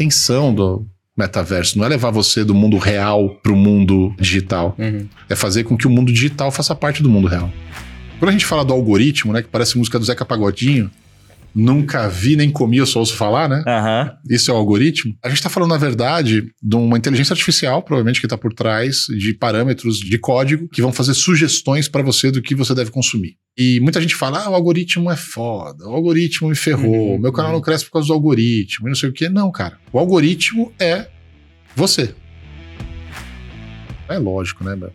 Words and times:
intenção 0.00 0.54
do 0.54 0.86
metaverso. 1.16 1.78
Não 1.78 1.84
é 1.84 1.88
levar 1.88 2.10
você 2.10 2.44
do 2.44 2.54
mundo 2.54 2.78
real 2.78 3.28
para 3.42 3.52
o 3.52 3.56
mundo 3.56 4.14
digital. 4.18 4.74
Uhum. 4.78 5.06
É 5.28 5.36
fazer 5.36 5.64
com 5.64 5.76
que 5.76 5.86
o 5.86 5.90
mundo 5.90 6.12
digital 6.12 6.50
faça 6.50 6.74
parte 6.74 7.02
do 7.02 7.10
mundo 7.10 7.28
real. 7.28 7.50
Quando 8.18 8.30
a 8.30 8.32
gente 8.32 8.46
fala 8.46 8.64
do 8.64 8.72
algoritmo, 8.72 9.32
né, 9.32 9.42
que 9.42 9.48
parece 9.48 9.78
música 9.78 9.98
do 9.98 10.04
Zeca 10.04 10.24
Pagodinho, 10.24 10.90
nunca 11.54 12.08
vi 12.08 12.36
nem 12.36 12.50
comi, 12.50 12.78
eu 12.78 12.86
só 12.86 13.00
ouço 13.00 13.16
falar, 13.16 13.48
né? 13.48 13.62
Aham. 13.66 14.12
Isso 14.28 14.50
é 14.50 14.54
o 14.54 14.56
algoritmo. 14.56 15.14
A 15.22 15.28
gente 15.28 15.38
está 15.38 15.48
falando, 15.48 15.70
na 15.70 15.78
verdade, 15.78 16.44
de 16.62 16.76
uma 16.76 16.96
inteligência 16.96 17.32
artificial, 17.32 17.82
provavelmente, 17.82 18.20
que 18.20 18.26
está 18.26 18.38
por 18.38 18.52
trás 18.52 19.06
de 19.08 19.34
parâmetros 19.34 19.98
de 19.98 20.18
código 20.18 20.68
que 20.68 20.82
vão 20.82 20.92
fazer 20.92 21.14
sugestões 21.14 21.88
para 21.88 22.02
você 22.02 22.30
do 22.30 22.42
que 22.42 22.54
você 22.54 22.74
deve 22.74 22.90
consumir. 22.90 23.36
E 23.58 23.80
muita 23.80 24.00
gente 24.00 24.14
fala: 24.14 24.44
ah, 24.44 24.50
o 24.50 24.54
algoritmo 24.54 25.10
é 25.10 25.16
foda, 25.16 25.86
o 25.86 25.94
algoritmo 25.94 26.48
me 26.48 26.56
ferrou, 26.56 27.14
Uhum, 27.14 27.18
meu 27.18 27.32
canal 27.32 27.50
uhum. 27.50 27.56
não 27.56 27.62
cresce 27.62 27.84
por 27.84 27.92
causa 27.92 28.08
do 28.08 28.14
algoritmo, 28.14 28.88
e 28.88 28.90
não 28.90 28.96
sei 28.96 29.08
o 29.08 29.12
quê. 29.12 29.28
Não, 29.28 29.50
cara. 29.50 29.76
O 29.92 29.98
algoritmo 29.98 30.72
é 30.78 31.08
você. 31.74 32.14
É 34.08 34.18
lógico, 34.18 34.64
né, 34.64 34.74
meu? 34.74 34.92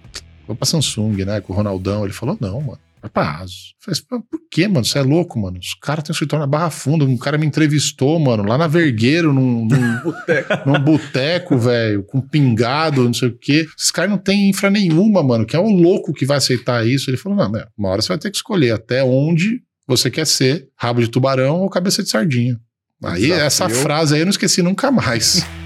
Vou 0.48 0.56
pra 0.56 0.66
Samsung, 0.66 1.24
né, 1.26 1.42
com 1.42 1.54
o 1.54 1.56
Ronaldão. 1.56 2.04
Ele 2.04 2.14
falou: 2.14 2.38
não, 2.40 2.62
mano. 2.62 2.80
Eu 3.88 3.96
falei, 3.96 4.24
por 4.30 4.40
quê, 4.50 4.68
mano? 4.68 4.86
Você 4.86 5.00
é 5.00 5.02
louco, 5.02 5.40
mano. 5.40 5.58
Os 5.60 5.74
caras 5.76 6.04
têm 6.04 6.12
um 6.12 6.16
escritório 6.16 6.46
na 6.46 6.48
Barra 6.48 6.70
Funda. 6.70 7.06
Um 7.06 7.18
cara 7.18 7.38
me 7.38 7.46
entrevistou, 7.46 8.20
mano, 8.20 8.44
lá 8.44 8.58
na 8.58 8.68
Vergueiro, 8.68 9.34
num, 9.34 9.66
num, 9.66 10.02
num 10.66 10.80
boteco, 10.80 11.58
velho, 11.58 12.04
com 12.04 12.22
pingado, 12.22 13.04
não 13.04 13.14
sei 13.14 13.30
o 13.30 13.38
quê. 13.38 13.66
Esses 13.78 13.92
caras 13.92 14.12
não 14.12 14.18
têm 14.18 14.50
infra 14.50 14.70
nenhuma, 14.70 15.22
mano. 15.24 15.46
Que 15.46 15.56
é 15.56 15.60
o 15.60 15.70
louco 15.70 16.14
que 16.14 16.26
vai 16.26 16.38
aceitar 16.38 16.86
isso. 16.86 17.10
Ele 17.10 17.18
falou: 17.18 17.38
não, 17.38 17.52
meu, 17.52 17.66
uma 17.78 17.90
hora 17.90 18.02
você 18.02 18.10
vai 18.10 18.18
ter 18.18 18.32
que 18.32 18.38
escolher 18.38 18.72
até 18.72 19.04
onde 19.04 19.62
você 19.88 20.10
quer 20.10 20.26
ser, 20.26 20.68
rabo 20.76 21.02
de 21.02 21.08
tubarão 21.08 21.62
ou 21.62 21.70
cabeça 21.70 22.02
de 22.02 22.10
sardinha. 22.10 22.60
Aí, 23.04 23.24
Desafio. 23.24 23.46
essa 23.46 23.70
frase 23.70 24.16
aí 24.16 24.22
eu 24.22 24.26
não 24.26 24.32
esqueci 24.32 24.62
nunca 24.62 24.90
mais. 24.90 25.46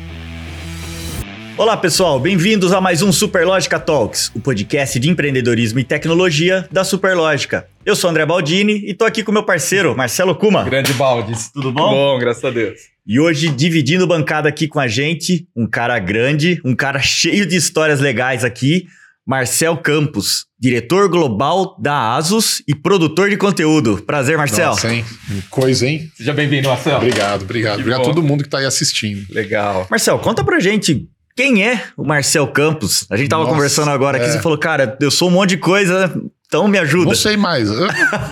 Olá, 1.60 1.76
pessoal, 1.76 2.18
bem-vindos 2.18 2.72
a 2.72 2.80
mais 2.80 3.02
um 3.02 3.12
Superlógica 3.12 3.78
Talks, 3.78 4.32
o 4.34 4.40
podcast 4.40 4.98
de 4.98 5.10
empreendedorismo 5.10 5.78
e 5.78 5.84
tecnologia 5.84 6.66
da 6.72 6.86
Superlógica. 6.86 7.68
Eu 7.86 7.98
sou 7.98 8.10
André 8.10 8.26
Baldini 8.26 8.82
e 8.88 8.94
tô 8.94 9.04
aqui 9.04 9.26
com 9.26 9.34
meu 9.34 9.44
parceiro, 9.44 9.94
Marcelo 9.94 10.34
Kuma. 10.34 10.64
Grande 10.64 10.94
Baldes. 10.94 11.52
Tudo 11.52 11.74
bom? 11.74 11.92
Bom, 11.92 12.18
graças 12.18 12.46
a 12.46 12.50
Deus. 12.50 12.80
E 13.06 13.20
hoje, 13.20 13.50
dividindo 13.50 14.08
bancada 14.08 14.48
aqui 14.48 14.70
com 14.70 14.80
a 14.80 14.88
gente, 14.88 15.50
um 15.54 15.68
cara 15.68 16.00
grande, 16.00 16.62
um 16.64 16.74
cara 16.74 17.02
cheio 17.02 17.46
de 17.46 17.58
histórias 17.58 18.00
legais 18.00 18.46
aqui, 18.46 18.86
Marcel 19.28 19.76
Campos, 19.76 20.46
diretor 20.58 21.10
global 21.10 21.76
da 21.78 22.16
Asus 22.16 22.64
e 22.70 22.74
produtor 22.74 23.30
de 23.30 23.36
conteúdo. 23.36 24.02
Prazer, 24.04 24.38
Marcel. 24.38 24.70
Nossa, 24.70 24.94
hein? 24.94 25.04
Coisa, 25.50 25.86
hein? 25.86 26.10
Seja 26.16 26.32
bem-vindo, 26.32 26.70
Marcelo. 26.70 26.96
Obrigado, 26.96 27.42
obrigado. 27.42 27.76
Que 27.76 27.82
Obrigado 27.82 28.00
a 28.00 28.04
bom. 28.06 28.14
todo 28.14 28.24
mundo 28.24 28.46
que 28.46 28.50
tá 28.50 28.60
aí 28.60 28.66
assistindo. 28.66 29.26
Legal. 29.30 29.88
Marcel, 29.90 30.18
conta 30.20 30.42
pra 30.42 30.62
gente 30.62 31.10
quem 31.40 31.66
é 31.66 31.82
o 31.96 32.04
Marcel 32.04 32.46
Campos. 32.48 33.06
A 33.10 33.16
gente 33.16 33.30
tava 33.30 33.44
Nossa, 33.44 33.56
conversando 33.56 33.90
agora 33.92 34.18
aqui, 34.18 34.28
é. 34.28 34.32
você 34.34 34.42
falou, 34.42 34.58
cara, 34.58 34.98
eu 35.00 35.10
sou 35.10 35.30
um 35.30 35.32
monte 35.32 35.52
de 35.52 35.58
coisa, 35.58 36.14
então 36.46 36.68
me 36.68 36.78
ajuda. 36.78 37.06
Não 37.06 37.16
sei 37.16 37.38
mais. 37.38 37.70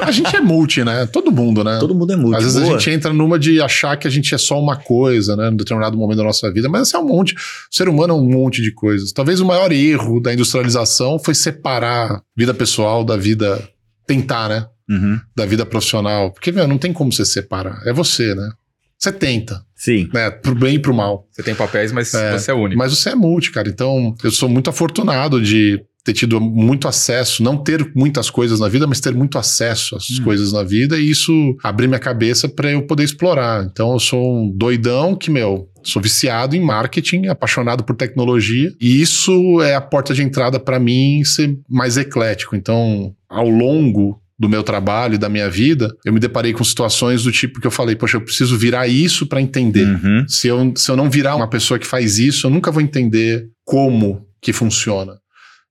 A 0.01 0.11
gente 0.11 0.35
é 0.35 0.41
multi, 0.41 0.83
né? 0.83 1.05
Todo 1.05 1.31
mundo, 1.31 1.63
né? 1.63 1.77
Todo 1.79 1.95
mundo 1.95 2.11
é 2.11 2.17
multi. 2.17 2.35
Às 2.35 2.43
vezes 2.43 2.59
boa. 2.59 2.75
a 2.75 2.77
gente 2.77 2.89
entra 2.93 3.13
numa 3.13 3.39
de 3.39 3.61
achar 3.61 3.95
que 3.95 4.09
a 4.09 4.11
gente 4.11 4.35
é 4.35 4.37
só 4.37 4.59
uma 4.59 4.75
coisa, 4.75 5.37
né? 5.37 5.47
Em 5.47 5.55
determinado 5.55 5.97
momento 5.97 6.17
da 6.17 6.25
nossa 6.25 6.51
vida, 6.51 6.67
mas 6.67 6.81
esse 6.81 6.97
é 6.97 6.99
um 6.99 7.07
monte. 7.07 7.33
O 7.33 7.37
ser 7.71 7.87
humano 7.87 8.13
é 8.13 8.17
um 8.17 8.27
monte 8.27 8.61
de 8.61 8.73
coisas. 8.73 9.13
Talvez 9.13 9.39
o 9.39 9.45
maior 9.45 9.71
erro 9.71 10.19
da 10.19 10.33
industrialização 10.33 11.17
foi 11.17 11.33
separar 11.33 12.21
vida 12.35 12.53
pessoal 12.53 13.05
da 13.05 13.15
vida. 13.15 13.65
Tentar, 14.05 14.49
né? 14.49 14.67
Uhum. 14.89 15.17
Da 15.33 15.45
vida 15.45 15.65
profissional. 15.65 16.31
Porque, 16.31 16.51
meu, 16.51 16.67
não 16.67 16.77
tem 16.77 16.91
como 16.91 17.13
você 17.13 17.25
separar. 17.25 17.81
É 17.85 17.93
você, 17.93 18.35
né? 18.35 18.51
Você 18.99 19.11
tenta, 19.11 19.63
Sim. 19.77 20.09
né? 20.13 20.29
Pro 20.31 20.55
bem 20.55 20.75
e 20.75 20.79
pro 20.79 20.93
mal. 20.93 21.27
Você 21.31 21.43
tem 21.43 21.55
papéis, 21.55 21.91
mas 21.91 22.13
É, 22.13 22.37
você 22.37 22.51
é 22.51 22.53
único. 22.53 22.77
Mas 22.77 22.91
você 22.97 23.11
é 23.11 23.15
multi, 23.15 23.51
cara. 23.51 23.69
Então, 23.69 24.15
eu 24.23 24.31
sou 24.31 24.49
muito 24.49 24.69
afortunado 24.69 25.41
de 25.41 25.79
ter 26.03 26.13
tido 26.13 26.39
muito 26.39 26.87
acesso, 26.87 27.43
não 27.43 27.57
ter 27.57 27.91
muitas 27.93 28.29
coisas 28.29 28.61
na 28.61 28.69
vida, 28.69 28.87
mas 28.87 29.01
ter 29.01 29.13
muito 29.13 29.37
acesso 29.37 29.95
às 29.97 30.09
Hum. 30.09 30.23
coisas 30.23 30.53
na 30.53 30.63
vida 30.63 30.97
e 30.97 31.09
isso 31.11 31.31
abrir 31.61 31.85
minha 31.87 31.99
cabeça 31.99 32.47
para 32.47 32.71
eu 32.71 32.81
poder 32.87 33.03
explorar. 33.03 33.65
Então, 33.69 33.91
eu 33.91 33.99
sou 33.99 34.41
um 34.43 34.49
doidão 34.55 35.13
que, 35.15 35.29
meu, 35.29 35.67
sou 35.83 36.01
viciado 36.01 36.55
em 36.55 36.61
marketing, 36.61 37.27
apaixonado 37.27 37.83
por 37.83 37.93
tecnologia 37.95 38.71
e 38.79 39.01
isso 39.01 39.61
é 39.61 39.75
a 39.75 39.81
porta 39.81 40.13
de 40.13 40.23
entrada 40.23 40.59
para 40.59 40.79
mim 40.79 41.23
ser 41.25 41.57
mais 41.69 41.97
eclético. 41.97 42.55
Então, 42.55 43.13
ao 43.29 43.49
longo 43.49 44.17
do 44.39 44.47
meu 44.47 44.61
trabalho 44.61 45.15
e 45.15 45.17
da 45.17 45.29
minha 45.29 45.49
vida, 45.49 45.89
eu 46.05 46.13
me 46.13 46.19
deparei 46.19 46.53
com 46.53 46.63
situações 46.63 47.23
do 47.23 47.31
tipo 47.31 47.59
que 47.59 47.67
eu 47.67 47.71
falei, 47.71 47.95
poxa, 47.95 48.17
eu 48.17 48.21
preciso 48.21 48.57
virar 48.57 48.87
isso 48.87 49.25
para 49.25 49.41
entender. 49.41 49.87
Uhum. 49.87 50.25
Se 50.27 50.47
eu, 50.47 50.73
se 50.75 50.91
eu 50.91 50.95
não 50.95 51.09
virar 51.09 51.35
uma 51.35 51.49
pessoa 51.49 51.79
que 51.79 51.87
faz 51.87 52.19
isso, 52.19 52.45
eu 52.45 52.51
nunca 52.51 52.71
vou 52.71 52.81
entender 52.81 53.47
como 53.65 54.27
que 54.41 54.53
funciona. 54.53 55.13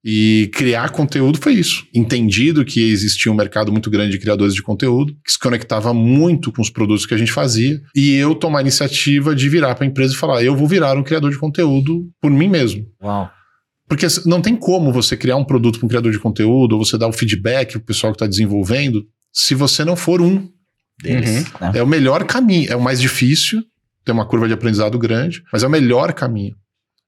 E 0.09 0.49
criar 0.55 0.91
conteúdo 0.91 1.37
foi 1.37 1.55
isso. 1.55 1.85
Entendido 1.93 2.65
que 2.65 2.81
existia 2.81 3.31
um 3.31 3.35
mercado 3.35 3.73
muito 3.73 3.91
grande 3.91 4.13
de 4.13 4.21
criadores 4.21 4.55
de 4.55 4.63
conteúdo, 4.63 5.13
que 5.25 5.33
se 5.33 5.39
conectava 5.39 5.93
muito 5.93 6.53
com 6.53 6.63
os 6.63 6.71
produtos 6.71 7.05
que 7.05 7.15
a 7.15 7.17
gente 7.17 7.33
fazia, 7.33 7.81
e 7.93 8.15
eu 8.15 8.33
tomar 8.33 8.59
a 8.59 8.63
iniciativa 8.63 9.35
de 9.35 9.49
virar 9.49 9.75
para 9.75 9.85
a 9.85 9.89
empresa 9.89 10.15
e 10.15 10.17
falar: 10.17 10.45
eu 10.45 10.55
vou 10.55 10.69
virar 10.69 10.97
um 10.97 11.03
criador 11.03 11.33
de 11.33 11.39
conteúdo 11.39 12.09
por 12.21 12.31
mim 12.31 12.49
mesmo. 12.49 12.87
Uau. 13.03 13.29
Porque 13.89 14.07
não 14.25 14.41
tem 14.41 14.57
como 14.57 14.93
você 14.93 15.17
criar 15.17 15.37
um 15.37 15.45
produto 15.45 15.79
para 15.79 15.87
um 15.87 15.89
criador 15.89 16.11
de 16.11 16.19
conteúdo, 16.19 16.73
ou 16.73 16.85
você 16.85 16.99
dar 16.99 17.07
o 17.07 17.13
feedback 17.13 17.73
pro 17.73 17.81
pessoal 17.81 18.13
que 18.13 18.17
está 18.17 18.27
desenvolvendo, 18.27 19.07
se 19.33 19.55
você 19.55 19.85
não 19.85 19.95
for 19.97 20.21
um 20.21 20.49
Deles. 21.03 21.45
né? 21.61 21.73
é 21.75 21.83
o 21.83 21.87
melhor 21.87 22.25
caminho, 22.25 22.73
é 22.73 22.77
o 22.77 22.81
mais 22.81 23.01
difícil, 23.01 23.63
tem 24.05 24.15
uma 24.15 24.27
curva 24.27 24.49
de 24.49 24.55
aprendizado 24.55 24.99
grande, 24.99 25.43
mas 25.53 25.63
é 25.63 25.67
o 25.67 25.71
melhor 25.71 26.13
caminho. 26.13 26.57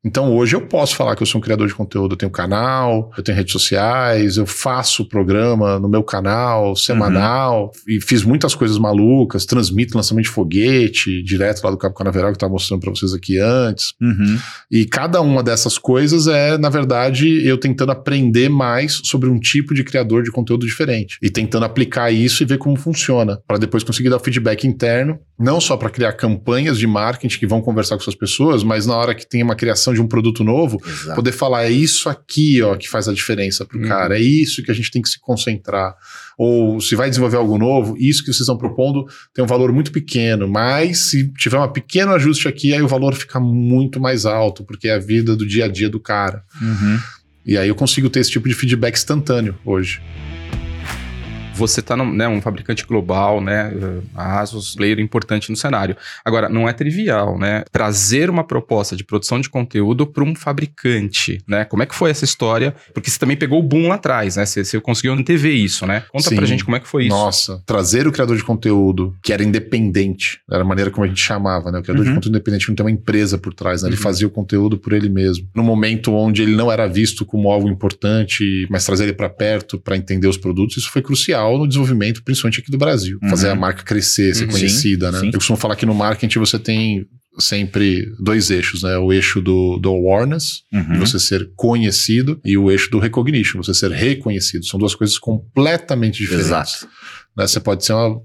Então 0.04 0.34
hoje 0.36 0.54
eu 0.54 0.60
posso 0.60 0.94
falar 0.94 1.16
que 1.16 1.22
eu 1.22 1.26
sou 1.26 1.40
um 1.40 1.42
criador 1.42 1.66
de 1.66 1.74
conteúdo, 1.74 2.12
eu 2.12 2.16
tenho 2.16 2.30
canal, 2.30 3.10
eu 3.16 3.22
tenho 3.22 3.36
redes 3.36 3.52
sociais, 3.52 4.36
eu 4.36 4.46
faço 4.46 5.08
programa 5.08 5.78
no 5.78 5.88
meu 5.88 6.04
canal 6.04 6.76
semanal 6.76 7.72
e 7.86 8.00
fiz 8.00 8.22
muitas 8.22 8.54
coisas 8.54 8.78
malucas, 8.78 9.44
transmito 9.44 9.96
lançamento 9.96 10.26
de 10.26 10.30
foguete 10.30 11.22
direto 11.24 11.64
lá 11.64 11.70
do 11.70 11.76
Cabo 11.76 11.94
Canaveral 11.94 12.30
que 12.30 12.34
eu 12.34 12.38
estava 12.38 12.52
mostrando 12.52 12.80
para 12.80 12.90
vocês 12.90 13.12
aqui 13.12 13.38
antes. 13.38 13.92
Uhum. 14.00 14.38
E 14.70 14.84
cada 14.86 15.20
uma 15.20 15.42
dessas 15.42 15.76
coisas 15.76 16.28
é, 16.28 16.56
na 16.56 16.68
verdade, 16.68 17.44
eu 17.44 17.58
tentando 17.58 17.90
aprender 17.90 18.48
mais 18.48 19.00
sobre 19.04 19.28
um 19.28 19.38
tipo 19.38 19.74
de 19.74 19.82
criador 19.82 20.22
de 20.22 20.30
conteúdo 20.30 20.64
diferente 20.64 21.18
e 21.20 21.28
tentando 21.28 21.64
aplicar 21.64 22.12
isso 22.12 22.42
e 22.42 22.46
ver 22.46 22.58
como 22.58 22.76
funciona, 22.76 23.40
para 23.48 23.58
depois 23.58 23.82
conseguir 23.82 24.10
dar 24.10 24.16
o 24.16 24.20
feedback 24.20 24.64
interno, 24.64 25.18
não 25.38 25.60
só 25.60 25.76
para 25.76 25.90
criar 25.90 26.12
campanhas 26.12 26.78
de 26.78 26.86
marketing 26.86 27.38
que 27.38 27.46
vão 27.46 27.60
conversar 27.60 27.96
com 27.96 28.02
essas 28.02 28.14
pessoas, 28.14 28.62
mas 28.62 28.86
na 28.86 28.96
hora 28.96 29.14
que 29.14 29.28
tem 29.28 29.42
uma 29.42 29.54
criação 29.54 29.87
de 29.92 30.00
um 30.00 30.06
produto 30.06 30.42
novo, 30.44 30.80
Exato. 30.84 31.14
poder 31.16 31.32
falar 31.32 31.64
é 31.64 31.70
isso 31.70 32.08
aqui, 32.08 32.62
ó, 32.62 32.76
que 32.76 32.88
faz 32.88 33.08
a 33.08 33.12
diferença 33.12 33.64
pro 33.64 33.78
Uhum. 33.78 33.88
cara, 33.88 34.18
é 34.18 34.20
isso 34.20 34.62
que 34.62 34.70
a 34.70 34.74
gente 34.74 34.90
tem 34.90 35.00
que 35.02 35.08
se 35.08 35.20
concentrar. 35.20 35.94
Ou 36.36 36.80
se 36.80 36.94
vai 36.94 37.08
desenvolver 37.08 37.36
algo 37.36 37.58
novo, 37.58 37.96
isso 37.98 38.20
que 38.20 38.26
vocês 38.26 38.40
estão 38.40 38.56
propondo 38.56 39.04
tem 39.34 39.44
um 39.44 39.48
valor 39.48 39.72
muito 39.72 39.90
pequeno, 39.90 40.46
mas 40.48 41.10
se 41.10 41.32
tiver 41.32 41.58
um 41.58 41.68
pequeno 41.68 42.12
ajuste 42.12 42.46
aqui, 42.46 42.72
aí 42.72 42.82
o 42.82 42.88
valor 42.88 43.14
fica 43.14 43.40
muito 43.40 44.00
mais 44.00 44.24
alto, 44.24 44.64
porque 44.64 44.88
é 44.88 44.94
a 44.94 44.98
vida 44.98 45.34
do 45.34 45.46
dia 45.46 45.64
a 45.64 45.68
dia 45.68 45.88
do 45.88 45.98
cara. 45.98 46.42
Uhum. 46.62 46.98
E 47.44 47.56
aí 47.56 47.68
eu 47.68 47.74
consigo 47.74 48.10
ter 48.10 48.20
esse 48.20 48.30
tipo 48.30 48.48
de 48.48 48.54
feedback 48.54 48.94
instantâneo 48.94 49.56
hoje. 49.64 50.00
Você 51.58 51.80
está 51.80 51.96
né, 51.96 52.28
um 52.28 52.40
fabricante 52.40 52.86
global, 52.86 53.40
né? 53.40 53.72
A 54.14 54.40
Asus, 54.40 54.74
player 54.76 54.98
importante 55.00 55.50
no 55.50 55.56
cenário. 55.56 55.96
Agora, 56.24 56.48
não 56.48 56.68
é 56.68 56.72
trivial, 56.72 57.38
né? 57.38 57.64
Trazer 57.72 58.30
uma 58.30 58.44
proposta 58.44 58.94
de 58.96 59.02
produção 59.04 59.40
de 59.40 59.50
conteúdo 59.50 60.06
para 60.06 60.22
um 60.24 60.34
fabricante, 60.34 61.38
né? 61.46 61.64
Como 61.64 61.82
é 61.82 61.86
que 61.86 61.94
foi 61.94 62.10
essa 62.10 62.24
história? 62.24 62.74
Porque 62.94 63.10
você 63.10 63.18
também 63.18 63.36
pegou 63.36 63.58
o 63.58 63.62
boom 63.62 63.88
lá 63.88 63.96
atrás, 63.96 64.36
né? 64.36 64.46
Você, 64.46 64.64
você 64.64 64.80
conseguiu 64.80 65.12
antever 65.12 65.52
isso, 65.54 65.86
né? 65.86 66.04
Conta 66.12 66.28
Sim. 66.28 66.36
pra 66.36 66.46
gente 66.46 66.64
como 66.64 66.76
é 66.76 66.80
que 66.80 66.86
foi 66.88 67.06
isso. 67.06 67.16
Nossa, 67.16 67.62
trazer 67.66 68.06
o 68.06 68.12
criador 68.12 68.36
de 68.36 68.44
conteúdo 68.44 69.14
que 69.22 69.32
era 69.32 69.42
independente, 69.42 70.40
era 70.50 70.62
a 70.62 70.66
maneira 70.66 70.90
como 70.90 71.04
a 71.04 71.08
gente 71.08 71.20
chamava, 71.20 71.70
né? 71.72 71.78
O 71.78 71.82
criador 71.82 72.04
Uhum. 72.04 72.10
de 72.12 72.14
conteúdo 72.16 72.34
independente 72.36 72.68
não 72.68 72.76
tem 72.76 72.84
uma 72.86 72.92
empresa 72.92 73.36
por 73.38 73.52
trás, 73.52 73.82
né? 73.82 73.88
Ele 73.88 73.96
Uhum. 73.96 74.02
fazia 74.02 74.26
o 74.26 74.30
conteúdo 74.30 74.78
por 74.78 74.92
ele 74.92 75.08
mesmo. 75.08 75.48
No 75.54 75.62
momento 75.62 76.12
onde 76.12 76.42
ele 76.42 76.54
não 76.54 76.70
era 76.70 76.86
visto 76.86 77.24
como 77.24 77.50
algo 77.50 77.68
importante, 77.68 78.66
mas 78.70 78.84
trazer 78.84 79.04
ele 79.04 79.12
para 79.12 79.28
perto 79.28 79.78
para 79.78 79.96
entender 79.96 80.26
os 80.28 80.36
produtos, 80.36 80.76
isso 80.78 80.90
foi 80.90 81.02
crucial 81.02 81.47
no 81.56 81.66
desenvolvimento, 81.68 82.22
principalmente 82.24 82.60
aqui 82.60 82.70
do 82.70 82.76
Brasil. 82.76 83.18
Uhum. 83.22 83.30
Fazer 83.30 83.48
a 83.48 83.54
marca 83.54 83.82
crescer, 83.84 84.34
ser 84.34 84.44
Uhum. 84.44 84.50
conhecida, 84.50 85.10
né? 85.12 85.20
Sim. 85.20 85.26
Eu 85.28 85.32
costumo 85.34 85.56
falar 85.56 85.76
que 85.76 85.86
no 85.86 85.94
marketing 85.94 86.38
você 86.40 86.58
tem 86.58 87.06
sempre 87.38 88.12
dois 88.18 88.50
eixos, 88.50 88.82
né? 88.82 88.98
O 88.98 89.12
eixo 89.12 89.40
do, 89.40 89.78
do 89.78 89.88
awareness, 89.88 90.62
Uhum. 90.72 90.94
de 90.94 90.98
você 90.98 91.18
ser 91.20 91.50
conhecido, 91.56 92.40
e 92.44 92.58
o 92.58 92.70
eixo 92.70 92.90
do 92.90 92.98
recognition, 92.98 93.62
você 93.62 93.72
ser 93.72 93.92
reconhecido. 93.92 94.66
São 94.66 94.78
duas 94.78 94.94
coisas 94.94 95.16
completamente 95.18 96.18
diferentes. 96.18 96.46
Exato. 96.48 96.88
Né? 97.36 97.46
Você 97.46 97.60
pode 97.60 97.84
ser 97.84 97.92
uma. 97.92 98.20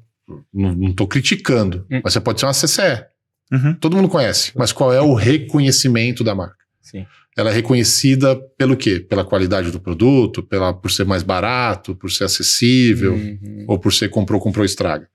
Não, 0.53 0.91
tô 0.93 1.05
criticando, 1.05 1.85
Hum. 1.91 2.01
mas 2.03 2.13
você 2.13 2.19
pode 2.19 2.39
ser 2.39 2.47
uma 2.47 2.53
CCE. 2.53 3.03
Uhum. 3.51 3.73
Todo 3.75 3.95
mundo 3.95 4.09
conhece. 4.09 4.51
Mas 4.55 4.71
qual 4.71 4.91
é 4.91 4.99
o 5.01 5.13
reconhecimento 5.13 6.23
da 6.23 6.33
marca? 6.33 6.55
Sim. 6.83 7.05
Ela 7.35 7.49
é 7.49 7.53
reconhecida 7.53 8.35
pelo 8.57 8.77
quê? 8.77 8.99
Pela 8.99 9.23
qualidade 9.25 9.71
do 9.71 9.79
produto, 9.79 10.43
pela, 10.43 10.71
por 10.73 10.91
ser 10.91 11.05
mais 11.05 11.23
barato, 11.23 11.95
por 11.95 12.11
ser 12.11 12.25
acessível, 12.25 13.13
Uhum. 13.13 13.65
ou 13.67 13.79
por 13.79 13.91
ser 13.91 14.09
comprou, 14.09 14.39
comprou, 14.39 14.63
estraga. 14.65 15.07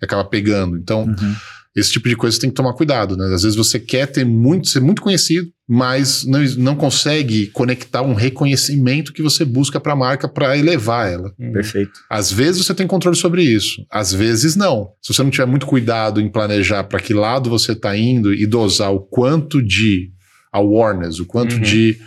E 0.00 0.04
acaba 0.04 0.24
pegando. 0.24 0.76
Então, 0.78 1.04
Uhum. 1.06 1.34
Esse 1.76 1.92
tipo 1.92 2.08
de 2.08 2.16
coisa 2.16 2.34
você 2.34 2.40
tem 2.40 2.48
que 2.48 2.56
tomar 2.56 2.72
cuidado, 2.72 3.18
né? 3.18 3.26
Às 3.34 3.42
vezes 3.42 3.54
você 3.54 3.78
quer 3.78 4.06
ter 4.06 4.24
muito, 4.24 4.66
ser 4.66 4.80
muito 4.80 5.02
conhecido, 5.02 5.46
mas 5.68 6.24
não, 6.24 6.42
não 6.56 6.74
consegue 6.74 7.48
conectar 7.48 8.00
um 8.00 8.14
reconhecimento 8.14 9.12
que 9.12 9.20
você 9.20 9.44
busca 9.44 9.78
para 9.78 9.92
a 9.92 9.96
marca 9.96 10.26
para 10.26 10.56
elevar 10.56 11.12
ela. 11.12 11.34
Uhum. 11.38 11.52
Perfeito. 11.52 11.92
Às 12.08 12.32
vezes 12.32 12.64
você 12.64 12.72
tem 12.72 12.86
controle 12.86 13.14
sobre 13.14 13.42
isso, 13.42 13.84
às 13.90 14.10
vezes 14.10 14.56
não. 14.56 14.88
Se 15.02 15.12
você 15.12 15.22
não 15.22 15.28
tiver 15.30 15.44
muito 15.44 15.66
cuidado 15.66 16.18
em 16.18 16.30
planejar 16.30 16.82
para 16.84 16.98
que 16.98 17.12
lado 17.12 17.50
você 17.50 17.72
está 17.72 17.94
indo 17.94 18.32
e 18.32 18.46
dosar 18.46 18.90
o 18.90 19.00
quanto 19.00 19.62
de 19.62 20.10
awareness, 20.56 21.18
o 21.20 21.26
quanto 21.26 21.54
Uhum. 21.56 21.60
de 21.62 21.98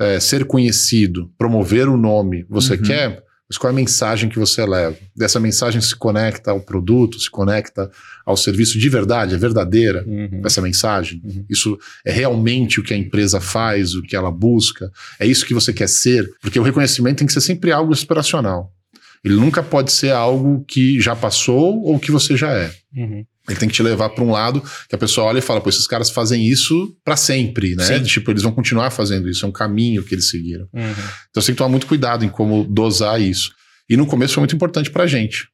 eh, 0.00 0.20
ser 0.20 0.44
conhecido, 0.44 1.28
promover 1.36 1.88
o 1.88 1.96
nome 1.96 2.46
você 2.48 2.74
Uhum. 2.74 2.82
quer, 2.82 3.22
mas 3.50 3.56
qual 3.58 3.70
é 3.70 3.72
a 3.72 3.76
mensagem 3.76 4.28
que 4.28 4.38
você 4.38 4.64
leva? 4.64 4.96
Dessa 5.16 5.40
mensagem 5.40 5.80
se 5.80 5.96
conecta 5.96 6.50
ao 6.52 6.60
produto, 6.60 7.18
se 7.18 7.28
conecta 7.30 7.90
ao 8.24 8.36
serviço 8.36 8.78
de 8.78 8.88
verdade, 8.88 9.34
é 9.34 9.38
verdadeira 9.38 10.04
Uhum. 10.06 10.42
essa 10.44 10.60
mensagem? 10.62 11.20
Uhum. 11.24 11.44
Isso 11.50 11.78
é 12.04 12.12
realmente 12.12 12.78
o 12.78 12.82
que 12.82 12.94
a 12.94 12.96
empresa 12.96 13.40
faz, 13.40 13.94
o 13.94 14.02
que 14.02 14.14
ela 14.14 14.30
busca? 14.30 14.90
É 15.18 15.26
isso 15.26 15.44
que 15.46 15.54
você 15.54 15.72
quer 15.72 15.88
ser? 15.88 16.28
Porque 16.42 16.60
o 16.60 16.62
reconhecimento 16.62 17.18
tem 17.18 17.26
que 17.26 17.32
ser 17.32 17.40
sempre 17.40 17.72
algo 17.72 17.92
aspiracional. 17.92 18.70
Ele 19.24 19.34
nunca 19.34 19.64
pode 19.64 19.90
ser 19.90 20.12
algo 20.12 20.64
que 20.68 21.00
já 21.00 21.16
passou 21.16 21.82
ou 21.82 21.98
que 21.98 22.12
você 22.12 22.36
já 22.36 22.52
é. 22.52 22.70
Uhum. 22.96 23.24
Ele 23.48 23.58
tem 23.58 23.68
que 23.68 23.74
te 23.74 23.82
levar 23.82 24.10
para 24.10 24.22
um 24.22 24.30
lado 24.30 24.62
que 24.88 24.94
a 24.94 24.98
pessoa 24.98 25.26
olha 25.26 25.38
e 25.38 25.42
fala: 25.42 25.60
pô, 25.60 25.68
esses 25.68 25.86
caras 25.86 26.10
fazem 26.10 26.46
isso 26.46 26.94
para 27.04 27.16
sempre, 27.16 27.74
né? 27.74 27.84
Sim. 27.84 28.02
Tipo, 28.02 28.30
eles 28.30 28.42
vão 28.42 28.52
continuar 28.52 28.90
fazendo 28.90 29.28
isso, 29.28 29.44
é 29.44 29.48
um 29.48 29.52
caminho 29.52 30.02
que 30.02 30.14
eles 30.14 30.28
seguiram. 30.28 30.66
Uhum. 30.72 30.90
Então 31.30 31.42
você 31.42 31.46
tem 31.46 31.54
que 31.54 31.58
tomar 31.58 31.70
muito 31.70 31.86
cuidado 31.86 32.24
em 32.24 32.28
como 32.28 32.64
dosar 32.64 33.20
isso. 33.20 33.52
E 33.88 33.96
no 33.96 34.06
começo 34.06 34.34
foi 34.34 34.42
muito 34.42 34.54
importante 34.54 34.90
pra 34.90 35.06
gente. 35.06 35.48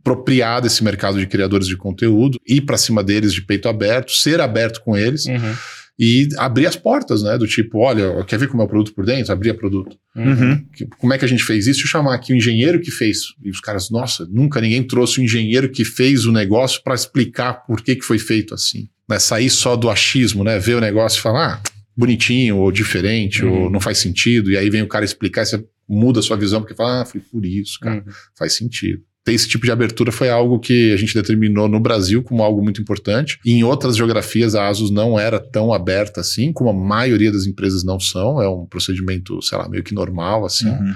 Apropriar 0.00 0.60
desse 0.60 0.82
mercado 0.82 1.18
de 1.18 1.26
criadores 1.26 1.66
de 1.66 1.76
conteúdo, 1.76 2.38
ir 2.46 2.62
pra 2.62 2.76
cima 2.76 3.02
deles 3.02 3.32
de 3.32 3.42
peito 3.42 3.68
aberto, 3.68 4.12
ser 4.12 4.40
aberto 4.40 4.80
com 4.82 4.96
eles 4.96 5.26
Uhum. 5.26 5.54
E 5.98 6.28
abrir 6.36 6.66
as 6.66 6.76
portas, 6.76 7.22
né? 7.22 7.38
Do 7.38 7.46
tipo, 7.46 7.78
olha, 7.78 8.22
quer 8.24 8.38
ver 8.38 8.48
como 8.48 8.62
é 8.62 8.66
o 8.66 8.68
produto 8.68 8.94
por 8.94 9.06
dentro? 9.06 9.32
Abrir 9.32 9.54
produto. 9.54 9.96
Uhum. 10.14 10.64
Como 10.98 11.12
é 11.14 11.18
que 11.18 11.24
a 11.24 11.28
gente 11.28 11.42
fez 11.42 11.66
isso? 11.66 11.78
Deixa 11.80 11.86
eu 11.86 11.90
chamar 11.90 12.14
aqui 12.14 12.32
o 12.32 12.36
engenheiro 12.36 12.80
que 12.80 12.90
fez. 12.90 13.18
E 13.42 13.48
os 13.50 13.60
caras, 13.60 13.88
nossa, 13.90 14.26
nunca 14.30 14.60
ninguém 14.60 14.82
trouxe 14.82 15.20
o 15.20 15.22
engenheiro 15.24 15.70
que 15.70 15.84
fez 15.84 16.26
o 16.26 16.32
negócio 16.32 16.82
pra 16.82 16.94
explicar 16.94 17.64
por 17.66 17.80
que, 17.80 17.96
que 17.96 18.04
foi 18.04 18.18
feito 18.18 18.52
assim. 18.54 18.88
Né? 19.08 19.18
Sair 19.18 19.48
só 19.48 19.74
do 19.76 19.88
achismo, 19.88 20.44
né? 20.44 20.58
Ver 20.58 20.74
o 20.76 20.80
negócio 20.80 21.18
e 21.18 21.22
falar, 21.22 21.54
ah, 21.54 21.62
bonitinho, 21.96 22.58
ou 22.58 22.70
diferente, 22.70 23.42
Uhum. 23.44 23.64
ou 23.64 23.70
não 23.70 23.80
faz 23.80 23.96
sentido. 23.98 24.50
E 24.50 24.56
aí 24.58 24.68
vem 24.68 24.82
o 24.82 24.88
cara 24.88 25.04
explicar 25.04 25.42
e 25.42 25.46
você 25.46 25.64
muda 25.88 26.20
a 26.20 26.22
sua 26.22 26.36
visão, 26.36 26.60
porque 26.60 26.74
fala, 26.74 27.02
ah, 27.02 27.04
foi 27.06 27.20
por 27.20 27.46
isso, 27.46 27.78
cara. 27.80 28.04
Uhum. 28.06 28.12
Faz 28.36 28.52
sentido. 28.54 29.02
Ter 29.26 29.32
esse 29.32 29.48
tipo 29.48 29.64
de 29.64 29.72
abertura 29.72 30.12
foi 30.12 30.30
algo 30.30 30.60
que 30.60 30.92
a 30.92 30.96
gente 30.96 31.12
determinou 31.12 31.66
no 31.66 31.80
Brasil 31.80 32.22
como 32.22 32.44
algo 32.44 32.62
muito 32.62 32.80
importante. 32.80 33.40
Em 33.44 33.64
outras 33.64 33.96
geografias, 33.96 34.54
a 34.54 34.68
ASUS 34.68 34.88
não 34.88 35.18
era 35.18 35.40
tão 35.40 35.72
aberta 35.72 36.20
assim, 36.20 36.52
como 36.52 36.70
a 36.70 36.72
maioria 36.72 37.32
das 37.32 37.44
empresas 37.44 37.82
não 37.82 37.98
são. 37.98 38.40
É 38.40 38.48
um 38.48 38.64
procedimento, 38.64 39.42
sei 39.42 39.58
lá, 39.58 39.68
meio 39.68 39.82
que 39.82 39.92
normal, 39.92 40.44
assim. 40.44 40.68
Uhum. 40.68 40.94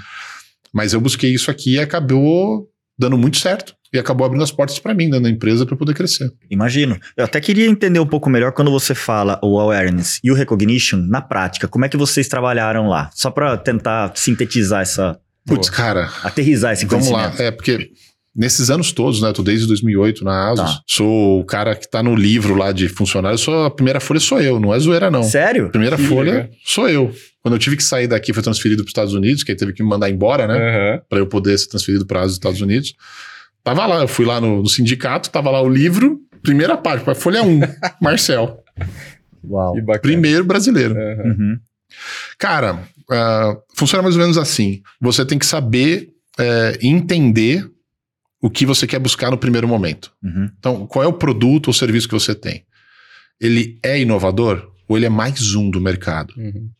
Mas 0.72 0.92
eu 0.92 1.00
busquei 1.00 1.34
isso 1.34 1.50
aqui 1.50 1.74
e 1.74 1.80
acabou 1.80 2.68
dando 2.96 3.18
muito 3.18 3.36
certo. 3.38 3.74
E 3.92 3.98
acabou 3.98 4.24
abrindo 4.24 4.44
as 4.44 4.52
portas 4.52 4.78
para 4.78 4.94
mim, 4.94 5.06
dentro 5.06 5.24
da 5.24 5.30
empresa, 5.30 5.66
para 5.66 5.74
poder 5.76 5.94
crescer. 5.94 6.32
Imagino. 6.48 6.96
Eu 7.16 7.24
até 7.24 7.40
queria 7.40 7.66
entender 7.66 7.98
um 7.98 8.06
pouco 8.06 8.30
melhor 8.30 8.52
quando 8.52 8.70
você 8.70 8.94
fala 8.94 9.40
o 9.42 9.58
awareness 9.58 10.20
e 10.22 10.30
o 10.30 10.34
recognition 10.34 10.98
na 10.98 11.20
prática. 11.20 11.66
Como 11.66 11.84
é 11.84 11.88
que 11.88 11.96
vocês 11.96 12.28
trabalharam 12.28 12.86
lá? 12.86 13.10
Só 13.12 13.28
para 13.32 13.56
tentar 13.56 14.12
sintetizar 14.14 14.82
essa, 14.82 15.18
Putz, 15.44 15.68
cara, 15.68 16.08
aterrizar 16.22 16.72
esse 16.72 16.86
vamos 16.86 17.10
lá. 17.10 17.34
É, 17.38 17.50
porque 17.50 17.90
nesses 18.34 18.70
anos 18.70 18.92
todos, 18.92 19.20
né? 19.20 19.28
Eu 19.28 19.32
tô 19.32 19.42
desde 19.42 19.66
2008 19.66 20.24
na 20.24 20.50
ASUS. 20.50 20.74
Tá. 20.76 20.80
Sou 20.86 21.40
o 21.40 21.44
cara 21.44 21.74
que 21.74 21.88
tá 21.88 22.02
no 22.02 22.14
livro 22.14 22.54
lá 22.54 22.72
de 22.72 22.88
funcionário. 22.88 23.38
Sou, 23.38 23.64
a 23.64 23.70
primeira 23.70 24.00
folha 24.00 24.20
sou 24.20 24.40
eu, 24.40 24.60
não 24.60 24.72
é 24.72 24.78
zoeira, 24.78 25.10
não. 25.10 25.22
Sério? 25.22 25.66
A 25.66 25.70
primeira 25.70 25.96
Que 25.96 26.04
folha 26.04 26.32
legal. 26.32 26.48
sou 26.64 26.88
eu. 26.88 27.12
Quando 27.42 27.54
eu 27.54 27.58
tive 27.58 27.76
que 27.76 27.82
sair 27.82 28.06
daqui, 28.06 28.32
foi 28.32 28.42
transferido 28.42 28.82
para 28.82 28.88
os 28.88 28.90
Estados 28.90 29.14
Unidos, 29.14 29.42
que 29.42 29.50
aí 29.50 29.56
teve 29.56 29.72
que 29.72 29.82
me 29.82 29.88
mandar 29.88 30.10
embora, 30.10 30.46
né? 30.46 30.54
Uhum. 30.54 31.00
Para 31.08 31.18
eu 31.18 31.26
poder 31.26 31.58
ser 31.58 31.68
transferido 31.68 32.06
para 32.06 32.24
os 32.24 32.34
Estados 32.34 32.60
Unidos. 32.60 32.94
Tava 33.64 33.86
lá, 33.86 34.02
eu 34.02 34.08
fui 34.08 34.24
lá 34.24 34.40
no, 34.40 34.62
no 34.62 34.68
sindicato, 34.68 35.30
tava 35.30 35.50
lá 35.50 35.60
o 35.62 35.68
livro, 35.68 36.18
primeira 36.42 36.76
página, 36.76 37.14
folha 37.14 37.42
1, 37.42 37.60
Marcel. 38.00 38.62
Uau. 39.44 39.74
Primeiro 40.02 40.44
brasileiro. 40.44 40.94
Uhum. 40.94 41.30
Uhum. 41.30 41.58
Cara, 42.38 42.80
ah, 43.10 43.56
funciona 43.74 44.02
mais 44.02 44.14
ou 44.14 44.20
menos 44.20 44.38
assim. 44.38 44.82
Você 45.00 45.24
tem 45.24 45.38
que 45.38 45.46
saber 45.46 46.08
eh, 46.38 46.78
entender 46.82 47.66
o 48.42 48.48
que 48.50 48.64
você 48.66 48.86
quer 48.86 48.98
buscar 48.98 49.30
no 49.30 49.38
primeiro 49.38 49.68
momento. 49.68 50.12
Uhum. 50.22 50.50
Então, 50.58 50.86
qual 50.86 51.04
é 51.04 51.08
o 51.08 51.12
produto 51.12 51.68
ou 51.68 51.74
serviço 51.74 52.08
que 52.08 52.14
você 52.14 52.34
tem? 52.34 52.64
Ele 53.40 53.78
é 53.82 54.00
inovador 54.00 54.70
ou 54.88 54.96
ele 54.96 55.06
é 55.06 55.10
mais 55.10 55.54
um 55.54 55.70
do 55.70 55.80
mercado? 55.80 56.32
Uhum. 56.36 56.70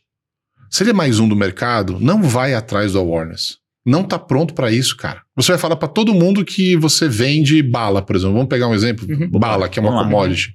Se 0.70 0.82
ele 0.82 0.90
é 0.90 0.94
mais 0.94 1.18
um 1.18 1.28
do 1.28 1.36
mercado, 1.36 1.98
não 2.00 2.22
vai 2.22 2.54
atrás 2.54 2.92
do 2.92 2.98
awareness. 2.98 3.58
Não 3.84 4.04
tá 4.04 4.18
pronto 4.18 4.54
para 4.54 4.70
isso, 4.70 4.96
cara. 4.96 5.22
Você 5.34 5.52
vai 5.52 5.58
falar 5.58 5.76
para 5.76 5.88
todo 5.88 6.14
mundo 6.14 6.44
que 6.44 6.76
você 6.76 7.08
vende 7.08 7.62
bala, 7.62 8.02
por 8.02 8.14
exemplo. 8.14 8.34
Vamos 8.34 8.48
pegar 8.48 8.68
um 8.68 8.74
exemplo, 8.74 9.06
Uhum. 9.08 9.30
bala, 9.30 9.68
que 9.68 9.78
é 9.78 9.82
uma 9.82 9.90
Vamos 9.90 10.04
lá. 10.04 10.10
commodity. 10.10 10.54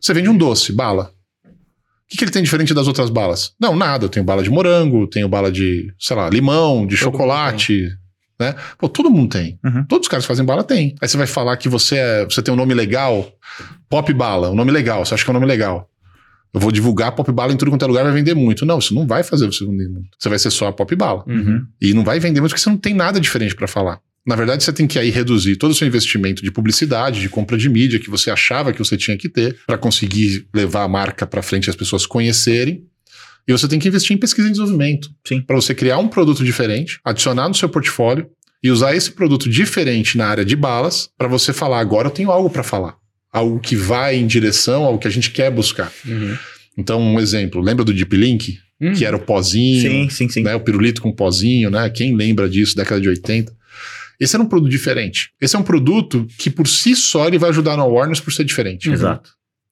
Você 0.00 0.14
vende 0.14 0.28
um 0.28 0.36
doce, 0.36 0.72
bala. 0.72 1.12
O 1.44 2.10
que, 2.10 2.16
que 2.16 2.24
ele 2.24 2.30
tem 2.30 2.42
diferente 2.42 2.72
das 2.72 2.86
outras 2.86 3.10
balas? 3.10 3.52
Não, 3.60 3.76
nada. 3.76 4.04
Eu 4.06 4.08
tenho 4.08 4.24
bala 4.24 4.42
de 4.42 4.48
morango, 4.48 5.06
tenho 5.08 5.28
bala 5.28 5.50
de, 5.52 5.92
sei 5.98 6.16
lá, 6.16 6.30
limão, 6.30 6.86
de 6.86 6.96
Todo 6.96 7.04
chocolate, 7.12 7.88
né? 8.38 8.54
Pô, 8.78 8.88
todo 8.88 9.10
mundo 9.10 9.30
tem. 9.30 9.58
Uhum. 9.64 9.84
Todos 9.84 10.06
os 10.06 10.08
caras 10.08 10.24
que 10.24 10.28
fazem 10.28 10.44
bala 10.44 10.62
têm. 10.62 10.94
Aí 11.00 11.08
você 11.08 11.16
vai 11.16 11.26
falar 11.26 11.56
que 11.56 11.68
você 11.68 11.96
é, 11.96 12.24
você 12.24 12.40
tem 12.40 12.52
um 12.52 12.56
nome 12.56 12.74
legal, 12.74 13.30
Pop 13.88 14.12
Bala, 14.12 14.50
um 14.50 14.54
nome 14.54 14.70
legal. 14.70 15.04
Você 15.04 15.14
acha 15.14 15.24
que 15.24 15.30
é 15.30 15.32
um 15.32 15.34
nome 15.34 15.46
legal? 15.46 15.90
Eu 16.52 16.60
vou 16.60 16.72
divulgar 16.72 17.12
Pop 17.12 17.30
Bala 17.32 17.52
em 17.52 17.56
tudo 17.56 17.70
quanto 17.70 17.84
é 17.84 17.88
lugar, 17.88 18.04
vai 18.04 18.12
vender 18.12 18.34
muito. 18.34 18.64
Não, 18.64 18.78
isso 18.78 18.94
não 18.94 19.06
vai 19.06 19.22
fazer 19.22 19.46
você 19.46 19.64
vender 19.66 19.88
muito. 19.88 20.10
Você 20.18 20.28
vai 20.28 20.38
ser 20.38 20.50
só 20.50 20.68
a 20.68 20.72
Pop 20.72 20.94
Bala. 20.94 21.24
Uhum. 21.26 21.66
E 21.80 21.92
não 21.92 22.04
vai 22.04 22.20
vender 22.20 22.40
muito 22.40 22.52
porque 22.52 22.62
você 22.62 22.70
não 22.70 22.78
tem 22.78 22.94
nada 22.94 23.20
diferente 23.20 23.54
para 23.54 23.66
falar. 23.66 24.00
Na 24.26 24.36
verdade, 24.36 24.62
você 24.62 24.72
tem 24.72 24.86
que 24.86 24.98
aí 24.98 25.10
reduzir 25.10 25.56
todo 25.56 25.70
o 25.70 25.74
seu 25.74 25.88
investimento 25.88 26.42
de 26.42 26.50
publicidade, 26.50 27.20
de 27.20 27.28
compra 27.30 27.56
de 27.56 27.68
mídia 27.68 27.98
que 27.98 28.10
você 28.10 28.30
achava 28.30 28.72
que 28.72 28.78
você 28.78 28.96
tinha 28.96 29.16
que 29.16 29.28
ter 29.28 29.56
para 29.66 29.78
conseguir 29.78 30.46
levar 30.54 30.82
a 30.82 30.88
marca 30.88 31.26
para 31.26 31.40
frente 31.40 31.66
e 31.66 31.70
as 31.70 31.76
pessoas 31.76 32.04
conhecerem. 32.04 32.84
E 33.48 33.52
você 33.52 33.66
tem 33.66 33.78
que 33.78 33.88
investir 33.88 34.14
em 34.14 34.20
pesquisa 34.20 34.46
e 34.46 34.50
desenvolvimento. 34.50 35.08
Sim. 35.26 35.40
Para 35.40 35.56
você 35.56 35.74
criar 35.74 35.96
um 35.96 36.06
produto 36.06 36.44
diferente, 36.44 37.00
adicionar 37.02 37.48
no 37.48 37.54
seu 37.54 37.68
portfólio 37.68 38.28
e 38.62 38.70
usar 38.70 38.94
esse 38.94 39.10
produto 39.12 39.48
diferente 39.48 40.18
na 40.18 40.26
área 40.26 40.44
de 40.44 40.54
balas 40.54 41.08
para 41.16 41.28
você 41.28 41.52
falar 41.52 41.80
agora 41.80 42.08
eu 42.08 42.12
tenho 42.12 42.30
algo 42.30 42.50
para 42.50 42.62
falar. 42.62 42.96
Algo 43.32 43.58
que 43.58 43.74
vai 43.74 44.16
em 44.16 44.26
direção 44.26 44.84
ao 44.84 44.98
que 44.98 45.08
a 45.08 45.10
gente 45.10 45.30
quer 45.30 45.50
buscar. 45.50 45.90
Uhum. 46.06 46.36
Então, 46.76 47.00
um 47.00 47.18
exemplo, 47.18 47.60
lembra 47.60 47.84
do 47.84 47.92
Deep 47.92 48.14
Link? 48.14 48.58
Uhum. 48.80 48.92
Que 48.92 49.04
era 49.04 49.16
o 49.16 49.20
pozinho, 49.20 49.80
Sim, 49.80 50.08
sim, 50.10 50.28
sim. 50.28 50.42
né? 50.42 50.54
O 50.54 50.60
pirulito 50.60 51.02
com 51.02 51.10
pozinho, 51.10 51.70
né? 51.70 51.88
Quem 51.90 52.14
lembra 52.14 52.48
disso, 52.48 52.76
década 52.76 53.00
de 53.00 53.08
80? 53.08 53.52
Esse 54.20 54.36
era 54.36 54.42
um 54.42 54.46
produto 54.46 54.70
diferente. 54.70 55.30
Esse 55.40 55.56
é 55.56 55.58
um 55.58 55.62
produto 55.62 56.26
que 56.38 56.50
por 56.50 56.66
si 56.66 56.94
só 56.94 57.26
ele 57.26 57.38
vai 57.38 57.50
ajudar 57.50 57.76
no 57.76 57.82
awareness 57.82 58.20
por 58.20 58.32
ser 58.32 58.44
diferente. 58.44 58.90
Exato. 58.90 59.30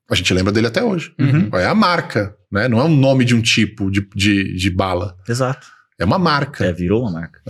A 0.09 0.15
gente 0.15 0.33
lembra 0.33 0.53
dele 0.53 0.69
até 0.69 0.83
hoje. 0.83 1.13
Uhum. 1.19 1.51
É 1.55 1.67
a 1.67 1.75
marca, 1.75 2.36
né? 2.51 2.69
Não 2.69 2.79
é 2.81 2.85
um 2.85 2.97
nome 2.97 3.25
de 3.25 3.35
um 3.35 3.41
tipo 3.43 3.91
de, 3.91 4.07
de, 4.15 4.55
de 4.57 4.71
bala. 4.71 5.17
Exato. 5.29 5.67
É 5.99 6.05
uma 6.05 6.19
marca. 6.19 6.63
É, 6.67 6.73
virou 6.75 7.01
uma 7.01 7.11
marca. 7.11 7.41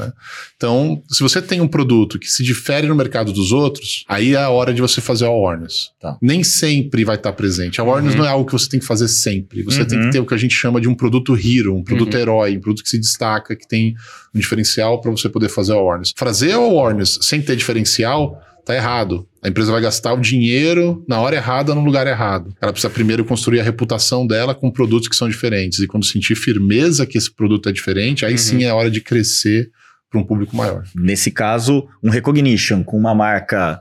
Então, 0.57 1.03
se 1.09 1.21
você 1.21 1.43
tem 1.43 1.61
um 1.61 1.67
produto 1.67 2.17
que 2.17 2.31
se 2.31 2.45
difere 2.45 2.87
no 2.87 2.95
mercado 2.95 3.33
dos 3.33 3.51
outros, 3.51 4.05
aí 4.09 4.35
é 4.35 4.39
a 4.39 4.51
hora 4.51 4.73
de 4.73 4.81
você 4.81 5.01
fazer 5.01 5.25
o 5.25 5.29
awareness. 5.31 5.91
Tá. 6.01 6.17
Nem 6.23 6.45
sempre 6.45 7.05
vai 7.05 7.17
estar 7.17 7.33
presente. 7.33 7.81
A 7.81 7.85
awareness 7.85 8.13
Uhum. 8.15 8.21
não 8.21 8.25
é 8.27 8.29
algo 8.31 8.47
que 8.47 8.53
você 8.53 8.69
tem 8.69 8.79
que 8.79 8.87
fazer 8.87 9.09
sempre. 9.09 9.65
Você 9.65 9.81
Uhum. 9.81 9.87
tem 9.89 10.01
que 10.01 10.11
ter 10.11 10.21
o 10.21 10.27
que 10.27 10.33
a 10.33 10.37
gente 10.37 10.55
chama 10.55 10.81
de 10.81 10.89
um 10.89 10.95
produto 10.95 11.37
hero, 11.37 11.75
um 11.77 11.83
produto 11.83 12.15
Uhum. 12.15 12.21
herói, 12.21 12.57
um 12.57 12.61
produto 12.61 12.85
que 12.85 12.89
se 12.89 13.01
destaca, 13.01 13.57
que 13.57 13.67
tem 13.67 13.97
um 14.33 14.39
diferencial 14.39 15.01
para 15.01 15.11
você 15.11 15.29
poder 15.29 15.49
fazer 15.49 15.73
o 15.73 15.79
awareness. 15.79 16.13
Fazer 16.17 16.55
o 16.55 16.63
awareness 16.63 17.19
sem 17.23 17.43
ter 17.43 17.57
diferencial 17.57 18.41
tá 18.67 18.75
errado. 18.75 19.27
A 19.43 19.49
empresa 19.49 19.71
vai 19.71 19.81
gastar 19.81 20.13
o 20.13 20.21
dinheiro 20.21 21.05
na 21.09 21.21
hora 21.21 21.37
errada, 21.37 21.73
no 21.73 21.85
lugar 21.85 22.07
errado. 22.09 22.53
Ela 22.61 22.73
precisa 22.73 22.93
primeiro 22.93 23.25
construir 23.25 23.61
a 23.61 23.63
reputação 23.63 24.27
dela 24.27 24.57
com 24.57 24.71
produtos 24.73 25.09
que 25.09 25.15
são 25.15 25.29
diferentes. 25.29 25.79
E 25.79 25.87
quando 25.87 26.05
sentir 26.05 26.35
firmeza 26.35 27.07
que 27.07 27.17
esse 27.17 27.33
produto 27.33 27.69
é 27.69 27.73
diferente, 27.73 28.27
aí 28.27 28.33
Uhum. 28.33 28.39
sim 28.39 28.65
é 28.65 28.73
hora 28.73 28.91
de 28.91 29.01
crescer 29.01 29.71
para 30.11 30.21
um 30.21 30.25
público 30.25 30.57
maior. 30.57 30.83
Nesse 30.97 31.31
caso, 31.31 31.87
um 32.03 32.11
recognition 32.11 32.83
com 32.83 32.99
uma 32.99 33.15
marca 33.15 33.81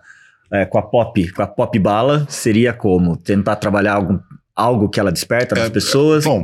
é, 0.54 0.64
com 0.66 0.78
a 0.78 0.84
pop, 0.84 1.32
com 1.32 1.42
a 1.42 1.48
pop 1.48 1.78
bala, 1.80 2.28
seria 2.30 2.72
como? 2.72 3.18
Tentar 3.18 3.56
trabalhar 3.56 3.96
algo, 3.96 4.22
algo 4.56 4.88
que 4.90 5.00
ela 5.00 5.12
desperta 5.12 5.54
nas 5.56 5.66
É, 5.66 5.70
pessoas? 5.70 6.24
Bom, 6.24 6.44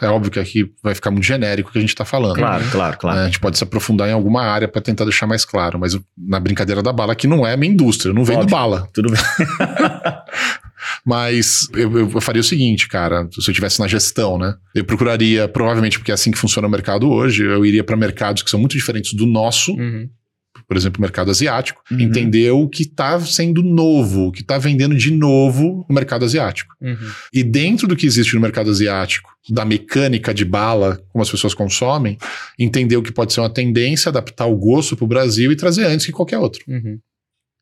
é 0.00 0.06
óbvio 0.08 0.30
que 0.30 0.38
aqui 0.40 0.72
vai 0.82 0.94
ficar 0.94 1.10
muito 1.10 1.24
genérico 1.24 1.68
o 1.68 1.72
que 1.72 1.78
a 1.78 1.80
gente 1.80 1.90
está 1.90 2.04
falando. 2.04 2.36
claro, 2.36 2.64
claro, 2.70 2.96
claro. 2.98 3.18
É, 3.18 3.22
a 3.22 3.26
gente 3.26 3.38
pode 3.40 3.58
se 3.58 3.64
aprofundar 3.64 4.08
em 4.08 4.12
alguma 4.12 4.42
área 4.42 4.66
para 4.66 4.80
tentar 4.80 5.04
deixar 5.04 5.26
mais 5.26 5.44
claro, 5.44 5.78
mas 5.78 5.98
na 6.16 6.40
brincadeira 6.40 6.82
da 6.82 6.92
bala, 6.92 7.14
que 7.14 7.26
não 7.26 7.46
é 7.46 7.52
a 7.52 7.56
minha 7.56 7.72
indústria, 7.72 8.10
eu 8.10 8.14
não 8.14 8.24
vendo 8.24 8.38
Óbvio. 8.38 8.50
bala. 8.50 8.88
Tudo 8.94 9.10
bem. 9.10 9.20
Mas 11.04 11.68
eu, 11.72 11.98
eu- 11.98 12.10
eu 12.14 12.20
faria 12.20 12.40
o 12.40 12.44
seguinte, 12.44 12.88
cara, 12.88 13.26
se 13.32 13.40
eu 13.48 13.52
estivesse 13.52 13.80
na 13.80 13.86
gestão, 13.88 14.38
né? 14.38 14.54
Eu 14.74 14.84
procuraria, 14.84 15.48
provavelmente 15.48 15.98
porque 15.98 16.10
é 16.10 16.14
assim 16.14 16.30
que 16.30 16.38
funciona 16.38 16.68
o 16.68 16.70
mercado 16.70 17.10
hoje, 17.10 17.42
eu 17.44 17.64
iria 17.64 17.82
para 17.82 17.96
mercados 17.96 18.42
que 18.42 18.50
são 18.50 18.60
muito 18.60 18.76
diferentes 18.76 19.14
do 19.14 19.26
nosso, 19.26 19.72
Uhum. 19.72 20.08
Por 20.66 20.76
exemplo, 20.76 20.98
o 20.98 21.02
mercado 21.02 21.30
asiático, 21.30 21.82
Uhum. 21.90 22.00
entendeu 22.00 22.60
o 22.60 22.68
que 22.68 22.82
está 22.82 23.18
sendo 23.20 23.62
novo, 23.62 24.28
o 24.28 24.32
que 24.32 24.40
está 24.42 24.58
vendendo 24.58 24.94
de 24.94 25.10
novo 25.10 25.84
no 25.88 25.94
mercado 25.94 26.24
asiático. 26.24 26.74
Uhum. 26.80 26.96
E 27.32 27.42
dentro 27.42 27.86
do 27.86 27.94
que 27.96 28.06
existe 28.06 28.34
no 28.34 28.40
mercado 28.40 28.70
asiático, 28.70 29.30
da 29.50 29.64
mecânica 29.64 30.32
de 30.32 30.44
bala, 30.44 31.00
como 31.12 31.22
as 31.22 31.30
pessoas 31.30 31.52
consomem, 31.54 32.16
entendeu 32.58 33.02
que 33.02 33.12
pode 33.12 33.32
ser 33.32 33.40
uma 33.40 33.50
tendência, 33.50 34.08
adaptar 34.08 34.46
o 34.46 34.56
gosto 34.56 34.96
para 34.96 35.04
o 35.04 35.08
Brasil 35.08 35.52
e 35.52 35.56
trazer 35.56 35.84
antes 35.86 36.06
que 36.06 36.12
qualquer 36.12 36.38
outro. 36.38 36.62
Uhum. 36.66 36.98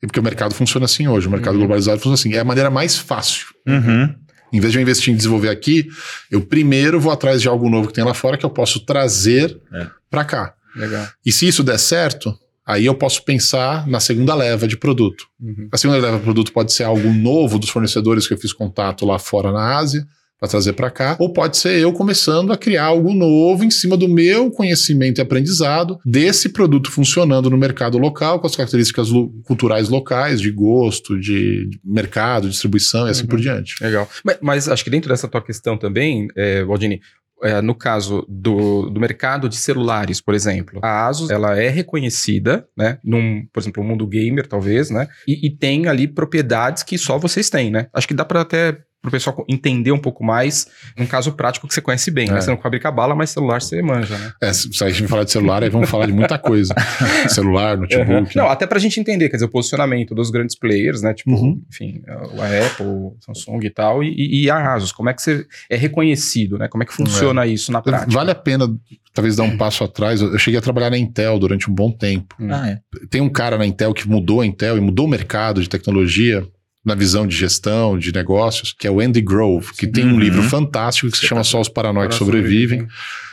E 0.02 0.06
Porque 0.06 0.21
o 0.21 0.23
mercado 0.23 0.54
funciona 0.54 0.85
assim 0.87 1.06
hoje, 1.09 1.26
o 1.28 1.30
mercado 1.30 1.54
Uhum. 1.54 1.61
globalizado 1.61 1.99
funciona 1.99 2.14
assim. 2.14 2.32
É 2.35 2.40
a 2.40 2.44
maneira 2.44 2.71
mais 2.71 2.97
fácil. 2.99 3.47
Uhum. 3.66 4.14
Em 4.52 4.61
vez 4.61 4.73
de 4.73 4.78
eu 4.78 4.82
investir 4.82 5.12
em 5.12 5.16
desenvolver 5.16 5.49
aqui, 5.49 5.88
eu 6.30 6.40
primeiro 6.42 7.00
vou 7.00 7.11
atrás 7.12 7.40
de 7.40 7.49
algo 7.49 7.71
novo 7.71 7.88
que 7.88 7.94
tem 7.94 8.04
lá 8.04 8.12
fora 8.12 8.37
que 8.37 8.44
eu 8.44 8.50
posso 8.50 8.80
trazer 8.85 9.59
É. 9.73 9.87
para 10.11 10.25
cá. 10.25 10.54
Legal. 10.76 11.06
E 11.25 11.30
se 11.32 11.47
isso 11.47 11.62
der 11.62 11.78
certo, 11.78 12.35
aí 12.66 12.87
eu 12.87 12.95
posso 12.95 13.25
pensar 13.25 13.87
na 13.87 14.00
segunda 14.00 14.35
leva 14.35 14.66
de 14.69 14.76
produto. 14.76 15.26
Uhum. 15.40 15.69
A 15.73 15.76
segunda 15.76 15.99
leva 16.00 16.16
de 16.19 16.23
produto 16.25 16.52
pode 16.52 16.73
ser 16.73 16.85
algo 16.85 17.12
novo 17.12 17.59
dos 17.59 17.71
fornecedores 17.71 18.26
que 18.26 18.35
eu 18.35 18.38
fiz 18.38 18.52
contato 18.52 19.04
lá 19.04 19.19
fora 19.19 19.50
na 19.52 19.76
Ásia 19.76 20.04
para 20.38 20.49
trazer 20.49 20.73
para 20.73 20.90
cá, 20.90 21.16
ou 21.21 21.33
pode 21.33 21.57
ser 21.57 21.78
eu 21.78 21.92
começando 21.92 22.52
a 22.52 22.57
criar 22.57 22.87
algo 22.87 23.14
novo 23.14 23.62
em 23.62 23.71
cima 23.71 23.97
do 23.97 24.09
meu 24.09 24.50
conhecimento 24.50 25.21
e 25.21 25.23
aprendizado 25.23 26.00
desse 26.04 26.49
produto 26.49 26.90
funcionando 26.90 27.49
no 27.49 27.57
mercado 27.57 27.97
local 27.97 28.40
com 28.40 28.49
as 28.49 28.57
características 28.57 29.09
lo- 29.09 29.31
culturais 29.45 29.88
locais, 29.88 30.40
de 30.40 30.50
gosto, 30.50 31.16
de 31.21 31.71
mercado, 31.85 32.50
distribuição 32.50 33.07
e 33.07 33.11
assim 33.11 33.23
Uhum. 33.23 33.28
por 33.28 33.40
diante. 33.40 33.75
Legal. 33.81 34.09
Mas, 34.25 34.38
mas 34.42 34.69
acho 34.69 34.83
que 34.83 34.90
dentro 34.90 35.09
dessa 35.11 35.28
tua 35.28 35.40
questão 35.40 35.78
também, 35.78 36.26
é, 36.37 36.64
Waldini, 36.64 37.00
é, 37.42 37.61
no 37.61 37.75
caso 37.75 38.25
do, 38.28 38.88
do 38.88 39.00
mercado 39.00 39.49
de 39.49 39.56
celulares, 39.56 40.20
por 40.20 40.34
exemplo, 40.34 40.80
a 40.82 41.08
Asus 41.08 41.30
ela 41.30 41.58
é 41.58 41.68
reconhecida, 41.68 42.66
né, 42.76 42.99
num, 43.04 43.46
por 43.52 43.61
exemplo, 43.61 43.82
no 43.82 43.88
mundo 43.88 44.06
gamer, 44.06 44.46
talvez, 44.46 44.90
né, 44.90 45.08
e, 45.26 45.46
e 45.46 45.50
tem 45.50 45.87
ali 45.87 46.06
propriedades 46.06 46.82
que 46.82 46.96
só 46.96 47.18
vocês 47.18 47.50
têm, 47.50 47.70
né? 47.70 47.87
Acho 47.92 48.08
que 48.08 48.14
dá 48.14 48.25
para 48.25 48.40
até 48.42 48.78
pro 49.02 49.11
pessoal 49.11 49.35
co- 49.35 49.44
entender 49.49 49.90
um 49.90 49.99
pouco 49.99 50.23
mais 50.25 50.66
um 50.97 51.04
caso 51.04 51.32
prático 51.32 51.66
que 51.66 51.75
você 51.75 51.80
conhece 51.82 52.09
bem, 52.11 52.28
né? 52.28 52.38
É. 52.38 52.40
Você 52.40 52.50
não 52.50 52.56
fabrica 52.59 52.90
bala, 52.90 53.14
mas 53.16 53.30
celular 53.30 53.61
você 53.61 53.82
manja, 53.82 54.16
né? 54.16 54.32
É, 54.40 54.52
se 54.52 54.68
a 54.85 54.88
gente 54.88 55.09
falar 55.09 55.25
de 55.25 55.32
celular, 55.32 55.62
aí 55.64 55.68
vamos 55.68 55.90
falar 55.90 56.06
de 56.06 56.12
muita 56.12 56.38
coisa. 56.38 56.73
Celular, 57.28 57.76
notebook. 57.76 58.37
Não, 58.37 58.49
até 58.49 58.66
pra 58.66 58.78
gente 58.78 58.99
entender, 59.00 59.28
quer 59.28 59.37
dizer, 59.37 59.47
o 59.47 59.50
posicionamento 59.50 60.14
dos 60.14 60.30
grandes 60.30 60.56
players, 60.56 61.02
né? 61.02 61.12
Tipo, 61.12 61.32
Uhum. 61.32 61.61
enfim, 61.68 62.00
a 62.06 62.66
Apple, 62.66 62.87
o 62.87 63.16
Samsung 63.21 63.61
e 63.64 63.71
tal, 63.71 64.02
e, 64.04 64.44
e 64.44 64.50
a 64.50 64.75
Asus, 64.75 64.92
como 64.92 65.09
é 65.11 65.14
que 65.14 65.21
você 65.23 65.44
é 65.68 65.76
reconhecido, 65.76 66.56
né? 66.56 66.68
Como 66.68 66.82
é 66.82 66.87
que 66.87 66.92
funciona 66.94 67.47
isso 67.47 67.73
na 67.73 67.82
prática? 67.82 68.11
Vale 68.11 68.30
a 68.30 68.35
pena, 68.37 68.68
talvez, 69.12 69.35
dar 69.37 69.42
um 69.44 69.56
passo 69.56 69.82
atrás. 69.85 70.21
Eu 70.21 70.32
eu 70.32 70.38
cheguei 70.38 70.59
a 70.59 70.62
trabalhar 70.62 70.90
na 70.90 70.97
Intel 70.99 71.38
durante 71.38 71.71
um 71.71 71.75
bom 71.75 71.90
tempo. 71.90 72.35
Hum. 72.40 72.49
Ah, 72.50 72.68
é. 72.71 72.78
Tem 73.11 73.21
um 73.21 73.28
cara 73.28 73.59
na 73.59 73.66
Intel 73.66 73.92
que 73.92 74.09
mudou 74.09 74.40
a 74.40 74.47
Intel 74.47 74.76
e 74.78 74.80
mudou 74.80 75.06
o 75.06 75.09
mercado 75.09 75.61
de 75.61 75.68
tecnologia 75.68 76.47
na 76.85 76.95
visão 76.95 77.27
de 77.27 77.37
gestão, 77.37 77.97
de 77.99 78.12
negócios, 78.12 78.75
que 78.77 78.87
é 78.87 78.91
o 78.91 79.01
Andy 79.01 79.21
Grove, 79.21 79.73
que 79.79 79.87
tem 79.87 80.05
um 80.05 80.12
Uhum. 80.15 80.19
livro 80.21 80.43
fantástico 80.43 81.11
que 81.11 81.19
se 81.19 81.27
chama 81.27 81.45
Só 81.45 81.61
os 81.61 81.69
Paranoicos 81.69 82.17
Sobrevivem, 82.17 82.87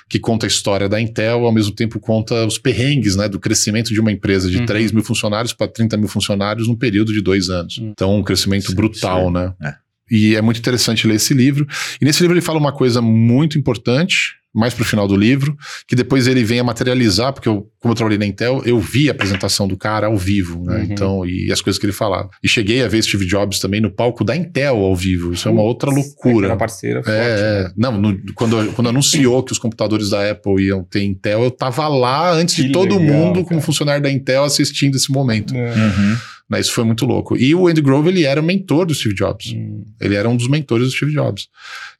que 0.08 0.20
conta 0.20 0.46
a 0.46 0.48
história 0.48 0.88
da 0.90 1.00
Intel, 1.02 1.46
ao 1.46 1.52
mesmo 1.52 1.72
tempo 1.74 2.00
conta 2.00 2.46
os 2.46 2.58
perrengues 2.58 3.16
né, 3.16 3.28
do 3.28 3.40
crescimento 3.40 3.94
de 3.94 4.00
uma 4.00 4.12
empresa 4.12 4.50
de 4.50 4.58
Uhum. 4.58 4.66
3 4.66 4.92
mil 4.92 5.04
funcionários 5.04 5.54
para 5.54 5.68
30 5.68 5.98
mil 5.98 6.08
funcionários 6.08 6.68
num 6.68 6.76
período 6.76 7.12
de 7.14 7.22
dois 7.22 7.50
anos. 7.50 7.78
Uhum. 7.78 7.90
Então, 7.90 8.16
um 8.18 8.24
crescimento 8.24 8.68
Sim, 8.70 8.76
brutal, 8.76 9.26
sim. 9.28 9.34
né? 9.34 9.54
É. 9.64 9.74
E 10.10 10.36
é 10.36 10.42
muito 10.42 10.60
interessante 10.60 11.08
ler 11.08 11.16
esse 11.16 11.34
livro. 11.34 11.68
E 12.02 12.06
nesse 12.06 12.22
livro 12.22 12.36
ele 12.36 12.42
fala 12.42 12.60
uma 12.60 12.72
coisa 12.72 13.02
muito 13.02 13.58
importante, 13.58 14.38
mais 14.52 14.74
pro 14.74 14.84
final 14.84 15.08
do 15.08 15.16
livro, 15.16 15.56
que 15.88 15.96
depois 15.96 16.26
ele 16.26 16.44
vem 16.44 16.60
a 16.60 16.64
materializar, 16.64 17.32
porque 17.32 17.48
eu, 17.48 17.68
como 17.80 17.92
eu 17.92 17.96
trabalhei 17.96 18.18
na 18.18 18.26
Intel, 18.26 18.64
eu 18.66 18.80
vi 18.80 19.08
a 19.08 19.12
apresentação 19.12 19.68
do 19.68 19.78
cara 19.78 20.08
ao 20.08 20.18
vivo, 20.18 20.64
né? 20.66 20.78
Uhum. 20.78 20.84
Então, 20.90 21.26
e 21.26 21.52
as 21.52 21.62
coisas 21.62 21.80
que 21.80 21.86
ele 21.86 21.94
falava. 21.94 22.30
E 22.44 22.48
cheguei 22.50 22.84
a 22.84 22.88
ver 22.88 23.04
Steve 23.04 23.28
Jobs 23.28 23.60
também 23.60 23.80
no 23.80 23.92
palco 23.92 24.24
da 24.24 24.36
Intel 24.36 24.78
ao 24.78 24.96
vivo. 24.96 25.32
Isso 25.34 25.48
é 25.48 25.52
uma 25.52 25.62
outra 25.62 25.92
É, 25.92 25.94
loucura. 25.94 26.48
era 26.48 26.58
parceira 26.58 27.04
forte, 27.04 27.16
É, 27.16 27.62
né? 27.64 27.68
é. 27.68 27.72
não, 27.78 28.02
no- 28.02 28.20
quando, 28.34 28.74
quando 28.74 28.90
anunciou 28.90 29.44
que 29.44 29.52
os 29.52 29.60
computadores 29.60 30.10
da 30.10 30.32
Apple 30.32 30.66
iam 30.66 30.84
ter 30.84 31.04
Intel, 31.04 31.44
eu 31.44 31.52
tava 31.52 31.88
lá 31.88 32.32
antes 32.34 32.56
de 32.56 32.64
Que 32.64 32.72
todo 32.72 32.98
legal, 32.98 33.16
mundo, 33.18 33.34
cara. 33.36 33.46
como 33.46 33.62
funcionário 33.62 34.02
da 34.02 34.10
Intel, 34.10 34.44
assistindo 34.44 34.96
esse 34.96 35.12
momento. 35.12 35.56
É. 35.56 35.74
Uhum. 35.76 36.18
Né, 36.50 36.60
Isso 36.60 36.72
foi 36.74 36.84
muito 36.84 37.06
louco. 37.06 37.38
E 37.38 37.54
o 37.54 37.68
Andy 37.68 37.82
Grove, 37.82 38.10
ele 38.10 38.24
era 38.24 38.42
mentor 38.42 38.86
do 38.88 38.94
Steve 38.96 39.14
Jobs. 39.14 39.54
Hum, 39.54 39.86
Ele 40.02 40.16
era 40.16 40.28
um 40.28 40.36
dos 40.36 40.48
mentores 40.48 40.88
do 40.88 40.92
Steve 40.92 41.14
Jobs. 41.14 41.48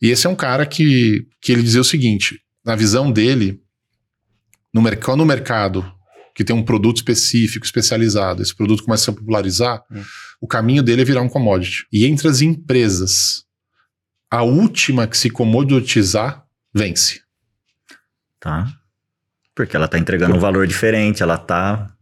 E 0.02 0.10
esse 0.10 0.26
é 0.26 0.30
um 0.30 0.36
cara 0.36 0.66
que, 0.66 1.28
que 1.40 1.52
ele 1.52 1.62
dizia 1.62 1.82
o 1.82 1.84
seguinte: 1.86 2.42
na 2.66 2.76
visão 2.76 3.12
dele, 3.12 3.62
no 4.74 4.82
mercado, 4.82 5.18
no 5.18 5.26
mercado 5.26 5.94
que 6.34 6.44
tem 6.44 6.56
um 6.56 6.64
produto 6.64 6.98
específico, 6.98 7.66
especializado, 7.66 8.42
esse 8.42 8.56
produto 8.56 8.84
começa 8.84 9.12
a 9.12 9.14
se 9.14 9.20
popularizar, 9.20 9.84
Hum. 9.92 10.02
o 10.40 10.48
caminho 10.48 10.82
dele 10.82 11.02
é 11.02 11.06
virar 11.06 11.22
um 11.22 11.28
commodity. 11.28 11.86
E 11.92 12.06
entre 12.06 12.30
as 12.30 12.40
empresas, 12.42 13.44
a 14.32 14.42
última 14.44 15.06
que 15.06 15.18
se 15.18 15.30
comoditizar 15.30 16.44
vence. 16.74 17.22
Tá. 18.40 18.72
Porque 19.54 19.76
ela 19.76 19.88
tá 19.90 20.00
entregando 20.00 20.34
um 20.34 20.40
valor 20.40 20.66
diferente, 20.66 21.22
ela 21.22 21.38
tá. 21.38 21.94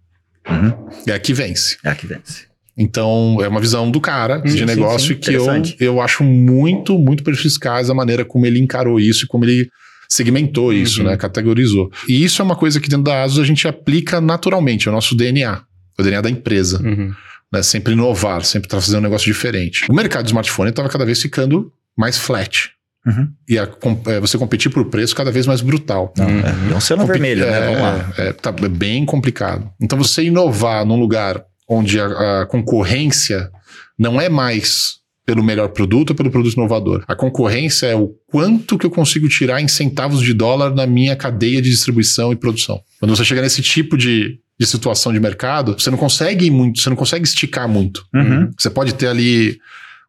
Uhum. 0.50 0.90
É 1.06 1.12
a 1.14 1.20
que 1.20 1.34
vence. 1.34 1.78
É 1.84 1.90
a 1.90 1.96
que 1.96 2.08
vence. 2.08 2.48
Então, 2.78 3.38
é 3.42 3.48
uma 3.48 3.60
visão 3.60 3.90
do 3.90 4.00
cara 4.00 4.38
de 4.38 4.52
sim, 4.52 4.66
negócio 4.66 5.16
sim, 5.16 5.20
que 5.20 5.34
eu, 5.34 5.46
eu 5.80 6.02
acho 6.02 6.24
muito, 6.24 6.98
muito 6.98 7.24
perspicaz 7.24 7.90
a 7.90 7.94
maneira 7.94 8.24
como 8.24 8.46
ele 8.46 8.60
encarou 8.60 9.00
isso 9.00 9.26
e 9.26 9.28
como 9.28 9.46
ele 9.46 9.68
segmentou 10.08 10.72
isso, 10.72 11.02
Uhum. 11.02 11.08
né? 11.08 11.18
Categorizou. 11.18 11.92
E 12.08 12.24
isso 12.24 12.42
é 12.42 12.46
uma 12.46 12.56
coisa 12.56 12.80
que 12.80 12.88
dentro 12.88 13.06
da 13.06 13.24
ASUS 13.24 13.40
a 13.40 13.44
gente 13.46 13.68
aplica 13.68 14.22
naturalmente, 14.22 14.88
é 14.88 14.92
o 14.92 14.94
nosso 14.94 15.16
DNA, 15.16 15.62
o 16.00 16.04
DNA 16.04 16.22
da 16.22 16.30
empresa, 16.30 16.80
uhum. 16.82 17.12
né? 17.52 17.64
Sempre 17.64 17.94
inovar, 17.94 18.44
sempre 18.46 18.68
estar 18.68 18.80
fazendo 18.80 19.00
um 19.00 19.04
negócio 19.04 19.26
diferente. 19.26 19.86
O 19.90 19.94
mercado 19.94 20.24
de 20.24 20.30
smartphone 20.30 20.70
estava 20.70 20.88
cada 20.88 21.06
vez 21.06 21.22
ficando 21.22 21.72
mais 21.98 22.18
flat. 22.18 22.70
Uhum. 23.08 23.28
E 23.48 23.58
a 23.58 23.66
com- 23.66 24.00
é, 24.08 24.20
você 24.20 24.38
competir 24.38 24.70
por 24.72 24.86
preço 24.86 25.16
cada 25.16 25.32
vez 25.32 25.48
mais 25.48 25.62
brutal. 25.62 26.14
Não, 26.18 26.26
Uhum. 26.28 26.40
é, 26.70 26.74
é 26.74 26.76
um 26.76 26.82
selo 26.82 27.06
vermelho, 27.06 27.46
né? 27.46 27.62
Vamos 27.62 27.82
lá. 27.82 28.14
É, 28.18 28.28
é, 28.28 28.34
tá 28.34 28.52
bem 28.52 29.06
complicado. 29.06 29.70
Então, 29.82 29.98
você 29.98 30.24
inovar 30.24 30.86
num 30.86 31.00
lugar 31.00 31.42
onde 31.70 32.00
a, 32.00 32.42
a 32.42 32.46
concorrência 32.46 33.50
não 33.98 34.20
é 34.22 34.30
mais 34.30 34.98
pelo 35.26 35.44
melhor 35.44 35.70
produto 35.70 36.12
ou 36.12 36.16
pelo 36.16 36.32
produto 36.32 36.54
inovador. 36.54 37.04
A 37.08 37.14
concorrência 37.16 37.86
é 37.88 37.96
o 37.96 38.14
quanto 38.28 38.78
que 38.78 38.86
eu 38.86 38.90
consigo 38.90 39.28
tirar 39.28 39.60
em 39.62 39.68
centavos 39.68 40.22
de 40.22 40.34
dólar 40.34 40.74
na 40.74 40.88
minha 40.88 41.16
cadeia 41.18 41.62
de 41.62 41.70
distribuição 41.70 42.32
e 42.32 42.36
produção. 42.38 42.80
Quando 43.00 43.14
você 43.14 43.26
chega 43.26 43.42
nesse 43.42 43.62
tipo 43.62 43.98
de, 43.98 44.40
de 44.58 44.66
situação 44.66 45.12
de 45.12 45.20
mercado, 45.20 45.74
você 45.78 45.90
não 45.92 45.98
consegue 45.98 46.50
muito, 46.50 46.80
você 46.80 46.90
não 46.90 46.96
consegue 46.96 47.26
esticar 47.28 47.68
muito. 47.68 48.06
Uhum. 48.16 48.50
Você 48.58 48.70
pode 48.70 48.94
ter 48.94 49.08
ali 49.08 49.58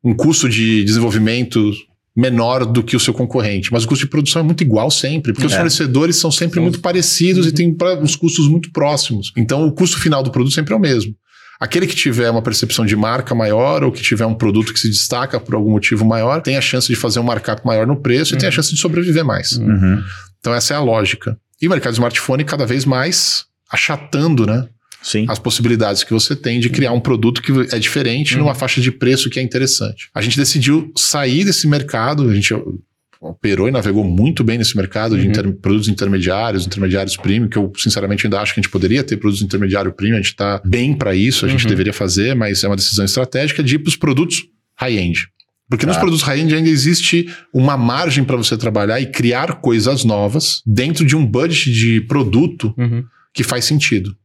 um 0.04 0.14
custo 0.14 0.48
de 0.48 0.84
desenvolvimento 0.84 1.72
menor 2.18 2.66
do 2.66 2.82
que 2.82 2.96
o 2.96 3.00
seu 3.00 3.14
concorrente, 3.14 3.72
mas 3.72 3.84
o 3.84 3.88
custo 3.88 4.04
de 4.04 4.10
produção 4.10 4.40
é 4.40 4.42
muito 4.44 4.62
igual 4.62 4.90
sempre, 4.90 5.32
porque 5.32 5.46
os 5.46 5.52
É. 5.52 5.56
fornecedores 5.56 6.16
são 6.16 6.32
sempre 6.32 6.54
São- 6.56 6.64
muito 6.64 6.80
parecidos 6.80 7.46
e 7.46 7.52
têm 7.52 7.76
uns 8.02 8.16
custos 8.16 8.48
muito 8.48 8.72
próximos. 8.72 9.30
Então 9.36 9.64
o 9.66 9.72
custo 9.72 10.00
final 10.00 10.20
do 10.22 10.30
produto 10.32 10.52
sempre 10.52 10.74
é 10.74 10.76
o 10.76 10.80
mesmo. 10.80 11.14
Aquele 11.60 11.86
que 11.86 11.94
tiver 11.94 12.28
uma 12.30 12.42
percepção 12.42 12.84
de 12.84 12.96
marca 12.96 13.34
maior 13.34 13.84
ou 13.84 13.92
que 13.92 14.02
tiver 14.02 14.26
um 14.26 14.34
produto 14.34 14.72
que 14.72 14.80
se 14.80 14.88
destaca 14.88 15.38
por 15.38 15.54
algum 15.54 15.70
motivo 15.70 16.04
maior, 16.04 16.40
tem 16.42 16.56
a 16.56 16.60
chance 16.60 16.88
de 16.88 16.96
fazer 16.96 17.20
um 17.20 17.24
markup 17.24 17.64
maior 17.64 17.86
no 17.86 18.00
preço 18.00 18.34
e 18.34 18.38
tem 18.38 18.48
a 18.48 18.52
chance 18.52 18.72
de 18.74 18.80
sobreviver 18.80 19.24
mais. 19.24 19.52
Uhum. 19.52 20.02
Então 20.40 20.52
essa 20.54 20.74
é 20.74 20.76
a 20.76 20.80
lógica. 20.80 21.36
E 21.62 21.66
o 21.66 21.70
mercado 21.70 21.92
de 21.92 21.98
smartphone 21.98 22.44
cada 22.44 22.66
vez 22.66 22.84
mais 22.84 23.44
achatando, 23.70 24.44
né? 24.46 24.66
Sim. 25.02 25.26
as 25.28 25.38
possibilidades 25.38 26.02
que 26.04 26.12
você 26.12 26.34
tem 26.34 26.58
de 26.60 26.68
criar 26.68 26.92
um 26.92 27.00
produto 27.00 27.40
que 27.40 27.52
é 27.74 27.78
diferente 27.78 28.34
Uhum. 28.34 28.40
numa 28.40 28.54
faixa 28.54 28.80
de 28.80 28.90
preço 28.90 29.30
que 29.30 29.38
é 29.38 29.42
interessante. 29.42 30.08
A 30.14 30.20
gente 30.20 30.36
decidiu 30.36 30.92
sair 30.96 31.44
desse 31.44 31.66
mercado, 31.68 32.28
a 32.28 32.34
gente 32.34 32.52
operou 33.20 33.66
e 33.68 33.70
navegou 33.72 34.04
muito 34.04 34.44
bem 34.44 34.58
nesse 34.58 34.76
mercado 34.76 35.16
de 35.18 35.24
Uhum. 35.24 35.30
inter- 35.30 35.52
produtos 35.54 35.88
intermediários, 35.88 36.66
intermediários 36.66 37.16
premium, 37.16 37.48
que 37.48 37.56
eu 37.58 37.72
sinceramente 37.76 38.26
ainda 38.26 38.40
acho 38.40 38.54
que 38.54 38.60
a 38.60 38.62
gente 38.62 38.70
poderia 38.70 39.02
ter 39.02 39.16
produtos 39.16 39.42
intermediário 39.42 39.92
premium, 39.92 40.14
a 40.14 40.18
gente 40.20 40.30
está 40.30 40.60
bem 40.64 40.94
para 40.94 41.14
isso, 41.14 41.44
a 41.44 41.48
gente 41.48 41.64
Uhum. 41.64 41.68
deveria 41.70 41.92
fazer, 41.92 42.34
mas 42.36 42.62
é 42.62 42.68
uma 42.68 42.76
decisão 42.76 43.04
estratégica 43.04 43.62
de 43.62 43.74
ir 43.74 43.78
para 43.80 43.88
os 43.88 43.96
produtos 43.96 44.44
high-end. 44.76 45.26
Porque 45.68 45.84
nos 45.84 45.96
Tá. 45.96 46.00
produtos 46.00 46.22
high-end 46.24 46.54
ainda 46.54 46.68
existe 46.70 47.28
uma 47.52 47.76
margem 47.76 48.22
para 48.24 48.36
você 48.36 48.56
trabalhar 48.56 49.00
e 49.00 49.06
criar 49.06 49.60
coisas 49.60 50.04
novas 50.04 50.62
dentro 50.64 51.04
de 51.04 51.16
um 51.16 51.26
budget 51.26 51.72
de 51.72 52.00
produto 52.02 52.72
Uhum. 52.78 53.04
que 53.34 53.42
faz 53.42 53.64
sentido. 53.64 54.16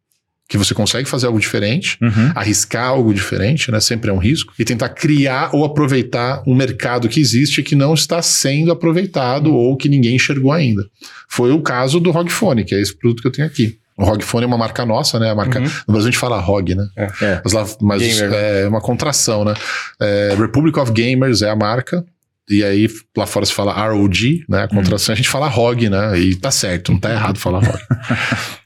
Que 0.53 0.57
você 0.59 0.71
consegue 0.75 1.09
fazer 1.09 1.25
algo 1.25 1.39
diferente, 1.39 1.97
Uhum. 1.99 2.31
arriscar 2.35 2.89
algo 2.89 3.11
diferente, 3.11 3.71
né? 3.71 3.79
Sempre 3.79 4.11
é 4.11 4.13
um 4.13 4.19
risco, 4.19 4.53
e 4.59 4.63
tentar 4.63 4.89
criar 4.89 5.49
ou 5.51 5.65
aproveitar 5.65 6.43
um 6.45 6.53
mercado 6.53 7.09
que 7.09 7.19
existe 7.19 7.61
e 7.61 7.63
que 7.63 7.73
não 7.75 7.95
está 7.95 8.21
sendo 8.21 8.71
aproveitado 8.71 9.51
ou 9.51 9.75
que 9.75 9.89
ninguém 9.89 10.15
enxergou 10.15 10.51
ainda. 10.51 10.85
Foi 11.27 11.51
o 11.51 11.59
caso 11.59 11.99
do 11.99 12.11
ROG 12.11 12.29
Phone, 12.29 12.63
que 12.63 12.75
é 12.75 12.79
esse 12.79 12.95
produto 12.95 13.21
que 13.21 13.27
eu 13.27 13.31
tenho 13.31 13.47
aqui. 13.47 13.79
O 13.97 14.03
ROG 14.05 14.21
Phone 14.21 14.43
é 14.43 14.47
uma 14.47 14.57
marca 14.59 14.85
nossa, 14.85 15.17
né? 15.17 15.31
A 15.31 15.35
marca, 15.35 15.57
Uhum. 15.59 15.65
No 15.87 15.93
Brasil 15.93 16.09
a 16.09 16.11
gente 16.11 16.19
fala 16.19 16.39
ROG, 16.39 16.75
né? 16.75 16.87
É. 16.95 17.41
Mas, 17.43 17.51
lá, 17.53 17.65
mas 17.81 18.21
é 18.21 18.67
uma 18.67 18.79
contração, 18.79 19.43
né? 19.43 19.55
É, 19.99 20.35
Republic 20.37 20.77
of 20.79 20.91
Gamers 20.91 21.41
é 21.41 21.49
a 21.49 21.55
marca. 21.55 22.05
E 22.49 22.63
aí 22.63 22.89
lá 23.15 23.25
fora 23.25 23.45
se 23.45 23.53
fala 23.53 23.71
ROG, 23.73 24.43
né? 24.49 24.63
A 24.63 24.67
contração, 24.67 25.13
a 25.13 25.15
gente 25.15 25.29
fala 25.29 25.47
ROG, 25.47 25.89
né? 25.89 26.19
E 26.19 26.35
tá 26.35 26.51
certo, 26.51 26.91
não 26.91 26.99
tá 26.99 27.09
errado 27.13 27.37
falar 27.39 27.59
ROG. 27.59 27.79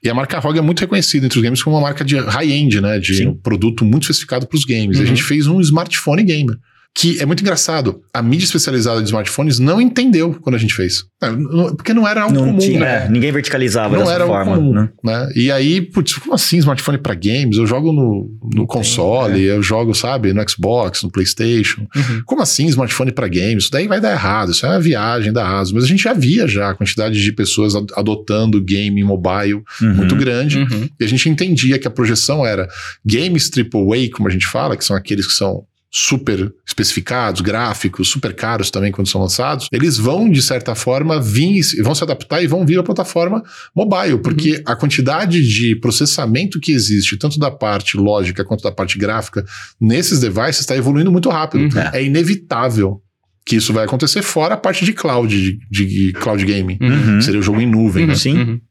e 0.03 0.09
a 0.09 0.13
marca 0.13 0.39
ROG 0.39 0.57
é 0.57 0.61
muito 0.61 0.79
reconhecida 0.79 1.25
entre 1.25 1.37
os 1.37 1.43
games 1.43 1.61
como 1.61 1.75
uma 1.75 1.81
marca 1.83 2.03
de 2.03 2.17
high-end, 2.17 2.81
né? 2.81 2.97
De 2.99 3.15
Sim. 3.15 3.27
um 3.27 3.35
produto 3.35 3.85
muito 3.85 4.03
especificado 4.03 4.47
para 4.47 4.57
os 4.57 4.65
games. 4.65 4.97
E 4.97 4.99
a 4.99 5.01
Uhum. 5.01 5.07
gente 5.07 5.23
fez 5.23 5.45
um 5.47 5.59
smartphone 5.61 6.23
gamer. 6.23 6.55
Que 6.99 7.21
é 7.21 7.25
muito 7.27 7.41
engraçado. 7.41 8.01
A 8.11 8.23
mídia 8.23 8.45
especializada 8.45 8.99
de 9.01 9.05
smartphones 9.05 9.59
não 9.59 9.79
entendeu 9.79 10.33
quando 10.41 10.55
a 10.55 10.57
gente 10.57 10.73
fez. 10.73 11.03
É, 11.21 11.29
Porque 11.75 11.93
não 11.93 12.07
era 12.07 12.23
algo 12.23 12.33
Não 12.33 12.45
comum, 12.45 12.57
tinha, 12.57 12.79
né? 12.79 13.05
é, 13.05 13.09
ninguém 13.09 13.31
verticalizava 13.31 13.93
Não 13.95 13.99
dessa 14.03 14.13
era 14.15 14.23
algo 14.23 14.35
forma. 14.35 14.55
comum, 14.55 14.73
né? 14.73 14.89
né? 15.03 15.29
E 15.35 15.51
aí, 15.51 15.79
putz, 15.79 16.15
como 16.15 16.33
assim 16.33 16.57
smartphone 16.57 16.97
para 16.97 17.13
games? 17.13 17.57
Eu 17.57 17.67
jogo 17.67 17.91
no, 17.91 18.27
no 18.51 18.65
console, 18.65 19.43
eu 19.43 19.61
jogo, 19.61 19.93
sabe, 19.93 20.33
no 20.33 20.43
Xbox, 20.49 21.03
no 21.03 21.11
PlayStation. 21.11 21.81
Uhum. 21.95 22.21
Como 22.25 22.41
assim 22.41 22.65
smartphone 22.65 23.11
para 23.11 23.27
games? 23.27 23.65
Isso 23.65 23.71
daí 23.71 23.87
vai 23.87 24.01
dar 24.01 24.11
errado. 24.13 24.51
Isso 24.51 24.65
é 24.65 24.69
uma 24.69 24.79
viagem 24.79 25.31
da 25.31 25.47
ASUS. 25.59 25.73
Mas 25.73 25.83
a 25.83 25.87
gente 25.87 26.01
já 26.01 26.13
via 26.13 26.47
já 26.47 26.71
a 26.71 26.73
quantidade 26.73 27.21
de 27.21 27.31
pessoas 27.31 27.75
ad- 27.75 27.93
adotando 27.95 28.59
game 28.59 29.03
mobile 29.03 29.61
Uhum. 29.79 29.93
muito 29.93 30.15
grande. 30.15 30.57
Uhum. 30.57 30.89
E 30.99 31.03
a 31.03 31.07
gente 31.07 31.29
entendia 31.29 31.77
que 31.77 31.87
a 31.87 31.91
projeção 31.91 32.43
era 32.43 32.67
games 33.05 33.51
AAA, 33.55 34.09
como 34.11 34.27
a 34.27 34.31
gente 34.31 34.47
fala, 34.47 34.75
que 34.75 34.83
são 34.83 34.95
aqueles 34.95 35.27
que 35.27 35.33
são 35.33 35.63
super 35.97 36.53
especificados, 36.65 37.41
gráficos, 37.41 38.07
super 38.07 38.35
caros 38.35 38.69
também 38.69 38.91
quando 38.91 39.07
são 39.07 39.19
lançados, 39.19 39.67
eles 39.71 39.97
vão, 39.97 40.29
de 40.29 40.43
certa 40.43 40.75
forma, 40.75 41.19
vir, 41.19 41.59
vão 41.81 41.95
se 41.95 42.03
adaptar 42.03 42.43
e 42.43 42.45
vão 42.45 42.63
vir 42.63 42.77
à 42.77 42.83
plataforma 42.83 43.41
mobile, 43.75 44.19
porque 44.19 44.61
a 44.63 44.75
quantidade 44.75 45.41
de 45.41 45.75
processamento 45.77 46.59
que 46.59 46.71
existe, 46.71 47.17
tanto 47.17 47.39
da 47.39 47.49
parte 47.49 47.97
lógica 47.97 48.45
quanto 48.45 48.61
da 48.61 48.71
parte 48.71 48.95
gráfica, 48.99 49.43
nesses 49.81 50.19
devices 50.19 50.59
está 50.59 50.77
evoluindo 50.77 51.11
muito 51.11 51.29
rápido. 51.29 51.63
Uhum. 51.63 51.81
É 51.91 52.03
inevitável 52.03 53.01
que 53.43 53.55
isso 53.55 53.73
vai 53.73 53.85
acontecer, 53.85 54.21
fora 54.21 54.53
a 54.53 54.57
parte 54.57 54.85
de 54.85 54.93
cloud, 54.93 55.57
de, 55.71 55.85
de 55.85 56.13
cloud 56.13 56.45
gaming. 56.45 56.77
Uhum. 56.79 57.21
Seria 57.21 57.39
o 57.39 57.43
jogo 57.43 57.59
em 57.59 57.65
nuvem, 57.65 58.05
né? 58.05 58.13
Sim. 58.13 58.37
Uhum. 58.37 58.61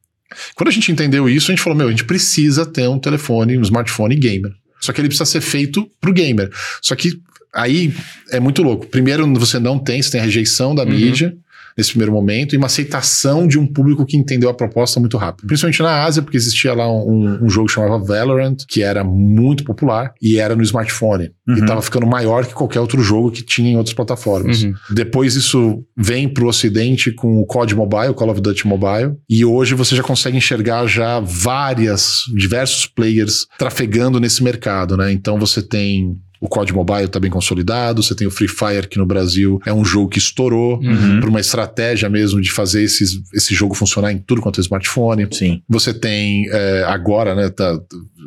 Quando 0.54 0.68
a 0.68 0.72
gente 0.72 0.92
entendeu 0.92 1.28
isso, 1.28 1.50
a 1.50 1.54
gente 1.54 1.62
falou: 1.62 1.76
meu, 1.76 1.88
a 1.88 1.90
gente 1.90 2.04
precisa 2.04 2.64
ter 2.64 2.88
um 2.88 2.98
telefone, 2.98 3.58
um 3.58 3.62
smartphone 3.62 4.14
gamer. 4.14 4.52
Só 4.80 4.92
que 4.92 5.00
ele 5.00 5.08
precisa 5.08 5.24
ser 5.24 5.40
feito 5.40 5.90
pro 6.00 6.12
gamer. 6.12 6.50
Só 6.82 6.94
que 6.94 7.18
aí 7.52 7.92
é 8.30 8.38
muito 8.38 8.62
louco. 8.62 8.86
Primeiro, 8.86 9.26
você 9.34 9.58
não 9.58 9.78
tem, 9.78 10.02
você 10.02 10.10
tem 10.12 10.20
a 10.20 10.24
rejeição 10.24 10.74
da 10.74 10.82
Uhum. 10.84 10.90
mídia 10.90 11.34
nesse 11.76 11.90
primeiro 11.90 12.12
momento 12.12 12.54
e 12.54 12.58
uma 12.58 12.66
aceitação 12.66 13.46
de 13.46 13.58
um 13.58 13.66
público 13.66 14.06
que 14.06 14.16
entendeu 14.16 14.48
a 14.48 14.54
proposta 14.54 14.98
muito 14.98 15.16
rápido. 15.16 15.46
Principalmente 15.46 15.82
na 15.82 16.04
Ásia, 16.04 16.22
porque 16.22 16.36
existia 16.36 16.72
lá 16.74 16.90
um, 16.90 17.44
um 17.44 17.48
jogo 17.48 17.66
que 17.68 17.74
chamava 17.74 17.98
Valorant, 17.98 18.56
que 18.68 18.82
era 18.82 19.04
muito 19.04 19.64
popular 19.64 20.12
e 20.20 20.38
era 20.38 20.56
no 20.56 20.62
smartphone. 20.62 21.30
E 21.48 21.52
Uhum. 21.60 21.66
tava 21.66 21.80
ficando 21.80 22.06
maior 22.06 22.44
que 22.44 22.52
qualquer 22.54 22.80
outro 22.80 23.00
jogo 23.02 23.30
que 23.30 23.42
tinha 23.42 23.70
em 23.70 23.76
outras 23.76 23.94
plataformas. 23.94 24.64
Uhum. 24.64 24.74
Depois 24.90 25.36
isso 25.36 25.84
vem 25.96 26.28
pro 26.28 26.48
ocidente 26.48 27.12
com 27.12 27.40
o 27.40 27.46
COD 27.46 27.74
Mobile, 27.74 28.14
Call 28.14 28.30
of 28.30 28.40
Duty 28.40 28.66
Mobile, 28.66 29.14
e 29.28 29.44
hoje 29.44 29.74
você 29.74 29.94
já 29.94 30.02
consegue 30.02 30.36
enxergar 30.36 30.86
já 30.86 31.20
várias, 31.20 32.22
diversos 32.34 32.86
players 32.86 33.46
trafegando 33.58 34.18
nesse 34.18 34.42
mercado, 34.42 34.96
né? 34.96 35.12
Então 35.12 35.38
você 35.38 35.62
tem 35.62 36.16
o 36.46 36.48
COD 36.48 36.72
Mobile 36.72 37.08
tá 37.08 37.18
bem 37.20 37.30
consolidado, 37.30 38.02
você 38.02 38.14
tem 38.14 38.26
o 38.26 38.30
Free 38.30 38.48
Fire 38.48 38.88
que 38.88 38.98
no 38.98 39.04
Brasil 39.06 39.60
é 39.66 39.72
um 39.72 39.84
jogo 39.84 40.08
que 40.08 40.18
estourou 40.18 40.80
Uhum. 40.82 41.20
por 41.20 41.28
uma 41.28 41.40
estratégia 41.40 42.08
mesmo 42.08 42.40
de 42.40 42.50
fazer 42.50 42.82
esses, 42.82 43.20
esse 43.34 43.54
jogo 43.54 43.74
funcionar 43.74 44.12
em 44.12 44.18
tudo 44.18 44.40
quanto 44.40 44.60
é 44.60 44.62
smartphone. 44.62 45.26
Sim. 45.30 45.62
Você 45.68 45.92
tem 45.92 46.46
é, 46.50 46.84
agora, 46.86 47.34
né? 47.34 47.50
tá- 47.50 47.78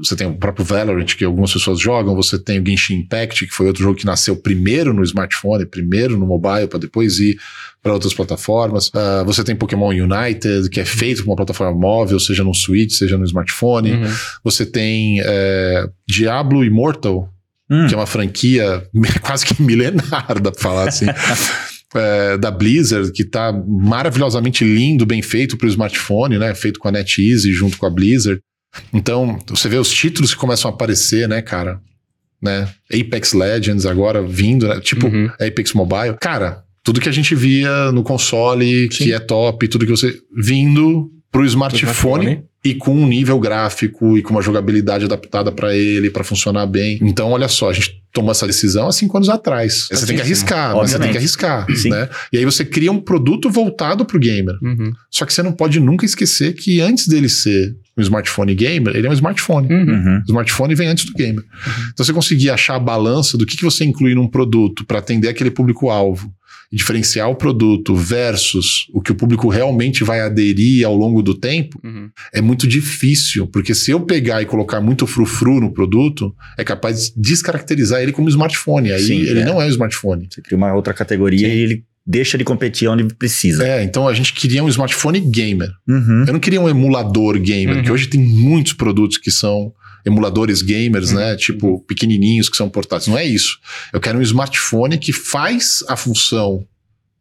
você 0.04 0.16
tem 0.16 0.28
o 0.28 0.34
próprio 0.38 0.64
Valorant, 0.66 1.06
que 1.16 1.26
algumas 1.26 1.52
pessoas 1.52 1.80
jogam. 1.80 2.16
Você 2.16 2.40
tem 2.40 2.60
o 2.62 2.66
Genshin 2.66 2.96
Impact, 3.00 3.46
que 3.48 3.54
foi 3.54 3.68
outro 3.68 3.84
jogo 3.84 3.98
que 3.98 4.06
nasceu 4.06 4.36
primeiro 4.36 4.94
no 4.94 5.04
smartphone, 5.04 5.66
primeiro 5.66 6.18
no 6.18 6.26
mobile, 6.26 6.68
para 6.68 6.80
depois 6.80 7.20
ir 7.20 7.38
para 7.84 7.94
outras 7.94 8.14
plataformas. 8.14 8.90
Ah, 8.94 9.24
você 9.26 9.44
tem 9.44 9.56
Pokémon 9.56 9.90
United, 9.90 10.70
que 10.70 10.80
é 10.80 10.86
feito 10.86 11.22
para 11.24 11.32
uma 11.32 11.36
plataforma 11.36 11.78
móvel, 11.78 12.20
seja 12.20 12.44
no 12.44 12.54
Switch, 12.54 12.92
seja 12.94 13.18
no 13.18 13.26
smartphone. 13.26 13.92
Uhum. 13.94 14.12
Você 14.44 14.66
tem 14.66 15.20
é, 15.24 15.86
Diablo 16.08 16.64
Immortal, 16.64 17.30
Hum. 17.72 17.88
que 17.88 17.94
é 17.94 17.98
uma 17.98 18.08
franquia 18.08 18.84
quase 19.22 19.46
que 19.46 19.62
milenar, 19.62 20.42
dá 20.42 20.52
pra 20.52 20.62
falar 20.62 20.90
assim. 20.90 21.06
é, 21.96 22.38
da 22.38 22.52
Blizzard, 22.52 23.12
que 23.12 23.24
tá 23.24 23.52
maravilhosamente 23.52 24.64
lindo, 24.64 25.06
bem 25.06 25.22
feito 25.22 25.58
pro 25.58 25.68
smartphone, 25.68 26.38
né? 26.38 26.54
Feito 26.56 26.80
com 26.80 26.88
a 26.88 26.92
NetEase 26.92 27.52
junto 27.54 27.78
com 27.78 27.86
a 27.86 27.90
Blizzard. 27.90 28.42
Então, 28.94 29.40
você 29.48 29.68
vê 29.68 29.78
os 29.78 29.90
títulos 29.90 30.34
que 30.34 30.40
começam 30.40 30.70
a 30.70 30.74
aparecer, 30.74 31.28
né, 31.28 31.42
cara? 31.42 31.80
Né? 32.42 32.70
Apex 32.94 33.34
Legends 33.34 33.86
agora 33.86 34.22
vindo, 34.22 34.68
né? 34.68 34.80
tipo 34.80 35.08
Uhum. 35.08 35.30
Apex 35.40 35.74
Mobile. 35.74 36.16
Cara, 36.22 36.64
tudo 36.84 37.02
que 37.02 37.10
a 37.10 37.12
gente 37.12 37.36
via 37.36 37.92
no 37.92 38.04
console, 38.04 38.88
que 38.90 39.06
Sim. 39.06 39.12
é 39.12 39.20
top, 39.20 39.68
tudo 39.68 39.86
que 39.86 39.92
você. 39.92 40.18
vindo 40.36 41.12
pro 41.32 41.46
smartphone, 41.46 41.92
smartphone. 41.92 42.44
e 42.64 42.76
com 42.76 42.94
um 42.94 43.08
nível 43.08 43.40
gráfico 43.40 44.18
e 44.18 44.22
com 44.22 44.32
uma 44.32 44.42
jogabilidade 44.42 45.06
adaptada 45.06 45.52
para 45.52 45.76
ele, 45.76 46.10
para 46.10 46.24
funcionar 46.24 46.66
bem. 46.66 47.00
Então, 47.02 47.32
olha 47.32 47.48
só, 47.48 47.70
a 47.70 47.74
gente 47.74 48.00
tomou 48.12 48.32
essa 48.32 48.48
decisão 48.48 48.88
há 48.88 48.92
cinco 48.92 49.16
anos 49.18 49.30
atrás. 49.30 49.88
Você 49.92 50.06
tem 50.06 50.16
que 50.16 50.22
arriscar, 50.22 50.76
mas 50.76 50.92
você 50.92 51.00
tem 51.00 51.12
que 51.12 51.18
arriscar, 51.18 51.68
né? 51.86 52.10
E 52.34 52.38
aí 52.38 52.46
você 52.46 52.66
cria 52.66 52.92
um 52.92 53.00
produto 53.00 53.50
voltado 53.50 54.04
pro 54.04 54.20
gamer. 54.20 54.56
Uhum. 54.62 54.92
Só 55.12 55.26
que 55.26 55.34
você 55.34 55.44
não 55.44 55.52
pode 55.52 55.80
nunca 55.80 56.06
esquecer 56.06 56.54
que 56.54 56.82
antes 56.82 57.08
dele 57.08 57.30
ser 57.30 57.76
um 57.96 58.02
smartphone 58.02 58.56
gamer, 58.56 58.96
ele 58.96 59.08
é 59.08 59.10
um 59.10 59.14
smartphone. 59.14 59.72
Uhum. 59.72 59.94
Uhum. 59.94 60.18
O 60.20 60.30
smartphone 60.30 60.74
vem 60.74 60.88
antes 60.88 61.06
do 61.06 61.14
gamer. 61.14 61.44
Então, 61.94 62.04
você 62.06 62.14
conseguir 62.14 62.50
achar 62.50 62.76
a 62.76 62.80
balança 62.80 63.38
do 63.38 63.46
que, 63.46 63.56
que 63.56 63.64
você 63.64 63.84
inclui 63.84 64.16
num 64.16 64.28
produto 64.28 64.86
para 64.86 65.00
atender 65.00 65.28
aquele 65.28 65.52
público-alvo 65.52 66.34
diferenciar 66.72 67.30
o 67.30 67.36
produto 67.36 67.96
versus 67.96 68.86
o 68.94 69.02
que 69.02 69.12
o 69.12 69.16
público 69.16 69.50
realmente 69.50 70.04
vai 70.04 70.20
aderir 70.22 70.86
ao 70.86 70.96
longo 70.96 71.22
do 71.24 71.34
tempo, 71.34 71.80
Uhum. 71.84 72.10
é 72.34 72.42
muito 72.42 72.68
difícil, 72.68 73.48
porque 73.48 73.74
se 73.74 73.92
eu 73.92 74.00
pegar 74.02 74.42
e 74.42 74.46
colocar 74.46 74.80
muito 74.80 75.08
frufru 75.08 75.60
no 75.60 75.72
produto, 75.74 76.34
é 76.58 76.64
capaz 76.64 77.10
de 77.10 77.14
descaracterizar 77.18 78.02
ele 78.02 78.12
como 78.12 78.30
smartphone. 78.30 78.92
Aí 78.92 79.02
Sim, 79.02 79.20
ele 79.22 79.40
é. 79.42 79.46
não 79.46 79.62
é 79.62 79.66
um 79.66 79.70
smartphone. 79.70 80.28
Você 80.30 80.42
cria 80.42 80.58
uma 80.58 80.74
outra 80.74 80.94
categoria 80.94 81.48
e 81.48 81.60
ele 81.60 81.84
deixa 82.06 82.38
de 82.38 82.44
competir 82.44 82.88
onde 82.88 83.04
precisa. 83.16 83.64
É, 83.68 83.84
então 83.84 84.08
a 84.08 84.14
gente 84.14 84.34
queria 84.34 84.64
um 84.64 84.70
smartphone 84.70 85.20
gamer. 85.20 85.70
Uhum. 85.88 86.26
Eu 86.28 86.34
não 86.34 86.40
queria 86.40 86.60
um 86.62 86.68
emulador 86.70 87.40
gamer, 87.40 87.78
Uhum. 87.78 87.84
que 87.84 87.92
hoje 87.92 88.08
tem 88.08 88.20
muitos 88.20 88.74
produtos 88.74 89.18
que 89.18 89.30
são 89.32 89.72
emuladores 90.06 90.62
gamers, 90.62 91.10
Uhum. 91.12 91.18
né? 91.18 91.36
Tipo, 91.36 91.80
pequenininhos 91.88 92.50
que 92.50 92.58
são 92.58 92.70
portáteis. 92.70 93.08
Não 93.08 93.18
é 93.18 93.26
isso. 93.26 93.60
Eu 93.94 94.00
quero 94.00 94.20
um 94.20 94.22
smartphone 94.22 94.98
que 94.98 95.12
faz 95.14 95.84
a 95.88 95.96
função 95.96 96.66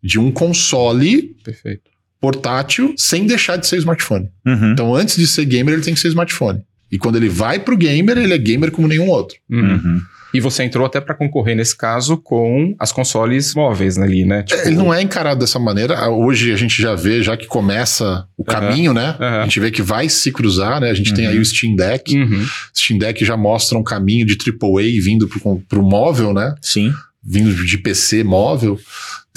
de 0.03 0.19
um 0.19 0.31
console 0.31 1.35
Perfeito. 1.45 1.91
portátil 2.21 2.95
sem 2.97 3.27
deixar 3.27 3.57
de 3.57 3.67
ser 3.67 3.77
smartphone. 3.79 4.29
Uhum. 4.47 4.73
Então, 4.73 4.95
antes 4.95 5.17
de 5.17 5.27
ser 5.27 5.45
gamer, 5.45 5.75
ele 5.75 5.83
tem 5.83 5.95
que 5.95 6.01
ser 6.01 6.09
smartphone. 6.09 6.63
E 6.91 6.99
quando 6.99 7.17
ele 7.17 7.29
vai 7.29 7.59
pro 7.59 7.77
gamer, 7.77 8.17
ele 8.19 8.33
é 8.35 8.39
gamer 8.39 8.71
como 8.71 8.89
nenhum 8.89 9.09
outro. 9.09 9.37
Uhum. 9.51 9.73
Uhum. 9.73 10.01
E 10.35 10.41
você 10.41 10.63
entrou 10.63 10.85
até 10.85 11.01
para 11.01 11.15
concorrer 11.15 11.57
nesse 11.57 11.75
caso 11.75 12.19
com 12.19 12.75
as 12.79 12.93
consoles 12.93 13.55
móveis 13.55 13.97
ali, 13.97 14.27
né? 14.27 14.43
Tipo, 14.43 14.61
Ele 14.69 14.77
não 14.77 14.93
é 14.93 15.01
encarado 15.01 15.41
dessa 15.41 15.59
maneira. 15.59 15.97
Ah, 15.99 16.11
Hoje 16.11 16.53
a 16.53 16.57
gente 16.57 16.83
já 16.83 16.95
vê, 16.95 17.23
já 17.23 17.35
que 17.35 17.47
começa 17.47 18.27
o 18.37 18.45
caminho, 18.45 18.93
né? 18.93 19.17
Aham. 19.19 19.41
A 19.41 19.43
gente 19.45 19.59
vê 19.59 19.71
que 19.71 19.81
vai 19.81 20.07
se 20.11 20.31
cruzar, 20.31 20.83
né? 20.83 20.91
A 20.91 20.95
gente 20.95 21.15
tem 21.15 21.25
Uhum. 21.27 21.33
aí 21.33 21.39
o 21.39 21.45
Steam 21.45 21.75
Deck. 21.75 22.15
Uhum. 22.15 22.47
Steam 22.77 22.99
Deck 22.99 23.25
já 23.25 23.39
mostra 23.39 23.79
um 23.79 23.83
caminho 23.83 24.27
de 24.27 24.37
AAA 24.37 25.03
vindo 25.03 25.27
pro, 25.29 25.63
pro 25.67 25.83
móvel, 25.83 26.35
né? 26.35 26.55
Sim. 26.61 26.93
Vindo 27.25 27.65
de 27.65 27.79
PC 27.79 28.23
móvel. 28.23 28.79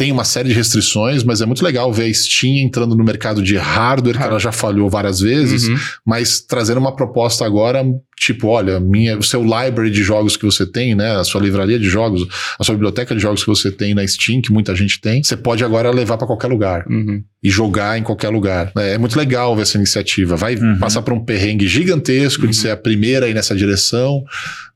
Tem 0.01 0.11
uma 0.11 0.23
série 0.23 0.49
de 0.49 0.55
restrições, 0.55 1.23
mas 1.23 1.41
é 1.41 1.45
muito 1.45 1.63
legal 1.63 1.93
ver 1.93 2.09
a 2.09 2.13
Steam 2.15 2.55
entrando 2.55 2.95
no 2.95 3.03
mercado 3.03 3.39
de 3.43 3.55
hardware, 3.55 4.17
que 4.17 4.23
ela 4.23 4.39
já 4.39 4.51
falhou 4.51 4.89
várias 4.89 5.19
vezes, 5.19 5.67
Uhum. 5.67 5.77
mas 6.03 6.39
trazendo 6.41 6.79
uma 6.79 6.95
proposta 6.95 7.45
agora, 7.45 7.83
tipo, 8.21 8.47
olha, 8.47 8.79
minha, 8.79 9.17
o 9.17 9.23
seu 9.23 9.41
library 9.41 9.89
de 9.89 10.03
jogos 10.03 10.37
que 10.37 10.45
você 10.45 10.63
tem, 10.65 10.93
né? 10.93 11.15
A 11.17 11.23
sua 11.23 11.41
livraria 11.41 11.79
de 11.79 11.89
jogos, 11.89 12.21
a 12.59 12.63
sua 12.63 12.75
biblioteca 12.75 13.15
de 13.15 13.21
jogos 13.21 13.41
que 13.43 13.49
você 13.49 13.71
tem 13.71 13.95
na 13.95 14.05
Steam, 14.05 14.41
que 14.41 14.51
muita 14.53 14.75
gente 14.75 15.01
tem, 15.01 15.23
você 15.23 15.35
pode 15.35 15.63
agora 15.63 15.89
levar 15.89 16.17
para 16.17 16.27
qualquer 16.27 16.47
lugar 16.47 16.85
Uhum. 16.87 17.23
e 17.43 17.49
jogar 17.49 17.97
em 17.97 18.03
qualquer 18.03 18.29
lugar. 18.29 18.71
É, 18.77 18.93
é 18.93 18.97
muito 18.99 19.17
legal 19.17 19.55
ver 19.55 19.63
essa 19.63 19.75
iniciativa. 19.77 20.35
Vai 20.35 20.55
Uhum. 20.55 20.77
passar 20.77 21.01
por 21.01 21.13
um 21.13 21.25
perrengue 21.25 21.67
gigantesco 21.67 22.47
de 22.47 22.55
ser 22.55 22.69
a 22.69 22.77
primeira 22.77 23.25
aí 23.25 23.33
nessa 23.33 23.55
direção, 23.55 24.23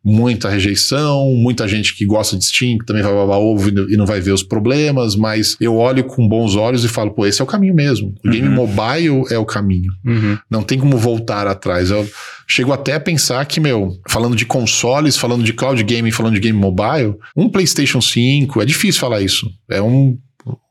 muita 0.03 0.49
rejeição, 0.49 1.34
muita 1.36 1.67
gente 1.67 1.95
que 1.95 2.05
gosta 2.05 2.38
de 2.38 2.45
Steam, 2.45 2.77
que 2.77 2.86
também 2.86 3.01
vai 3.03 3.13
babar 3.13 3.39
ovo 3.39 3.69
e 3.69 3.97
não- 3.97 4.05
vai 4.05 4.19
ver 4.19 4.31
os 4.34 4.43
problemas, 4.43 5.15
mas 5.15 5.55
eu 5.60 5.75
olho 5.75 6.03
com 6.03 6.27
bons 6.27 6.55
olhos 6.55 6.84
e 6.84 6.88
falo, 6.88 7.12
pô, 7.12 7.25
esse 7.25 7.41
é 7.41 7.43
o 7.43 7.47
caminho 7.47 7.73
mesmo. 7.73 8.13
O 8.23 8.29
game 8.29 8.47
Uhum. 8.47 8.53
mobile 8.53 9.23
é 9.31 9.38
o 9.38 9.45
caminho. 9.45 9.91
Uhum. 10.05 10.38
Não 10.49 10.62
tem 10.63 10.77
como 10.77 10.97
voltar 10.97 11.47
atrás. 11.47 11.89
Eu 11.89 12.08
chego 12.47 12.71
até 12.73 12.93
a 12.93 12.99
pensar 12.99 13.43
que, 13.45 13.60
meu, 13.60 13.97
falando 14.10 14.36
de 14.36 14.45
consoles, 14.45 15.17
falando 15.17 15.43
de 15.43 15.53
cloud 15.53 15.81
gaming, 15.84 16.12
falando 16.12 16.34
de 16.36 16.39
game 16.39 16.58
mobile, 16.58 17.15
um 17.36 17.49
PlayStation 17.49 18.01
5, 18.01 18.62
é 18.62 18.65
difícil 18.65 18.99
falar 19.01 19.21
isso. 19.21 19.49
É 19.69 19.81
um, 19.81 20.17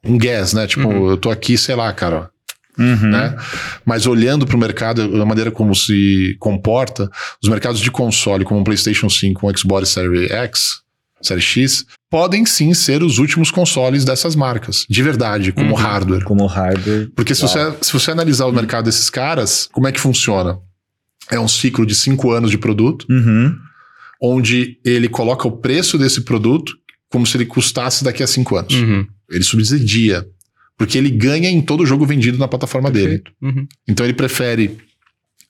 um 0.05 0.17
guess, 0.19 0.53
né? 0.53 0.67
Tipo, 0.67 0.89
Uhum. 0.89 1.11
eu 1.11 1.17
tô 1.17 1.31
aqui, 1.31 1.57
sei 1.59 1.75
lá, 1.75 1.93
cara, 1.93 2.31
Uhum. 2.79 3.11
né? 3.11 3.37
Mas 3.85 4.07
olhando 4.07 4.47
para 4.47 4.57
o 4.57 4.59
mercado, 4.59 5.09
da 5.17 5.25
maneira 5.25 5.51
como 5.51 5.75
se 5.75 6.37
comporta, 6.41 7.09
os 7.43 7.49
mercados 7.49 7.81
de 7.81 7.91
console, 7.91 8.45
como 8.45 8.61
um 8.61 8.65
PlayStation 8.65 9.09
5, 9.09 9.49
um 9.49 9.57
Xbox 9.57 9.89
Series 9.91 10.31
X, 10.31 10.83
Série 11.23 11.41
X, 11.41 11.87
podem 12.11 12.45
sim 12.45 12.75
ser 12.75 13.03
os 13.03 13.19
últimos 13.19 13.51
consoles 13.51 14.05
dessas 14.05 14.37
marcas, 14.37 14.85
de 14.91 15.03
verdade, 15.03 15.53
como 15.53 15.71
Uhum. 15.71 15.75
hardware. 15.75 16.23
Como 16.25 16.45
hardware. 16.47 17.09
Porque 17.17 17.35
se 17.35 17.41
você, 17.43 17.59
se 17.81 17.93
você 17.93 18.11
analisar 18.11 18.45
o 18.47 18.53
mercado 18.53 18.85
desses 18.85 19.09
caras, 19.09 19.69
como 19.73 19.89
é 19.89 19.93
que 19.93 19.99
funciona? 20.01 20.59
É 21.31 21.39
um 21.41 21.49
ciclo 21.49 21.85
de 21.87 21.95
cinco 21.95 22.31
anos 22.33 22.51
de 22.51 22.59
produto, 22.59 23.07
Uhum. 23.11 23.57
onde 24.23 24.79
ele 24.85 25.09
coloca 25.09 25.47
o 25.49 25.53
preço 25.53 25.97
desse 25.99 26.23
produto 26.23 26.77
como 27.11 27.27
se 27.27 27.37
ele 27.37 27.47
custasse 27.47 28.03
daqui 28.05 28.23
a 28.23 28.27
cinco 28.27 28.57
anos. 28.57 28.75
Uhum. 28.75 29.07
Ele 29.31 29.45
subsidia. 29.45 30.27
Porque 30.77 30.99
ele 30.99 31.11
ganha 31.11 31.49
em 31.49 31.61
todo 31.63 31.87
jogo 31.87 32.05
vendido 32.05 32.37
na 32.39 32.49
plataforma 32.49 32.91
dele. 32.91 33.19
Perfeito. 33.21 33.33
Uhum. 33.41 33.67
Então 33.89 34.05
ele 34.05 34.13
prefere 34.15 34.77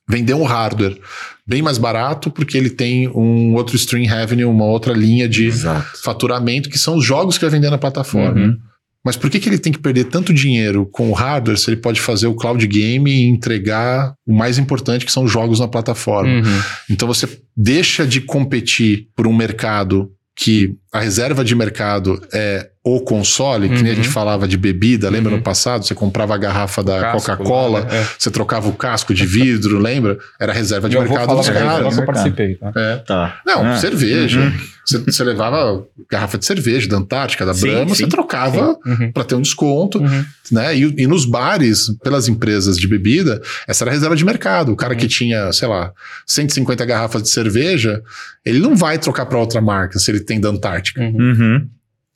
vender 0.06 0.34
um 0.34 0.42
hardware 0.44 0.98
bem 1.46 1.62
mais 1.62 1.78
barato, 1.78 2.30
porque 2.30 2.58
ele 2.58 2.68
tem 2.68 3.08
um 3.08 3.54
outro 3.54 3.74
stream 3.76 4.06
revenue, 4.06 4.44
uma 4.44 4.66
outra 4.66 4.92
linha 4.92 5.26
de 5.26 5.46
Exato. 5.46 5.98
faturamento, 6.02 6.68
que 6.68 6.78
são 6.78 6.96
os 6.98 7.04
jogos 7.04 7.38
que 7.38 7.44
vai 7.44 7.50
vender 7.50 7.70
na 7.70 7.78
plataforma. 7.78 8.58
Mas 9.04 9.16
por 9.16 9.28
que, 9.28 9.38
que 9.38 9.48
ele 9.48 9.58
tem 9.58 9.72
que 9.72 9.78
perder 9.78 10.04
tanto 10.04 10.32
dinheiro 10.32 10.86
com 10.86 11.10
o 11.10 11.12
hardware 11.12 11.58
se 11.58 11.70
ele 11.70 11.76
pode 11.76 12.00
fazer 12.00 12.26
o 12.26 12.34
cloud 12.34 12.66
game 12.66 13.10
e 13.10 13.28
entregar 13.28 14.14
o 14.26 14.32
mais 14.32 14.56
importante, 14.56 15.04
que 15.04 15.12
são 15.12 15.24
os 15.24 15.30
jogos 15.30 15.60
na 15.60 15.68
plataforma? 15.68 16.32
Uhum. 16.32 16.62
Então 16.90 17.06
você 17.06 17.28
deixa 17.54 18.06
de 18.06 18.22
competir 18.22 19.08
por 19.14 19.26
um 19.26 19.36
mercado 19.36 20.10
que 20.34 20.74
a 20.94 21.00
reserva 21.00 21.44
de 21.44 21.54
mercado 21.56 22.22
é 22.32 22.68
o 22.86 23.00
console, 23.00 23.66
que 23.68 23.76
nem 23.82 23.86
a 23.86 23.88
Uhum. 23.88 24.02
gente 24.02 24.08
falava 24.10 24.46
de 24.46 24.56
bebida, 24.58 25.08
lembra 25.08 25.32
Uhum. 25.32 25.38
no 25.38 25.42
passado? 25.42 25.84
Você 25.86 25.94
comprava 25.94 26.34
a 26.34 26.38
garrafa 26.38 26.82
da 26.84 27.12
Coca-Cola, 27.12 27.80
né? 27.80 28.00
É. 28.02 28.06
você 28.18 28.30
trocava 28.30 28.68
o 28.68 28.74
casco 28.74 29.12
de 29.14 29.24
vidro, 29.26 29.78
lembra? 29.78 30.18
Era 30.38 30.52
a 30.52 30.54
reserva 30.54 30.88
de 30.88 30.96
avô 30.96 31.08
mercado 31.08 31.34
dos 31.34 31.48
caras. 31.48 31.96
eu 31.96 32.04
participei, 32.04 32.54
tá? 32.56 32.72
É. 32.76 32.96
Tá. 32.96 33.40
Não, 33.46 33.64
Ah, 33.72 33.76
cerveja. 33.78 34.38
uhum. 34.40 34.52
Você, 34.86 34.98
você 34.98 35.24
levava 35.24 35.82
garrafa 36.10 36.36
de 36.36 36.44
cerveja 36.44 36.86
da 36.86 36.98
Antártica, 36.98 37.46
da 37.46 37.54
Sim, 37.54 37.68
Brahma, 37.70 37.94
sim, 37.94 38.04
você 38.04 38.06
trocava 38.06 38.76
Uhum. 38.84 39.10
para 39.12 39.24
ter 39.24 39.34
um 39.34 39.40
desconto, 39.40 39.98
Uhum. 39.98 40.24
né? 40.52 40.76
E, 40.76 40.94
e 40.98 41.06
nos 41.06 41.24
bares, 41.24 41.86
pelas 42.04 42.28
empresas 42.28 42.76
de 42.76 42.86
bebida, 42.86 43.40
essa 43.66 43.82
era 43.84 43.90
a 43.90 43.94
reserva 43.94 44.14
de 44.14 44.26
mercado. 44.26 44.72
O 44.72 44.76
cara 44.76 44.92
Uhum. 44.92 44.98
que 45.00 45.08
tinha, 45.08 45.50
sei 45.54 45.68
lá, 45.68 45.90
150 46.26 46.84
garrafas 46.84 47.22
de 47.22 47.30
cerveja, 47.30 48.02
ele 48.44 48.58
não 48.58 48.76
vai 48.76 48.98
trocar 48.98 49.24
para 49.24 49.38
outra 49.38 49.58
marca 49.62 49.98
se 49.98 50.10
ele 50.10 50.20
tem 50.20 50.38
da 50.38 50.50
Antártica. 50.50 50.83
Uhum. 50.96 51.20
Uhum. 51.20 51.73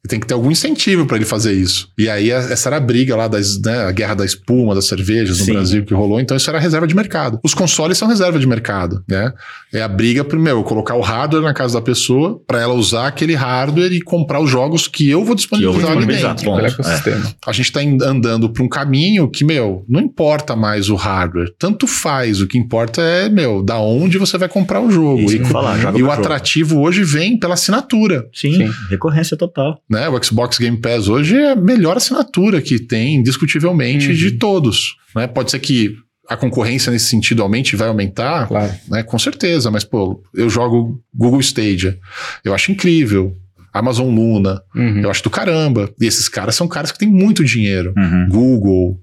Tem 0.09 0.21
que 0.21 0.27
ter 0.27 0.35
algum 0.35 0.51
incentivo 0.51 1.05
para 1.07 1.17
ele 1.17 1.25
fazer 1.27 1.53
isso. 1.53 1.89
E 1.99 2.09
aí 2.09 2.33
a- 2.33 2.37
essa 2.37 2.69
era 2.69 2.77
a 2.77 2.81
briga 2.81 3.17
lá 3.17 3.27
das, 3.29 3.61
né, 3.61 3.85
a 3.85 3.91
guerra 3.93 4.15
da 4.15 4.25
espuma, 4.25 4.75
das 4.75 4.87
cervejas 4.87 5.39
no 5.41 5.45
Sim. 5.45 5.53
Brasil 5.55 5.85
que 5.85 5.93
rolou. 5.93 6.21
Então 6.21 6.37
isso 6.37 6.49
era 6.49 6.59
reserva 6.59 6.87
de 6.87 6.95
mercado. 6.95 7.39
Os 7.45 7.53
consoles 7.53 7.99
são 7.99 8.07
reserva 8.09 8.39
de 8.39 8.47
mercado, 8.47 9.03
né? 9.09 9.33
É 9.73 9.83
a 9.83 9.89
briga 9.89 10.25
primeiro, 10.25 10.63
colocar 10.63 10.95
o 10.95 11.01
hardware 11.01 11.43
na 11.43 11.53
casa 11.53 11.75
da 11.75 11.83
pessoa 11.85 12.41
para 12.47 12.61
ela 12.61 12.73
usar 12.75 13.09
aquele 13.09 13.35
hardware 13.35 13.93
e 13.93 14.01
comprar 14.01 14.41
os 14.41 14.49
jogos 14.49 14.87
que 14.89 15.11
eu 15.11 15.25
vou 15.25 15.37
Que 15.37 15.63
eu 15.63 15.73
vou 15.73 15.81
disponibilizar 15.83 16.31
ali 16.31 16.37
disponibilizar. 16.37 16.37
dentro. 16.37 16.67
Ecossistema. 16.83 17.35
A 17.47 17.53
gente 17.53 17.67
está 17.67 17.81
andando 18.09 18.49
para 18.51 18.63
um 18.63 18.69
caminho 18.69 19.29
que, 19.29 19.45
meu, 19.45 19.85
não 19.89 20.01
importa 20.01 20.55
mais 20.57 20.89
o 20.89 20.95
hardware. 20.95 21.53
Tanto 21.59 21.87
faz. 21.87 22.41
O 22.41 22.47
que 22.47 22.57
importa 22.57 23.03
é, 23.03 23.29
meu, 23.29 23.63
da 23.63 23.79
onde 23.79 24.17
você 24.17 24.39
vai 24.39 24.49
comprar 24.49 24.81
o 24.81 24.91
jogo. 24.91 25.21
Isso 25.23 25.37
E, 25.37 25.45
falar, 25.45 25.77
e 25.79 25.87
o 25.97 25.99
jogo. 25.99 26.13
atrativo 26.13 26.81
hoje 26.81 27.03
vem 27.05 27.39
pela 27.39 27.55
assinatura. 27.55 28.27
Sim, 28.33 28.55
Sim. 28.55 28.71
recorrência 28.89 29.37
total. 29.37 29.81
Né? 29.88 30.09
O 30.09 30.22
Xbox 30.22 30.59
Game 30.59 30.77
Pass 30.77 31.09
hoje 31.09 31.37
é 31.37 31.53
a 31.53 31.57
melhor 31.57 31.96
assinatura 31.96 32.61
que 32.61 32.79
tem, 32.79 33.16
indiscutivelmente, 33.16 34.09
Uhum. 34.09 34.14
de 34.14 34.31
todos. 34.33 34.96
Né? 35.14 35.27
Pode 35.27 35.51
ser 35.51 35.59
que 35.61 35.94
a 36.29 36.37
concorrência 36.37 36.92
nesse 36.92 37.07
sentido 37.07 37.42
aumente 37.42 37.72
e 37.72 37.77
vai 37.77 37.88
aumentar, 37.88 38.46
Claro. 38.48 38.72
né? 38.88 39.03
Com 39.03 39.18
certeza, 39.18 39.70
mas, 39.70 39.83
pô, 39.85 40.22
eu 40.35 40.51
jogo 40.51 41.01
Google 41.14 41.40
Stadia. 41.40 41.98
Eu 42.44 42.55
acho 42.55 42.70
incrível. 42.70 43.35
Amazon 43.72 44.14
Luna, 44.14 44.61
Uhum. 44.74 45.01
eu 45.03 45.11
acho 45.11 45.22
do 45.22 45.31
caramba. 45.31 45.90
E 46.01 46.05
esses 46.07 46.29
caras 46.29 46.55
são 46.55 46.66
caras 46.68 46.90
que 46.92 46.98
têm 46.98 47.09
muito 47.09 47.44
dinheiro. 47.44 47.94
Uhum. 47.96 48.29
Google, 48.29 49.01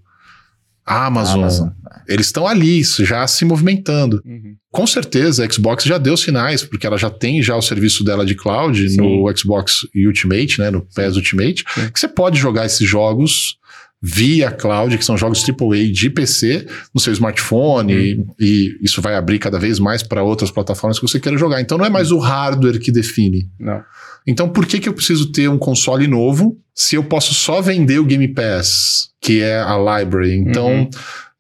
Amazon, 0.86 1.39
Amazon. 1.41 1.69
eles 2.08 2.28
estão 2.28 2.45
ali, 2.48 2.84
já 2.84 3.26
se 3.28 3.43
movimentando. 3.45 4.21
Uhum. 4.26 4.56
Com 4.71 4.86
certeza, 4.86 5.43
a 5.45 5.50
Xbox 5.50 5.84
já 5.86 5.98
deu 5.98 6.15
sinais, 6.15 6.63
porque 6.63 6.86
ela 6.86 6.98
já 6.98 7.10
tem 7.10 7.41
já 7.41 7.56
o 7.56 7.62
serviço 7.62 8.04
dela 8.04 8.26
de 8.26 8.36
cloud 8.36 8.89
Sim. 8.89 8.98
no 8.98 9.34
Xbox 9.36 9.88
Ultimate, 9.95 10.60
né, 10.60 10.69
no 10.69 10.82
PES 10.93 11.15
Ultimate, 11.15 11.63
Sim. 11.74 11.89
que 11.91 12.00
você 12.00 12.08
pode 12.08 12.38
jogar 12.38 12.65
esses 12.65 12.88
jogos 12.88 13.58
via 14.02 14.52
cloud, 14.52 14.95
que 15.00 15.06
são 15.06 15.17
jogos 15.17 15.43
AAA 15.43 15.91
de 15.91 16.10
PC, 16.12 16.67
no 16.93 17.02
seu 17.02 17.12
smartphone, 17.13 17.95
Uhum. 17.95 18.36
e, 18.39 18.45
e 18.45 18.78
isso 18.84 19.02
vai 19.02 19.15
abrir 19.15 19.39
cada 19.39 19.58
vez 19.58 19.80
mais 19.80 20.04
para 20.04 20.21
outras 20.21 20.52
plataformas 20.52 21.00
que 21.00 21.08
você 21.08 21.19
queira 21.19 21.38
jogar. 21.38 21.60
Então 21.62 21.78
não 21.78 21.86
é 21.86 21.89
mais 21.89 22.12
o 22.12 22.19
hardware 22.19 22.80
que 22.80 22.91
define. 22.91 23.50
Não. 23.60 23.82
Então 24.28 24.50
por 24.50 24.66
que, 24.66 24.80
que 24.80 24.90
eu 24.90 24.94
preciso 24.94 25.32
ter 25.32 25.50
um 25.50 25.58
console 25.58 26.08
novo 26.08 26.58
se 26.74 26.96
eu 26.96 27.04
posso 27.04 27.34
só 27.34 27.62
vender 27.62 28.00
o 28.00 28.06
Game 28.06 28.28
Pass, 28.28 29.10
que 29.22 29.42
é 29.42 29.60
a 29.60 29.78
library? 29.78 30.36
Então 30.38 30.68
Uhum. 30.82 30.90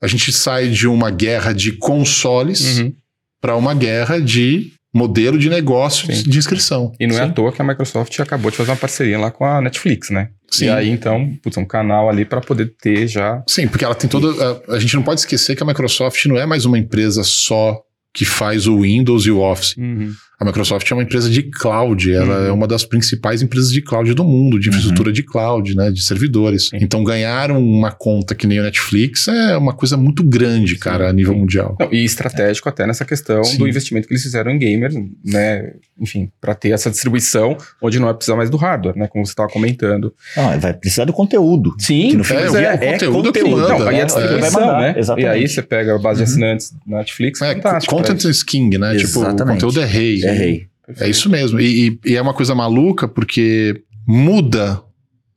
a 0.01 0.07
gente 0.07 0.31
sai 0.31 0.69
de 0.69 0.87
uma 0.87 1.09
guerra 1.11 1.53
de 1.53 1.71
consoles 1.73 2.77
Uhum. 2.79 2.93
para 3.41 3.55
uma 3.55 3.73
guerra 3.73 4.19
de 4.19 4.71
modelo 4.93 5.37
de 5.37 5.49
negócio 5.49 6.13
Sim. 6.13 6.23
de 6.29 6.37
inscrição. 6.37 6.93
E 6.99 7.05
não 7.05 7.15
é 7.15 7.23
Sim. 7.23 7.25
à 7.25 7.31
toa 7.31 7.51
que 7.51 7.61
a 7.61 7.65
Microsoft 7.65 8.17
acabou 8.21 8.49
de 8.49 8.55
fazer 8.55 8.71
uma 8.71 8.77
parceria 8.77 9.19
lá 9.19 9.29
com 9.29 9.43
a 9.45 9.59
Netflix, 9.61 10.09
né? 10.09 10.29
Sim. 10.49 10.65
E 10.65 10.69
aí, 10.69 10.89
então, 10.89 11.35
putz, 11.43 11.57
um 11.57 11.65
canal 11.65 12.09
ali 12.09 12.23
para 12.23 12.39
poder 12.39 12.73
ter 12.81 13.05
já. 13.07 13.43
Sim, 13.45 13.67
porque 13.67 13.83
ela 13.83 13.93
tem 13.95 14.09
toda. 14.09 14.61
A, 14.69 14.75
a 14.75 14.79
gente 14.79 14.95
não 14.95 15.03
pode 15.03 15.19
esquecer 15.19 15.53
que 15.55 15.61
a 15.61 15.65
Microsoft 15.65 16.25
não 16.27 16.37
é 16.37 16.45
mais 16.45 16.63
uma 16.63 16.77
empresa 16.79 17.23
só 17.25 17.81
que 18.13 18.23
faz 18.23 18.67
o 18.67 18.79
Windows 18.81 19.25
e 19.25 19.31
o 19.31 19.39
Office. 19.41 19.75
Uhum. 19.75 20.13
A 20.39 20.43
Microsoft 20.45 20.89
é 20.91 20.93
uma 20.93 21.03
empresa 21.03 21.29
de 21.29 21.43
cloud, 21.43 22.11
ela 22.11 22.39
Uhum. 22.41 22.45
é 22.47 22.51
uma 22.51 22.67
das 22.67 22.83
principais 22.83 23.41
empresas 23.41 23.71
de 23.71 23.81
cloud 23.81 24.13
do 24.13 24.23
mundo, 24.23 24.59
de 24.59 24.67
infraestrutura 24.69 25.11
de 25.11 25.23
cloud, 25.23 25.75
né, 25.75 25.89
de 25.91 26.03
servidores. 26.03 26.69
Sim. 26.69 26.77
Então 26.81 27.03
ganhar 27.03 27.51
uma 27.51 27.91
conta 27.91 28.35
que 28.35 28.45
nem 28.45 28.59
o 28.59 28.63
Netflix 28.63 29.27
é 29.27 29.55
uma 29.57 29.73
coisa 29.73 29.95
muito 29.95 30.23
grande, 30.23 30.77
cara, 30.77 31.09
a 31.09 31.13
nível 31.13 31.33
sim. 31.33 31.39
mundial. 31.39 31.77
Não, 31.79 31.87
e 31.93 32.03
estratégico 32.03 32.67
até 32.67 32.85
nessa 32.85 33.05
questão 33.05 33.43
Sim. 33.43 33.57
do 33.57 33.67
investimento 33.67 34.07
que 34.07 34.13
eles 34.13 34.23
fizeram 34.23 34.51
em 34.51 34.57
gamer, 34.59 34.91
né? 35.23 35.71
Enfim, 35.99 36.29
para 36.41 36.53
ter 36.53 36.71
essa 36.71 36.89
distribuição 36.91 37.55
onde 37.81 37.97
não 37.99 38.05
vai 38.07 38.13
precisar 38.15 38.35
mais 38.35 38.49
do 38.49 38.57
hardware, 38.57 38.97
né? 38.97 39.07
Como 39.07 39.25
você 39.25 39.31
estava 39.31 39.49
comentando. 39.49 40.13
Não, 40.35 40.59
vai 40.59 40.73
precisar 40.73 41.05
do 41.05 41.13
conteúdo. 41.13 41.73
Sim, 41.79 42.09
Que 42.09 42.17
no 42.17 42.23
fim 42.23 42.33
é, 42.35 42.45
do 42.45 42.51
o 42.53 42.57
dia 42.57 42.67
é 42.73 42.91
conteúdo 42.93 43.31
que 43.31 43.39
conteúdo. 43.39 43.61
manda, 43.61 43.79
Não, 43.79 43.87
aí 43.87 43.95
né? 43.95 44.01
a 44.01 44.05
distribuição, 44.05 44.51
Vai 44.51 44.51
mandar, 44.65 44.81
né? 44.81 44.95
exatamente. 44.97 45.25
E 45.25 45.29
aí 45.29 45.47
você 45.47 45.61
pega 45.61 45.95
a 45.95 45.97
base 45.97 46.17
de 46.17 46.23
assinantes 46.23 46.71
da 46.85 46.97
Netflix, 46.97 47.41
É, 47.41 47.53
fantástico. 47.55 47.95
content 47.95 48.21
pra- 48.21 48.29
is 48.31 48.43
king, 48.43 48.77
né? 48.77 48.95
Tipo, 48.97 49.19
o 49.19 49.23
Exatamente. 49.23 49.53
conteúdo 49.61 49.79
é 49.81 49.85
rei. 49.85 50.24
É 50.25 50.31
rei. 50.33 50.67
É 50.99 51.09
isso 51.09 51.29
mesmo. 51.29 51.59
E, 51.59 51.87
e- 51.89 51.99
e 52.11 52.15
é 52.15 52.21
uma 52.21 52.33
coisa 52.33 52.53
maluca 52.53 53.07
porque 53.07 53.81
muda 54.07 54.81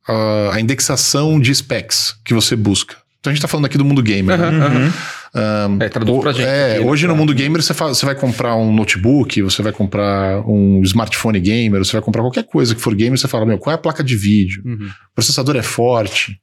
ah, 0.07 0.51
a 0.55 0.61
indexação 0.61 1.41
de 1.41 1.55
specs 1.55 2.15
que 2.25 2.35
você 2.35 2.55
busca. 2.57 2.97
Então 3.21 3.31
a 3.31 3.35
gente 3.35 3.43
tá 3.43 3.49
falando 3.49 3.67
aqui 3.67 3.77
do 3.79 3.85
mundo 3.85 4.03
gamer. 4.03 4.39
né? 4.39 4.47
Aham, 4.47 4.63
aham. 4.65 4.79
Uhum. 4.85 4.91
Um, 5.35 5.79
É, 5.83 5.89
traduz 5.91 6.21
pra 6.23 6.33
gente 6.33 6.47
é, 6.47 6.73
aqui, 6.77 6.81
né, 6.85 6.91
hoje 6.91 7.07
no 7.07 7.15
mundo 7.15 7.35
gamer 7.35 7.63
você, 7.63 7.75
fa- 7.75 7.89
você 7.89 8.07
vai 8.07 8.15
comprar 8.15 8.57
um 8.57 8.73
notebook, 8.73 9.43
você 9.43 9.61
vai 9.63 9.73
comprar 9.73 10.41
um 10.49 10.81
smartphone 10.85 11.39
gamer, 11.39 11.85
você 11.85 11.93
vai 11.93 12.01
comprar 12.01 12.23
qualquer 12.23 12.45
coisa 12.45 12.75
que 12.75 12.81
for 12.81 12.95
gamer, 12.95 13.19
você 13.19 13.29
fala, 13.29 13.45
meu, 13.45 13.59
qual 13.59 13.71
é 13.73 13.75
a 13.75 13.79
placa 13.79 14.03
de 14.03 14.17
vídeo? 14.17 14.63
Uhum. 14.65 14.87
O 14.87 15.15
processador 15.15 15.55
é 15.57 15.63
forte, 15.63 16.41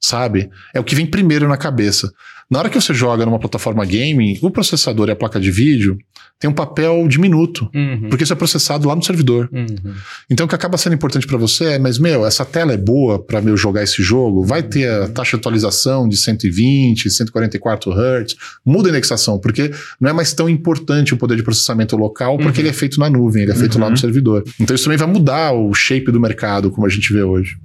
sabe? 0.00 0.50
É 0.74 0.80
o 0.80 0.84
que 0.84 0.96
vem 0.96 1.06
primeiro 1.06 1.46
na 1.48 1.56
cabeça. 1.56 2.10
Na 2.50 2.58
hora 2.58 2.68
que 2.70 2.80
você 2.80 2.92
joga 2.94 3.24
numa 3.24 3.38
plataforma 3.38 3.84
gaming, 3.84 4.38
o 4.42 4.50
processador 4.50 5.08
e 5.08 5.12
a 5.12 5.16
placa 5.16 5.40
de 5.40 5.50
vídeo 5.50 5.96
tem 6.38 6.50
um 6.50 6.52
papel 6.54 7.06
diminuto, 7.08 7.70
Uhum. 7.74 8.08
porque 8.10 8.24
isso 8.24 8.32
é 8.32 8.36
processado 8.36 8.86
lá 8.88 8.94
no 8.94 9.02
servidor. 9.02 9.48
Uhum. 9.52 9.94
Então 10.30 10.44
o 10.44 10.48
que 10.48 10.54
acaba 10.54 10.76
sendo 10.76 10.94
importante 10.94 11.26
para 11.26 11.38
você 11.38 11.64
é, 11.74 11.78
mas 11.78 11.98
meu, 11.98 12.26
essa 12.26 12.44
tela 12.44 12.72
é 12.72 12.76
boa 12.76 13.18
para 13.18 13.40
eu 13.40 13.56
jogar 13.56 13.82
esse 13.82 14.02
jogo, 14.02 14.42
vai 14.44 14.62
ter 14.62 14.90
a 14.90 15.08
taxa 15.08 15.36
de 15.36 15.40
atualização 15.40 16.08
de 16.08 16.16
120, 16.16 17.08
144 17.10 17.92
Hz, 17.92 18.34
muda 18.64 18.88
a 18.88 18.90
indexação, 18.90 19.38
porque 19.38 19.70
não 20.00 20.10
é 20.10 20.12
mais 20.12 20.32
tão 20.34 20.48
importante 20.48 21.14
o 21.14 21.16
poder 21.16 21.36
de 21.36 21.42
processamento 21.42 21.96
local, 21.96 22.36
porque 22.36 22.58
Uhum. 22.58 22.62
ele 22.62 22.68
é 22.68 22.72
feito 22.74 22.98
na 23.00 23.08
nuvem, 23.08 23.44
ele 23.44 23.52
é 23.52 23.54
feito 23.54 23.78
lá 23.78 23.86
Uhum. 23.86 23.92
no 23.92 23.96
servidor. 23.96 24.44
Então 24.60 24.74
isso 24.74 24.84
também 24.84 24.98
vai 24.98 25.08
mudar 25.08 25.52
o 25.52 25.72
shape 25.72 26.10
do 26.12 26.20
mercado, 26.20 26.70
como 26.70 26.86
a 26.86 26.90
gente 26.90 27.12
vê 27.12 27.22
hoje. 27.22 27.56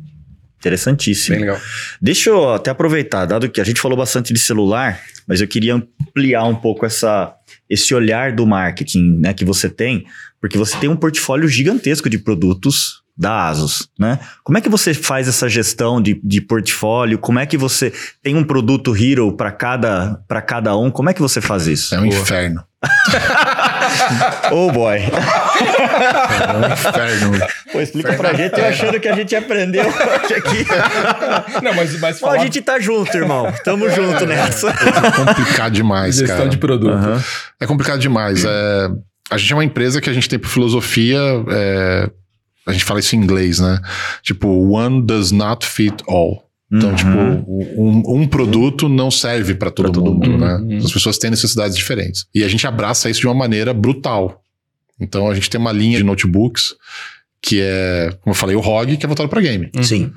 Interessantíssimo. 0.59 1.37
Bem 1.37 1.45
legal. 1.45 1.61
Deixa 2.01 2.29
eu 2.29 2.53
até 2.53 2.69
aproveitar, 2.69 3.25
dado 3.25 3.49
que 3.49 3.61
a 3.61 3.63
gente 3.63 3.79
falou 3.79 3.97
bastante 3.97 4.33
de 4.33 4.39
celular, 4.39 5.01
mas 5.25 5.39
eu 5.41 5.47
queria 5.47 5.75
ampliar 5.75 6.43
um 6.43 6.55
pouco 6.55 6.85
essa, 6.85 7.33
esse 7.69 7.95
olhar 7.95 8.33
do 8.33 8.45
marketing 8.45 9.19
né, 9.19 9.33
que 9.33 9.45
você 9.45 9.69
tem, 9.69 10.05
porque 10.41 10.57
você 10.57 10.77
tem 10.77 10.89
um 10.89 10.97
portfólio 10.97 11.47
gigantesco 11.47 12.09
de 12.09 12.17
produtos 12.17 12.99
da 13.17 13.49
Asus, 13.49 13.89
né? 13.99 14.17
Como 14.45 14.57
é 14.57 14.61
que 14.61 14.69
você 14.69 14.93
faz 14.93 15.27
essa 15.27 15.49
gestão 15.49 16.01
de, 16.01 16.19
de 16.23 16.39
portfólio? 16.39 17.19
Como 17.19 17.37
é 17.37 17.45
que 17.45 17.57
você 17.57 17.91
tem 18.23 18.33
um 18.33 18.45
produto 18.45 18.95
hero 18.95 19.35
para 19.35 19.51
cada, 19.51 20.23
pra 20.25 20.41
cada 20.41 20.77
um? 20.77 20.89
Como 20.89 21.09
é 21.09 21.13
que 21.13 21.21
você 21.21 21.41
faz 21.41 21.67
isso? 21.67 21.93
É 21.93 21.99
um 21.99 22.05
inferno. 22.05 22.63
Oh 24.51 24.71
boy! 24.71 24.99
É 25.99 26.57
um 26.69 26.73
inferno. 26.73 27.47
Pô, 27.71 27.81
explica 27.81 28.13
pra 28.13 28.33
gente, 28.33 28.57
eu 28.59 28.65
achando 28.65 28.99
que 28.99 29.07
a 29.07 29.15
gente 29.15 29.35
aprendeu 29.35 29.85
hoje 29.87 30.33
aqui. 30.35 30.65
Não, 31.63 31.73
mas, 31.73 31.99
mas 31.99 32.21
Ó, 32.21 32.27
a 32.27 32.31
falar 32.31 32.43
gente 32.43 32.61
tá 32.61 32.79
junto, 32.79 33.15
irmão. 33.15 33.51
Tamo 33.63 33.89
junto 33.89 34.25
nessa. 34.25 34.69
É 34.69 35.11
complicado 35.25 35.73
demais, 35.73 36.15
gestão 36.17 36.37
cara. 36.37 36.49
de 36.49 36.57
produto. 36.57 36.91
Aham. 36.93 37.23
É 37.59 37.65
complicado 37.65 37.99
demais. 37.99 38.43
É, 38.45 38.89
a 39.31 39.37
gente 39.37 39.51
é 39.51 39.55
uma 39.55 39.63
empresa 39.65 40.01
que 40.01 40.09
a 40.09 40.13
gente 40.13 40.27
tem 40.29 40.39
por 40.39 40.49
filosofia 40.49 41.19
é, 41.51 42.09
A 42.65 42.71
gente 42.71 42.83
fala 42.85 42.99
isso 42.99 43.15
em 43.15 43.19
inglês, 43.19 43.59
né? 43.59 43.79
Tipo, 44.23 44.47
one 44.73 45.01
does 45.05 45.31
not 45.31 45.65
fit 45.65 45.95
all. 46.07 46.45
Então, 46.71 46.89
Uhum. 46.89 46.95
tipo, 46.95 47.09
um, 47.81 48.03
um 48.21 48.27
produto 48.27 48.87
não 48.87 49.09
serve 49.09 49.55
para 49.55 49.71
todo, 49.71 49.85
Pra 49.85 49.93
todo 49.93 50.13
mundo, 50.13 50.29
mundo. 50.29 50.45
né? 50.45 50.55
Uhum. 50.75 50.85
As 50.85 50.91
pessoas 50.91 51.17
têm 51.17 51.31
necessidades 51.31 51.75
diferentes. 51.75 52.27
E 52.33 52.43
a 52.43 52.47
gente 52.47 52.67
abraça 52.67 53.09
isso 53.09 53.21
de 53.21 53.25
uma 53.27 53.33
maneira 53.33 53.73
brutal. 53.73 54.43
Então, 54.99 55.29
a 55.29 55.33
gente 55.35 55.49
tem 55.49 55.59
uma 55.59 55.71
linha 55.71 55.97
de 55.97 56.03
notebooks 56.03 56.75
que 57.41 57.59
é, 57.61 58.09
como 58.21 58.31
eu 58.31 58.37
falei, 58.37 58.55
o 58.55 58.59
ROG, 58.59 58.97
que 58.97 59.05
é 59.05 59.07
voltado 59.07 59.29
para 59.29 59.39
game. 59.41 59.69
Uhum. 59.75 59.83
Sim. 59.83 60.11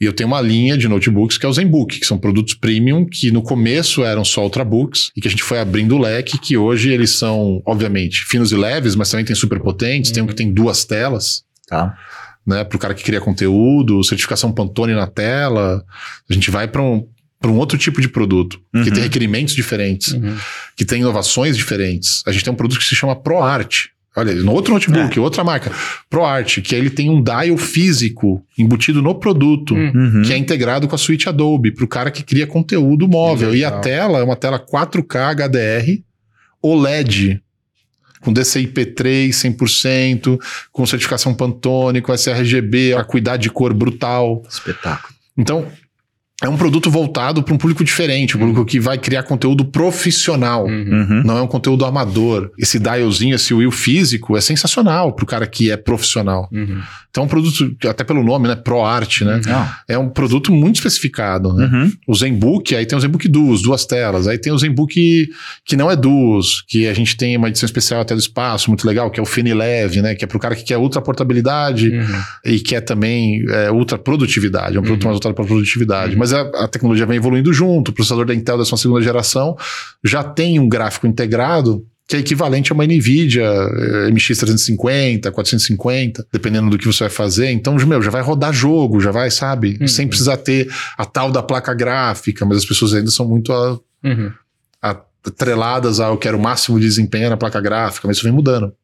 E 0.00 0.04
eu 0.04 0.12
tenho 0.12 0.26
uma 0.26 0.40
linha 0.40 0.76
de 0.76 0.88
notebooks 0.88 1.38
que 1.38 1.46
é 1.46 1.48
o 1.48 1.52
ZenBook, 1.52 2.00
que 2.00 2.06
são 2.06 2.18
produtos 2.18 2.54
premium 2.54 3.04
que 3.06 3.30
no 3.30 3.40
começo 3.42 4.02
eram 4.02 4.24
só 4.24 4.42
ultrabooks 4.42 5.10
e 5.16 5.20
que 5.20 5.28
a 5.28 5.30
gente 5.30 5.42
foi 5.44 5.60
abrindo 5.60 5.94
o 5.94 5.98
leque, 6.00 6.38
que 6.38 6.56
hoje 6.56 6.90
eles 6.90 7.10
são, 7.10 7.62
obviamente, 7.64 8.24
finos 8.24 8.50
e 8.50 8.56
leves, 8.56 8.96
mas 8.96 9.10
também 9.10 9.24
tem 9.24 9.36
super 9.36 9.60
potentes, 9.60 10.10
tem 10.10 10.22
um 10.22 10.26
que 10.26 10.34
tem 10.34 10.52
duas 10.52 10.84
telas, 10.84 11.44
Tá. 11.68 11.96
né, 12.44 12.64
para 12.64 12.74
o 12.76 12.78
cara 12.80 12.94
que 12.94 13.04
cria 13.04 13.20
conteúdo, 13.20 14.02
certificação 14.02 14.50
Pantone 14.50 14.92
na 14.94 15.06
tela. 15.06 15.84
A 16.28 16.32
gente 16.34 16.50
vai 16.50 16.66
para 16.66 16.82
um, 16.82 17.06
pra 17.38 17.50
um 17.50 17.56
outro 17.58 17.78
tipo 17.78 18.00
de 18.00 18.08
produto, 18.08 18.60
que 18.72 18.78
Uhum. 18.78 18.90
tem 18.92 19.02
requerimentos 19.04 19.54
diferentes, 19.54 20.14
Uhum. 20.14 20.36
que 20.76 20.84
tem 20.84 21.00
inovações 21.00 21.56
diferentes. 21.56 22.22
A 22.26 22.32
gente 22.32 22.42
tem 22.42 22.52
um 22.52 22.56
produto 22.56 22.78
que 22.80 22.84
se 22.86 22.96
chama 22.96 23.14
ProArt. 23.14 23.86
Olha, 24.14 24.34
no 24.34 24.52
outro 24.52 24.74
notebook, 24.74 25.18
outra 25.18 25.42
marca, 25.42 25.72
ProArt, 26.10 26.60
que 26.60 26.74
aí 26.74 26.80
ele 26.82 26.90
tem 26.90 27.08
um 27.08 27.22
dial 27.22 27.56
físico 27.56 28.44
embutido 28.58 29.00
no 29.00 29.14
produto 29.14 29.74
Hum. 29.74 29.90
Uhum. 29.94 30.22
que 30.22 30.32
é 30.32 30.36
integrado 30.36 30.86
com 30.86 30.94
a 30.94 30.98
suíte 30.98 31.28
Adobe, 31.28 31.70
para 31.72 31.84
o 31.84 31.88
cara 31.88 32.10
que 32.10 32.22
cria 32.22 32.46
conteúdo 32.46 33.08
móvel. 33.08 33.54
E 33.54 33.64
a 33.64 33.68
Legal. 33.68 33.80
tela 33.80 34.18
é 34.18 34.22
uma 34.22 34.36
tela 34.36 34.58
4K 34.58 35.34
HDR 35.34 36.02
OLED, 36.62 37.42
com 38.20 38.32
DCI-P3 38.32 39.30
100%, 39.30 40.38
com 40.70 40.86
certificação 40.86 41.34
Pantone, 41.34 42.00
com 42.00 42.12
sRGB, 42.12 42.94
a 42.94 43.02
cuidado 43.02 43.40
de 43.40 43.50
cor 43.50 43.74
brutal. 43.74 44.42
Espetáculo. 44.48 45.12
Então, 45.36 45.66
é 46.42 46.48
um 46.48 46.56
produto 46.56 46.90
voltado 46.90 47.42
para 47.42 47.54
um 47.54 47.56
público 47.56 47.84
diferente, 47.84 48.36
um 48.36 48.40
público 48.40 48.64
que 48.64 48.80
vai 48.80 48.98
criar 48.98 49.22
conteúdo 49.22 49.64
profissional. 49.64 50.66
Uhum. 50.66 51.06
Uhum. 51.08 51.22
Não 51.24 51.38
é 51.38 51.42
um 51.42 51.46
conteúdo 51.46 51.84
amador. 51.84 52.50
Esse 52.58 52.80
dialzinho, 52.80 53.36
esse 53.36 53.54
wheel 53.54 53.70
físico, 53.70 54.36
é 54.36 54.40
sensacional 54.40 55.12
para 55.12 55.22
o 55.22 55.26
cara 55.26 55.46
que 55.46 55.70
é 55.70 55.76
profissional. 55.76 56.48
Uhum. 56.52 56.80
Então, 57.12 57.24
é 57.24 57.26
um 57.26 57.28
produto, 57.28 57.76
até 57.86 58.02
pelo 58.04 58.24
nome, 58.24 58.48
né? 58.48 58.56
ProArt, 58.56 59.20
né? 59.20 59.38
Não. 59.44 59.68
É 59.86 59.98
um 59.98 60.08
produto 60.08 60.50
muito 60.50 60.76
especificado, 60.76 61.52
né? 61.52 61.66
Uhum. 61.70 61.92
O 62.08 62.14
ZenBook, 62.14 62.74
aí 62.74 62.86
tem 62.86 62.96
o 62.96 63.00
ZenBook 63.02 63.28
Duos, 63.28 63.60
duas 63.60 63.84
telas. 63.84 64.26
Aí 64.26 64.38
tem 64.38 64.50
o 64.50 64.56
ZenBook 64.56 65.28
que 65.66 65.76
não 65.76 65.90
é 65.90 65.94
Duos, 65.94 66.64
que 66.66 66.88
a 66.88 66.94
gente 66.94 67.14
tem 67.14 67.36
uma 67.36 67.50
edição 67.50 67.66
especial 67.66 68.00
até 68.00 68.14
do 68.14 68.18
espaço, 68.18 68.70
muito 68.70 68.86
legal, 68.86 69.10
que 69.10 69.20
é 69.20 69.22
o 69.22 69.26
Finileve, 69.26 70.00
né? 70.00 70.14
Que 70.14 70.24
é 70.24 70.26
pro 70.26 70.38
cara 70.38 70.56
que 70.56 70.64
quer 70.64 70.78
ultra 70.78 71.02
portabilidade 71.02 71.90
Uhum. 71.90 72.22
e 72.46 72.58
quer 72.60 72.80
também 72.80 73.44
é, 73.50 73.70
ultra 73.70 73.98
produtividade. 73.98 74.78
É 74.78 74.80
um 74.80 74.82
produto 74.82 75.02
Uhum. 75.02 75.08
mais 75.10 75.16
voltado 75.16 75.34
para 75.34 75.44
produtividade. 75.44 76.14
Uhum. 76.14 76.18
Mas 76.18 76.32
a, 76.32 76.40
a 76.40 76.66
tecnologia 76.66 77.04
vem 77.04 77.18
evoluindo 77.18 77.52
junto. 77.52 77.90
O 77.90 77.92
processador 77.92 78.24
da 78.24 78.34
Intel 78.34 78.56
dessa 78.56 78.74
segunda 78.78 79.02
geração 79.02 79.54
já 80.02 80.24
tem 80.24 80.58
um 80.58 80.66
gráfico 80.66 81.06
integrado 81.06 81.84
que 82.08 82.16
é 82.16 82.18
equivalente 82.18 82.72
a 82.72 82.74
uma 82.74 82.84
NVIDIA 82.84 83.42
eh, 83.44 84.10
MX 84.10 84.26
350, 84.38 85.30
450, 85.30 86.26
dependendo 86.32 86.68
do 86.70 86.76
que 86.78 86.86
você 86.86 87.04
vai 87.04 87.10
fazer. 87.10 87.50
Então, 87.50 87.74
meu, 87.76 88.02
já 88.02 88.10
vai 88.10 88.20
rodar 88.22 88.52
jogo, 88.52 89.00
já 89.00 89.10
vai, 89.10 89.30
sabe? 89.30 89.78
Uhum. 89.80 89.88
Sem 89.88 90.06
precisar 90.08 90.36
ter 90.36 90.70
a 90.98 91.04
tal 91.06 91.30
da 91.30 91.42
placa 91.42 91.72
gráfica, 91.72 92.44
mas 92.44 92.58
as 92.58 92.64
pessoas 92.66 92.92
ainda 92.94 93.10
são 93.10 93.26
muito 93.26 93.52
a- 93.52 93.78
Uhum. 94.04 94.32
atreladas 95.24 96.00
ao 96.00 96.18
que 96.18 96.26
era 96.26 96.36
o 96.36 96.40
máximo 96.40 96.78
de 96.80 96.86
desempenho 96.86 97.30
na 97.30 97.36
placa 97.36 97.60
gráfica, 97.60 98.08
mas 98.08 98.16
isso 98.16 98.24
vem 98.24 98.32
mudando. 98.32 98.74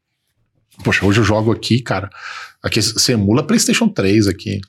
Poxa, 0.85 1.05
hoje 1.05 1.19
eu 1.21 1.25
jogo 1.25 1.51
aqui, 1.51 1.81
cara. 1.83 2.09
Aqui 2.63 2.81
você 2.81 3.13
emula 3.15 3.43
PlayStation 3.45 3.89
3 3.89 4.29
aqui. 4.29 4.61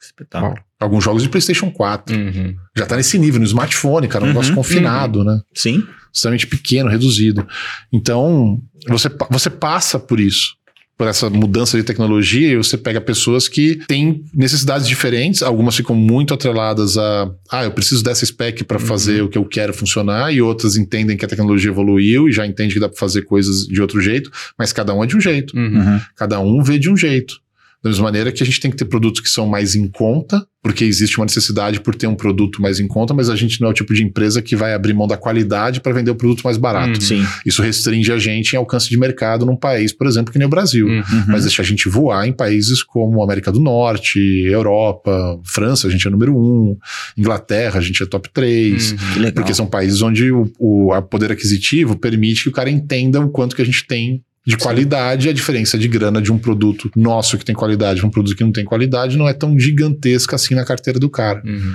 Espetáculo. 0.00 0.54
Alguns 0.84 1.02
jogos 1.02 1.22
de 1.22 1.28
PlayStation 1.28 1.70
4. 1.70 2.14
Uhum. 2.14 2.54
Já 2.76 2.86
tá 2.86 2.96
nesse 2.96 3.18
nível, 3.18 3.40
no 3.40 3.46
smartphone, 3.46 4.06
cara. 4.06 4.24
Um 4.24 4.28
Uhum, 4.28 4.34
negócio 4.34 4.54
confinado, 4.54 5.24
né? 5.24 5.40
Sim. 5.54 5.82
extremamente 6.12 6.46
pequeno, 6.46 6.88
reduzido. 6.88 7.46
Então, 7.92 8.60
você, 8.86 9.08
você 9.30 9.50
passa 9.50 9.98
por 9.98 10.20
isso. 10.20 10.54
Por 10.96 11.08
essa 11.08 11.28
mudança 11.28 11.76
de 11.76 11.82
tecnologia, 11.82 12.52
e 12.52 12.56
você 12.56 12.78
pega 12.78 13.00
pessoas 13.00 13.48
que 13.48 13.80
têm 13.88 14.22
necessidades 14.32 14.86
diferentes, 14.86 15.42
algumas 15.42 15.74
ficam 15.74 15.96
muito 15.96 16.32
atreladas 16.32 16.96
a, 16.96 17.28
ah, 17.50 17.64
eu 17.64 17.72
preciso 17.72 18.04
dessa 18.04 18.24
spec 18.24 18.62
para 18.62 18.78
fazer 18.78 19.20
o 19.20 19.28
que 19.28 19.36
eu 19.36 19.44
quero 19.44 19.74
funcionar, 19.74 20.32
e 20.32 20.40
outras 20.40 20.76
entendem 20.76 21.16
que 21.16 21.24
a 21.24 21.28
tecnologia 21.28 21.68
evoluiu 21.68 22.28
e 22.28 22.32
já 22.32 22.46
entende 22.46 22.74
que 22.74 22.80
dá 22.80 22.88
para 22.88 22.96
fazer 22.96 23.22
coisas 23.22 23.66
de 23.66 23.82
outro 23.82 24.00
jeito, 24.00 24.30
mas 24.56 24.72
cada 24.72 24.94
um 24.94 25.02
é 25.02 25.06
de 25.08 25.16
um 25.16 25.20
jeito. 25.20 25.56
Uhum. 25.56 25.78
Uhum. 25.78 26.00
Cada 26.14 26.38
um 26.38 26.62
vê 26.62 26.78
de 26.78 26.88
um 26.88 26.96
jeito. 26.96 27.42
Da 27.84 27.90
mesma 27.90 28.04
maneira 28.04 28.32
que 28.32 28.42
a 28.42 28.46
gente 28.46 28.58
tem 28.58 28.70
que 28.70 28.78
ter 28.78 28.86
produtos 28.86 29.20
que 29.20 29.28
são 29.28 29.46
mais 29.46 29.74
em 29.74 29.86
conta, 29.86 30.42
porque 30.62 30.86
existe 30.86 31.18
uma 31.18 31.26
necessidade 31.26 31.78
por 31.80 31.94
ter 31.94 32.06
um 32.06 32.14
produto 32.14 32.62
mais 32.62 32.80
em 32.80 32.88
conta, 32.88 33.12
mas 33.12 33.28
a 33.28 33.36
gente 33.36 33.60
não 33.60 33.68
é 33.68 33.70
o 33.72 33.74
tipo 33.74 33.92
de 33.92 34.02
empresa 34.02 34.40
que 34.40 34.56
vai 34.56 34.72
abrir 34.72 34.94
mão 34.94 35.06
da 35.06 35.18
qualidade 35.18 35.82
para 35.82 35.92
vender 35.92 36.10
o 36.10 36.14
produto 36.14 36.40
mais 36.44 36.56
barato. 36.56 36.94
Uhum. 36.94 37.00
Sim. 37.02 37.26
Isso 37.44 37.60
restringe 37.60 38.10
a 38.10 38.16
gente 38.16 38.54
em 38.54 38.56
alcance 38.56 38.88
de 38.88 38.96
mercado 38.96 39.44
num 39.44 39.54
país, 39.54 39.92
por 39.92 40.06
exemplo, 40.06 40.32
que 40.32 40.38
nem 40.38 40.46
o 40.46 40.50
Brasil. 40.50 40.86
Uhum. 40.86 40.96
Uhum. 40.96 41.24
Mas 41.28 41.42
deixa 41.42 41.60
a 41.60 41.64
gente 41.64 41.86
voar 41.86 42.26
em 42.26 42.32
países 42.32 42.82
como 42.82 43.22
América 43.22 43.52
do 43.52 43.60
Norte, 43.60 44.18
Europa, 44.18 45.38
França, 45.44 45.86
a 45.86 45.90
gente 45.90 46.08
é 46.08 46.10
número 46.10 46.34
um, 46.34 46.78
Inglaterra, 47.18 47.78
a 47.80 47.82
gente 47.82 48.02
é 48.02 48.06
top 48.06 48.30
3. 48.32 48.92
Uhum. 48.92 48.96
Que 48.96 49.18
legal. 49.18 49.32
Porque 49.34 49.52
são 49.52 49.66
países 49.66 50.00
onde 50.00 50.32
o, 50.32 50.50
o 50.58 50.90
a 50.94 51.02
poder 51.02 51.30
aquisitivo 51.30 51.98
permite 51.98 52.44
que 52.44 52.48
o 52.48 52.52
cara 52.52 52.70
entenda 52.70 53.20
o 53.20 53.28
quanto 53.28 53.54
que 53.54 53.60
a 53.60 53.66
gente 53.66 53.86
tem 53.86 54.24
de 54.46 54.56
qualidade 54.56 55.28
a 55.28 55.32
diferença 55.32 55.78
de 55.78 55.88
grana 55.88 56.20
de 56.20 56.30
um 56.30 56.38
produto 56.38 56.90
nosso 56.94 57.38
que 57.38 57.44
tem 57.44 57.54
qualidade 57.54 58.00
para 58.00 58.08
um 58.08 58.10
produto 58.10 58.36
que 58.36 58.44
não 58.44 58.52
tem 58.52 58.64
qualidade 58.64 59.16
não 59.16 59.28
é 59.28 59.32
tão 59.32 59.58
gigantesca 59.58 60.36
assim 60.36 60.54
na 60.54 60.64
carteira 60.64 60.98
do 60.98 61.08
cara. 61.08 61.42
Uhum. 61.44 61.74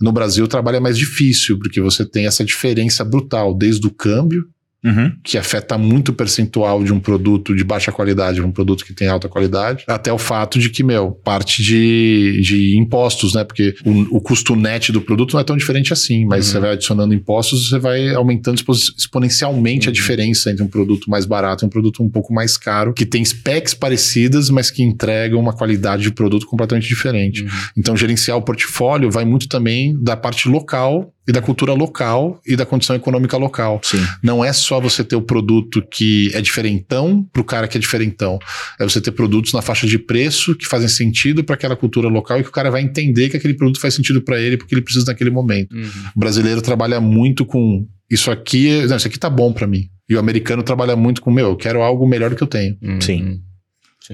No 0.00 0.12
Brasil 0.12 0.44
o 0.44 0.48
trabalho 0.48 0.76
é 0.76 0.80
mais 0.80 0.96
difícil, 0.96 1.58
porque 1.58 1.80
você 1.80 2.04
tem 2.04 2.26
essa 2.26 2.44
diferença 2.44 3.04
brutal, 3.04 3.54
desde 3.54 3.86
o 3.86 3.90
câmbio, 3.90 4.46
Uhum. 4.86 5.12
que 5.24 5.36
afeta 5.36 5.76
muito 5.76 6.10
o 6.10 6.14
percentual 6.14 6.82
de 6.84 6.92
um 6.92 7.00
produto 7.00 7.54
de 7.56 7.64
baixa 7.64 7.90
qualidade 7.90 8.38
para 8.40 8.48
um 8.48 8.52
produto 8.52 8.84
que 8.84 8.94
tem 8.94 9.08
alta 9.08 9.28
qualidade, 9.28 9.84
até 9.88 10.12
o 10.12 10.18
fato 10.18 10.58
de 10.58 10.70
que, 10.70 10.82
meu, 10.84 11.10
parte 11.10 11.62
de, 11.62 12.40
de 12.42 12.76
impostos, 12.78 13.34
né? 13.34 13.42
Porque 13.44 13.74
o, 13.84 14.16
o 14.16 14.20
custo 14.20 14.54
net 14.54 14.92
do 14.92 15.00
produto 15.00 15.32
não 15.34 15.40
é 15.40 15.44
tão 15.44 15.56
diferente 15.56 15.92
assim, 15.92 16.24
mas 16.24 16.46
Uhum. 16.46 16.52
você 16.52 16.60
vai 16.60 16.72
adicionando 16.72 17.14
impostos, 17.14 17.68
você 17.68 17.78
vai 17.78 18.14
aumentando 18.14 18.56
expo- 18.56 18.72
exponencialmente 19.16 19.88
a 19.88 19.90
Uhum. 19.90 19.94
diferença 19.94 20.50
entre 20.50 20.62
um 20.62 20.68
produto 20.68 21.10
mais 21.10 21.24
barato 21.26 21.64
e 21.64 21.66
um 21.66 21.70
produto 21.70 22.02
um 22.02 22.08
pouco 22.08 22.32
mais 22.32 22.56
caro, 22.56 22.92
que 22.92 23.06
tem 23.06 23.24
specs 23.24 23.74
parecidas, 23.74 24.50
mas 24.50 24.70
que 24.70 24.82
entregam 24.82 25.40
uma 25.40 25.52
qualidade 25.52 26.02
de 26.02 26.10
produto 26.12 26.46
completamente 26.46 26.86
diferente. 26.88 27.42
Uhum. 27.42 27.48
Então, 27.76 27.96
gerenciar 27.96 28.36
o 28.36 28.42
portfólio 28.42 29.10
vai 29.10 29.24
muito 29.24 29.48
também 29.48 29.96
da 30.02 30.16
parte 30.16 30.48
local 30.48 31.12
e 31.28 31.32
da 31.32 31.42
cultura 31.42 31.72
local 31.72 32.40
e 32.46 32.54
da 32.54 32.64
condição 32.64 32.94
econômica 32.94 33.36
local. 33.36 33.80
Sim. 33.82 34.04
Não 34.22 34.44
é 34.44 34.52
só 34.52 34.80
você 34.80 35.02
ter 35.02 35.16
o 35.16 35.22
produto 35.22 35.82
que 35.90 36.30
é 36.34 36.40
diferentão 36.40 37.26
para 37.32 37.42
o 37.42 37.44
cara 37.44 37.66
que 37.66 37.76
é 37.76 37.80
diferentão. 37.80 38.38
É 38.78 38.84
você 38.84 39.00
ter 39.00 39.10
produtos 39.10 39.52
na 39.52 39.60
faixa 39.60 39.86
de 39.86 39.98
preço 39.98 40.54
que 40.54 40.66
fazem 40.66 40.88
sentido 40.88 41.42
para 41.42 41.54
aquela 41.54 41.74
cultura 41.74 42.08
local 42.08 42.38
e 42.38 42.42
que 42.42 42.48
o 42.48 42.52
cara 42.52 42.70
vai 42.70 42.82
entender 42.82 43.28
que 43.28 43.36
aquele 43.36 43.54
produto 43.54 43.80
faz 43.80 43.94
sentido 43.94 44.22
para 44.22 44.40
ele 44.40 44.56
porque 44.56 44.74
ele 44.74 44.82
precisa 44.82 45.06
naquele 45.06 45.30
momento. 45.30 45.74
Uhum. 45.74 45.90
O 46.14 46.20
brasileiro 46.20 46.62
trabalha 46.62 47.00
muito 47.00 47.44
com 47.44 47.86
isso 48.08 48.30
aqui, 48.30 48.86
não, 48.86 48.96
isso 48.96 49.08
aqui 49.08 49.18
tá 49.18 49.28
bom 49.28 49.52
para 49.52 49.66
mim. 49.66 49.88
E 50.08 50.14
o 50.14 50.18
americano 50.20 50.62
trabalha 50.62 50.94
muito 50.94 51.20
com, 51.20 51.30
meu, 51.30 51.48
eu 51.48 51.56
quero 51.56 51.82
algo 51.82 52.06
melhor 52.06 52.30
do 52.30 52.36
que 52.36 52.42
eu 52.42 52.46
tenho. 52.46 52.76
Uhum. 52.80 53.00
Sim. 53.00 53.42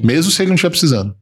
Mesmo 0.03 0.31
se 0.31 0.40
ele 0.40 0.48
não 0.48 0.55
estiver 0.55 0.70
precisando. 0.70 1.14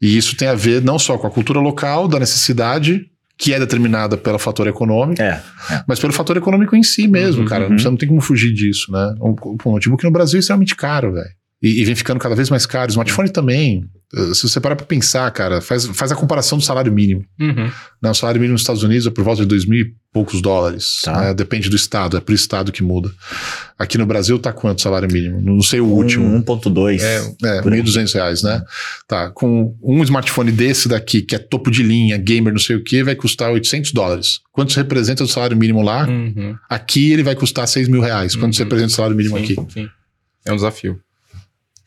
E 0.00 0.16
isso 0.16 0.34
tem 0.34 0.48
a 0.48 0.54
ver 0.54 0.80
não 0.80 0.98
só 0.98 1.18
com 1.18 1.26
a 1.26 1.30
cultura 1.30 1.60
local, 1.60 2.08
da 2.08 2.18
necessidade, 2.18 3.04
que 3.40 3.54
é 3.54 3.58
determinada 3.58 4.18
pelo 4.18 4.38
fator 4.38 4.66
econômico, 4.68 5.22
É. 5.22 5.42
mas 5.88 5.98
pelo 5.98 6.12
fator 6.12 6.36
econômico 6.36 6.76
em 6.76 6.82
si 6.82 7.08
mesmo, 7.08 7.40
Uhum, 7.42 7.48
cara. 7.48 7.68
uhum. 7.70 7.78
Você 7.78 7.88
não 7.88 7.96
tem 7.96 8.06
como 8.08 8.20
fugir 8.20 8.52
disso, 8.52 8.92
né? 8.92 9.14
Um, 9.18 9.34
um 9.66 9.72
notebook 9.72 10.04
no 10.04 10.10
Brasil 10.10 10.36
é 10.36 10.40
extremamente 10.40 10.76
caro, 10.76 11.14
velho. 11.14 11.30
E, 11.62 11.82
e 11.82 11.84
vem 11.84 11.94
ficando 11.94 12.18
cada 12.18 12.34
vez 12.34 12.48
mais 12.48 12.64
caro. 12.64 12.88
O 12.88 12.90
smartphone 12.90 13.28
também. 13.30 13.84
Uh, 14.14 14.34
Se 14.34 14.48
você 14.48 14.58
parar 14.58 14.74
pra 14.76 14.86
pensar, 14.86 15.30
cara, 15.30 15.60
faz, 15.60 15.84
faz 15.86 16.10
a 16.10 16.16
comparação 16.16 16.56
do 16.58 16.64
salário 16.64 16.90
mínimo. 16.92 17.22
Uhum. 17.38 17.70
Né? 18.02 18.10
O 18.10 18.14
salário 18.14 18.40
mínimo 18.40 18.54
nos 18.54 18.62
Estados 18.62 18.82
Unidos 18.82 19.06
é 19.06 19.10
por 19.10 19.22
volta 19.22 19.42
de 19.42 19.48
dois 19.48 19.66
mil 19.66 19.78
e 19.86 19.94
poucos 20.12 20.40
dólares. 20.40 21.02
Tá. 21.04 21.20
né? 21.20 21.34
Depende 21.34 21.68
do 21.68 21.76
estado, 21.76 22.16
é 22.16 22.20
pro 22.20 22.34
estado 22.34 22.72
que 22.72 22.82
muda. 22.82 23.12
Aqui 23.78 23.98
no 23.98 24.06
Brasil 24.06 24.38
tá 24.38 24.52
quanto 24.54 24.78
o 24.78 24.82
salário 24.82 25.06
mínimo? 25.12 25.40
Não 25.42 25.60
sei 25.62 25.80
o 25.80 25.84
último. 25.86 26.24
Um- 26.24 26.42
1.2. 26.42 27.00
É, 27.02 27.18
aí. 27.18 27.60
1.200 27.60 28.14
reais, 28.14 28.42
né? 28.42 28.62
Tá, 29.06 29.30
com 29.30 29.76
um 29.82 30.02
smartphone 30.02 30.50
desse 30.50 30.88
daqui, 30.88 31.20
que 31.22 31.34
é 31.34 31.38
topo 31.38 31.70
de 31.70 31.82
linha, 31.82 32.16
gamer, 32.16 32.52
não 32.54 32.58
sei 32.60 32.76
o 32.76 32.82
que, 32.82 33.04
vai 33.04 33.14
custar 33.14 33.52
800 33.52 33.92
dólares. 33.92 34.40
Quanto 34.50 34.70
isso 34.70 34.78
representa 34.80 35.22
do 35.24 35.28
salário 35.30 35.56
mínimo 35.56 35.82
lá? 35.82 36.08
Uhum. 36.08 36.56
Aqui 36.70 37.12
ele 37.12 37.22
vai 37.22 37.36
custar 37.36 37.68
6 37.68 37.86
mil 37.86 38.00
reais. 38.00 38.34
Quanto 38.34 38.54
isso 38.54 38.62
Uhum. 38.62 38.66
representa 38.66 38.92
o 38.92 38.96
salário 38.96 39.16
mínimo 39.16 39.36
Sim, 39.36 39.44
aqui? 39.44 39.56
sim. 39.74 39.88
É 40.46 40.52
um 40.52 40.56
desafio. 40.56 40.98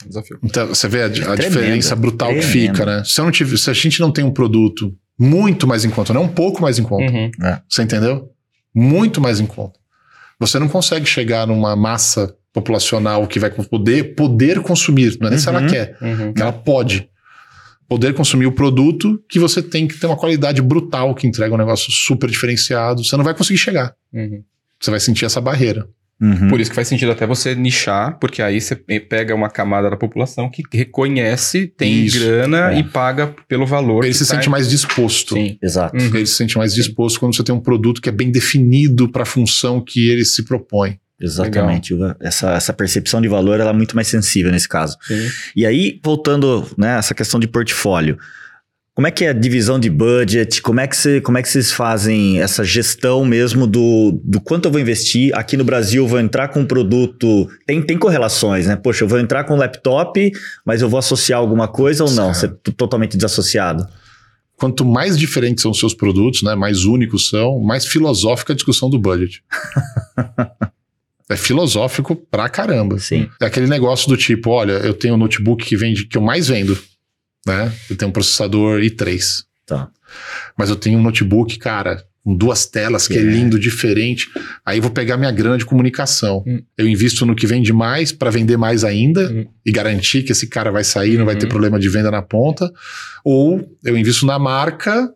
É 0.03 0.07
desafio. 0.07 0.39
Então, 0.43 0.67
você 0.67 0.87
vê 0.87 1.03
a, 1.03 1.05
a 1.05 1.35
diferença 1.35 1.95
brutal 1.95 2.33
que 2.33 2.41
fica, 2.41 2.85
né? 2.85 3.03
Se, 3.05 3.19
eu 3.19 3.25
não 3.25 3.31
tive, 3.31 3.57
se 3.57 3.69
a 3.69 3.73
gente 3.73 3.99
não 3.99 4.11
tem 4.11 4.23
um 4.23 4.31
produto 4.31 4.93
muito 5.19 5.67
mais 5.67 5.85
em 5.85 5.89
conta, 5.89 6.13
não 6.13 6.23
um 6.23 6.27
pouco 6.27 6.61
mais 6.61 6.79
em 6.79 6.83
conta, 6.83 7.11
Uhum. 7.11 7.31
você 7.69 7.83
entendeu? 7.83 8.29
Muito 8.73 9.21
mais 9.21 9.39
em 9.39 9.45
conta. 9.45 9.79
Você 10.39 10.57
não 10.59 10.67
consegue 10.67 11.05
chegar 11.05 11.45
numa 11.47 11.75
massa 11.75 12.35
populacional 12.51 13.25
que 13.27 13.39
vai 13.39 13.49
poder, 13.51 14.15
poder 14.15 14.61
consumir, 14.61 15.17
não 15.19 15.27
é 15.27 15.31
nem 15.31 15.39
se 15.39 15.47
ela 15.49 15.61
Uhum. 15.61 15.67
quer, 15.67 15.97
Uhum. 16.01 16.33
que 16.33 16.41
ela 16.41 16.53
pode. 16.53 17.07
poder 17.87 18.13
consumir 18.15 18.47
o 18.47 18.51
produto 18.51 19.21
que 19.29 19.37
você 19.37 19.61
tem 19.61 19.87
que 19.87 19.99
ter 19.99 20.07
uma 20.07 20.15
qualidade 20.17 20.61
brutal 20.63 21.13
que 21.13 21.27
entrega 21.27 21.53
um 21.53 21.57
negócio 21.57 21.91
super 21.91 22.27
diferenciado. 22.27 23.03
Você 23.03 23.15
não 23.15 23.23
vai 23.23 23.35
conseguir 23.35 23.59
chegar. 23.59 23.93
Uhum. 24.11 24.41
Você 24.79 24.89
vai 24.89 24.99
sentir 24.99 25.25
essa 25.25 25.39
barreira. 25.39 25.87
Uhum. 26.23 26.47
Por 26.47 26.61
isso 26.61 26.71
que 26.71 26.75
faz 26.75 26.87
sentido 26.87 27.11
até 27.11 27.27
você 27.27 27.53
nichar, 27.53 28.17
porque 28.17 28.41
aí 28.41 28.61
você 28.61 28.75
pega 28.75 29.35
uma 29.35 29.49
camada 29.49 29.89
da 29.89 29.97
população 29.97 30.49
que 30.49 30.63
reconhece, 30.71 31.67
tem 31.67 32.05
Isso, 32.05 32.17
grana 32.17 32.73
é. 32.73 32.79
e 32.79 32.83
paga 32.85 33.35
pelo 33.45 33.65
valor. 33.65 34.05
Ele 34.05 34.13
se 34.13 34.25
tá- 34.25 34.35
sente 34.35 34.49
mais 34.49 34.69
disposto. 34.69 35.33
Sim. 35.35 35.57
Exato. 35.61 35.97
Uhum. 35.97 36.15
Ele 36.15 36.25
se 36.25 36.35
sente 36.35 36.57
mais 36.57 36.73
disposto 36.73 37.19
quando 37.19 37.35
você 37.35 37.43
tem 37.43 37.53
um 37.53 37.59
produto 37.59 38.01
que 38.01 38.07
é 38.07 38.11
bem 38.11 38.31
definido 38.31 39.09
para 39.09 39.23
a 39.23 39.25
função 39.25 39.81
que 39.81 40.09
ele 40.09 40.23
se 40.23 40.43
propõe. 40.45 40.97
Exatamente. 41.19 41.93
Essa, 42.21 42.53
essa 42.53 42.73
percepção 42.73 43.21
de 43.21 43.27
valor 43.27 43.59
ela 43.59 43.71
é 43.71 43.73
muito 43.73 43.95
mais 43.95 44.07
sensível 44.07 44.51
nesse 44.51 44.67
caso. 44.67 44.97
Sim. 45.01 45.27
E 45.55 45.65
aí, 45.65 45.99
voltando, 46.03 46.65
né, 46.77 46.97
essa 46.97 47.13
questão 47.13 47.39
de 47.39 47.47
portfólio. 47.47 48.17
Como 48.95 49.07
é 49.07 49.11
que 49.11 49.25
é 49.25 49.29
a 49.29 49.33
divisão 49.33 49.79
de 49.79 49.89
budget? 49.89 50.61
Como 50.61 50.79
é 50.79 50.85
que, 50.85 50.95
você, 50.95 51.19
como 51.19 51.35
é 51.35 51.41
que 51.41 51.49
vocês 51.49 51.71
fazem 51.71 52.39
essa 52.39 52.63
gestão 52.63 53.25
mesmo 53.25 53.65
do, 53.65 54.21
do 54.23 54.39
quanto 54.39 54.65
eu 54.65 54.71
vou 54.71 54.79
investir? 54.79 55.35
Aqui 55.35 55.57
no 55.57 55.63
Brasil, 55.63 56.03
eu 56.03 56.07
vou 56.07 56.19
entrar 56.19 56.49
com 56.49 56.59
um 56.59 56.65
produto. 56.65 57.49
Tem, 57.65 57.81
tem 57.81 57.97
correlações, 57.97 58.67
né? 58.67 58.75
Poxa, 58.75 59.03
eu 59.03 59.07
vou 59.07 59.19
entrar 59.19 59.45
com 59.45 59.55
um 59.55 59.57
laptop, 59.57 60.31
mas 60.63 60.83
eu 60.83 60.89
vou 60.89 60.99
associar 60.99 61.39
alguma 61.39 61.67
coisa 61.67 62.03
ou 62.03 62.11
não? 62.11 62.31
Você 62.31 62.45
é 62.45 62.71
totalmente 62.77 63.17
desassociado? 63.17 63.87
Quanto 64.55 64.85
mais 64.85 65.17
diferentes 65.17 65.63
são 65.63 65.71
os 65.71 65.79
seus 65.79 65.95
produtos, 65.95 66.43
né, 66.43 66.53
mais 66.53 66.85
únicos 66.85 67.29
são, 67.29 67.59
mais 67.59 67.87
filosófica 67.87 68.53
a 68.53 68.55
discussão 68.55 68.91
do 68.91 68.99
budget. 68.99 69.43
é 71.27 71.35
filosófico 71.35 72.15
pra 72.15 72.47
caramba. 72.47 72.99
Sim. 72.99 73.27
É 73.41 73.47
aquele 73.47 73.65
negócio 73.65 74.07
do 74.07 74.15
tipo, 74.15 74.51
olha, 74.51 74.73
eu 74.73 74.93
tenho 74.93 75.15
um 75.15 75.17
notebook 75.17 75.65
que 75.65 75.75
vende 75.75 76.05
que 76.05 76.15
eu 76.15 76.21
mais 76.21 76.47
vendo, 76.47 76.77
né? 77.45 77.71
Eu 77.89 77.95
tenho 77.95 78.09
um 78.09 78.13
processador 78.13 78.79
i3. 78.81 79.43
Tá. 79.65 79.89
Mas 80.57 80.69
eu 80.69 80.75
tenho 80.75 80.99
um 80.99 81.01
notebook, 81.01 81.57
cara, 81.57 82.03
com 82.23 82.35
duas 82.35 82.65
telas, 82.65 83.07
que 83.07 83.15
é, 83.15 83.21
É. 83.21 83.21
lindo, 83.21 83.59
diferente. 83.59 84.29
Aí 84.65 84.77
eu 84.77 84.81
vou 84.81 84.91
pegar 84.91 85.17
minha 85.17 85.31
grana 85.31 85.57
de 85.57 85.65
comunicação. 85.65 86.43
Hum. 86.47 86.61
Eu 86.77 86.87
invisto 86.87 87.25
no 87.25 87.35
que 87.35 87.45
vende 87.47 87.73
mais 87.73 88.11
para 88.11 88.29
vender 88.29 88.55
mais 88.57 88.83
ainda 88.83 89.29
Hum. 89.31 89.45
e 89.65 89.71
garantir 89.71 90.23
que 90.23 90.31
esse 90.31 90.47
cara 90.47 90.71
vai 90.71 90.83
sair, 90.83 91.17
não 91.17 91.25
vai 91.25 91.35
ter 91.35 91.45
Uhum. 91.45 91.49
problema 91.49 91.79
de 91.79 91.89
venda 91.89 92.09
na 92.11 92.21
ponta. 92.21 92.71
Ou 93.25 93.67
eu 93.83 93.97
invisto 93.97 94.25
na 94.25 94.37
marca 94.39 95.09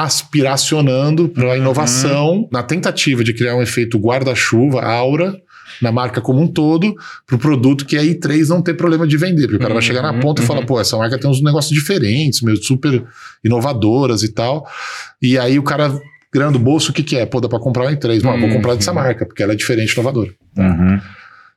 aspiracionando 0.00 1.28
para 1.28 1.44
a 1.44 1.50
Uhum. 1.50 1.56
inovação, 1.56 2.48
na 2.52 2.62
tentativa 2.62 3.22
de 3.22 3.32
criar 3.32 3.56
um 3.56 3.62
efeito 3.62 3.98
guarda-chuva, 3.98 4.82
aura, 4.82 5.40
na 5.80 5.90
marca 5.92 6.20
como 6.20 6.40
um 6.40 6.46
todo, 6.46 6.94
para 7.26 7.36
o 7.36 7.38
produto 7.38 7.84
que 7.84 7.96
a 7.96 8.02
i3 8.02 8.48
não 8.48 8.62
ter 8.62 8.74
problema 8.74 9.06
de 9.06 9.16
vender. 9.16 9.42
Porque 9.42 9.56
o 9.56 9.60
cara 9.60 9.74
vai 9.74 9.82
chegar 9.82 10.02
na 10.02 10.12
Uhum, 10.12 10.20
ponta 10.20 10.40
e 10.40 10.42
uhum. 10.42 10.48
fala, 10.48 10.64
pô, 10.66 10.80
essa 10.80 10.96
marca 10.96 11.18
tem 11.18 11.30
uns 11.30 11.42
negócios 11.42 11.72
diferentes, 11.74 12.40
meio 12.42 12.56
super 12.62 13.04
inovadoras 13.44 14.22
e 14.22 14.32
tal. 14.32 14.66
E 15.20 15.38
aí 15.38 15.58
o 15.58 15.62
cara, 15.62 15.92
grana 16.32 16.52
do 16.52 16.58
bolso, 16.58 16.90
o 16.90 16.94
que, 16.94 17.02
que 17.02 17.16
é? 17.16 17.26
Pô, 17.26 17.40
dá 17.40 17.48
para 17.48 17.58
comprar 17.58 17.84
uma 17.84 17.92
i3. 17.92 18.22
Não, 18.22 18.34
eu 18.34 18.40
vou 18.40 18.50
comprar 18.50 18.74
dessa 18.74 18.90
Uhum. 18.90 18.96
marca, 18.96 19.26
porque 19.26 19.42
ela 19.42 19.52
é 19.52 19.56
diferente 19.56 19.90
e 19.90 19.94
inovadora. 19.94 20.30
Uhum. 20.56 21.00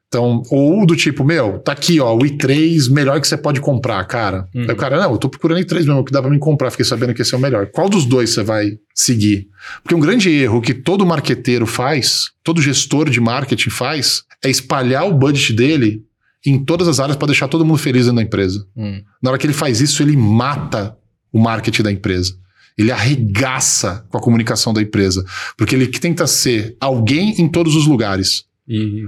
Então, 0.10 0.42
ou 0.50 0.88
do 0.88 0.96
tipo, 0.96 1.24
meu, 1.24 1.60
tá 1.60 1.72
aqui, 1.72 2.00
ó, 2.00 2.16
o 2.16 2.22
i3 2.22 2.92
melhor 2.92 3.22
que 3.22 3.28
você 3.28 3.38
pode 3.38 3.62
comprar, 3.62 4.04
cara. 4.06 4.50
Uhum. 4.56 4.64
Aí 4.64 4.72
o 4.72 4.76
cara, 4.76 5.00
não, 5.00 5.12
eu 5.12 5.20
tô 5.20 5.30
procurando 5.30 5.62
i3 5.62 5.86
mesmo, 5.86 6.04
que 6.04 6.12
dá 6.12 6.20
pra 6.20 6.32
me 6.32 6.40
comprar, 6.40 6.72
fiquei 6.72 6.86
sabendo 6.86 7.14
que 7.14 7.22
esse 7.22 7.36
é 7.36 7.38
o 7.38 7.40
melhor. 7.40 7.68
Qual 7.68 7.88
dos 7.88 8.06
dois 8.06 8.32
você 8.32 8.42
vai 8.42 8.72
seguir? 8.94 9.48
Porque 9.84 9.94
um 9.94 10.00
grande 10.00 10.32
erro 10.32 10.62
que 10.62 10.74
todo 10.74 11.06
marqueteiro 11.06 11.68
faz, 11.68 12.32
todo 12.44 12.60
gestor 12.60 13.08
de 13.08 13.20
marketing 13.20 13.70
faz, 13.70 14.24
é 14.44 14.50
espalhar 14.50 15.08
o 15.08 15.14
budget 15.14 15.54
dele 15.54 16.04
em 16.44 16.58
todas 16.58 16.88
as 16.88 17.00
áreas 17.00 17.16
pra 17.16 17.28
deixar 17.28 17.48
todo 17.48 17.64
mundo 17.64 17.78
feliz 17.78 18.06
dentro 18.06 18.16
da 18.16 18.24
empresa. 18.24 18.66
Hum. 18.76 19.04
Na 19.22 19.30
hora 19.30 19.38
que 19.38 19.46
ele 19.46 19.54
faz 19.54 19.80
isso, 19.80 20.02
ele 20.02 20.18
mata 20.18 20.98
o 21.32 21.40
marketing 21.40 21.84
da 21.84 21.92
empresa. 21.92 22.36
Ele 22.76 22.92
arregaça 22.92 24.08
com 24.10 24.18
a 24.18 24.22
comunicação 24.22 24.74
da 24.74 24.82
empresa. 24.82 25.24
Porque 25.56 25.76
ele 25.76 25.86
tenta 25.86 26.26
ser 26.26 26.76
alguém 26.80 27.40
em 27.40 27.48
todos 27.48 27.76
os 27.76 27.86
lugares. 27.86 28.46
E 28.68 29.06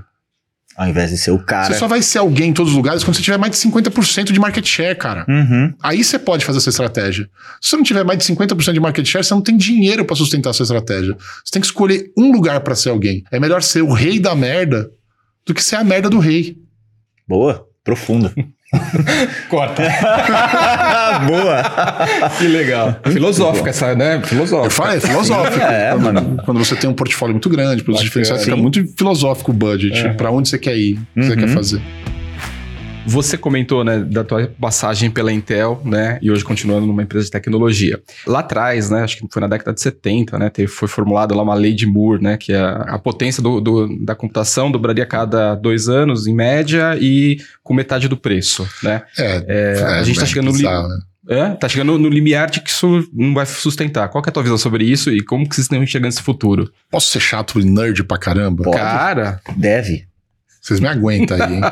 Ao 0.82 0.88
invés 0.88 1.12
de 1.12 1.18
ser 1.20 1.30
o 1.30 1.38
cara. 1.38 1.72
Você 1.72 1.78
só 1.78 1.88
vai 1.88 2.02
ser 2.02 2.18
alguém 2.18 2.50
em 2.50 2.54
todos 2.54 2.72
os 2.72 2.76
lugares 2.76 3.04
quando 3.04 3.16
você 3.16 3.22
tiver 3.22 3.38
mais 3.38 3.52
de 3.52 3.58
50% 3.70 4.32
de 4.32 4.40
market 4.40 4.66
share, 4.68 4.98
cara. 4.98 5.28
Uhum. 5.30 5.72
Aí 5.80 6.04
você 6.04 6.18
pode 6.18 6.44
fazer 6.44 6.58
essa 6.58 6.72
estratégia. 6.72 7.30
Se 7.62 7.70
você 7.70 7.76
não 7.76 7.84
tiver 7.84 8.04
mais 8.04 8.18
de 8.18 8.26
50% 8.26 8.74
de 8.74 8.80
market 8.80 9.06
share, 9.06 9.24
você 9.24 9.32
não 9.32 9.44
tem 9.44 9.56
dinheiro 9.56 10.04
pra 10.04 10.16
sustentar 10.16 10.50
essa 10.50 10.64
estratégia. 10.64 11.16
Você 11.46 11.52
tem 11.52 11.62
que 11.62 11.68
escolher 11.68 12.12
um 12.18 12.32
lugar 12.32 12.62
pra 12.62 12.74
ser 12.74 12.90
alguém. 12.90 13.24
É 13.32 13.40
melhor 13.40 13.62
ser 13.62 13.84
o 13.84 13.94
rei 13.94 14.20
da 14.20 14.34
merda 14.34 14.90
do 15.46 15.54
que 15.54 15.64
ser 15.64 15.76
a 15.76 15.84
merda 15.84 16.10
do 16.10 16.18
rei. 16.18 16.58
Boa. 17.28 17.64
Profunda. 17.84 18.34
corta. 19.50 19.84
Boa. 21.28 22.30
que 22.38 22.48
legal. 22.48 23.00
Filosófica 23.12 23.70
essa, 23.70 23.94
né? 23.96 24.16
Eu 24.16 24.22
Filosófica. 24.24 24.70
falei, 24.70 24.98
é 24.98 25.02
filosófico. 25.02 25.60
É, 25.66 25.96
mano. 25.96 26.38
Quando 26.46 26.58
você 26.64 26.76
tem 26.76 26.90
um 26.90 26.94
portfólio 26.94 27.34
muito 27.34 27.50
grande, 27.50 27.84
produtos 27.84 28.08
Bacana. 28.08 28.24
diferenciados, 28.24 28.44
fica 28.46 28.56
muito 28.56 28.86
filosófico 28.98 29.52
o 29.52 29.54
budget. 29.54 30.14
Pra 30.16 30.32
onde 30.32 30.48
você 30.50 30.58
quer 30.58 30.78
ir, 30.78 30.94
o 30.94 31.20
que 31.20 31.26
você 31.26 31.34
Uhum. 31.34 31.38
quer 31.40 31.48
fazer. 31.50 31.82
Você 33.06 33.38
comentou, 33.38 33.84
né, 33.84 34.00
da 34.00 34.24
tua 34.24 34.48
passagem 34.60 35.10
pela 35.10 35.32
Intel, 35.34 35.82
né, 35.84 36.20
e 36.22 36.30
hoje 36.30 36.44
continuando 36.44 36.86
numa 36.86 37.02
empresa 37.04 37.26
de 37.26 37.32
tecnologia. 37.32 38.00
Lá 38.28 38.40
atrás, 38.40 38.90
né, 38.90 39.02
acho 39.04 39.18
que 39.18 39.28
foi 39.30 39.42
na 39.42 39.48
década 39.48 39.74
de 39.74 39.82
70, 39.82 40.38
né, 40.38 40.50
teve, 40.50 40.68
foi 40.68 40.88
formulada 40.88 41.36
lá 41.36 41.42
uma 41.42 41.56
lei 41.56 41.74
de 41.74 41.86
Moore, 41.86 42.22
né, 42.22 42.38
que 42.38 42.54
é 42.54 42.60
a, 42.60 42.76
a 42.96 43.00
potência 43.00 43.42
do, 43.42 43.60
do- 43.60 44.06
da 44.06 44.14
computação 44.16 44.72
dobraria 44.72 45.04
a 45.04 45.08
cada 45.08 45.56
dois 45.56 45.90
anos, 45.90 46.28
em 46.28 46.34
média, 46.34 46.96
e 47.02 47.38
com 47.64 47.74
metade 47.74 48.08
do 48.08 48.16
preço, 48.16 48.68
né. 48.84 49.02
É, 49.18 49.46
É, 49.48 49.84
a 49.84 50.04
gente 50.04 50.20
tá 50.20 50.26
chegando 50.26 50.46
no 50.46 50.52
li- 50.52 50.58
bizarro, 50.58 50.88
né? 50.88 51.00
É, 51.30 51.50
tá 51.52 51.70
chegando 51.70 51.98
no 52.00 52.10
limiar 52.10 52.50
de 52.50 52.62
que 52.62 52.70
isso 52.70 53.08
não 53.14 53.34
vai 53.34 53.46
sustentar. 53.46 54.10
Qual 54.10 54.22
que 54.24 54.30
é 54.30 54.32
a 54.32 54.34
tua 54.34 54.42
visão 54.44 54.58
sobre 54.58 54.84
isso 54.84 55.12
e 55.12 55.22
como 55.24 55.48
que 55.48 55.54
vocês 55.56 55.66
estão 55.66 55.86
chegando 55.86 56.08
nesse 56.08 56.22
futuro? 56.24 56.70
Posso 56.90 57.12
ser 57.12 57.20
chato 57.20 57.60
e 57.60 57.64
nerd 57.64 58.04
pra 58.04 58.18
caramba? 58.18 58.64
Pode. 58.64 58.76
Cara, 58.78 59.40
Deve. 59.56 60.06
Vocês 60.62 60.80
me 60.80 60.88
aguentam 60.88 61.38
aí, 61.42 61.56
hein? 61.56 61.62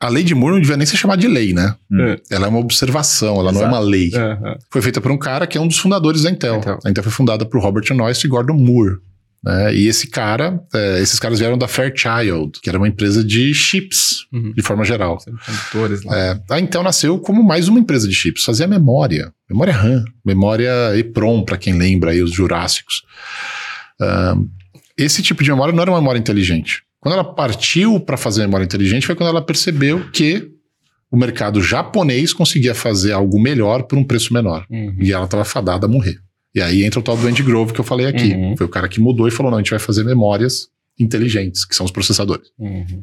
A 0.00 0.08
lei 0.08 0.22
de 0.22 0.34
Moore 0.34 0.54
não 0.56 0.60
devia 0.60 0.76
nem 0.76 0.86
ser 0.86 0.96
chamada 0.98 1.20
de 1.20 1.28
lei, 1.28 1.54
né? 1.54 1.74
É. 1.92 2.20
Ela 2.36 2.46
é 2.46 2.48
uma 2.50 2.58
observação, 2.58 3.36
ela 3.40 3.50
não 3.52 3.60
é 3.60 3.62
Exato. 3.64 3.74
uma 3.74 3.78
lei. 3.78 4.10
Aham. 4.14 4.56
Foi 4.70 4.82
feita 4.82 5.00
por 5.00 5.10
um 5.10 5.16
cara 5.16 5.46
que 5.46 5.56
é 5.56 5.60
um 5.60 5.66
dos 5.66 5.78
fundadores 5.78 6.22
da 6.24 6.30
Intel. 6.30 6.56
Intel. 6.56 6.78
A 6.84 6.90
Intel 6.90 7.02
foi 7.04 7.12
fundada 7.12 7.46
por 7.46 7.62
Robert 7.62 7.84
Noyce 7.94 8.26
e 8.26 8.28
Gordon 8.28 8.52
Moore. 8.54 8.96
né? 9.42 9.74
E 9.74 9.86
esse 9.88 10.08
cara, 10.08 10.60
é, 10.74 11.00
esses 11.00 11.18
caras 11.18 11.38
vieram 11.38 11.56
da 11.56 11.66
Fairchild, 11.66 12.60
que 12.62 12.68
era 12.68 12.76
uma 12.76 12.88
empresa 12.88 13.24
de 13.24 13.54
chips, 13.54 14.26
Uhum. 14.30 14.52
de 14.52 14.62
forma 14.62 14.84
geral. 14.84 15.16
Lá. 16.04 16.16
É, 16.18 16.38
a 16.50 16.60
Intel 16.60 16.82
nasceu 16.82 17.18
como 17.18 17.42
mais 17.42 17.66
uma 17.68 17.78
empresa 17.78 18.06
de 18.06 18.14
chips, 18.14 18.44
fazia 18.44 18.66
memória, 18.66 19.32
memória 19.48 19.72
RAM, 19.72 20.04
memória 20.24 20.70
EPROM, 20.98 21.44
para 21.44 21.56
quem 21.56 21.78
lembra 21.78 22.10
aí, 22.10 22.20
os 22.22 22.32
Jurássicos. 22.32 23.02
Ah, 24.00 24.34
esse 24.98 25.22
tipo 25.22 25.42
de 25.42 25.50
memória 25.50 25.72
não 25.74 25.80
era 25.82 25.90
uma 25.90 25.98
memória 26.00 26.18
inteligente. 26.18 26.82
Quando 27.04 27.12
ela 27.14 27.24
partiu 27.34 28.00
para 28.00 28.16
fazer 28.16 28.40
memória 28.40 28.64
inteligente, 28.64 29.06
foi 29.06 29.14
quando 29.14 29.28
ela 29.28 29.42
percebeu 29.42 30.10
que 30.10 30.50
o 31.10 31.16
mercado 31.18 31.62
japonês 31.62 32.32
conseguia 32.32 32.74
fazer 32.74 33.12
algo 33.12 33.38
melhor 33.38 33.82
por 33.82 33.98
um 33.98 34.02
preço 34.02 34.32
menor. 34.32 34.64
Uhum. 34.70 34.96
E 34.98 35.12
ela 35.12 35.26
estava 35.26 35.44
fadada 35.44 35.84
a 35.84 35.88
morrer. 35.88 36.16
E 36.54 36.62
aí 36.62 36.82
entra 36.82 37.00
o 37.00 37.02
tal 37.02 37.14
do 37.14 37.26
Andy 37.26 37.42
Grove 37.42 37.74
que 37.74 37.80
eu 37.80 37.84
falei 37.84 38.06
aqui. 38.06 38.32
Uhum. 38.32 38.56
Foi 38.56 38.64
o 38.66 38.70
cara 38.70 38.88
que 38.88 38.98
mudou 39.00 39.28
e 39.28 39.30
falou: 39.30 39.50
não, 39.52 39.58
a 39.58 39.60
gente 39.60 39.68
vai 39.70 39.78
fazer 39.78 40.02
memórias 40.02 40.68
inteligentes, 40.98 41.66
que 41.66 41.76
são 41.76 41.84
os 41.84 41.92
processadores. 41.92 42.48
Uhum. 42.58 43.02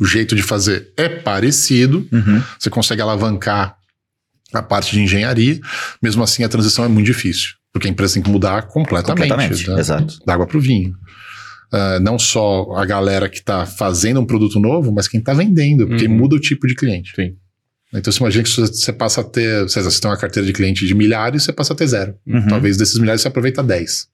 O 0.00 0.06
jeito 0.06 0.34
de 0.34 0.42
fazer 0.42 0.90
é 0.96 1.06
parecido, 1.08 2.08
Uhum. 2.10 2.42
você 2.58 2.70
consegue 2.70 3.02
alavancar 3.02 3.76
a 4.54 4.62
parte 4.62 4.92
de 4.92 5.02
engenharia, 5.02 5.60
mesmo 6.02 6.22
assim 6.22 6.44
a 6.44 6.48
transição 6.48 6.82
é 6.84 6.88
muito 6.88 7.06
difícil, 7.06 7.50
porque 7.72 7.88
a 7.88 7.90
empresa 7.90 8.14
tem 8.14 8.22
que 8.22 8.30
mudar 8.30 8.62
completamente, 8.68 9.28
Completamente. 9.28 9.68
né? 9.70 9.78
Exato. 9.80 10.18
da 10.24 10.32
água 10.34 10.46
para 10.46 10.56
o 10.56 10.60
vinho. 10.60 10.94
Ah, 11.72 11.98
não 12.00 12.18
só 12.18 12.72
a 12.76 12.84
galera 12.84 13.28
que 13.28 13.38
está 13.38 13.64
fazendo 13.64 14.20
um 14.20 14.26
produto 14.26 14.60
novo, 14.60 14.92
mas 14.92 15.08
quem 15.08 15.20
está 15.20 15.32
vendendo, 15.32 15.86
porque 15.88 16.06
Uhum. 16.06 16.14
muda 16.16 16.36
o 16.36 16.40
tipo 16.40 16.66
de 16.66 16.74
cliente. 16.74 17.12
Sim. 17.16 17.34
Então 17.94 18.12
você 18.12 18.20
imagina 18.20 18.44
que 18.44 18.50
você 18.50 18.66
você 18.66 18.92
passa 18.92 19.20
a 19.20 19.24
ter, 19.24 19.60
lá, 19.62 19.68
você 19.68 20.00
tem 20.00 20.10
uma 20.10 20.16
carteira 20.16 20.46
de 20.46 20.52
cliente 20.52 20.86
de 20.86 20.94
milhares, 20.94 21.42
você 21.44 21.52
passa 21.52 21.72
a 21.72 21.76
ter 21.76 21.86
zero. 21.86 22.14
Uhum. 22.26 22.46
Talvez 22.46 22.76
desses 22.76 22.98
milhares 22.98 23.20
você 23.22 23.28
aproveita 23.28 23.62
10. 23.62 24.08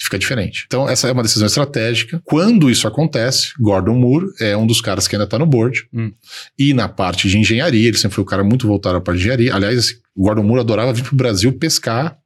Fica 0.00 0.16
diferente. 0.18 0.64
Então, 0.66 0.88
essa 0.88 1.08
é 1.08 1.12
uma 1.12 1.24
decisão 1.24 1.46
estratégica. 1.46 2.22
Quando 2.24 2.70
isso 2.70 2.86
acontece, 2.86 3.48
Gordon 3.58 3.94
Moore 3.98 4.26
é 4.40 4.56
um 4.56 4.64
dos 4.64 4.80
caras 4.80 5.08
que 5.08 5.16
ainda 5.16 5.24
está 5.24 5.38
no 5.40 5.44
board. 5.46 5.88
Hum. 5.92 6.12
E 6.56 6.72
na 6.72 6.88
parte 6.88 7.28
de 7.28 7.36
engenharia, 7.36 7.88
ele 7.88 7.96
sempre 7.98 8.14
foi 8.14 8.22
o 8.22 8.26
cara 8.26 8.44
muito 8.44 8.64
voltado 8.66 8.96
à 8.96 9.00
parte 9.00 9.16
de 9.18 9.22
engenharia. 9.24 9.52
Aliás, 9.54 9.98
Gordon 10.16 10.44
Moore 10.44 10.60
adorava 10.60 10.92
vir 10.92 11.02
para 11.02 11.12
o 11.14 11.16
Brasil 11.16 11.52
pescar 11.52 12.16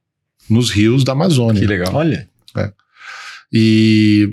nos 0.47 0.69
rios 0.69 1.03
da 1.03 1.13
Amazônia. 1.13 1.59
Que 1.61 1.67
legal. 1.67 1.95
Olha. 1.95 2.27
E 3.53 4.29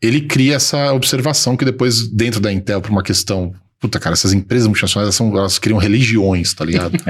ele 0.00 0.22
cria 0.22 0.56
essa 0.56 0.92
observação 0.92 1.56
que 1.56 1.64
depois, 1.64 2.08
dentro 2.08 2.40
da 2.40 2.52
Intel, 2.52 2.80
por 2.80 2.90
uma 2.90 3.02
questão. 3.02 3.52
Puta, 3.80 4.00
cara, 4.00 4.14
essas 4.14 4.32
empresas 4.32 4.66
multinacionais, 4.66 5.04
elas, 5.06 5.14
são, 5.14 5.36
elas 5.38 5.56
criam 5.56 5.78
religiões, 5.78 6.52
tá 6.54 6.64
ligado? 6.64 6.96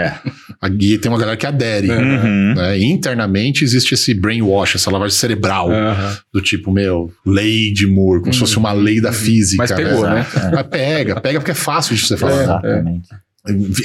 É. 0.60 0.68
e 0.80 0.98
tem 0.98 1.10
uma 1.10 1.18
galera 1.18 1.36
que 1.36 1.46
adere. 1.46 1.88
É. 1.90 1.96
Uhum. 1.96 2.54
né? 2.54 2.78
E 2.78 2.84
internamente 2.84 3.62
existe 3.64 3.94
esse 3.94 4.12
brainwash, 4.12 4.74
essa 4.74 4.90
lavagem 4.90 5.16
cerebral, 5.16 5.70
Aham. 5.70 6.18
do 6.34 6.42
tipo, 6.42 6.72
meu, 6.72 7.10
lei 7.24 7.72
de 7.72 7.86
Moore, 7.86 8.20
como 8.20 8.32
se 8.34 8.40
Uhum. 8.40 8.46
fosse 8.46 8.58
uma 8.58 8.72
lei 8.72 9.00
da 9.00 9.12
física. 9.12 9.62
Mas 9.62 9.72
pegou, 9.72 10.02
né? 10.02 10.26
Mas 10.52 10.66
pega, 10.66 11.20
pega 11.20 11.38
porque 11.38 11.52
é 11.52 11.54
fácil 11.54 11.94
de 11.94 12.04
você 12.04 12.16
falar. 12.16 12.42
Exatamente. 12.42 13.08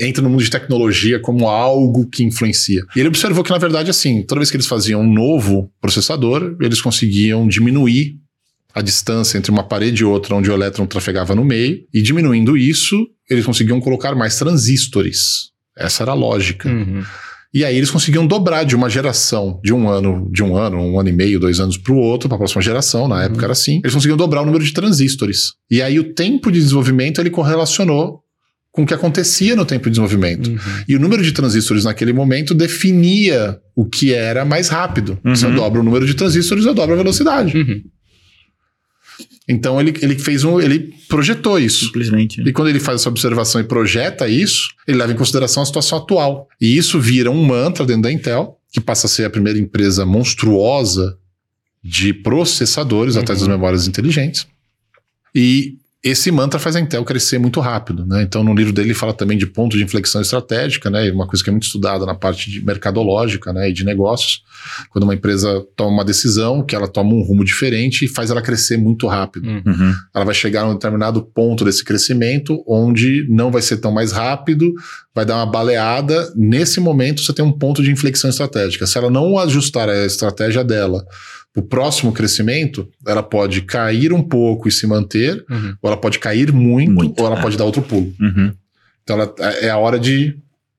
Entra 0.01 0.21
no 0.21 0.29
mundo 0.29 0.43
de 0.43 0.49
tecnologia 0.49 1.19
como 1.19 1.47
algo 1.47 2.07
que 2.07 2.23
influencia. 2.23 2.83
E 2.95 2.99
ele 2.99 3.07
observou 3.07 3.43
que, 3.43 3.51
na 3.51 3.57
verdade, 3.57 3.89
assim, 3.89 4.23
toda 4.23 4.39
vez 4.39 4.51
que 4.51 4.57
eles 4.57 4.67
faziam 4.67 5.01
um 5.01 5.13
novo 5.13 5.71
processador, 5.81 6.55
eles 6.61 6.81
conseguiam 6.81 7.47
diminuir 7.47 8.17
a 8.73 8.81
distância 8.81 9.37
entre 9.37 9.51
uma 9.51 9.63
parede 9.63 10.01
e 10.01 10.05
outra, 10.05 10.35
onde 10.35 10.49
o 10.49 10.53
elétron 10.53 10.85
trafegava 10.85 11.35
no 11.35 11.45
meio, 11.45 11.83
e 11.93 12.01
diminuindo 12.01 12.57
isso, 12.57 13.07
eles 13.29 13.45
conseguiam 13.45 13.79
colocar 13.79 14.15
mais 14.15 14.37
transistores. 14.37 15.51
Essa 15.77 16.03
era 16.03 16.11
a 16.11 16.15
lógica. 16.15 16.69
Uhum. 16.69 17.03
E 17.53 17.63
aí 17.63 17.77
eles 17.77 17.91
conseguiam 17.91 18.25
dobrar 18.25 18.63
de 18.63 18.75
uma 18.75 18.89
geração, 18.89 19.59
de 19.63 19.71
um 19.71 19.87
ano, 19.87 20.27
de 20.31 20.41
um 20.41 20.57
ano, 20.57 20.77
um 20.77 20.99
ano 20.99 21.09
e 21.09 21.11
meio, 21.11 21.39
dois 21.39 21.59
anos 21.59 21.77
para 21.77 21.93
o 21.93 21.97
outro, 21.97 22.27
para 22.27 22.35
a 22.35 22.39
próxima 22.39 22.63
geração, 22.63 23.07
na 23.07 23.25
época 23.25 23.45
era 23.45 23.53
assim. 23.53 23.79
Eles 23.83 23.93
conseguiam 23.93 24.17
dobrar 24.17 24.41
o 24.41 24.45
número 24.45 24.63
de 24.63 24.73
transistores. 24.73 25.53
E 25.69 25.79
aí 25.79 25.99
o 25.99 26.15
tempo 26.15 26.51
de 26.51 26.59
desenvolvimento 26.59 27.21
ele 27.21 27.29
correlacionou 27.29 28.23
com 28.73 28.81
o 28.81 28.85
que 28.87 28.93
acontecia 28.93 29.55
no 29.55 29.65
tempo 29.65 29.83
de 29.83 29.91
desenvolvimento. 29.91 30.47
Uhum. 30.49 30.57
E 30.87 30.95
o 30.95 30.99
número 30.99 31.21
de 31.21 31.31
transistores 31.31 31.83
naquele 31.83 32.11
momento 32.11 32.55
definia 32.55 33.59
o 33.75 33.85
que 33.85 34.11
era 34.11 34.43
mais 34.43 34.67
rápido. 34.67 35.17
Uhum. 35.23 35.35
Se 35.35 35.45
eu 35.45 35.53
dobro 35.53 35.81
o 35.81 35.83
número 35.83 36.07
de 36.07 36.15
transistores, 36.15 36.65
eu 36.65 36.73
dobro 36.73 36.95
a 36.95 36.97
velocidade. 36.97 37.55
Uhum. 37.55 37.83
Então 39.47 39.79
ele, 39.79 39.93
ele 40.01 40.17
fez 40.17 40.43
um. 40.43 40.59
ele 40.59 40.91
projetou 41.07 41.59
isso. 41.59 41.85
Simplesmente. 41.85 42.41
né? 42.41 42.49
E 42.49 42.51
quando 42.51 42.69
ele 42.69 42.79
faz 42.79 43.01
essa 43.01 43.09
observação 43.09 43.61
e 43.61 43.63
projeta 43.63 44.27
isso, 44.27 44.69
ele 44.87 44.97
leva 44.97 45.13
em 45.13 45.15
consideração 45.15 45.61
a 45.61 45.65
situação 45.67 45.99
atual. 45.99 46.47
E 46.59 46.75
isso 46.75 46.99
vira 46.99 47.29
um 47.29 47.45
mantra 47.45 47.85
dentro 47.85 48.01
da 48.03 48.11
Intel, 48.11 48.57
que 48.71 48.81
passa 48.81 49.05
a 49.05 49.09
ser 49.09 49.25
a 49.25 49.29
primeira 49.29 49.59
empresa 49.59 50.03
monstruosa 50.03 51.15
de 51.83 52.11
processadores 52.11 53.17
atrás 53.17 53.41
das 53.41 53.47
memórias 53.47 53.87
inteligentes. 53.87 54.47
E 55.35 55.77
esse 56.03 56.29
mantra 56.31 56.59
faz 56.59 56.75
a 56.75 56.81
Intel 56.81 57.05
crescer 57.05 57.39
muito 57.39 57.61
rápido, 57.61 58.05
né? 58.05 58.23
Então, 58.23 58.43
no 58.43 58.53
livro 58.53 58.73
dele 58.73 58.89
ele 58.89 58.93
fala 58.93 59.13
também 59.13 59.37
de 59.37 59.47
ponto 59.47 59.77
de 59.77 59.83
inflexão 59.85 60.21
estratégica, 60.21 60.89
né? 60.89 61.09
Uma 61.09 61.25
coisa 61.25 61.41
que 61.41 61.49
é 61.49 61.51
muito 61.51 61.63
estudada 61.63 62.05
na 62.05 62.13
parte 62.13 62.51
de 62.51 62.63
mercadológica, 62.63 63.53
né? 63.53 63.69
E 63.69 63.73
de 63.73 63.85
negócios. 63.85 64.43
Quando 64.89 65.05
uma 65.05 65.15
empresa 65.15 65.65
toma 65.77 65.91
uma 65.91 66.03
decisão, 66.03 66.61
que 66.61 66.75
ela 66.75 66.89
toma 66.89 67.13
um 67.13 67.21
rumo 67.21 67.45
diferente 67.45 68.03
e 68.03 68.07
faz 68.09 68.29
ela 68.29 68.41
crescer 68.41 68.75
muito 68.75 69.07
rápido. 69.07 69.47
Uhum. 69.47 69.63
Uhum. 69.65 69.93
Ela 70.13 70.25
vai 70.25 70.35
chegar 70.35 70.63
a 70.63 70.69
um 70.69 70.73
determinado 70.73 71.21
ponto 71.23 71.63
desse 71.63 71.85
crescimento, 71.85 72.61
onde 72.67 73.25
não 73.29 73.49
vai 73.49 73.61
ser 73.61 73.77
tão 73.77 73.91
mais 73.91 74.11
rápido, 74.11 74.73
vai 75.15 75.25
dar 75.25 75.37
uma 75.37 75.45
baleada. 75.45 76.33
Nesse 76.35 76.81
momento, 76.81 77.21
você 77.21 77.31
tem 77.31 77.45
um 77.45 77.51
ponto 77.51 77.81
de 77.81 77.89
inflexão 77.89 78.29
estratégica. 78.29 78.85
Se 78.85 78.97
ela 78.97 79.09
não 79.09 79.39
ajustar 79.39 79.87
a 79.87 80.05
estratégia 80.05 80.65
dela 80.65 81.05
o 81.55 81.61
próximo 81.61 82.11
crescimento, 82.11 82.87
ela 83.07 83.21
pode 83.23 83.61
cair 83.61 84.11
um 84.11 84.23
pouco 84.23 84.67
e 84.67 84.71
se 84.71 84.87
manter, 84.87 85.43
Uhum. 85.49 85.75
ou 85.81 85.89
ela 85.91 85.97
pode 85.97 86.17
cair 86.19 86.51
muito, 86.51 86.91
Muito, 86.91 87.19
ou 87.19 87.27
ela 87.27 87.37
é. 87.37 87.41
pode 87.41 87.57
dar 87.57 87.65
outro 87.65 87.81
pulo. 87.81 88.13
Uhum. 88.19 88.51
Então 89.03 89.19
ela, 89.19 89.35
é 89.61 89.69
a 89.69 89.77
hora 89.77 89.99
de 89.99 90.35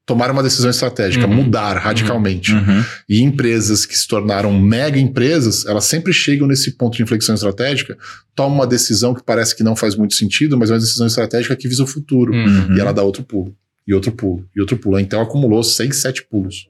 tomar 0.06 0.30
uma 0.30 0.42
decisão 0.42 0.68
estratégica, 0.68 1.26
Uhum. 1.26 1.34
mudar 1.34 1.78
radicalmente. 1.78 2.52
Uhum. 2.52 2.84
E 3.08 3.22
empresas 3.22 3.86
que 3.86 3.96
se 3.96 4.06
tornaram 4.06 4.52
mega 4.58 4.98
empresas, 4.98 5.64
elas 5.64 5.84
sempre 5.84 6.12
chegam 6.12 6.46
nesse 6.46 6.72
ponto 6.76 6.96
de 6.96 7.02
inflexão 7.02 7.34
estratégica, 7.34 7.96
tomam 8.34 8.54
uma 8.58 8.66
decisão 8.66 9.14
que 9.14 9.22
parece 9.24 9.56
que 9.56 9.62
não 9.62 9.74
faz 9.76 9.94
muito 9.96 10.14
sentido, 10.14 10.58
mas 10.58 10.70
é 10.70 10.74
uma 10.74 10.80
decisão 10.80 11.06
estratégica 11.06 11.56
que 11.56 11.68
visa 11.68 11.82
o 11.84 11.86
futuro. 11.86 12.32
Uhum. 12.34 12.76
E 12.76 12.80
ela 12.80 12.92
dá 12.92 13.02
outro 13.02 13.22
pulo, 13.22 13.54
e 13.86 13.94
outro 13.94 14.12
pulo, 14.12 14.44
e 14.54 14.60
outro 14.60 14.76
pulo. 14.76 14.98
Então 14.98 15.22
acumulou 15.22 15.62
seis, 15.62 15.96
sete 16.02 16.22
pulos. 16.28 16.66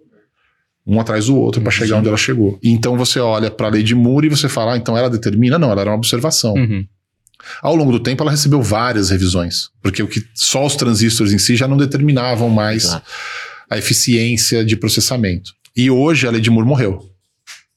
Um 0.86 1.00
atrás 1.00 1.26
do 1.26 1.36
outro 1.36 1.62
para 1.62 1.70
chegar 1.70 1.96
onde 1.96 2.08
ela 2.08 2.16
chegou. 2.16 2.58
Então 2.62 2.96
você 2.96 3.18
olha 3.18 3.50
para 3.50 3.68
a 3.68 3.70
lei 3.70 3.82
de 3.82 3.94
Moore 3.94 4.26
e 4.26 4.30
você 4.30 4.48
fala, 4.48 4.74
ah, 4.74 4.76
então 4.76 4.96
ela 4.96 5.08
determina? 5.08 5.58
Não, 5.58 5.70
ela 5.70 5.80
era 5.80 5.90
uma 5.90 5.96
observação. 5.96 6.52
Uhum. 6.54 6.86
Ao 7.62 7.74
longo 7.74 7.92
do 7.92 8.00
tempo, 8.00 8.22
ela 8.22 8.30
recebeu 8.30 8.62
várias 8.62 9.10
revisões, 9.10 9.68
porque 9.82 10.02
o 10.02 10.08
que 10.08 10.22
só 10.34 10.64
os 10.64 10.76
transistores 10.76 11.32
em 11.32 11.38
si 11.38 11.56
já 11.56 11.66
não 11.68 11.76
determinavam 11.76 12.48
mais 12.50 12.98
a 13.70 13.78
eficiência 13.78 14.64
de 14.64 14.76
processamento. 14.76 15.52
E 15.76 15.90
hoje 15.90 16.26
a 16.26 16.30
lei 16.30 16.40
de 16.40 16.50
Moore 16.50 16.66
morreu, 16.68 17.10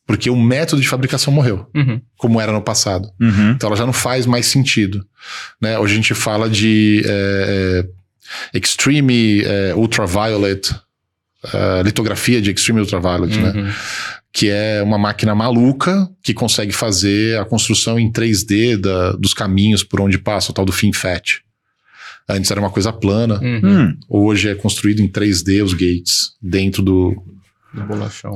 porque 0.06 0.30
o 0.30 0.36
método 0.36 0.82
de 0.82 0.88
fabricação 0.88 1.34
morreu, 1.34 1.66
Uhum. 1.76 2.00
como 2.18 2.40
era 2.40 2.52
no 2.52 2.62
passado. 2.62 3.10
Uhum. 3.20 3.52
Então 3.52 3.68
ela 3.68 3.76
já 3.78 3.86
não 3.86 3.94
faz 3.94 4.26
mais 4.26 4.46
sentido. 4.48 5.06
Né? 5.62 5.78
Hoje 5.80 5.94
a 5.94 5.96
gente 5.96 6.14
fala 6.14 6.50
de 6.50 7.02
é, 7.06 7.86
extreme 8.54 9.42
é, 9.44 9.74
ultraviolet, 9.76 10.74
é, 11.54 11.82
litografia 11.84 12.42
de 12.42 12.52
extreme 12.52 12.80
ultraviolet, 12.82 13.38
né? 13.40 13.52
Uhum. 13.56 13.72
que 14.34 14.50
é 14.50 14.84
uma 14.84 14.98
máquina 15.00 15.34
maluca 15.34 16.08
que 16.22 16.32
consegue 16.34 16.72
fazer 16.72 17.40
a 17.40 17.46
construção 17.46 17.98
em 18.00 18.12
3D 18.12 18.78
da- 18.78 19.14
dos 19.14 19.34
caminhos 19.34 19.84
por 19.84 20.00
onde 20.02 20.18
passa, 20.20 20.52
o 20.52 20.54
tal 20.54 20.64
do 20.66 20.72
FinFET. 20.72 21.42
Antes 22.30 22.52
era 22.52 22.60
uma 22.60 22.70
coisa 22.70 22.92
plana, 22.94 23.40
Uhum. 23.42 23.62
Hum. 23.64 23.98
hoje 24.08 24.50
é 24.50 24.54
construído 24.56 25.00
em 25.02 25.08
3D 25.08 25.64
os 25.64 25.74
gates, 25.74 26.34
dentro 26.42 26.84
do, 26.84 27.16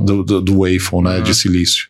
Do 0.03 0.23
do, 0.23 0.41
do, 0.41 0.59
waffle, 0.61 1.01
né, 1.03 1.17
Uhum. 1.17 1.23
de 1.23 1.35
silício. 1.35 1.87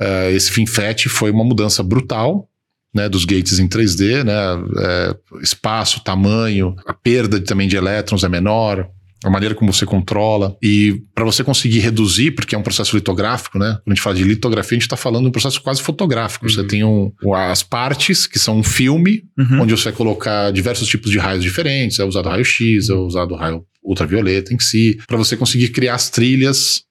Eh, 0.00 0.32
esse 0.32 0.50
FinFET 0.50 1.08
foi 1.08 1.30
uma 1.30 1.44
mudança 1.44 1.82
brutal, 1.82 2.48
né, 2.94 3.08
dos 3.08 3.24
gates 3.24 3.58
em 3.58 3.68
3D, 3.68 4.24
né, 4.24 4.32
eh, 4.78 5.16
espaço, 5.42 6.02
tamanho, 6.02 6.74
a 6.86 6.92
perda 6.94 7.40
também 7.40 7.68
de 7.68 7.76
elétrons 7.76 8.24
é 8.24 8.28
menor, 8.28 8.88
a 9.24 9.30
maneira 9.30 9.54
como 9.54 9.72
você 9.72 9.84
controla. 9.86 10.56
E 10.62 11.02
para 11.14 11.24
você 11.24 11.42
conseguir 11.42 11.78
reduzir, 11.80 12.30
porque 12.32 12.54
é 12.54 12.58
um 12.58 12.62
processo 12.62 12.94
litográfico, 12.96 13.58
né? 13.58 13.78
Quando 13.82 13.92
a 13.92 13.94
gente 13.94 14.02
fala 14.02 14.16
de 14.16 14.24
litografia, 14.24 14.76
a 14.76 14.78
gente 14.78 14.82
está 14.82 14.96
falando 14.96 15.22
de 15.24 15.28
um 15.28 15.32
processo 15.32 15.60
quase 15.62 15.82
fotográfico. 15.82 16.48
Você 16.48 16.60
Uhum. 16.60 16.66
tem 16.66 16.84
um, 16.84 17.12
as 17.34 17.62
partes, 17.62 18.26
que 18.26 18.38
são 18.38 18.58
um 18.58 18.62
filme, 18.62 19.22
Uhum. 19.38 19.62
onde 19.62 19.72
você 19.76 19.84
vai 19.84 19.92
colocar 19.94 20.50
diversos 20.52 20.86
tipos 20.88 21.10
de 21.10 21.18
raios 21.18 21.42
diferentes. 21.42 21.98
É 21.98 22.04
usado 22.04 22.28
raio-x, 22.28 22.88
é 22.88 22.94
usado 22.94 23.34
raio 23.34 23.64
ultravioleta 23.82 24.54
em 24.54 24.58
si, 24.58 24.98
para 25.06 25.16
você 25.16 25.36
conseguir 25.36 25.68
criar 25.68 25.94
as 25.94 26.08
trilhas 26.10 26.82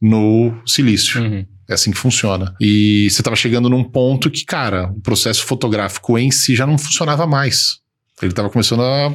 no 0.00 0.52
silício. 0.66 1.20
Uhum. 1.22 1.44
É 1.68 1.74
assim 1.74 1.90
que 1.90 1.96
funciona. 1.96 2.54
E 2.60 3.08
você 3.10 3.22
estava 3.22 3.36
chegando 3.36 3.70
num 3.70 3.82
ponto 3.84 4.30
que, 4.30 4.44
cara, 4.44 4.90
o 4.90 5.00
processo 5.00 5.44
fotográfico 5.44 6.18
em 6.18 6.30
si 6.30 6.54
já 6.54 6.66
não 6.66 6.76
funcionava 6.76 7.26
mais. 7.26 7.78
Ele 8.22 8.30
estava 8.30 8.48
começando 8.48 8.82
a 8.82 9.12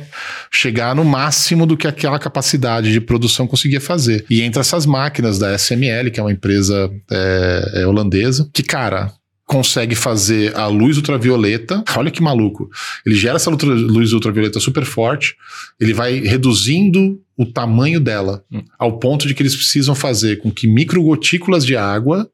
chegar 0.51 0.93
no 0.93 1.05
máximo 1.05 1.65
do 1.65 1.77
que 1.77 1.87
aquela 1.87 2.19
capacidade 2.19 2.91
de 2.91 2.99
produção 2.99 3.47
conseguia 3.47 3.79
fazer. 3.79 4.25
E 4.29 4.41
entre 4.41 4.59
essas 4.59 4.85
máquinas 4.85 5.39
da 5.39 5.53
SML, 5.57 6.11
que 6.11 6.19
é 6.19 6.23
uma 6.23 6.31
empresa 6.31 6.91
é, 7.09 7.71
é, 7.75 7.87
holandesa, 7.87 8.49
que, 8.53 8.61
cara, 8.61 9.13
consegue 9.45 9.95
fazer 9.95 10.55
a 10.55 10.67
luz 10.67 10.97
ultravioleta. 10.97 11.83
Olha 11.95 12.11
que 12.11 12.21
maluco. 12.21 12.69
Ele 13.05 13.15
gera 13.15 13.37
essa 13.37 13.49
luz 13.49 14.13
ultravioleta 14.13 14.59
super 14.59 14.85
forte, 14.85 15.35
ele 15.79 15.93
vai 15.93 16.19
reduzindo 16.19 17.19
o 17.35 17.45
tamanho 17.45 17.99
dela, 17.99 18.43
Hum. 18.51 18.61
ao 18.77 18.99
ponto 18.99 19.27
de 19.27 19.33
que 19.33 19.41
eles 19.41 19.55
precisam 19.55 19.95
fazer 19.95 20.39
com 20.39 20.51
que 20.51 20.67
microgotículas 20.67 21.65
de 21.65 21.75
água 21.75 22.29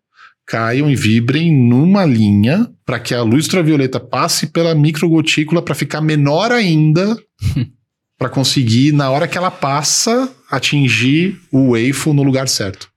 caiam 0.45 0.89
e 0.89 0.95
vibrem 0.95 1.51
numa 1.51 2.05
linha 2.05 2.67
para 2.85 2.99
que 2.99 3.13
a 3.13 3.23
luz 3.23 3.45
ultravioleta 3.45 3.99
passe 3.99 4.47
pela 4.47 4.75
microgotícula 4.75 5.61
para 5.61 5.73
ficar 5.73 6.01
menor 6.01 6.51
ainda, 6.51 7.17
para 8.17 8.29
conseguir, 8.29 8.91
na 8.91 9.09
hora 9.09 9.27
que 9.27 9.37
ela 9.37 9.49
passa, 9.51 10.29
atingir 10.49 11.39
o 11.51 11.71
waffle 11.71 12.13
no 12.13 12.23
lugar 12.23 12.47
certo. 12.47 12.87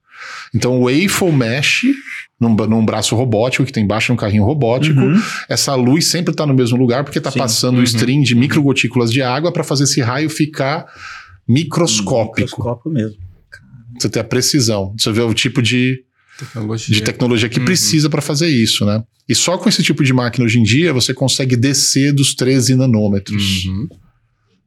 Então 0.54 0.80
o 0.80 0.84
waffle 0.84 1.32
mexe 1.32 1.92
num, 2.40 2.54
num 2.54 2.84
braço 2.84 3.16
robótico 3.16 3.64
que 3.64 3.72
tem 3.72 3.84
embaixo 3.84 4.12
um 4.12 4.16
carrinho 4.16 4.44
robótico. 4.44 5.00
Uhum. 5.00 5.20
Essa 5.48 5.74
luz 5.74 6.06
sempre 6.06 6.32
está 6.32 6.46
no 6.46 6.54
mesmo 6.54 6.76
lugar 6.78 7.02
porque 7.02 7.18
está 7.18 7.32
passando 7.32 7.76
o 7.76 7.78
Uhum. 7.78 7.84
string 7.84 8.22
de 8.22 8.34
microgotículas 8.34 9.10
de 9.12 9.22
água 9.22 9.52
para 9.52 9.64
fazer 9.64 9.84
esse 9.84 10.00
raio 10.00 10.28
ficar 10.30 10.86
microscópico. 11.48 12.40
Microscópio 12.42 12.90
mesmo. 12.92 13.16
Você 13.98 14.08
ter 14.08 14.20
a 14.20 14.24
precisão. 14.24 14.94
Você 14.96 15.10
vê 15.10 15.22
o 15.22 15.34
tipo 15.34 15.60
de, 15.60 16.04
Tecnologia. 16.38 16.94
de 16.94 17.02
tecnologia 17.02 17.48
que 17.48 17.58
Uhum. 17.58 17.64
precisa 17.64 18.08
para 18.08 18.22
fazer 18.22 18.48
isso, 18.48 18.84
né? 18.84 19.02
E 19.28 19.34
só 19.34 19.58
com 19.58 19.68
esse 19.68 19.82
tipo 19.82 20.02
de 20.04 20.12
máquina 20.12 20.44
hoje 20.44 20.58
em 20.58 20.62
dia 20.62 20.92
você 20.92 21.12
consegue 21.12 21.56
descer 21.56 22.12
dos 22.12 22.34
13 22.34 22.74
nanômetros. 22.76 23.64
Uhum. 23.64 23.88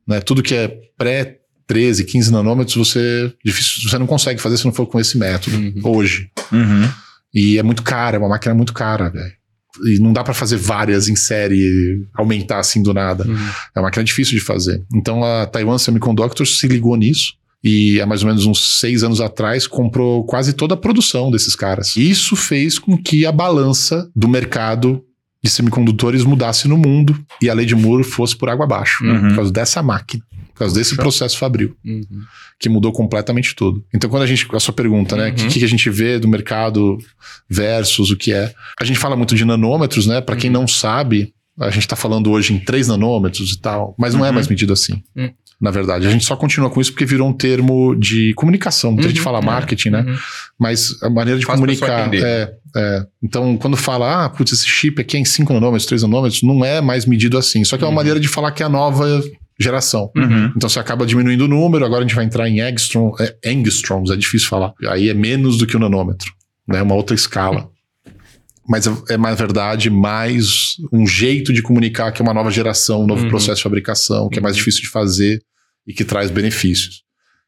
Né? 0.07 0.19
Tudo 0.21 0.43
que 0.43 0.53
é 0.53 0.67
pré 0.97 1.37
13, 1.67 2.03
15 2.03 2.31
nanômetros, 2.31 2.75
você, 2.75 3.33
difícil, 3.45 3.89
você 3.89 3.97
não 3.97 4.05
consegue 4.05 4.41
fazer 4.41 4.57
se 4.57 4.65
não 4.65 4.73
for 4.73 4.85
com 4.85 4.99
esse 4.99 5.17
método 5.17 5.55
Uhum. 5.55 5.73
hoje. 5.85 6.29
Uhum. 6.51 6.89
E 7.33 7.57
é 7.57 7.63
muito 7.63 7.81
cara, 7.81 8.17
é 8.17 8.19
uma 8.19 8.27
máquina 8.29 8.53
muito 8.53 8.73
cara, 8.73 9.09
velho. 9.09 9.31
E 9.85 9.97
não 9.99 10.11
dá 10.11 10.21
para 10.21 10.33
fazer 10.33 10.57
várias 10.57 11.07
em 11.07 11.15
série 11.15 12.05
aumentar 12.13 12.59
assim 12.59 12.83
do 12.83 12.93
nada. 12.93 13.25
Uhum. 13.25 13.37
É 13.73 13.79
uma 13.79 13.83
máquina 13.83 14.03
difícil 14.03 14.37
de 14.37 14.43
fazer. 14.43 14.83
Então 14.93 15.23
a 15.23 15.45
Taiwan 15.45 15.77
Semiconductor 15.77 16.45
se 16.45 16.67
ligou 16.67 16.97
nisso. 16.97 17.33
E 17.63 18.01
há 18.01 18.05
mais 18.07 18.23
ou 18.23 18.27
menos 18.29 18.45
uns 18.45 18.79
seis 18.79 19.03
anos 19.03 19.21
atrás 19.21 19.67
comprou 19.67 20.23
quase 20.25 20.53
toda 20.53 20.73
a 20.73 20.77
produção 20.77 21.29
desses 21.29 21.55
caras. 21.55 21.95
Isso 21.95 22.35
fez 22.35 22.79
com 22.79 22.97
que 22.97 23.25
a 23.25 23.31
balança 23.31 24.09
do 24.15 24.27
mercado 24.27 25.03
de 25.43 25.49
semicondutores 25.49 26.23
mudasse 26.23 26.67
no 26.67 26.77
mundo 26.77 27.19
e 27.41 27.49
a 27.49 27.53
lei 27.53 27.65
de 27.65 27.75
Moore 27.75 28.03
fosse 28.03 28.35
por 28.35 28.49
água 28.49 28.65
abaixo. 28.65 29.03
Uhum. 29.03 29.29
Por 29.29 29.35
causa 29.35 29.51
dessa 29.51 29.81
máquina. 29.83 30.23
Por 30.53 30.59
causa 30.65 30.75
desse 30.75 30.95
processo 30.95 31.37
fabril 31.39 31.75
Uhum. 31.83 32.05
que 32.59 32.69
mudou 32.69 32.91
completamente 32.91 33.55
tudo. 33.55 33.83
Então, 33.91 34.07
quando 34.09 34.21
a 34.21 34.27
gente. 34.27 34.47
A 34.53 34.59
sua 34.59 34.73
pergunta, 34.73 35.15
né? 35.15 35.25
O 35.25 35.27
Uhum. 35.29 35.33
que, 35.47 35.57
que 35.59 35.65
a 35.65 35.67
gente 35.67 35.89
vê 35.89 36.19
do 36.19 36.27
mercado 36.27 36.97
versus 37.49 38.11
o 38.11 38.17
que 38.17 38.31
é? 38.33 38.53
A 38.79 38.83
gente 38.85 38.99
fala 38.99 39.15
muito 39.15 39.35
de 39.35 39.43
nanômetros, 39.45 40.05
né? 40.05 40.21
Para 40.21 40.35
quem 40.35 40.49
Uhum. 40.49 40.61
não 40.61 40.67
sabe, 40.67 41.33
A 41.59 41.69
gente 41.69 41.83
está 41.83 41.97
falando 41.97 42.31
hoje 42.31 42.53
em 42.53 42.59
3 42.59 42.87
nanômetros 42.87 43.51
e 43.51 43.59
tal, 43.59 43.93
mas 43.99 44.13
não 44.15 44.25
é 44.25 44.29
Uhum. 44.29 44.33
mais 44.35 44.47
medido 44.47 44.71
assim. 44.73 45.03
Hum. 45.15 45.29
Na 45.61 45.69
verdade, 45.69 46.07
a 46.07 46.09
gente 46.09 46.25
só 46.25 46.35
continua 46.35 46.69
com 46.71 46.81
isso 46.81 46.91
porque 46.91 47.05
virou 47.05 47.29
um 47.29 47.33
termo 47.33 47.93
de 47.95 48.33
comunicação. 48.33 48.91
Muita 48.91 49.07
gente 49.09 49.19
Uhum. 49.19 49.23
fala 49.23 49.41
marketing, 49.43 49.89
né? 49.91 50.05
Uhum. 50.07 50.15
Mas 50.59 50.97
a 51.03 51.09
maneira 51.09 51.39
de 51.39 51.45
pessoa 51.45 51.55
comunicar. 51.57 52.11
É, 52.15 52.51
é. 52.75 53.05
Então, 53.21 53.55
quando 53.57 53.77
fala, 53.77 54.25
ah, 54.25 54.29
putz, 54.29 54.51
esse 54.53 54.67
chip 54.67 54.99
aqui 54.99 55.17
é 55.17 55.19
em 55.19 55.25
5 55.25 55.53
nanômetros, 55.53 55.85
3 55.85 56.01
nanômetros, 56.01 56.41
não 56.41 56.65
é 56.65 56.81
mais 56.81 57.05
medido 57.05 57.37
assim. 57.37 57.63
Só 57.63 57.77
que 57.77 57.83
é 57.83 57.85
uma 57.85 57.91
Uhum. 57.91 57.95
maneira 57.95 58.19
de 58.19 58.27
falar 58.27 58.51
que 58.53 58.63
é 58.63 58.65
a 58.65 58.69
nova 58.69 59.21
geração. 59.59 60.09
Uhum. 60.17 60.51
Então 60.57 60.67
você 60.67 60.79
acaba 60.79 61.05
diminuindo 61.05 61.45
o 61.45 61.47
número, 61.47 61.85
agora 61.85 62.03
a 62.03 62.07
gente 62.07 62.15
vai 62.15 62.25
entrar 62.25 62.49
em 62.49 62.59
angstrom, 62.59 63.11
é, 63.19 63.35
angstroms, 63.45 64.09
é 64.09 64.15
difícil 64.17 64.47
falar. 64.47 64.73
Aí 64.87 65.09
é 65.09 65.13
menos 65.13 65.59
do 65.59 65.67
que 65.67 65.75
o 65.75 65.79
nanômetro, 65.79 66.31
né? 66.67 66.81
Uma 66.81 66.95
outra 66.95 67.13
escala. 67.15 67.69
Mas 68.67 68.87
é, 68.87 68.91
é, 69.09 69.17
na 69.17 69.33
verdade, 69.35 69.89
mais 69.91 70.75
um 70.91 71.05
jeito 71.05 71.51
de 71.53 71.61
comunicar 71.61 72.11
que 72.11 72.21
é 72.21 72.23
uma 72.23 72.33
nova 72.33 72.49
geração, 72.49 73.03
um 73.03 73.07
novo 73.07 73.23
Uhum. 73.23 73.29
processo 73.29 73.57
de 73.57 73.63
fabricação, 73.63 74.29
que 74.29 74.39
é 74.39 74.41
mais 74.41 74.55
Uhum. 74.55 74.59
difícil 74.59 74.81
de 74.81 74.89
fazer 74.89 75.41
e 75.91 75.93
que 75.93 76.05
traz 76.05 76.31
benefícios. 76.31 77.03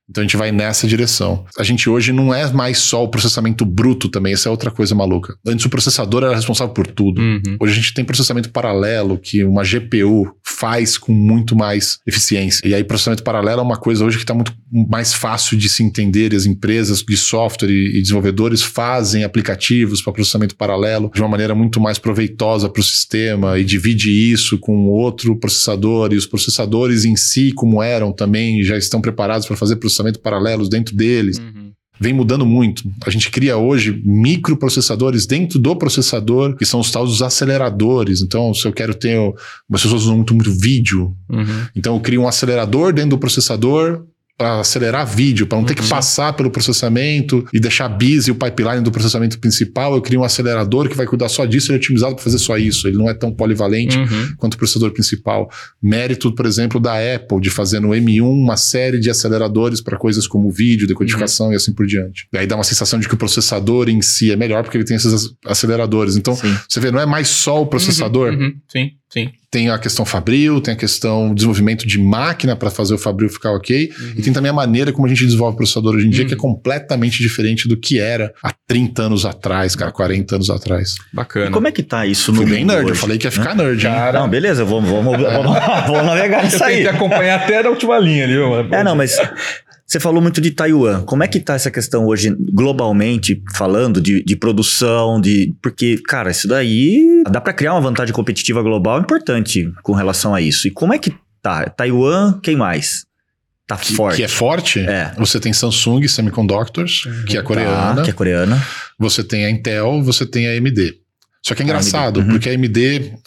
Então 0.10 0.22
a 0.22 0.26
gente 0.26 0.36
vai 0.36 0.52
nessa 0.52 0.86
direção. 0.86 1.46
A 1.58 1.64
gente 1.64 1.90
hoje 1.90 2.12
não 2.12 2.34
é 2.34 2.52
mais 2.52 2.78
só 2.78 3.04
o 3.04 3.08
processamento 3.08 3.66
bruto 3.66 4.10
também, 4.10 4.34
essa 4.34 4.50
é 4.50 4.52
outra 4.52 4.70
coisa 4.70 4.94
maluca. 4.94 5.36
Antes 5.48 5.66
o 5.66 5.70
processador 5.70 6.24
era 6.24 6.36
responsável 6.36 6.74
por 6.74 6.86
tudo. 6.86 7.22
Uhum. 7.22 7.58
Hoje 7.60 7.72
a 7.72 7.76
gente 7.76 7.94
tem 7.94 8.04
processamento 8.04 8.52
paralelo 8.52 9.18
que 9.18 9.44
uma 9.46 9.64
GPU 9.64 10.36
faz 10.64 10.98
com 10.98 11.12
muito 11.12 11.58
mais 11.58 12.00
eficiência. 12.08 12.66
E 12.66 12.74
aí, 12.74 12.86
processamento 12.86 13.22
paralelo 13.22 13.60
é 13.60 13.64
uma 13.64 13.76
coisa 13.76 14.06
hoje 14.06 14.16
que 14.16 14.24
está 14.24 14.34
muito 14.34 14.54
mais 14.72 15.14
fácil 15.14 15.58
de 15.58 15.68
se 15.68 15.84
entender. 15.84 16.34
As 16.34 16.46
empresas 16.46 17.04
de 17.04 17.18
software 17.18 17.70
e, 17.70 17.98
e 17.98 18.02
desenvolvedores 18.02 18.62
fazem 18.62 19.26
aplicativos 19.26 20.02
para 20.02 20.14
processamento 20.14 20.56
paralelo 20.56 21.12
de 21.14 21.20
uma 21.20 21.28
maneira 21.28 21.54
muito 21.54 21.82
mais 21.82 22.00
proveitosa 22.00 22.70
para 22.70 22.80
o 22.80 22.84
sistema 22.84 23.60
e 23.60 23.66
divide 23.66 24.10
isso 24.10 24.58
com 24.58 24.86
outro 24.88 25.36
processador. 25.36 26.14
E 26.14 26.16
os 26.16 26.26
processadores 26.26 27.04
em 27.04 27.18
si, 27.18 27.52
como 27.52 27.84
eram 27.84 28.14
também, 28.14 28.64
já 28.64 28.78
estão 28.78 29.02
preparados 29.02 29.46
para 29.46 29.58
fazer 29.58 29.76
processamento 29.76 30.22
paralelos 30.22 30.70
dentro 30.70 30.96
deles 30.96 31.40
Uhum. 31.40 31.63
Vem 32.00 32.14
mudando 32.14 32.46
muito. 32.46 32.84
A 33.06 33.10
gente 33.10 33.30
cria 33.30 33.58
hoje 33.58 34.02
microprocessadores 34.04 35.26
dentro 35.26 35.60
do 35.60 35.76
processador, 35.76 36.56
que 36.56 36.66
são 36.66 36.80
os 36.80 36.92
tais 36.92 37.10
dos 37.10 37.22
aceleradores. 37.22 38.22
Então, 38.22 38.54
se 38.54 38.66
eu 38.68 38.74
quero 38.74 38.94
ter. 38.94 39.18
As 39.72 39.82
pessoas 39.82 40.04
usam 40.04 40.16
muito, 40.18 40.34
muito 40.34 40.52
vídeo. 40.52 41.16
Uhum. 41.30 41.66
Então, 41.76 41.96
eu 41.96 42.02
crio 42.02 42.22
um 42.22 42.28
acelerador 42.28 42.94
dentro 42.94 43.12
do 43.12 43.18
processador 43.18 44.06
para 44.38 44.60
acelerar 44.62 45.06
vídeo, 45.06 45.46
para 45.46 45.58
não 45.60 45.66
ter 45.66 45.76
que 45.76 45.84
Uhum. 45.84 45.90
passar 45.90 46.34
pelo 46.34 46.50
processamento 46.50 47.46
e 47.54 47.60
deixar 47.60 47.88
bis 47.88 48.28
e 48.28 48.32
o 48.32 48.36
pipeline 48.36 48.82
do 48.82 48.92
processamento 48.92 49.38
principal. 49.40 49.94
Eu 49.94 50.02
crio 50.02 50.22
um 50.22 50.24
acelerador 50.24 50.90
que 50.90 50.98
vai 50.98 51.06
cuidar 51.06 51.30
só 51.30 51.46
disso, 51.46 51.68
ele 51.72 51.78
é 51.78 51.80
otimizado 51.80 52.16
para 52.16 52.24
fazer 52.24 52.40
só 52.40 52.58
isso. 52.58 52.88
Ele 52.88 52.98
não 52.98 53.08
é 53.10 53.14
tão 53.14 53.32
polivalente 53.32 53.98
Uhum. 53.98 54.34
quanto 54.38 54.56
o 54.56 54.58
processador 54.58 54.92
principal. 54.92 55.50
Mérito, 55.82 56.34
por 56.34 56.46
exemplo, 56.46 56.80
da 56.80 56.94
Apple 57.16 57.40
de 57.40 57.50
fazer 57.52 57.80
no 57.80 57.90
M1 57.94 58.24
uma 58.28 58.58
série 58.58 59.00
de 59.00 59.10
aceleradores 59.10 59.82
para 59.82 59.98
coisas 59.98 60.26
como 60.28 60.50
vídeo, 60.52 60.88
decodificação 60.88 61.48
Uhum. 61.48 61.54
e 61.54 61.56
assim 61.56 61.72
por 61.74 61.86
diante. 61.86 62.28
E 62.34 62.38
aí 62.38 62.48
dá 62.48 62.56
uma 62.56 62.64
sensação 62.64 63.00
de 63.00 63.08
que 63.08 63.14
o 63.14 63.18
processador 63.18 63.88
em 63.88 64.02
si 64.02 64.32
é 64.32 64.36
melhor 64.36 64.64
porque 64.64 64.78
ele 64.78 64.84
tem 64.86 64.98
esses 64.98 65.14
ac- 65.14 65.36
aceleradores. 65.46 66.16
Então, 66.18 66.36
Sim. 66.36 66.56
você 66.68 66.80
vê, 66.80 66.90
não 66.92 67.00
é 67.00 67.06
mais 67.06 67.28
só 67.28 67.62
o 67.62 67.68
processador, 67.68 68.34
Uhum. 68.34 68.40
Uhum. 68.44 68.54
Sim, 68.68 68.92
sim. 69.14 69.30
tem 69.52 69.70
a 69.70 69.78
questão 69.78 70.04
fabril, 70.04 70.60
tem 70.60 70.74
a 70.74 70.78
questão 70.78 71.34
desenvolvimento 71.34 71.86
de 71.88 72.00
máquina 72.00 72.56
para 72.56 72.72
fazer 72.72 72.94
o 72.96 72.98
fabril 72.98 73.30
ficar 73.30 73.52
ok, 73.52 73.92
Uhum. 74.00 74.14
e 74.18 74.22
tem 74.24 74.34
também 74.34 74.50
a 74.50 74.54
maneira 74.54 74.92
como 74.92 75.06
a 75.06 75.10
gente 75.10 75.24
desenvolve 75.26 75.56
processador 75.56 75.96
hoje 75.96 76.08
em 76.08 76.10
dia, 76.10 76.22
Uhum. 76.24 76.28
que 76.28 76.34
é 76.34 76.38
completamente 76.38 77.22
diferente 77.22 77.68
do 77.68 77.78
que 77.78 78.00
era 78.00 78.34
há 78.44 78.52
30 78.68 79.04
anos 79.04 79.26
atrás, 79.26 79.76
cara, 79.76 79.92
40 79.92 80.36
anos 80.36 80.50
atrás. 80.50 80.96
Bacana. 81.14 81.48
E 81.48 81.52
como 81.52 81.68
é 81.68 81.72
que 81.72 81.84
tá 81.84 82.06
isso 82.08 82.32
no 82.32 82.38
Fui 82.42 82.46
bem 82.50 82.66
nerd, 82.66 82.82
eu 82.86 82.92
hoje? 82.92 83.00
falei 83.02 83.18
que 83.20 83.28
ia 83.28 83.32
ficar 83.32 83.56
nerd, 83.56 83.86
hein? 83.86 83.94
Cara, 83.94 84.20
Não, 84.20 84.28
beleza, 84.30 84.66
vamos, 84.66 84.90
vamos, 84.90 85.16
vamos, 85.22 85.58
vamos 85.88 86.06
navegar 86.06 86.40
eu 86.40 86.46
nisso 86.46 86.64
aí. 86.64 86.78
tentei 86.78 86.90
acompanhar 86.92 87.40
até 87.40 87.64
a 87.66 87.70
última 87.70 88.00
linha 88.00 88.24
ali. 88.24 88.34
viu? 88.34 88.56
É, 88.74 88.84
não, 88.84 88.96
mas 88.96 89.16
você 89.86 90.00
falou 90.00 90.22
muito 90.22 90.40
de 90.42 90.52
Taiwan. 90.52 91.04
Como 91.04 91.24
é 91.24 91.28
que 91.28 91.40
tá 91.40 91.56
essa 91.56 91.70
questão 91.70 92.06
hoje, 92.06 92.36
globalmente 92.52 93.42
falando, 93.54 94.02
de, 94.02 94.24
de 94.24 94.36
produção, 94.36 95.20
de. 95.20 95.54
Porque, 95.62 95.98
cara, 96.08 96.32
isso 96.32 96.48
daí 96.48 97.22
dá 97.30 97.40
pra 97.42 97.54
criar 97.54 97.74
uma 97.74 97.82
vantagem 97.82 98.14
competitiva 98.14 98.62
global 98.64 99.00
importante 99.00 99.70
com 99.84 99.94
relação 99.94 100.34
a 100.34 100.42
isso. 100.42 100.68
E 100.68 100.72
como 100.72 100.94
é 100.94 100.98
que 100.98 101.14
tá? 101.42 101.66
Taiwan, 101.70 102.40
quem 102.42 102.56
mais? 102.56 103.06
Tá 103.68 103.78
Que, 103.78 103.94
forte. 103.94 104.18
que 104.18 104.24
é 104.24 104.28
forte. 104.28 104.80
É. 104.80 105.14
Você 105.18 105.40
tem 105.40 105.54
Samsung 105.54 106.08
Semiconductors, 106.08 107.04
que 107.28 107.38
é 107.38 107.42
Tá, 107.42 107.48
coreana. 107.48 108.02
que 108.02 108.10
é 108.10 108.14
coreana. 108.14 108.62
Você 109.00 109.24
tem 109.24 109.46
a 109.46 109.50
Intel, 109.50 110.02
você 110.04 110.26
tem 110.26 110.48
a 110.48 110.58
AMD. 110.58 110.96
Só 111.46 111.54
que 111.54 111.62
é 111.62 111.64
A 111.64 111.66
engraçado, 111.66 112.20
AMD, 112.20 112.28
uhum. 112.30 112.36
porque 112.38 112.50
a 112.50 112.54
AMD, 112.54 112.80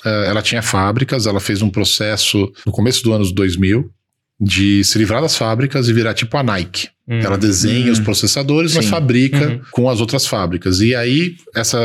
eh, 0.04 0.26
ela 0.26 0.42
tinha 0.42 0.62
fábricas, 0.62 1.26
ela 1.26 1.40
fez 1.40 1.62
um 1.62 1.68
processo 1.70 2.50
no 2.64 2.72
começo 2.72 3.02
do 3.02 3.12
ano 3.12 3.30
2000 3.32 3.90
de 4.38 4.84
se 4.84 4.98
livrar 4.98 5.22
das 5.22 5.36
fábricas 5.36 5.88
e 5.88 5.92
virar 5.92 6.12
tipo 6.14 6.36
a 6.36 6.42
Nike. 6.42 6.88
Uhum. 7.08 7.20
Ela 7.20 7.38
desenha 7.38 7.88
Hum. 7.88 7.92
os 7.92 8.00
processadores, 8.00 8.74
mas 8.74 8.84
Sim. 8.84 8.90
fabrica 8.90 9.48
Uhum. 9.48 9.60
com 9.70 9.88
as 9.88 10.00
outras 10.00 10.26
fábricas. 10.26 10.80
E 10.80 10.94
aí, 10.94 11.36
essa, 11.54 11.78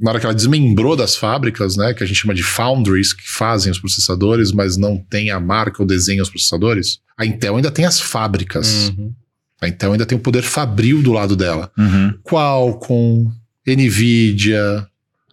na 0.00 0.10
hora 0.10 0.20
que 0.20 0.24
ela 0.24 0.34
desmembrou 0.34 0.94
das 0.96 1.16
fábricas, 1.16 1.76
né, 1.76 1.92
que 1.92 2.02
a 2.02 2.06
gente 2.06 2.16
chama 2.16 2.32
de 2.34 2.42
foundries, 2.42 3.12
que 3.12 3.28
fazem 3.28 3.70
os 3.72 3.78
processadores, 3.78 4.52
mas 4.52 4.76
não 4.76 4.96
tem 5.10 5.30
a 5.30 5.40
marca 5.40 5.82
ou 5.82 5.86
desenha 5.86 6.22
os 6.22 6.30
processadores, 6.30 7.00
a 7.16 7.26
Intel 7.26 7.56
ainda 7.56 7.70
tem 7.70 7.84
as 7.84 8.00
fábricas. 8.00 8.88
Uhum. 8.96 9.12
A 9.60 9.68
Intel 9.68 9.92
ainda 9.92 10.06
tem 10.06 10.16
o 10.16 10.20
poder 10.20 10.42
fabril 10.42 11.02
do 11.02 11.12
lado 11.12 11.34
dela. 11.34 11.70
Uhum. 11.76 12.14
Qualcomm, 12.22 13.26
Nvidia, 13.66 14.86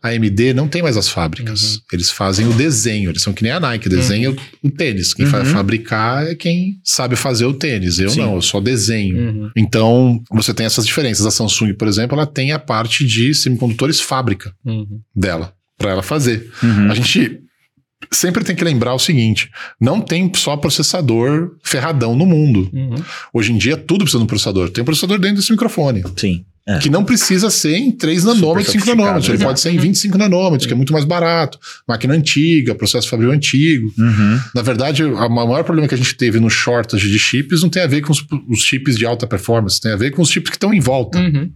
AMD 0.10 0.54
não 0.54 0.68
tem 0.68 0.82
mais 0.82 0.98
as 0.98 1.08
fábricas. 1.10 1.76
Uhum. 1.76 1.82
Eles 1.94 2.10
fazem 2.12 2.48
o 2.48 2.54
desenho, 2.54 3.10
eles 3.10 3.22
são 3.22 3.34
que 3.34 3.44
nem 3.44 3.52
a 3.52 3.60
Nike, 3.60 3.88
desenha 3.90 4.36
o 4.64 4.70
tênis. 4.72 5.14
Quem 5.14 5.26
vai 5.26 5.42
Uhum. 5.42 5.48
fabricar 5.48 6.26
é 6.28 6.36
quem 6.36 6.80
sabe 6.84 7.16
fazer 7.16 7.46
o 7.46 7.54
tênis. 7.54 8.00
Eu 8.00 8.10
Sim. 8.10 8.22
não, 8.22 8.36
eu 8.36 8.42
só 8.42 8.60
desenho. 8.60 9.18
Uhum. 9.18 9.52
Então, 9.56 10.22
você 10.32 10.54
tem 10.54 10.66
essas 10.66 10.86
diferenças. 10.86 11.26
A 11.26 11.32
Samsung, 11.32 11.74
por 11.74 11.88
exemplo, 11.88 12.16
ela 12.16 12.26
tem 12.26 12.52
a 12.52 12.60
parte 12.60 13.06
de 13.06 13.34
semicondutores 13.34 14.00
fábrica 14.00 14.54
Uhum. 14.66 15.00
dela, 15.16 15.54
para 15.78 15.92
ela 15.92 16.04
fazer. 16.04 16.50
Uhum. 16.64 16.92
A 16.92 16.96
gente 16.96 17.40
sempre 18.12 18.44
tem 18.44 18.56
que 18.56 18.64
lembrar 18.64 18.94
o 18.94 19.00
seguinte: 19.00 19.50
não 19.82 20.00
tem 20.02 20.32
só 20.36 20.56
processador 20.58 21.52
ferradão 21.64 22.16
no 22.16 22.26
mundo. 22.26 22.70
Uhum. 22.74 22.96
Hoje 23.34 23.52
em 23.52 23.58
dia, 23.58 23.76
tudo 23.78 24.00
precisa 24.04 24.20
de 24.20 24.24
um 24.26 24.28
processador. 24.28 24.70
Tem 24.70 24.82
um 24.82 24.86
processador 24.86 25.18
dentro 25.20 25.38
desse 25.38 25.52
microfone. 25.52 26.04
Sim. 26.16 26.46
É. 26.68 26.80
Que 26.80 26.90
não 26.90 27.06
precisa 27.06 27.52
ser 27.52 27.76
em 27.76 27.92
3 27.92 28.24
nanômetros, 28.24 28.72
5 28.72 28.80
sofisticado, 28.80 28.98
nanômetros. 28.98 29.28
Ele 29.28 29.38
exato. 29.38 29.50
pode 29.50 29.60
ser 29.60 29.70
em 29.70 29.78
25 29.78 30.18
nanômetros, 30.18 30.66
que 30.66 30.74
é 30.74 30.76
muito 30.76 30.94
mais 30.94 31.06
barato. 31.06 31.60
Máquina 31.88 32.16
antiga, 32.16 32.74
processo 32.74 33.08
fabril 33.08 33.32
antigo. 33.32 33.94
Uhum. 33.96 34.40
Na 34.56 34.64
verdade, 34.64 35.04
o 35.04 35.30
maior 35.30 35.64
problema 35.64 35.88
que 35.88 35.94
a 35.94 35.98
gente 35.98 36.16
teve 36.16 36.40
no 36.40 36.50
shortage 36.50 37.08
de 37.08 37.20
chips 37.20 37.62
não 37.62 37.70
tem 37.70 37.84
a 37.84 37.88
ver 37.88 38.02
com 38.02 38.12
os, 38.12 38.26
os 38.50 38.60
chips 38.62 38.98
de 38.98 39.06
alta 39.06 39.28
performance, 39.28 39.80
tem 39.80 39.92
a 39.92 39.96
ver 39.96 40.10
com 40.10 40.24
os 40.24 40.30
chips 40.30 40.50
que 40.50 40.56
estão 40.56 40.74
em 40.74 40.80
volta. 40.80 41.20
Uhum. 41.20 41.52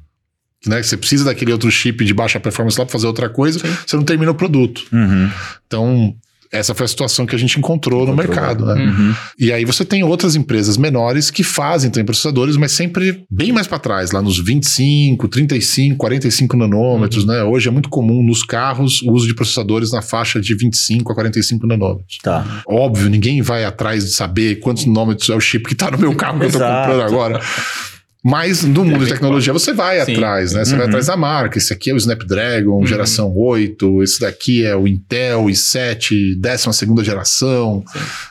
Né? 0.68 0.84
Você 0.84 0.96
precisa 0.96 1.26
daquele 1.26 1.54
outro 1.54 1.72
chip 1.72 2.06
de 2.06 2.14
baixa 2.14 2.40
performance 2.40 2.78
lá 2.78 2.86
para 2.86 2.92
fazer 2.92 3.08
outra 3.08 3.30
coisa, 3.30 3.60
Sim. 3.60 3.78
você 3.88 3.96
não 3.96 4.04
termina 4.04 4.32
o 4.32 4.36
produto. 4.36 4.84
Uhum. 4.92 5.30
Então, 5.66 6.16
essa 6.52 6.74
foi 6.74 6.86
a 6.86 6.88
situação 6.88 7.26
que 7.26 7.36
a 7.36 7.40
gente 7.40 7.60
encontrou, 7.60 8.06
no 8.06 8.14
Encontrou, 8.14 8.36
mercado. 8.36 8.66
Né? 8.66 8.86
Uhum. 8.86 9.16
E 9.38 9.54
aí 9.54 9.64
você 9.66 9.86
tem 9.86 10.04
outras 10.04 10.36
empresas 10.36 10.78
menores 10.78 11.30
que 11.30 11.44
fazem 11.44 11.92
também 11.92 12.06
processadores, 12.06 12.58
mas 12.58 12.72
sempre 12.72 13.24
bem 13.30 13.52
mais 13.52 13.68
para 13.68 13.78
trás, 13.78 14.12
lá 14.12 14.22
nos 14.22 14.40
25, 14.40 15.28
35, 15.28 15.98
45 15.98 16.58
nanômetros, 16.58 17.26
né? 17.26 17.44
Hoje 17.44 17.68
é 17.68 17.72
muito 17.72 17.90
comum 17.90 18.24
nos 18.24 18.44
carros 18.44 19.02
o 19.04 19.12
uso 19.12 19.28
de 19.28 19.36
processadores 19.36 19.92
na 19.92 20.02
faixa 20.02 20.42
de 20.42 20.56
25 20.56 21.12
a 21.12 21.16
45 21.16 21.68
nanômetros. 21.68 22.18
Tá. 22.24 22.64
Óbvio, 22.68 23.10
ninguém 23.10 23.42
vai 23.42 23.64
atrás 23.64 24.06
de 24.06 24.12
saber 24.12 24.56
quantos 24.60 24.86
nanômetros 24.86 25.30
é 25.30 25.36
o 25.36 25.40
chip 25.40 25.68
que 25.68 25.76
tá 25.76 25.92
no 25.92 26.00
meu 26.00 26.16
carro 26.16 26.40
que 26.40 26.46
eu 26.46 26.52
tô 26.52 26.58
Exato. 26.58 26.90
comprando 26.90 27.02
agora. 27.02 27.42
Mas 28.24 28.64
no 28.64 28.84
mundo 28.84 29.06
de 29.06 29.12
tecnologia 29.14 29.54
você 29.54 29.72
vai 29.72 30.04
Sim. 30.04 30.14
atrás, 30.14 30.52
né? 30.54 30.66
Você 30.66 30.72
vai 30.72 30.82
Uhum. 30.82 30.88
atrás 30.88 31.06
da 31.08 31.16
marca. 31.16 31.58
Esse 31.58 31.72
aqui 31.72 31.90
é 31.90 31.94
o 31.94 31.98
Snapdragon, 31.98 32.80
Uhum. 32.80 32.86
geração 32.86 33.34
8. 33.34 34.04
Esse 34.04 34.20
daqui 34.20 34.66
é 34.66 34.76
o 34.76 34.86
Intel 34.88 35.46
i7, 35.46 36.36
12 36.38 36.74
segunda 36.74 37.04
geração. 37.04 37.84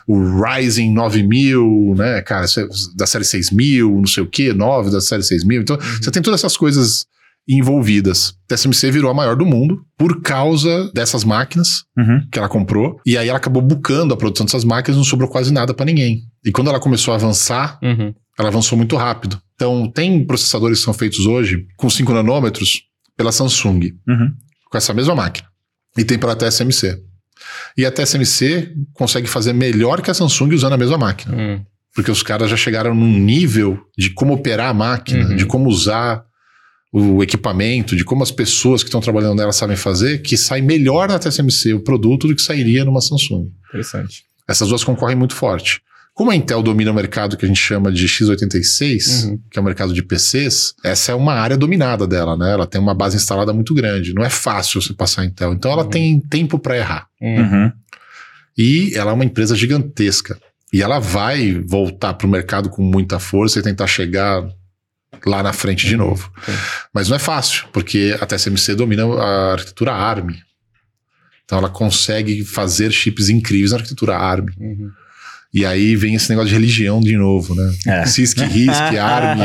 O 0.07 0.43
Ryzen 0.43 0.93
9000, 0.93 1.95
né? 1.97 2.21
Cara, 2.21 2.45
da 2.97 3.07
série 3.07 3.25
6000, 3.25 3.91
não 3.97 4.07
sei 4.07 4.23
o 4.23 4.27
que, 4.27 4.53
9 4.53 4.91
da 4.91 5.01
série 5.01 5.23
6000. 5.23 5.63
Então, 5.63 5.79
você 6.03 6.11
tem 6.11 6.21
todas 6.23 6.41
essas 6.41 6.57
coisas 6.57 7.07
envolvidas. 7.51 8.35
TSMC 8.47 8.91
virou 8.91 9.11
a 9.11 9.15
maior 9.15 9.35
do 9.35 9.47
mundo 9.47 9.81
por 9.97 10.21
causa 10.21 10.91
dessas 10.93 11.25
máquinas 11.25 11.85
Uhum. 11.97 12.21
que 12.31 12.39
ela 12.39 12.49
comprou. 12.49 13.01
E 13.07 13.17
aí 13.17 13.29
ela 13.29 13.39
acabou 13.39 13.63
bucando 13.63 14.13
a 14.13 14.17
produção 14.19 14.45
dessas 14.45 14.65
máquinas, 14.65 14.99
não 14.99 15.05
sobrou 15.05 15.29
quase 15.31 15.51
nada 15.51 15.73
para 15.73 15.87
ninguém. 15.87 16.25
E 16.45 16.53
quando 16.53 16.69
ela 16.69 16.79
começou 16.79 17.13
a 17.13 17.17
avançar, 17.17 17.79
Uhum. 17.83 18.13
ela 18.39 18.49
avançou 18.49 18.77
muito 18.77 18.97
rápido. 18.97 19.41
Então, 19.59 19.91
tem 19.91 20.25
processadores 20.25 20.79
que 20.79 20.85
são 20.85 20.95
feitos 20.95 21.27
hoje 21.27 21.67
com 21.77 21.91
5 21.91 22.13
nanômetros 22.13 22.83
pela 23.17 23.33
Samsung, 23.33 23.93
Uhum. 24.07 24.33
com 24.71 24.79
essa 24.79 24.95
mesma 24.95 25.17
máquina. 25.17 25.49
E 25.97 26.05
tem 26.05 26.17
pela 26.17 26.37
TSMC. 26.37 26.97
E 27.77 27.85
a 27.85 27.91
TSMC 27.91 28.73
consegue 28.93 29.27
fazer 29.27 29.53
melhor 29.53 30.01
que 30.01 30.13
a 30.13 30.15
Samsung 30.15 30.55
usando 30.55 30.75
a 30.75 30.77
mesma 30.77 30.97
máquina. 30.97 31.35
Uhum. 31.37 31.65
Porque 31.93 32.09
os 32.09 32.23
caras 32.23 32.49
já 32.49 32.57
chegaram 32.57 32.95
num 32.95 33.19
nível 33.19 33.81
de 33.99 34.11
como 34.11 34.33
operar 34.35 34.69
a 34.71 34.75
máquina, 34.75 35.31
Uhum. 35.31 35.35
de 35.37 35.45
como 35.45 35.69
usar 35.69 36.23
o 36.93 37.21
equipamento, 37.21 37.97
de 37.97 38.05
como 38.05 38.23
as 38.23 38.31
pessoas 38.31 38.85
que 38.85 38.89
estão 38.89 39.01
trabalhando 39.01 39.35
nela 39.39 39.53
sabem 39.53 39.77
fazer, 39.77 40.23
que 40.23 40.37
sai 40.37 40.61
melhor 40.63 41.09
na 41.09 41.19
TSMC 41.19 41.75
o 41.75 41.81
produto 41.83 42.29
do 42.29 42.35
que 42.37 42.43
sairia 42.43 42.85
numa 42.85 43.01
Samsung. 43.01 43.51
Interessante. 43.71 44.23
Essas 44.47 44.69
duas 44.69 44.85
concorrem 44.85 45.17
muito 45.17 45.35
forte. 45.35 45.81
Como 46.19 46.33
a 46.33 46.35
Intel 46.35 46.65
domina 46.65 46.91
o 46.91 46.95
mercado 46.95 47.37
que 47.37 47.45
a 47.45 47.49
gente 47.49 47.61
chama 47.61 47.93
de 47.93 48.05
x86, 48.09 49.25
Uhum. 49.29 49.41
que 49.49 49.57
é 49.57 49.63
o 49.63 49.65
mercado 49.65 49.93
de 49.95 50.03
PCs, 50.03 50.75
essa 50.85 51.13
é 51.13 51.15
uma 51.15 51.33
área 51.35 51.57
dominada 51.57 52.09
dela, 52.09 52.37
né? 52.37 52.51
Ela 52.55 52.67
tem 52.67 52.81
uma 52.81 52.93
base 52.93 53.17
instalada 53.17 53.53
muito 53.53 53.73
grande. 53.73 54.13
Não 54.13 54.25
é 54.25 54.29
fácil 54.29 54.83
você 54.83 54.93
passar 54.93 55.23
a 55.23 55.27
Intel. 55.27 55.53
Então 55.53 55.71
ela 55.71 55.85
Uhum. 55.85 55.91
tem 55.91 56.19
tempo 56.19 56.59
para 56.59 56.77
errar. 56.77 57.07
Uhum. 57.23 57.71
E 58.59 58.93
ela 58.97 59.13
é 59.13 59.15
uma 59.15 59.25
empresa 59.25 59.55
gigantesca. 59.55 60.37
E 60.73 60.83
ela 60.83 60.99
vai 60.99 61.55
voltar 61.65 62.15
para 62.15 62.27
o 62.27 62.31
mercado 62.31 62.69
com 62.69 62.83
muita 62.83 63.21
força 63.21 63.61
e 63.61 63.63
tentar 63.63 63.87
chegar 63.87 64.45
lá 65.25 65.41
na 65.41 65.53
frente 65.53 65.87
de 65.87 65.97
novo. 65.97 66.33
Sim. 66.45 66.53
Mas 66.93 67.09
não 67.09 67.15
é 67.15 67.21
fácil, 67.21 67.67
porque 67.73 68.17
a 68.21 68.27
TSMC 68.27 68.75
domina 68.75 69.05
a 69.05 69.53
arquitetura 69.53 69.93
ARM. 69.93 70.31
Então 71.45 71.59
ela 71.59 71.71
consegue 71.71 72.45
fazer 72.45 72.91
chips 72.91 73.29
incríveis 73.29 73.71
na 73.71 73.77
arquitetura 73.77 74.17
ARM. 74.17 74.47
E 75.53 75.65
aí 75.65 75.97
vem 75.97 76.15
esse 76.15 76.29
negócio 76.29 76.51
de 76.51 76.55
religião 76.55 77.01
de 77.01 77.17
novo, 77.17 77.55
né? 77.55 77.73
É. 77.87 78.05
CISC, 78.07 78.39
RISC, 78.41 78.71
ARM, 79.01 79.41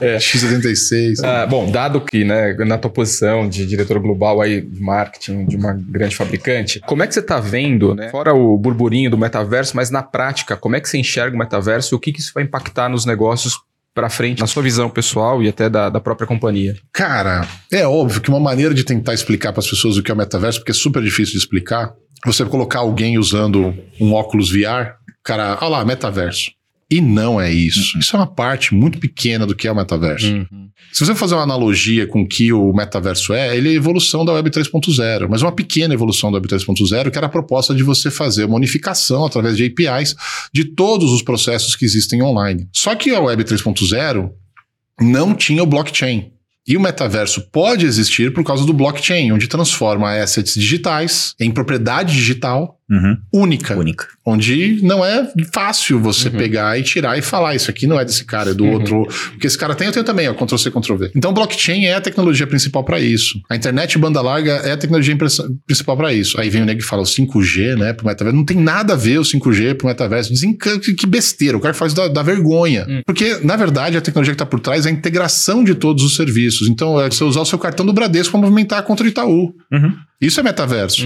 É. 0.00 0.18
x86. 0.18 1.24
Ah, 1.24 1.46
bom, 1.46 1.70
dado 1.70 2.00
que, 2.00 2.24
né, 2.24 2.52
na 2.58 2.76
tua 2.76 2.90
posição 2.90 3.48
de 3.48 3.64
diretor 3.64 3.98
global 3.98 4.40
aí 4.40 4.60
de 4.60 4.80
marketing 4.80 5.46
de 5.46 5.56
uma 5.56 5.72
grande 5.72 6.14
fabricante, 6.14 6.80
como 6.80 7.02
é 7.02 7.06
que 7.06 7.14
você 7.14 7.22
tá 7.22 7.40
vendo, 7.40 7.94
né, 7.94 8.10
fora 8.10 8.34
o 8.34 8.56
burburinho 8.58 9.10
do 9.10 9.16
metaverso, 9.16 9.74
mas 9.76 9.90
na 9.90 10.02
prática, 10.02 10.56
como 10.56 10.76
é 10.76 10.80
que 10.80 10.88
você 10.88 10.98
enxerga 10.98 11.34
o 11.34 11.38
metaverso 11.38 11.94
e 11.94 11.96
o 11.96 11.98
que, 11.98 12.12
que 12.12 12.20
isso 12.20 12.32
vai 12.34 12.44
impactar 12.44 12.88
nos 12.88 13.06
negócios 13.06 13.54
para 13.94 14.08
frente, 14.08 14.40
na 14.40 14.46
sua 14.46 14.62
visão 14.62 14.88
pessoal 14.88 15.42
e 15.42 15.48
até 15.48 15.68
da, 15.68 15.88
da 15.88 16.00
própria 16.00 16.26
companhia? 16.26 16.74
Cara, 16.92 17.46
é 17.70 17.86
óbvio 17.86 18.20
que 18.20 18.30
uma 18.30 18.40
maneira 18.40 18.74
de 18.74 18.84
tentar 18.84 19.14
explicar 19.14 19.52
para 19.52 19.60
as 19.60 19.68
pessoas 19.68 19.96
o 19.96 20.02
que 20.02 20.10
é 20.10 20.14
o 20.14 20.16
metaverso, 20.16 20.60
porque 20.60 20.72
é 20.72 20.74
super 20.74 21.02
difícil 21.02 21.32
de 21.32 21.38
explicar, 21.38 21.92
você 22.24 22.44
colocar 22.44 22.80
alguém 22.80 23.18
usando 23.18 23.74
um 24.00 24.12
óculos 24.12 24.50
VR, 24.50 24.94
cara, 25.24 25.58
olha 25.60 25.68
lá, 25.68 25.84
metaverso. 25.84 26.50
E 26.92 27.00
não 27.00 27.40
é 27.40 27.50
isso. 27.50 27.98
Isso 27.98 28.14
é 28.14 28.18
uma 28.18 28.26
parte 28.26 28.74
muito 28.74 28.98
pequena 28.98 29.46
do 29.46 29.54
que 29.54 29.66
é 29.66 29.72
o 29.72 29.74
metaverso. 29.74 30.30
Uhum. 30.30 30.68
Se 30.92 31.06
você 31.06 31.14
fazer 31.14 31.34
uma 31.34 31.42
analogia 31.42 32.06
com 32.06 32.20
o 32.20 32.28
que 32.28 32.52
o 32.52 32.70
metaverso 32.74 33.32
é, 33.32 33.56
ele 33.56 33.70
é 33.70 33.72
a 33.72 33.76
evolução 33.76 34.26
da 34.26 34.34
Web 34.34 34.50
3.0, 34.50 35.26
mas 35.26 35.40
uma 35.40 35.52
pequena 35.52 35.94
evolução 35.94 36.30
da 36.30 36.36
Web 36.36 36.48
3.0, 36.48 37.10
que 37.10 37.16
era 37.16 37.28
a 37.28 37.30
proposta 37.30 37.74
de 37.74 37.82
você 37.82 38.10
fazer 38.10 38.44
uma 38.44 38.56
unificação 38.56 39.24
através 39.24 39.56
de 39.56 39.64
APIs 39.64 40.14
de 40.52 40.66
todos 40.66 41.10
os 41.12 41.22
processos 41.22 41.74
que 41.74 41.86
existem 41.86 42.22
online. 42.22 42.68
Só 42.74 42.94
que 42.94 43.08
a 43.08 43.20
Web 43.20 43.42
3.0 43.42 44.30
não 45.00 45.34
tinha 45.34 45.62
o 45.62 45.66
blockchain. 45.66 46.30
E 46.68 46.76
o 46.76 46.80
metaverso 46.80 47.40
pode 47.50 47.86
existir 47.86 48.32
por 48.34 48.44
causa 48.44 48.66
do 48.66 48.72
blockchain, 48.72 49.32
onde 49.32 49.48
transforma 49.48 50.14
assets 50.14 50.54
digitais 50.54 51.34
em 51.40 51.50
propriedade 51.50 52.14
digital 52.14 52.78
Uhum. 52.92 53.16
única 53.32 53.74
Única. 53.76 54.06
onde 54.24 54.78
não 54.82 55.04
é 55.04 55.26
fácil 55.52 55.98
você 55.98 56.28
Uhum. 56.28 56.36
pegar 56.36 56.78
e 56.78 56.82
tirar 56.82 57.18
e 57.18 57.22
falar 57.22 57.54
isso 57.54 57.70
aqui 57.70 57.86
não 57.86 57.98
é 57.98 58.04
desse 58.04 58.24
cara, 58.24 58.50
é 58.50 58.54
do 58.54 58.64
Uhum. 58.64 58.72
outro. 58.74 59.08
Porque 59.30 59.46
esse 59.46 59.56
cara 59.56 59.74
tem, 59.74 59.86
eu 59.86 59.92
tenho 59.92 60.04
também, 60.04 60.28
ó, 60.28 60.34
Ctrl 60.34 60.56
C, 60.58 60.70
Ctrl 60.70 60.94
V. 60.96 61.10
Então, 61.16 61.32
blockchain 61.32 61.86
é 61.86 61.94
a 61.94 62.00
tecnologia 62.00 62.46
principal 62.46 62.84
para 62.84 63.00
isso. 63.00 63.40
A 63.50 63.56
internet 63.56 63.96
banda 63.98 64.20
larga 64.20 64.52
é 64.64 64.72
a 64.72 64.76
tecnologia 64.76 65.16
principal 65.66 65.96
para 65.96 66.12
isso. 66.12 66.38
Aí 66.40 66.50
vem 66.50 66.62
o 66.62 66.64
nego 66.64 66.80
e 66.80 66.84
fala 66.84 67.02
o 67.02 67.06
5G, 67.06 67.76
né, 67.76 67.92
pro 67.92 68.06
metaverso. 68.06 68.36
Não 68.36 68.44
tem 68.44 68.58
nada 68.58 68.92
a 68.92 68.96
ver 68.96 69.18
o 69.18 69.24
5G 69.24 69.74
pro 69.74 69.86
metaverso. 69.88 70.30
Dizem 70.32 70.56
que, 70.56 70.78
que 70.94 71.06
besteira, 71.06 71.56
o 71.56 71.60
cara 71.60 71.72
faz 71.74 71.94
da, 71.94 72.08
da 72.08 72.22
vergonha. 72.22 72.86
Hum. 72.88 73.02
Porque, 73.06 73.38
na 73.42 73.56
verdade, 73.56 73.96
a 73.96 74.00
tecnologia 74.00 74.34
que 74.34 74.38
tá 74.38 74.46
por 74.46 74.60
trás 74.60 74.84
é 74.86 74.90
a 74.90 74.92
integração 74.92 75.64
de 75.64 75.74
todos 75.74 76.04
os 76.04 76.14
serviços. 76.14 76.68
Então, 76.68 77.00
é 77.00 77.08
você 77.10 77.24
usar 77.24 77.40
o 77.40 77.46
seu 77.46 77.58
cartão 77.58 77.86
do 77.86 77.92
Bradesco 77.92 78.32
para 78.32 78.40
movimentar 78.40 78.78
a 78.78 78.82
conta 78.82 79.02
do 79.02 79.08
Itaú. 79.08 79.54
Uhum. 79.72 79.94
Isso 80.20 80.38
é 80.38 80.42
metaverso. 80.42 81.04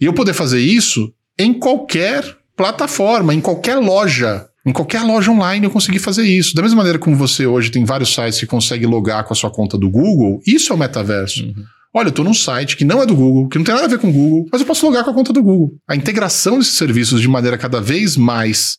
Uhum. 0.00 0.04
E 0.04 0.04
eu 0.06 0.12
poder 0.12 0.32
fazer 0.32 0.60
isso 0.60 1.12
em 1.38 1.52
qualquer 1.52 2.24
plataforma, 2.56 3.32
em 3.34 3.40
qualquer 3.40 3.76
loja. 3.76 4.46
Em 4.66 4.72
qualquer 4.72 5.02
loja 5.02 5.30
online 5.30 5.64
eu 5.66 5.70
consegui 5.70 5.98
fazer 5.98 6.24
isso. 6.24 6.54
Da 6.54 6.60
mesma 6.62 6.76
maneira 6.78 6.98
como 6.98 7.16
você 7.16 7.46
hoje 7.46 7.70
tem 7.70 7.84
vários 7.84 8.12
sites 8.14 8.38
que 8.40 8.46
consegue 8.46 8.84
logar 8.86 9.24
com 9.24 9.32
a 9.32 9.36
sua 9.36 9.50
conta 9.50 9.78
do 9.78 9.88
Google, 9.88 10.40
isso 10.46 10.72
é 10.72 10.76
o 10.76 10.78
metaverso. 10.78 11.44
Uhum. 11.44 11.54
Olha, 11.94 12.08
eu 12.08 12.12
tô 12.12 12.22
num 12.22 12.34
site 12.34 12.76
que 12.76 12.84
não 12.84 13.00
é 13.02 13.06
do 13.06 13.14
Google, 13.14 13.48
que 13.48 13.56
não 13.56 13.64
tem 13.64 13.74
nada 13.74 13.86
a 13.86 13.90
ver 13.90 13.98
com 13.98 14.10
o 14.10 14.12
Google, 14.12 14.46
mas 14.52 14.60
eu 14.60 14.66
posso 14.66 14.84
logar 14.84 15.04
com 15.04 15.10
a 15.10 15.14
conta 15.14 15.32
do 15.32 15.42
Google. 15.42 15.72
A 15.88 15.96
integração 15.96 16.58
desses 16.58 16.74
serviços 16.74 17.20
de 17.20 17.28
maneira 17.28 17.56
cada 17.56 17.80
vez 17.80 18.14
mais 18.16 18.76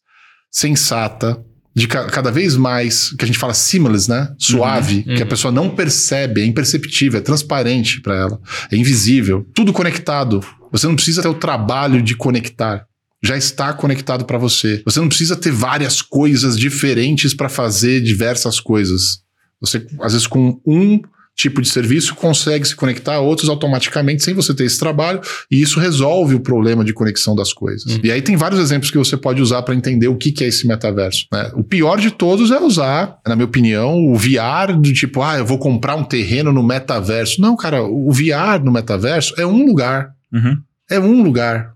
sensata, 0.52 1.42
de 1.76 1.88
ca- 1.88 2.06
cada 2.08 2.32
vez 2.32 2.56
mais, 2.56 3.10
que 3.18 3.24
a 3.24 3.28
gente 3.28 3.40
fala 3.40 3.54
seamless, 3.54 4.10
né? 4.10 4.30
Suave, 4.38 4.98
Uhum, 5.08 5.16
que 5.16 5.22
a 5.22 5.26
uhum. 5.26 5.30
pessoa 5.30 5.52
não 5.52 5.70
percebe, 5.70 6.42
é 6.42 6.46
imperceptível, 6.46 7.20
é 7.20 7.24
transparente 7.24 8.02
para 8.02 8.16
ela, 8.16 8.40
é 8.72 8.76
invisível, 8.76 9.46
tudo 9.56 9.72
conectado. 9.74 10.42
Você 10.72 10.88
não 10.88 10.96
precisa 10.96 11.22
ter 11.22 11.28
o 11.28 11.34
trabalho 11.34 12.02
de 12.02 12.16
conectar. 12.16 12.86
Já 13.22 13.36
está 13.36 13.74
conectado 13.74 14.26
para 14.26 14.38
você. 14.38 14.82
Você 14.86 15.00
não 15.00 15.10
precisa 15.10 15.36
ter 15.36 15.52
várias 15.52 16.02
coisas 16.02 16.58
diferentes 16.58 17.34
para 17.34 17.50
fazer 17.50 18.02
diversas 18.02 18.60
coisas. 18.60 19.20
Você, 19.60 19.86
às 20.00 20.14
vezes, 20.14 20.26
com 20.26 20.60
um 20.66 21.02
tipo 21.40 21.62
de 21.62 21.70
serviço, 21.70 22.16
consegue 22.16 22.68
se 22.68 22.76
conectar 22.76 23.16
a 23.16 23.20
outros 23.20 23.48
automaticamente 23.48 24.24
sem 24.24 24.34
você 24.34 24.54
ter 24.54 24.66
esse 24.66 24.78
trabalho, 24.78 25.22
e 25.50 25.62
isso 25.62 25.80
resolve 25.80 26.36
o 26.36 26.40
problema 26.42 26.84
de 26.84 26.94
conexão 26.94 27.34
das 27.34 27.54
coisas. 27.54 27.94
Uhum. 27.94 28.02
E 28.04 28.12
aí 28.12 28.22
tem 28.22 28.36
vários 28.36 28.60
exemplos 28.60 28.92
que 28.92 28.98
você 28.98 29.16
pode 29.16 29.42
usar 29.42 29.62
para 29.62 29.74
entender 29.74 30.10
o 30.10 30.18
que, 30.18 30.34
que 30.34 30.44
é 30.44 30.48
esse 30.48 30.68
metaverso. 30.68 31.26
né? 31.32 31.50
O 31.56 31.64
pior 31.64 31.98
de 31.98 32.12
todos 32.12 32.52
é 32.52 32.60
usar, 32.60 33.20
na 33.26 33.38
minha 33.38 33.46
opinião, 33.46 34.06
o 34.06 34.16
VR 34.16 34.78
do 34.78 34.92
tipo, 34.92 35.22
ah, 35.22 35.38
eu 35.38 35.46
vou 35.46 35.58
comprar 35.58 35.96
um 35.96 36.04
terreno 36.04 36.52
no 36.52 36.62
metaverso. 36.62 37.40
Não, 37.40 37.56
cara, 37.56 37.84
o 37.84 38.12
VR 38.12 38.62
no 38.62 38.72
metaverso 38.72 39.34
é 39.38 39.46
um 39.46 39.66
lugar. 39.66 40.12
Uhum. 40.32 40.62
É 40.90 41.00
um 41.00 41.22
lugar. 41.22 41.74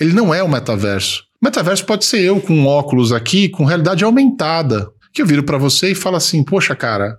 Ele 0.00 0.12
não 0.12 0.34
é 0.34 0.42
o 0.42 0.48
metaverso. 0.48 1.24
O 1.40 1.44
metaverso 1.44 1.84
pode 1.84 2.04
ser 2.04 2.20
eu 2.20 2.40
com 2.40 2.66
óculos 2.66 3.12
aqui, 3.12 3.48
com 3.48 3.64
realidade 3.64 4.04
aumentada. 4.04 4.88
Que 5.12 5.22
eu 5.22 5.26
viro 5.26 5.42
pra 5.42 5.58
você 5.58 5.90
e 5.90 5.94
falo 5.94 6.16
assim: 6.16 6.42
Poxa, 6.42 6.74
cara, 6.74 7.18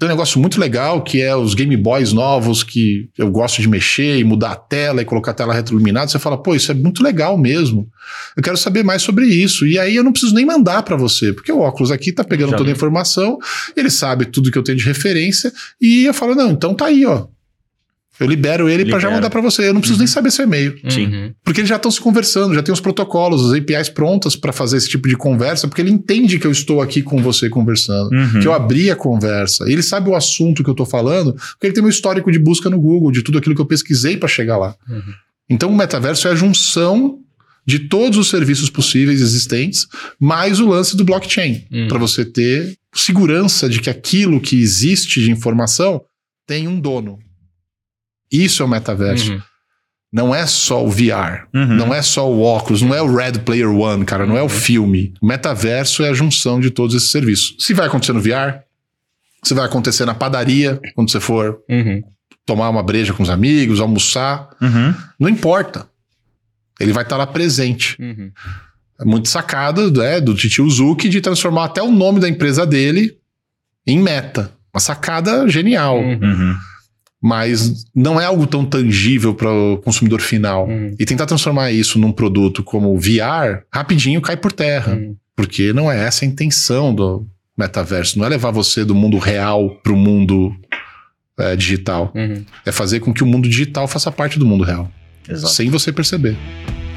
tem 0.00 0.08
um 0.08 0.12
negócio 0.12 0.40
muito 0.40 0.58
legal 0.58 1.04
que 1.04 1.20
é 1.20 1.36
os 1.36 1.52
Game 1.52 1.76
Boys 1.76 2.10
novos 2.10 2.62
que 2.62 3.10
eu 3.18 3.30
gosto 3.30 3.60
de 3.60 3.68
mexer 3.68 4.16
e 4.16 4.24
mudar 4.24 4.52
a 4.52 4.56
tela 4.56 5.02
e 5.02 5.04
colocar 5.04 5.32
a 5.32 5.34
tela 5.34 5.52
retroiluminada. 5.52 6.08
Você 6.08 6.18
fala, 6.18 6.42
pô, 6.42 6.54
isso 6.54 6.72
é 6.72 6.74
muito 6.74 7.02
legal 7.02 7.36
mesmo. 7.36 7.86
Eu 8.34 8.42
quero 8.42 8.56
saber 8.56 8.82
mais 8.82 9.02
sobre 9.02 9.26
isso. 9.26 9.66
E 9.66 9.78
aí 9.78 9.94
eu 9.94 10.02
não 10.02 10.10
preciso 10.10 10.34
nem 10.34 10.46
mandar 10.46 10.84
pra 10.84 10.96
você, 10.96 11.34
porque 11.34 11.52
o 11.52 11.58
óculos 11.58 11.90
aqui 11.90 12.12
tá 12.12 12.24
pegando 12.24 12.52
Já 12.52 12.56
toda 12.56 12.70
a 12.70 12.72
informação, 12.72 13.36
ele 13.76 13.90
sabe 13.90 14.24
tudo 14.24 14.50
que 14.50 14.56
eu 14.56 14.62
tenho 14.62 14.78
de 14.78 14.86
referência, 14.86 15.52
e 15.78 16.06
eu 16.06 16.14
falo, 16.14 16.34
não, 16.34 16.50
então 16.50 16.74
tá 16.74 16.86
aí, 16.86 17.04
ó. 17.04 17.26
Eu 18.20 18.26
libero 18.26 18.68
ele 18.68 18.84
pra 18.84 18.98
já 18.98 19.10
mandar 19.10 19.30
pra 19.30 19.40
você. 19.40 19.66
Eu 19.68 19.72
não 19.74 19.80
preciso 19.80 19.98
nem 19.98 20.06
saber 20.06 20.30
seu 20.30 20.44
e-mail. 20.44 20.78
Sim. 20.90 21.06
Uhum. 21.06 21.34
Porque 21.42 21.60
eles 21.60 21.68
já 21.68 21.76
estão 21.76 21.90
se 21.90 22.00
conversando, 22.00 22.54
já 22.54 22.62
tem 22.62 22.72
os 22.72 22.80
protocolos, 22.80 23.50
as 23.50 23.58
APIs 23.58 23.88
prontas 23.88 24.36
para 24.36 24.52
fazer 24.52 24.76
esse 24.76 24.88
tipo 24.88 25.08
de 25.08 25.16
conversa, 25.16 25.66
porque 25.66 25.80
ele 25.80 25.90
entende 25.90 26.38
que 26.38 26.46
eu 26.46 26.50
estou 26.52 26.80
aqui 26.82 27.02
com 27.02 27.22
você 27.22 27.48
conversando, 27.48 28.10
Uhum. 28.12 28.40
que 28.40 28.46
eu 28.46 28.52
abri 28.52 28.90
a 28.90 28.96
conversa. 28.96 29.64
Ele 29.70 29.82
sabe 29.82 30.10
o 30.10 30.14
assunto 30.14 30.62
que 30.62 30.68
eu 30.70 30.74
estou 30.74 30.86
falando, 30.86 31.32
porque 31.32 31.66
ele 31.66 31.72
tem 31.72 31.82
meu 31.82 31.90
histórico 31.90 32.30
de 32.30 32.38
busca 32.38 32.68
no 32.70 32.80
Google, 32.80 33.10
de 33.10 33.22
tudo 33.22 33.38
aquilo 33.38 33.54
que 33.54 33.60
eu 33.60 33.66
pesquisei 33.66 34.16
para 34.16 34.28
chegar 34.28 34.58
lá. 34.58 34.74
Uhum. 34.88 35.02
Então 35.48 35.70
o 35.70 35.76
metaverso 35.76 36.28
é 36.28 36.30
a 36.32 36.34
junção 36.34 37.18
de 37.66 37.78
todos 37.80 38.18
os 38.18 38.28
serviços 38.28 38.68
possíveis 38.70 39.20
existentes, 39.20 39.86
mais 40.18 40.60
o 40.60 40.66
lance 40.68 40.96
do 40.96 41.04
blockchain, 41.04 41.64
Uhum. 41.70 41.88
para 41.88 41.98
você 41.98 42.24
ter 42.24 42.74
segurança 42.94 43.68
de 43.68 43.80
que 43.80 43.88
aquilo 43.90 44.40
que 44.40 44.60
existe 44.60 45.20
de 45.22 45.30
informação 45.30 46.00
tem 46.46 46.66
um 46.66 46.80
dono. 46.80 47.18
Isso 48.30 48.62
é 48.62 48.66
o 48.66 48.68
metaverso. 48.68 49.32
Uhum. 49.32 49.40
Não 50.12 50.34
é 50.34 50.44
só 50.46 50.84
o 50.84 50.90
VR. 50.90 51.46
Uhum. 51.54 51.66
Não 51.76 51.94
é 51.94 52.02
só 52.02 52.28
o 52.30 52.42
óculos, 52.42 52.82
não 52.82 52.94
é 52.94 53.00
o 53.00 53.14
Red 53.14 53.32
Player 53.44 53.70
One, 53.70 54.04
cara, 54.04 54.26
não 54.26 54.36
é 54.36 54.42
o 54.42 54.48
filme. 54.48 55.14
O 55.22 55.26
metaverso 55.26 56.02
é 56.02 56.08
a 56.08 56.14
junção 56.14 56.58
de 56.58 56.70
todos 56.70 56.96
esses 56.96 57.10
serviços. 57.12 57.54
Se 57.60 57.72
vai 57.72 57.86
acontecer 57.86 58.12
no 58.12 58.20
VR, 58.20 58.60
se 59.42 59.54
vai 59.54 59.64
acontecer 59.64 60.04
na 60.04 60.14
padaria, 60.14 60.80
quando 60.94 61.10
você 61.10 61.20
for 61.20 61.60
Uhum. 61.68 62.02
tomar 62.44 62.68
uma 62.70 62.82
breja 62.82 63.12
com 63.12 63.22
os 63.22 63.30
amigos, 63.30 63.78
almoçar, 63.80 64.48
Uhum. 64.60 64.92
não 65.18 65.28
importa. 65.28 65.86
Ele 66.80 66.92
vai 66.92 67.04
estar 67.04 67.16
lá 67.16 67.26
presente. 67.26 67.96
Uhum. 68.00 68.32
É 69.00 69.04
muito 69.04 69.28
sacada 69.28 69.88
né, 69.90 70.20
do 70.20 70.34
Titio 70.34 70.68
Zuki 70.68 71.08
de 71.08 71.20
transformar 71.20 71.66
até 71.66 71.80
o 71.82 71.90
nome 71.90 72.18
da 72.20 72.28
empresa 72.28 72.66
dele 72.66 73.16
em 73.86 73.98
meta. 73.98 74.50
Uma 74.74 74.80
sacada 74.80 75.48
genial. 75.48 75.98
Uhum. 76.00 76.54
Mas 77.22 77.84
não 77.94 78.18
é 78.18 78.24
algo 78.24 78.46
tão 78.46 78.64
tangível 78.64 79.34
para 79.34 79.52
o 79.52 79.76
consumidor 79.78 80.20
final. 80.20 80.66
Uhum. 80.66 80.94
E 80.98 81.04
tentar 81.04 81.26
transformar 81.26 81.70
isso 81.70 81.98
num 81.98 82.12
produto 82.12 82.62
como 82.62 82.98
VR, 82.98 83.62
rapidinho 83.72 84.22
cai 84.22 84.36
por 84.36 84.52
terra. 84.52 84.94
Uhum. 84.94 85.14
Porque 85.36 85.72
não 85.72 85.90
é 85.90 86.02
essa 86.06 86.24
a 86.24 86.28
intenção 86.28 86.94
do 86.94 87.26
metaverso. 87.56 88.18
Não 88.18 88.24
é 88.24 88.28
levar 88.28 88.50
você 88.50 88.84
do 88.84 88.94
mundo 88.94 89.18
real 89.18 89.70
para 89.82 89.92
o 89.92 89.96
mundo 89.96 90.54
é, 91.38 91.54
digital. 91.56 92.10
Uhum. 92.14 92.44
É 92.64 92.72
fazer 92.72 93.00
com 93.00 93.12
que 93.12 93.22
o 93.22 93.26
mundo 93.26 93.48
digital 93.48 93.86
faça 93.86 94.10
parte 94.10 94.38
do 94.38 94.46
mundo 94.46 94.64
real. 94.64 94.90
Exato. 95.28 95.52
Sem 95.52 95.68
você 95.68 95.92
perceber. 95.92 96.36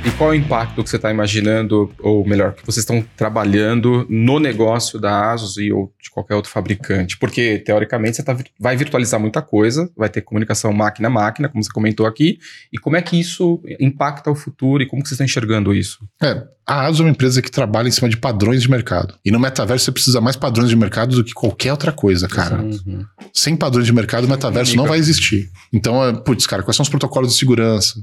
E 0.05 0.11
qual 0.11 0.33
é 0.33 0.35
o 0.35 0.37
impacto 0.37 0.83
que 0.83 0.89
você 0.89 0.97
está 0.97 1.09
imaginando, 1.09 1.89
ou 1.99 2.27
melhor, 2.27 2.53
que 2.53 2.65
vocês 2.65 2.83
estão 2.83 3.03
trabalhando 3.15 4.05
no 4.09 4.37
negócio 4.37 4.99
da 4.99 5.31
Asus 5.31 5.55
e 5.57 5.71
ou 5.71 5.93
de 6.01 6.09
qualquer 6.09 6.35
outro 6.35 6.51
fabricante? 6.51 7.17
Porque, 7.17 7.59
teoricamente, 7.59 8.17
você 8.17 8.23
tá, 8.23 8.37
vai 8.59 8.75
virtualizar 8.75 9.17
muita 9.17 9.41
coisa, 9.41 9.89
vai 9.95 10.09
ter 10.09 10.21
comunicação 10.21 10.73
máquina 10.73 11.07
a 11.07 11.11
máquina, 11.11 11.47
como 11.47 11.63
você 11.63 11.71
comentou 11.71 12.05
aqui, 12.05 12.37
e 12.71 12.77
como 12.77 12.97
é 12.97 13.01
que 13.01 13.17
isso 13.17 13.61
impacta 13.79 14.29
o 14.29 14.35
futuro 14.35 14.83
e 14.83 14.87
como 14.87 15.01
que 15.01 15.07
vocês 15.07 15.15
estão 15.15 15.25
enxergando 15.25 15.73
isso? 15.73 15.99
É, 16.21 16.43
a 16.67 16.85
Asus 16.85 16.99
é 16.99 17.03
uma 17.03 17.09
empresa 17.09 17.41
que 17.41 17.49
trabalha 17.49 17.87
em 17.87 17.91
cima 17.91 18.09
de 18.09 18.17
padrões 18.17 18.61
de 18.61 18.69
mercado. 18.69 19.15
E 19.23 19.31
no 19.31 19.39
metaverso 19.39 19.85
você 19.85 19.91
precisa 19.91 20.19
mais 20.19 20.35
padrões 20.35 20.69
de 20.69 20.75
mercado 20.75 21.15
do 21.15 21.23
que 21.23 21.33
qualquer 21.33 21.71
outra 21.71 21.93
coisa, 21.93 22.27
cara. 22.27 22.61
Uhum. 22.61 23.05
Sem 23.33 23.55
padrões 23.55 23.85
de 23.85 23.93
mercado, 23.93 24.25
o 24.25 24.29
metaverso 24.29 24.75
não 24.75 24.85
vai 24.85 24.97
existir. 24.97 25.49
Então, 25.71 26.03
é, 26.03 26.13
putz, 26.13 26.45
cara, 26.45 26.61
quais 26.61 26.75
são 26.75 26.83
os 26.83 26.89
protocolos 26.89 27.31
de 27.31 27.37
segurança? 27.37 27.95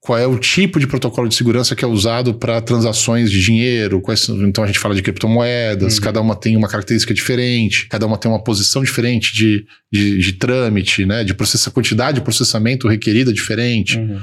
Qual 0.00 0.16
é 0.16 0.26
o 0.26 0.38
tipo 0.38 0.78
de 0.78 0.86
protocolo 0.86 1.28
de 1.28 1.34
segurança 1.34 1.74
que 1.74 1.84
é 1.84 1.88
usado 1.88 2.32
para 2.34 2.60
transações 2.60 3.30
de 3.30 3.42
dinheiro? 3.42 4.00
Quais, 4.00 4.28
então 4.28 4.62
a 4.62 4.66
gente 4.66 4.78
fala 4.78 4.94
de 4.94 5.02
criptomoedas, 5.02 5.96
Uhum. 5.96 6.00
cada 6.00 6.20
uma 6.20 6.36
tem 6.36 6.56
uma 6.56 6.68
característica 6.68 7.12
diferente, 7.12 7.88
cada 7.88 8.06
uma 8.06 8.16
tem 8.16 8.30
uma 8.30 8.42
posição 8.42 8.82
diferente 8.84 9.34
de, 9.34 9.66
de, 9.92 10.18
de 10.18 10.32
trâmite, 10.34 11.04
né? 11.04 11.24
De 11.24 11.34
processa, 11.34 11.70
quantidade 11.70 12.18
de 12.18 12.24
processamento 12.24 12.86
requerida 12.86 13.32
diferente. 13.32 13.98
Uhum. 13.98 14.20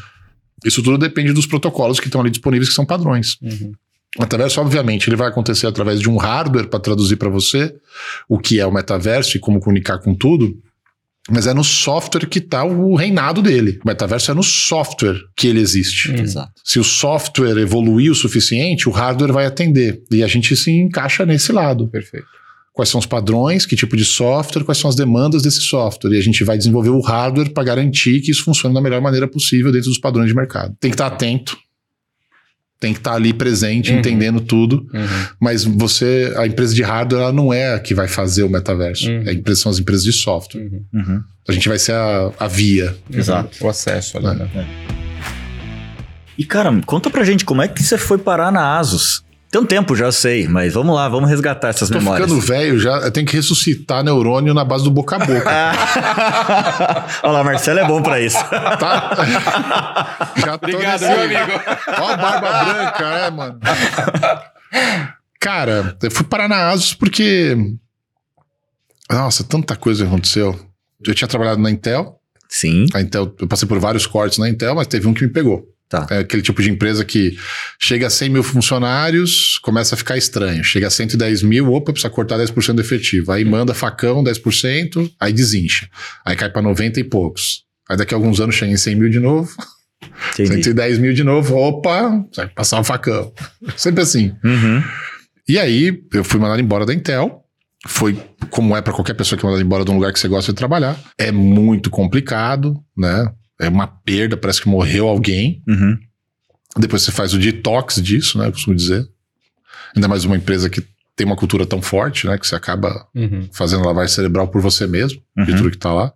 Isso 0.64 0.82
tudo 0.82 0.98
depende 0.98 1.34
dos 1.34 1.46
protocolos 1.46 2.00
que 2.00 2.08
estão 2.08 2.22
ali 2.22 2.32
disponíveis, 2.32 2.70
que 2.70 2.76
são 2.76 2.86
padrões. 2.86 3.38
Uhum. 3.42 3.74
O 4.18 4.22
metaverso, 4.22 4.62
obviamente, 4.62 5.10
ele 5.10 5.18
vai 5.18 5.28
acontecer 5.28 5.68
através 5.68 6.00
de 6.00 6.10
um 6.10 6.16
hardware 6.16 6.68
para 6.70 6.80
traduzir 6.80 7.18
para 7.18 7.30
você 7.30 7.76
o 8.30 8.40
que 8.40 8.62
é 8.62 8.66
o 8.66 8.72
metaverso 8.74 9.36
e 9.36 9.40
como 9.42 9.60
comunicar 9.60 9.98
com 10.00 10.16
tudo. 10.16 10.58
Mas 11.30 11.48
é 11.48 11.54
no 11.54 11.64
software 11.64 12.28
que 12.28 12.40
está 12.40 12.64
o 12.64 12.96
reinado 12.96 13.42
dele. 13.42 13.80
O 13.84 13.88
metaverso 13.88 14.30
é 14.30 14.34
no 14.34 14.44
software 14.44 15.20
que 15.36 15.48
ele 15.48 15.60
existe. 15.60 16.12
Uhum. 16.12 16.18
Exato. 16.18 16.52
Se 16.64 16.80
o 16.80 16.84
software 16.84 17.58
evoluir 17.58 18.12
o 18.12 18.16
suficiente, 18.16 18.88
o 18.88 18.92
hardware 18.92 19.34
vai 19.34 19.46
atender. 19.46 20.04
E 20.12 20.24
a 20.24 20.28
gente 20.28 20.56
se 20.56 20.72
encaixa 20.72 21.26
nesse 21.26 21.52
lado. 21.52 21.88
Perfeito. 21.88 22.28
Quais 22.74 22.90
são 22.90 23.00
os 23.00 23.06
padrões, 23.06 23.66
que 23.66 23.76
tipo 23.76 23.96
de 23.96 24.04
software, 24.04 24.64
quais 24.64 24.78
são 24.78 24.90
as 24.90 24.96
demandas 24.96 25.42
desse 25.42 25.62
software. 25.62 26.12
E 26.12 26.18
a 26.18 26.22
gente 26.22 26.44
vai 26.44 26.58
desenvolver 26.58 26.90
o 26.90 27.00
hardware 27.00 27.52
para 27.52 27.64
garantir 27.64 28.22
que 28.22 28.32
isso 28.32 28.44
funcione 28.44 28.76
da 28.76 28.82
melhor 28.82 29.02
maneira 29.02 29.28
possível 29.28 29.72
dentro 29.72 29.90
dos 29.90 29.98
padrões 29.98 30.28
de 30.28 30.36
mercado. 30.36 30.76
Tem 30.80 30.92
que 30.92 30.96
estar 30.96 31.08
atento. 31.08 31.58
Tem 32.80 32.92
que 32.94 33.00
estar 33.00 33.14
ali 33.14 33.34
presente, 33.34 33.92
Uhum. 33.92 34.00
entendendo 34.00 34.42
tudo. 34.42 34.86
Uhum. 34.94 35.26
Mas 35.40 35.64
você, 35.64 36.34
a 36.38 36.46
empresa 36.46 36.74
de 36.76 36.84
hardware, 36.84 37.22
ela 37.24 37.32
não 37.34 37.54
é 37.54 37.74
a 37.74 37.80
que 37.80 37.94
vai 37.96 38.08
fazer 38.08 38.44
o 38.44 38.50
metaverso. 38.50 39.10
Uhum. 39.10 39.24
A 39.28 39.32
empresa, 39.32 39.62
são 39.62 39.72
as 39.72 39.80
empresas 39.80 40.04
de 40.04 40.12
software. 40.12 40.62
Uhum. 40.62 40.84
Uhum. 40.94 41.24
A 41.48 41.52
gente 41.52 41.70
vai 41.70 41.80
ser 41.80 41.94
a, 41.94 42.32
a 42.40 42.48
via. 42.48 42.96
Exato. 43.12 43.50
O 43.64 43.70
acesso 43.70 44.18
ali, 44.18 44.28
né? 44.38 44.50
E, 46.38 46.44
cara, 46.44 46.70
conta 46.86 47.10
pra 47.10 47.24
gente 47.24 47.46
como 47.46 47.62
é 47.62 47.68
que 47.68 47.82
você 47.82 47.98
foi 47.98 48.18
parar 48.18 48.52
na 48.52 48.78
Asus. 48.78 49.24
Tem 49.56 49.62
um 49.62 49.66
tempo, 49.66 49.96
já 49.96 50.12
sei, 50.12 50.50
mas 50.50 50.74
vamos 50.74 50.94
lá, 50.94 51.08
vamos 51.08 51.30
resgatar 51.30 51.70
essas 51.70 51.88
Tô 51.90 51.98
memórias. 51.98 52.28
ficando 52.30 52.46
velho 52.46 52.78
já, 52.78 52.98
eu 52.98 53.10
tenho 53.10 53.26
que 53.26 53.38
ressuscitar 53.38 54.04
neurônio 54.04 54.54
na 54.54 54.66
base 54.66 54.84
do 54.84 54.92
boca 54.92 55.16
a 55.16 55.20
boca. 55.20 55.50
Olha 57.24 57.32
lá, 57.32 57.42
Marcelo 57.42 57.80
é 57.80 57.86
bom 57.88 58.04
pra 58.04 58.20
isso. 58.20 58.36
tá? 58.50 59.12
Já 60.36 60.58
tô 60.58 60.68
Obrigado, 60.68 61.00
nesse- 61.00 61.08
meu 61.08 61.22
amigo. 61.24 61.52
Ó 62.02 62.08
a 62.10 62.18
barba 62.18 62.64
branca, 62.66 63.06
é, 63.06 63.32
mano. 63.32 63.60
Cara, 65.40 65.98
eu 66.04 66.12
fui 66.12 66.26
parar 66.26 66.50
na 66.50 66.72
Asus 66.72 66.94
porque. 66.94 67.56
Nossa, 69.10 69.42
tanta 69.46 69.78
coisa 69.78 70.04
aconteceu. 70.06 70.60
Eu 71.06 71.16
tinha 71.16 71.30
trabalhado 71.30 71.62
na 71.62 71.72
Intel. 71.72 72.20
Sim, 72.50 72.88
A 72.94 73.00
Intel, 73.00 73.34
eu 73.40 73.48
passei 73.48 73.66
por 73.68 73.80
vários 73.80 74.06
cortes 74.06 74.38
na 74.38 74.50
Intel, 74.50 74.76
mas 74.76 74.88
teve 74.88 75.08
um 75.08 75.14
que 75.14 75.24
me 75.26 75.32
pegou. 75.32 75.66
Tá. 75.90 76.08
É 76.10 76.20
aquele 76.20 76.42
tipo 76.42 76.62
de 76.62 76.70
empresa 76.70 77.04
que 77.06 77.38
chega 77.80 78.08
a 78.08 78.10
100 78.10 78.30
mil 78.30 78.44
funcionários, 78.44 79.58
começa 79.60 79.96
a 79.96 79.98
ficar 79.98 80.18
estranho. 80.18 80.64
Chega 80.64 80.88
a 80.88 80.90
110 80.90 81.44
mil, 81.44 81.74
opa, 81.74 81.92
precisa 81.92 82.10
cortar 82.10 82.38
10% 82.38 82.74
do 82.74 82.82
efetivo. 82.82 83.32
Aí 83.32 83.46
manda 83.46 83.74
facão 83.74 84.24
10%, 84.24 85.12
aí 85.20 85.34
desincha. 85.34 85.90
Aí 86.26 86.36
cai 86.36 86.50
para 86.50 86.62
90 86.62 87.00
e 87.00 87.04
poucos. 87.04 87.64
Aí 87.90 87.98
daqui 87.98 88.14
a 88.14 88.18
alguns 88.18 88.40
anos 88.40 88.56
chega 88.56 88.72
em 88.72 88.78
100 88.78 88.96
mil 88.96 89.10
de 89.10 89.20
novo, 89.20 89.50
Entendi. 90.34 90.64
110 90.64 90.98
mil 91.00 91.14
de 91.14 91.24
novo, 91.24 91.56
opa, 91.56 92.26
vai 92.36 92.48
passar 92.48 92.80
o 92.80 92.84
facão. 92.84 93.32
Sempre 93.78 94.04
assim. 94.04 94.36
Uhum. 94.44 94.84
E 95.48 95.60
aí 95.60 96.02
eu 96.14 96.24
fui 96.24 96.40
mandado 96.40 96.62
embora 96.62 96.86
da 96.86 96.94
Intel. 96.94 97.42
Foi 97.88 98.20
como 98.50 98.76
é 98.76 98.82
para 98.82 98.94
qualquer 98.94 99.14
pessoa 99.14 99.38
que 99.38 99.46
é 99.46 99.48
mandada 99.48 99.64
embora 99.64 99.86
de 99.86 99.92
um 99.92 99.96
lugar 99.96 100.12
que 100.12 100.20
você 100.20 100.28
gosta 100.28 100.52
de 100.52 100.58
trabalhar. 100.58 100.98
É 101.20 101.32
muito 101.32 101.90
complicado, 101.90 102.80
né? 102.98 103.32
É 103.60 103.70
uma 103.70 103.88
perda, 103.88 104.36
parece 104.38 104.62
que 104.62 104.68
morreu 104.70 105.08
alguém. 105.08 105.62
Uhum. 105.68 105.98
Depois 106.78 107.04
você 107.04 107.12
faz 107.12 107.34
o 107.34 107.40
detox 107.40 108.02
disso, 108.02 108.38
né? 108.38 108.48
Eu 108.48 108.52
costumo 108.52 108.76
dizer. 108.76 109.08
Ainda 109.96 110.08
mais 110.08 110.26
uma 110.26 110.36
empresa 110.36 110.70
que 110.70 110.84
tem 111.16 111.26
uma 111.26 111.38
cultura 111.38 111.66
tão 111.66 111.82
forte, 111.82 112.28
né? 112.28 112.38
Que 112.38 112.46
você 112.46 112.56
acaba 112.56 113.08
Uhum. 113.16 113.48
fazendo 113.54 113.86
lavagem 113.86 114.14
cerebral 114.14 114.48
por 114.50 114.62
você 114.62 114.86
mesmo, 114.86 115.22
de 115.38 115.52
Uhum. 115.52 115.58
tudo 115.58 115.72
que 115.72 115.78
tá 115.78 115.94
lá. 115.94 116.12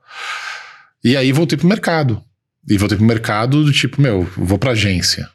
E 1.03 1.15
aí 1.15 1.31
voltei 1.31 1.57
pro 1.57 1.67
mercado. 1.67 2.21
E 2.69 2.77
voltei 2.77 2.97
pro 2.97 3.07
mercado 3.07 3.63
do 3.63 3.71
tipo, 3.71 4.01
meu, 4.01 4.23
vou 4.35 4.57
pra 4.59 4.71
agência. 4.71 5.29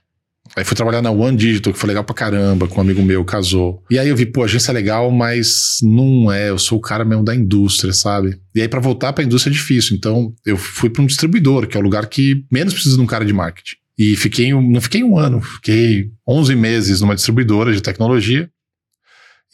Aí 0.57 0.65
fui 0.65 0.77
trabalhar 0.77 1.03
na 1.03 1.11
One 1.11 1.37
Digital, 1.37 1.73
que 1.73 1.79
foi 1.79 1.89
legal 1.89 2.05
pra 2.05 2.15
caramba, 2.15 2.69
com 2.69 2.79
um 2.79 2.81
amigo 2.81 3.03
meu, 3.03 3.25
casou. 3.25 3.83
E 3.91 3.99
aí 3.99 4.09
eu 4.09 4.17
vi, 4.17 4.25
pô, 4.25 4.45
agência 4.45 4.71
é 4.71 4.75
legal, 4.75 5.11
mas 5.11 5.79
não 5.83 6.31
é, 6.31 6.51
eu 6.51 6.59
sou 6.59 6.79
o 6.79 6.81
cara 6.81 7.05
mesmo 7.05 7.25
da 7.25 7.35
indústria, 7.35 7.93
sabe? 7.93 8.39
E 8.55 8.61
aí 8.61 8.69
pra 8.69 8.81
voltar 8.81 9.13
pra 9.13 9.25
indústria 9.25 9.51
é 9.51 9.55
difícil. 9.55 9.97
Então 9.97 10.33
eu 10.47 10.57
fui 10.57 10.89
pra 10.89 11.03
um 11.03 11.07
distribuidor, 11.07 11.67
que 11.67 11.77
é 11.77 11.81
o 11.81 11.83
lugar 11.83 12.07
que 12.07 12.45
menos 12.51 12.73
precisa 12.73 12.97
de 12.97 13.03
um 13.03 13.07
cara 13.07 13.25
de 13.25 13.33
marketing. 13.33 13.77
E 13.97 14.17
fiquei, 14.17 14.53
não 14.53 14.81
fiquei 14.81 15.05
um 15.05 15.17
ano, 15.17 15.41
fiquei 15.41 16.11
11 16.29 16.57
meses 16.57 17.01
numa 17.01 17.15
distribuidora 17.15 17.73
de 17.73 17.81
tecnologia. 17.81 18.49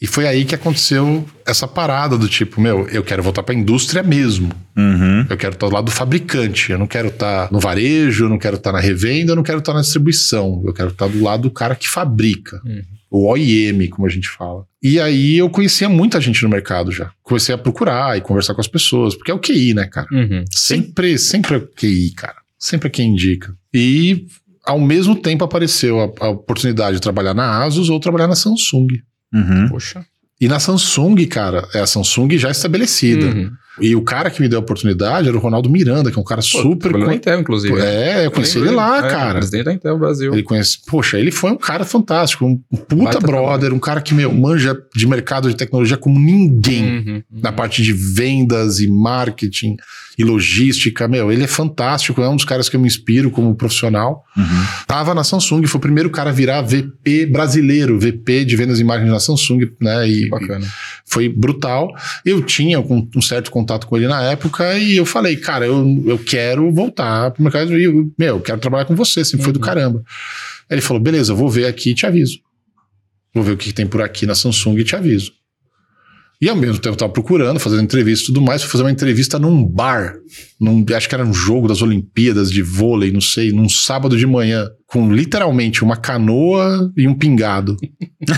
E 0.01 0.07
foi 0.07 0.27
aí 0.27 0.43
que 0.45 0.55
aconteceu 0.55 1.23
essa 1.45 1.67
parada 1.67 2.17
do 2.17 2.27
tipo, 2.27 2.59
meu, 2.59 2.87
eu 2.87 3.03
quero 3.03 3.21
voltar 3.21 3.43
pra 3.43 3.53
indústria 3.53 4.01
mesmo. 4.01 4.49
Uhum. 4.75 5.27
Eu 5.29 5.37
quero 5.37 5.53
estar 5.53 5.67
do 5.67 5.73
lado 5.73 5.85
do 5.85 5.91
fabricante. 5.91 6.71
Eu 6.71 6.79
não 6.79 6.87
quero 6.87 7.09
estar 7.09 7.51
no 7.51 7.59
varejo, 7.59 8.25
eu 8.25 8.29
não 8.29 8.39
quero 8.39 8.55
estar 8.55 8.71
na 8.71 8.79
revenda, 8.79 9.33
eu 9.33 9.35
não 9.35 9.43
quero 9.43 9.59
estar 9.59 9.73
na 9.73 9.81
distribuição. 9.81 10.63
Eu 10.65 10.73
quero 10.73 10.89
estar 10.89 11.07
do 11.07 11.21
lado 11.21 11.43
do 11.43 11.51
cara 11.51 11.75
que 11.75 11.87
fabrica. 11.87 12.59
Uhum. 12.65 12.81
O 13.11 13.27
OIM, 13.27 13.87
como 13.89 14.07
a 14.07 14.09
gente 14.09 14.27
fala. 14.27 14.65
E 14.81 14.99
aí 14.99 15.37
eu 15.37 15.49
conhecia 15.51 15.87
muita 15.87 16.19
gente 16.19 16.41
no 16.41 16.49
mercado 16.49 16.91
já. 16.91 17.11
Comecei 17.21 17.53
a 17.53 17.57
procurar 17.57 18.17
e 18.17 18.21
conversar 18.21 18.55
com 18.55 18.61
as 18.61 18.67
pessoas, 18.67 19.13
porque 19.13 19.29
é 19.29 19.33
o 19.35 19.39
QI, 19.39 19.75
né, 19.75 19.85
cara? 19.85 20.07
Uhum. 20.11 20.43
Sempre, 20.49 21.19
sempre 21.19 21.53
é 21.53 21.57
o 21.57 21.67
QI, 21.67 22.11
cara. 22.15 22.37
Sempre 22.57 22.87
é 22.87 22.91
quem 22.91 23.09
indica. 23.09 23.53
E 23.71 24.25
ao 24.65 24.79
mesmo 24.79 25.15
tempo 25.15 25.43
apareceu 25.43 25.99
a, 25.99 26.25
a 26.25 26.29
oportunidade 26.29 26.95
de 26.95 27.01
trabalhar 27.01 27.35
na 27.35 27.63
Asus 27.63 27.89
ou 27.89 27.99
trabalhar 27.99 28.27
na 28.27 28.35
Samsung. 28.35 28.87
Uhum. 29.33 29.69
Poxa. 29.69 30.05
E 30.39 30.47
na 30.47 30.59
Samsung, 30.59 31.15
cara, 31.27 31.67
é 31.73 31.79
a 31.79 31.87
Samsung 31.87 32.37
já 32.37 32.49
estabelecida. 32.49 33.27
Uhum. 33.27 33.51
E 33.81 33.95
o 33.95 34.01
cara 34.01 34.29
que 34.29 34.41
me 34.41 34.47
deu 34.47 34.59
a 34.59 34.61
oportunidade 34.61 35.27
era 35.27 35.35
o 35.35 35.39
Ronaldo 35.39 35.69
Miranda, 35.69 36.11
que 36.11 36.17
é 36.17 36.21
um 36.21 36.25
cara 36.25 36.41
Pô, 36.41 36.61
super. 36.61 36.91
na 36.97 37.05
con- 37.05 37.11
Intel, 37.11 37.39
inclusive. 37.39 37.79
É, 37.81 38.25
eu 38.25 38.31
conheci 38.31 38.57
ele 38.59 38.69
lá. 38.71 38.99
É, 39.05 39.09
cara. 39.09 39.33
Presidente 39.39 39.65
da 39.65 39.73
Intel 39.73 39.97
Brasil. 39.97 40.33
Ele 40.33 40.43
conhece. 40.43 40.77
Poxa, 40.85 41.17
ele 41.19 41.31
foi 41.31 41.51
um 41.51 41.57
cara 41.57 41.83
fantástico, 41.83 42.45
um 42.45 42.57
puta 42.77 42.95
Baita 43.03 43.19
brother, 43.19 43.73
um 43.73 43.79
cara 43.79 44.01
que, 44.01 44.13
meu, 44.13 44.31
manja 44.31 44.77
de 44.95 45.07
mercado 45.07 45.49
de 45.49 45.55
tecnologia 45.55 45.97
como 45.97 46.19
ninguém. 46.19 46.83
Uhum. 46.83 47.01
Uhum. 47.31 47.41
Na 47.41 47.51
parte 47.51 47.81
de 47.81 47.93
vendas 47.93 48.79
e 48.79 48.87
marketing 48.87 49.75
e 50.17 50.23
logística, 50.23 51.07
meu, 51.07 51.31
ele 51.31 51.43
é 51.43 51.47
fantástico, 51.47 52.21
é 52.21 52.29
um 52.29 52.35
dos 52.35 52.45
caras 52.45 52.69
que 52.69 52.75
eu 52.75 52.79
me 52.79 52.85
inspiro 52.87 53.31
como 53.31 53.55
profissional. 53.55 54.23
Uhum. 54.37 54.43
Tava 54.85 55.15
na 55.15 55.23
Samsung, 55.23 55.65
foi 55.65 55.79
o 55.79 55.81
primeiro 55.81 56.09
cara 56.09 56.29
a 56.29 56.33
virar 56.33 56.61
VP 56.61 57.25
brasileiro, 57.27 57.97
VP 57.99 58.45
de 58.45 58.55
vendas 58.55 58.79
e 58.79 58.83
marketing 58.83 59.09
na 59.11 59.19
Samsung, 59.19 59.71
né? 59.79 60.07
E, 60.07 60.29
Bacana. 60.29 60.67
foi 61.05 61.27
brutal. 61.29 61.89
Eu 62.25 62.41
tinha 62.41 62.79
um, 62.79 63.07
um 63.15 63.21
certo 63.21 63.49
contato 63.49 63.70
com 63.79 63.97
ele 63.97 64.07
na 64.07 64.21
época 64.23 64.77
e 64.77 64.97
eu 64.97 65.05
falei, 65.05 65.35
cara, 65.37 65.65
eu, 65.65 66.03
eu 66.05 66.17
quero 66.17 66.71
voltar 66.71 67.31
pro 67.31 67.43
mercado 67.43 67.77
e 67.79 67.83
eu, 67.83 68.11
meu, 68.17 68.37
eu 68.37 68.41
quero 68.41 68.59
trabalhar 68.59 68.85
com 68.85 68.95
você, 68.95 69.23
sempre 69.25 69.43
foi 69.43 69.53
do 69.53 69.57
Uhum. 69.59 69.65
caramba. 69.65 70.03
Aí 70.69 70.75
ele 70.75 70.81
falou, 70.81 71.01
beleza, 71.01 71.31
eu 71.31 71.35
vou 71.35 71.49
ver 71.49 71.65
aqui 71.65 71.91
e 71.91 71.95
te 71.95 72.05
aviso. 72.05 72.39
Vou 73.33 73.43
ver 73.43 73.51
o 73.53 73.57
que 73.57 73.71
tem 73.73 73.87
por 73.87 74.01
aqui 74.01 74.25
na 74.25 74.35
Samsung 74.35 74.77
e 74.77 74.83
te 74.83 74.95
aviso. 74.95 75.31
E 76.41 76.49
ao 76.49 76.55
mesmo 76.55 76.79
tempo 76.79 76.95
eu 76.95 76.97
tava 76.97 77.13
procurando, 77.13 77.59
fazendo 77.59 77.83
entrevista 77.83 78.23
e 78.23 78.27
tudo 78.33 78.41
mais, 78.41 78.63
fui 78.63 78.71
fazer 78.71 78.83
uma 78.83 78.91
entrevista 78.91 79.37
num 79.37 79.63
bar, 79.63 80.15
num, 80.59 80.83
acho 80.95 81.07
que 81.07 81.13
era 81.13 81.23
um 81.23 81.33
jogo 81.33 81.67
das 81.67 81.83
Olimpíadas 81.83 82.49
de 82.49 82.63
vôlei, 82.63 83.11
não 83.11 83.21
sei, 83.21 83.51
num 83.51 83.69
sábado 83.69 84.17
de 84.17 84.25
manhã, 84.25 84.67
com 84.87 85.13
literalmente 85.13 85.83
uma 85.83 85.95
canoa 85.95 86.91
e 86.97 87.07
um 87.07 87.13
pingado. 87.13 87.77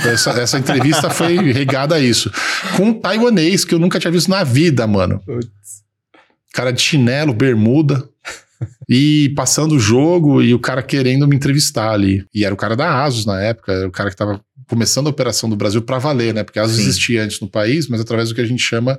Essa, 0.06 0.32
essa 0.32 0.60
entrevista 0.60 1.10
foi 1.10 1.38
regada 1.54 1.96
a 1.96 2.00
isso. 2.00 2.30
Com 2.76 2.88
um 2.88 2.94
taiwanês 2.94 3.64
que 3.64 3.74
eu 3.74 3.80
nunca 3.80 4.00
tinha 4.00 4.12
visto 4.12 4.30
na 4.30 4.44
vida, 4.44 4.86
mano. 4.86 5.22
Cara 6.54 6.72
de 6.72 6.82
chinelo, 6.82 7.34
bermuda. 7.34 8.04
E 8.90 9.34
passando 9.36 9.76
o 9.76 9.80
jogo 9.80 10.42
e 10.42 10.54
o 10.54 10.60
cara 10.60 10.84
querendo 10.84 11.28
me 11.28 11.36
entrevistar 11.36 11.92
ali. 11.92 12.26
E 12.34 12.46
era 12.46 12.54
o 12.54 12.58
cara 12.58 12.76
da 12.76 13.04
Asus 13.04 13.26
na 13.26 13.42
época, 13.42 13.72
era 13.72 13.88
o 13.88 13.92
cara 13.92 14.10
que 14.10 14.16
tava 14.16 14.42
começando 14.68 15.08
a 15.08 15.10
operação 15.10 15.50
do 15.50 15.56
Brasil 15.56 15.82
para 15.82 15.98
valer, 16.00 16.34
né? 16.34 16.44
Porque 16.44 16.60
a 16.60 16.64
Asus 16.64 16.78
Sim. 16.78 16.82
existia 16.84 17.24
antes 17.24 17.40
no 17.40 17.50
país, 17.50 17.88
mas 17.88 18.00
através 18.02 18.30
do 18.30 18.36
que 18.36 18.42
a 18.42 18.46
gente 18.46 18.62
chama 18.62 18.98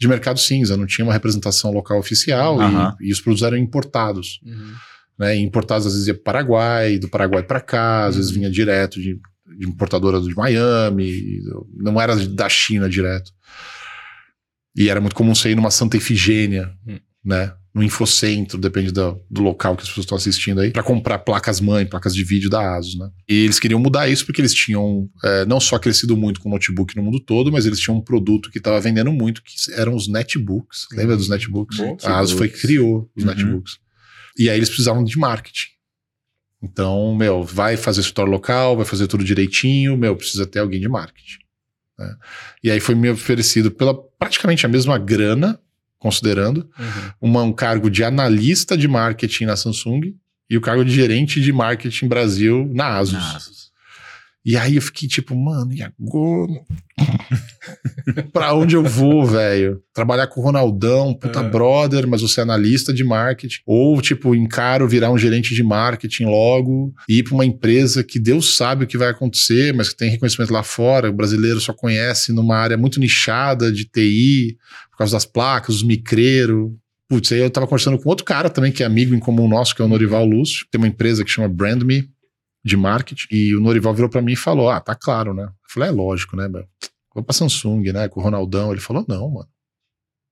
de 0.00 0.08
mercado 0.08 0.38
cinza. 0.40 0.76
Não 0.76 0.86
tinha 0.86 1.04
uma 1.04 1.12
representação 1.12 1.70
local 1.72 1.98
oficial 1.98 2.58
e- 2.60 2.64
Aham. 2.64 2.96
e, 3.00 3.12
os 3.12 3.20
produtos 3.20 3.42
eram 3.46 3.56
importados. 3.56 4.40
Uhum. 4.44 4.72
né? 5.18 5.36
Importados 5.36 5.86
às 5.86 5.92
vezes 5.92 6.08
ia 6.08 6.14
para 6.14 6.20
o 6.20 6.24
Paraguai, 6.24 6.98
do 6.98 7.08
Paraguai 7.08 7.42
para 7.42 7.60
cá, 7.60 8.06
às 8.06 8.16
vezes 8.16 8.30
vinha 8.30 8.50
direto 8.50 8.98
de, 9.00 9.18
de 9.58 9.66
importadora 9.68 10.18
de 10.20 10.34
Miami, 10.34 11.40
não 11.76 12.00
era 12.00 12.16
da 12.16 12.48
China 12.48 12.88
direto. 12.88 13.30
E 14.76 14.88
era 14.88 15.00
muito 15.00 15.14
comum 15.14 15.34
você 15.34 15.50
ir 15.50 15.56
numa 15.56 15.70
Santa 15.70 15.96
Efigênia, 15.96 16.72
Hum. 16.86 16.98
né? 17.24 17.52
No 17.72 17.84
Infocentro, 17.84 18.58
depende 18.58 18.90
do, 18.90 19.20
do 19.30 19.40
local 19.42 19.76
que 19.76 19.82
as 19.84 19.88
pessoas 19.88 20.04
estão 20.04 20.16
assistindo 20.18 20.60
aí, 20.60 20.72
para 20.72 20.82
comprar 20.82 21.20
placas 21.20 21.60
mãe, 21.60 21.86
placas 21.86 22.12
de 22.12 22.24
vídeo 22.24 22.50
da 22.50 22.74
ASUS, 22.76 22.98
né? 22.98 23.08
E 23.28 23.44
eles 23.44 23.60
queriam 23.60 23.78
mudar 23.78 24.08
isso 24.08 24.26
porque 24.26 24.40
eles 24.40 24.52
tinham 24.52 25.08
é, 25.24 25.44
não 25.44 25.60
só 25.60 25.78
crescido 25.78 26.16
muito 26.16 26.40
com 26.40 26.50
notebook 26.50 26.96
no 26.96 27.02
mundo 27.04 27.20
todo, 27.20 27.52
mas 27.52 27.66
eles 27.66 27.78
tinham 27.78 27.96
um 27.96 28.00
produto 28.02 28.50
que 28.50 28.58
estava 28.58 28.80
vendendo 28.80 29.12
muito, 29.12 29.40
que 29.42 29.54
eram 29.74 29.94
os 29.94 30.08
netbooks. 30.08 30.86
Lembra 30.92 31.16
dos 31.16 31.28
netbooks? 31.28 31.78
Bom. 31.78 31.96
A 32.02 32.18
ASUS 32.18 32.36
foi 32.36 32.48
criou 32.48 33.08
os 33.16 33.22
Uhum. 33.22 33.30
netbooks. 33.30 33.78
E 34.36 34.50
aí 34.50 34.56
eles 34.56 34.68
precisavam 34.68 35.04
de 35.04 35.16
marketing. 35.16 35.68
Então, 36.62 37.14
meu, 37.14 37.42
vai 37.42 37.76
fazer 37.76 38.00
escritório 38.00 38.30
local, 38.32 38.76
vai 38.76 38.84
fazer 38.84 39.06
tudo 39.06 39.24
direitinho, 39.24 39.96
meu, 39.96 40.14
precisa 40.16 40.44
ter 40.46 40.58
alguém 40.58 40.80
de 40.80 40.88
marketing. 40.88 41.38
né? 41.98 42.16
E 42.64 42.70
aí 42.70 42.80
foi 42.80 42.94
me 42.94 43.08
oferecido 43.10 43.70
pela 43.70 43.94
praticamente 44.18 44.66
a 44.66 44.68
mesma 44.68 44.98
grana, 44.98 45.58
considerando, 46.00 46.68
Uhum. 46.78 47.10
uma- 47.20 47.42
um 47.44 47.52
cargo 47.52 47.88
de 47.88 48.02
analista 48.02 48.76
de 48.76 48.88
marketing 48.88 49.44
na 49.44 49.54
Samsung 49.54 50.00
e 50.50 50.56
o 50.56 50.60
cargo 50.60 50.84
de 50.84 50.90
gerente 50.92 51.40
de 51.40 51.52
marketing 51.52 52.08
Brasil 52.08 52.68
na 52.74 52.96
Asus. 52.98 53.12
Na 53.12 53.36
Asus. 53.36 53.69
E 54.44 54.56
aí 54.56 54.76
eu 54.76 54.82
fiquei 54.82 55.06
tipo, 55.06 55.36
mano, 55.36 55.72
e 55.72 55.82
agora? 55.82 56.52
pra 58.32 58.54
onde 58.54 58.74
eu 58.74 58.82
vou, 58.82 59.26
velho? 59.26 59.82
Trabalhar 59.92 60.26
com 60.28 60.40
o 60.40 60.44
Ronaldão, 60.44 61.12
puta 61.14 61.40
É. 61.40 61.48
brother, 61.48 62.06
mas 62.08 62.22
você 62.22 62.40
é 62.40 62.42
analista 62.42 62.92
de 62.92 63.04
marketing. 63.04 63.60
Ou, 63.66 64.00
tipo, 64.00 64.34
encaro 64.34 64.88
virar 64.88 65.10
um 65.10 65.18
gerente 65.18 65.54
de 65.54 65.62
marketing 65.62 66.24
logo 66.24 66.92
e 67.08 67.18
ir 67.18 67.22
pra 67.24 67.34
uma 67.34 67.44
empresa 67.44 68.02
que 68.02 68.18
Deus 68.18 68.56
sabe 68.56 68.84
o 68.84 68.86
que 68.86 68.96
vai 68.98 69.08
acontecer, 69.10 69.74
mas 69.74 69.90
que 69.90 69.96
tem 69.96 70.10
reconhecimento 70.10 70.52
lá 70.52 70.62
fora. 70.62 71.10
O 71.10 71.14
brasileiro 71.14 71.60
só 71.60 71.72
conhece 71.72 72.32
numa 72.32 72.56
área 72.56 72.78
muito 72.78 72.98
nichada 72.98 73.70
de 73.70 73.84
TI, 73.84 74.56
por 74.90 74.98
causa 74.98 75.12
das 75.14 75.26
placas, 75.26 75.76
os 75.76 75.82
micreiros. 75.82 76.70
Putz, 77.08 77.32
aí 77.32 77.40
eu 77.40 77.50
tava 77.50 77.66
conversando 77.66 77.98
com 77.98 78.08
outro 78.08 78.24
cara 78.24 78.48
também, 78.48 78.70
que 78.72 78.82
é 78.82 78.86
amigo 78.86 79.14
em 79.14 79.18
comum 79.18 79.48
nosso, 79.48 79.74
que 79.74 79.82
é 79.82 79.84
o 79.84 79.88
Norival 79.88 80.24
Lúcio. 80.24 80.64
Tem 80.70 80.80
uma 80.80 80.86
empresa 80.88 81.24
que 81.24 81.30
chama 81.30 81.48
Brandme, 81.48 82.08
de 82.64 82.76
marketing. 82.76 83.26
E 83.30 83.54
o 83.54 83.60
Norival 83.60 83.94
virou 83.94 84.10
pra 84.10 84.22
mim 84.22 84.32
e 84.32 84.36
falou: 84.36 84.70
Ah, 84.70 84.80
tá 84.80 84.94
claro, 84.94 85.34
né? 85.34 85.44
Eu 85.44 85.50
falei: 85.68 85.88
É 85.88 85.92
lógico, 85.92 86.36
né, 86.36 86.48
meu? 86.48 86.64
Vou 87.14 87.24
pra 87.24 87.34
Samsung, 87.34 87.92
né? 87.92 88.08
Com 88.08 88.20
o 88.20 88.22
Ronaldão. 88.22 88.72
Ele 88.72 88.80
falou: 88.80 89.04
Não, 89.08 89.30
mano. 89.30 89.48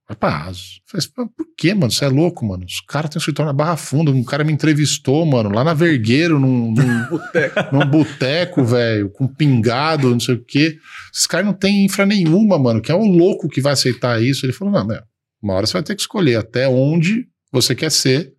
Vai 0.08 0.16
pra 0.16 0.44
Asus. 0.44 0.80
Eu 0.94 1.02
falei: 1.02 1.30
Por 1.36 1.46
quê, 1.56 1.74
mano? 1.74 1.90
Você 1.92 2.04
é 2.04 2.08
louco, 2.08 2.46
mano? 2.46 2.64
Os 2.64 2.80
caras 2.80 3.10
têm 3.10 3.18
um 3.18 3.20
escritório 3.20 3.48
na 3.48 3.52
Barra 3.52 3.76
Funda. 3.76 4.10
Um 4.10 4.24
cara 4.24 4.42
me 4.42 4.52
entrevistou, 4.52 5.26
mano, 5.26 5.50
lá 5.50 5.62
na 5.62 5.74
Vergueiro, 5.74 6.38
num, 6.38 6.72
num, 6.72 7.08
num 7.72 7.86
boteco, 7.86 8.64
velho, 8.64 9.10
com 9.10 9.26
pingado, 9.26 10.10
não 10.10 10.20
sei 10.20 10.36
o 10.36 10.44
quê. 10.44 10.78
Esses 11.12 11.26
caras 11.26 11.46
não 11.46 11.52
têm 11.52 11.84
infra 11.84 12.06
nenhuma, 12.06 12.58
mano. 12.58 12.80
Que 12.80 12.90
é 12.90 12.94
o 12.94 13.04
louco 13.04 13.48
que 13.48 13.60
vai 13.60 13.74
aceitar 13.74 14.22
isso. 14.22 14.46
Ele 14.46 14.52
falou: 14.52 14.72
Não, 14.72 14.86
meu, 14.86 15.02
uma 15.42 15.54
hora 15.54 15.66
você 15.66 15.74
vai 15.74 15.82
ter 15.82 15.94
que 15.94 16.02
escolher 16.02 16.36
até 16.36 16.68
onde 16.68 17.26
você 17.52 17.74
quer 17.74 17.90
ser 17.90 18.32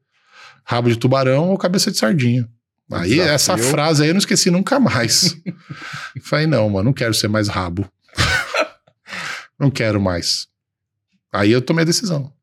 rabo 0.66 0.90
de 0.90 0.98
tubarão 0.98 1.50
ou 1.50 1.58
cabeça 1.58 1.92
de 1.92 1.98
sardinha. 1.98 2.48
Aí 2.92 3.10
Desafio. 3.12 3.32
essa 3.34 3.58
frase 3.58 4.02
aí 4.04 4.10
eu 4.10 4.14
não 4.14 4.20
esqueci 4.20 4.50
nunca 4.50 4.80
mais. 4.80 5.38
Falei, 6.24 6.48
não, 6.48 6.68
mano, 6.70 6.86
não 6.86 6.94
quero 6.94 7.14
ser 7.14 7.28
mais 7.28 7.48
rabo. 7.48 7.88
não 9.60 9.70
quero 9.70 10.02
mais. 10.02 10.48
Aí 11.32 11.52
eu 11.52 11.62
tomei 11.62 11.84
a 11.84 11.86
decisão. 11.86 12.34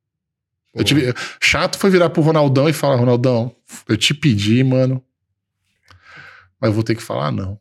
Eu 0.74 0.84
tive, 0.84 1.12
chato 1.42 1.78
foi 1.78 1.88
virar 1.90 2.10
pro 2.10 2.22
Ronaldão 2.22 2.68
e 2.68 2.72
falar, 2.72 2.96
Ronaldão, 2.96 3.54
eu 3.88 3.96
te 3.96 4.12
pedi, 4.12 4.62
mano, 4.62 5.02
mas 6.60 6.68
eu 6.68 6.74
vou 6.74 6.82
ter 6.84 6.94
que 6.94 7.02
falar 7.02 7.32
não. 7.32 7.58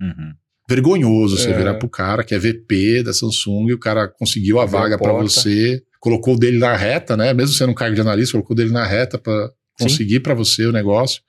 Uhum. 0.00 0.34
Vergonhoso 0.68 1.36
você 1.38 1.50
É. 1.50 1.56
virar 1.56 1.74
pro 1.74 1.88
cara 1.88 2.22
que 2.22 2.34
é 2.34 2.38
VP 2.38 3.02
da 3.02 3.12
Samsung 3.14 3.68
e 3.70 3.74
o 3.74 3.78
cara 3.78 4.06
conseguiu 4.08 4.60
a 4.60 4.64
Abriu 4.64 4.78
vaga 4.78 4.98
pra 4.98 5.10
porta. 5.10 5.24
você, 5.28 5.82
colocou 5.98 6.38
dele 6.38 6.58
na 6.58 6.76
reta, 6.76 7.16
né? 7.16 7.32
Mesmo 7.32 7.54
sendo 7.54 7.70
um 7.70 7.74
cargo 7.74 7.94
de 7.94 8.00
analista, 8.02 8.32
colocou 8.32 8.54
dele 8.54 8.70
na 8.70 8.84
reta 8.86 9.18
pra 9.18 9.50
conseguir 9.78 10.20
pra 10.20 10.34
você 10.34 10.66
o 10.66 10.72
negócio. 10.72 11.22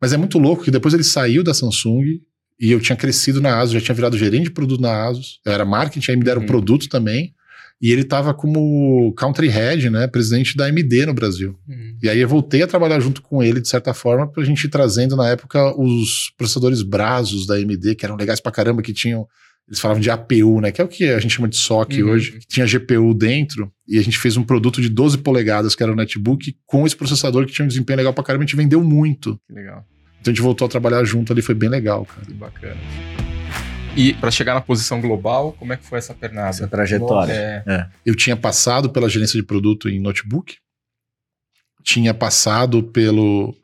Mas 0.00 0.12
é 0.12 0.16
muito 0.16 0.38
louco 0.38 0.64
que 0.64 0.70
depois 0.70 0.94
ele 0.94 1.04
saiu 1.04 1.42
da 1.44 1.52
Samsung 1.52 2.20
e 2.58 2.70
eu 2.70 2.80
tinha 2.80 2.96
crescido 2.96 3.40
na 3.40 3.58
Asus, 3.58 3.72
já 3.74 3.80
tinha 3.80 3.94
virado 3.94 4.16
gerente 4.16 4.44
de 4.44 4.50
produto 4.50 4.80
na 4.80 5.06
Asus. 5.08 5.40
Eu 5.44 5.52
era 5.52 5.64
marketing, 5.64 6.10
aí 6.10 6.16
me 6.16 6.24
deram 6.24 6.40
Uhum. 6.42 6.46
produto 6.46 6.88
também. 6.88 7.34
E 7.82 7.90
ele 7.90 8.04
tava 8.04 8.34
como 8.34 9.10
country 9.14 9.48
head, 9.48 9.88
né? 9.88 10.06
Presidente 10.06 10.54
da 10.54 10.66
AMD 10.66 11.06
no 11.06 11.14
Brasil. 11.14 11.58
Uhum. 11.66 11.96
E 12.02 12.10
aí 12.10 12.18
eu 12.18 12.28
voltei 12.28 12.62
a 12.62 12.66
trabalhar 12.66 13.00
junto 13.00 13.22
com 13.22 13.42
ele, 13.42 13.58
de 13.58 13.68
certa 13.68 13.94
forma, 13.94 14.30
pra 14.30 14.44
gente 14.44 14.64
ir 14.64 14.68
trazendo 14.68 15.16
na 15.16 15.28
época 15.30 15.74
os 15.80 16.30
processadores 16.36 16.82
Brazos 16.82 17.46
da 17.46 17.54
AMD, 17.54 17.94
que 17.94 18.04
eram 18.04 18.16
legais 18.16 18.38
pra 18.40 18.52
caramba, 18.52 18.82
que 18.82 18.92
tinham. 18.92 19.26
Eles 19.70 19.78
falavam 19.78 20.00
de 20.00 20.10
APU, 20.10 20.60
né? 20.60 20.72
Que 20.72 20.80
é 20.80 20.84
o 20.84 20.88
que 20.88 21.04
a 21.04 21.20
gente 21.20 21.32
chama 21.36 21.46
de 21.48 21.56
SOC 21.56 22.02
Uhum. 22.02 22.10
hoje. 22.10 22.32
que 22.40 22.46
Tinha 22.48 22.66
GPU 22.66 23.14
dentro. 23.14 23.72
E 23.86 23.98
a 23.98 24.02
gente 24.02 24.18
fez 24.18 24.36
um 24.36 24.42
produto 24.42 24.82
de 24.82 24.88
12 24.88 25.18
polegadas, 25.18 25.76
que 25.76 25.82
era 25.82 25.92
o 25.92 25.94
netbook, 25.94 26.56
com 26.66 26.84
esse 26.84 26.96
processador 26.96 27.46
que 27.46 27.52
tinha 27.52 27.64
um 27.64 27.68
desempenho 27.68 27.96
legal 27.98 28.12
pra 28.12 28.24
caramba. 28.24 28.42
A 28.42 28.46
gente 28.46 28.56
vendeu 28.56 28.82
muito. 28.82 29.40
Que 29.46 29.52
legal. 29.54 29.84
Então 30.20 30.32
a 30.32 30.34
gente 30.34 30.42
voltou 30.42 30.66
a 30.66 30.68
trabalhar 30.68 31.04
junto 31.04 31.32
ali, 31.32 31.40
foi 31.40 31.54
bem 31.54 31.68
legal, 31.68 32.04
cara. 32.04 32.26
Que 32.26 32.32
bacana. 32.34 32.76
E 33.96 34.12
pra 34.14 34.30
chegar 34.30 34.54
na 34.54 34.60
posição 34.60 35.00
global, 35.00 35.52
como 35.58 35.72
é 35.72 35.76
que 35.76 35.84
foi 35.84 35.98
essa 35.98 36.14
pernada? 36.14 36.48
Essa 36.50 36.66
trajetória. 36.68 37.32
É, 37.66 37.86
Eu 38.04 38.14
tinha 38.16 38.36
passado 38.36 38.90
pela 38.90 39.08
gerência 39.08 39.40
de 39.40 39.46
produto 39.46 39.88
em 39.88 40.00
notebook, 40.00 40.56
tinha 41.82 42.12
passado 42.12 42.82
pelo 42.82 43.54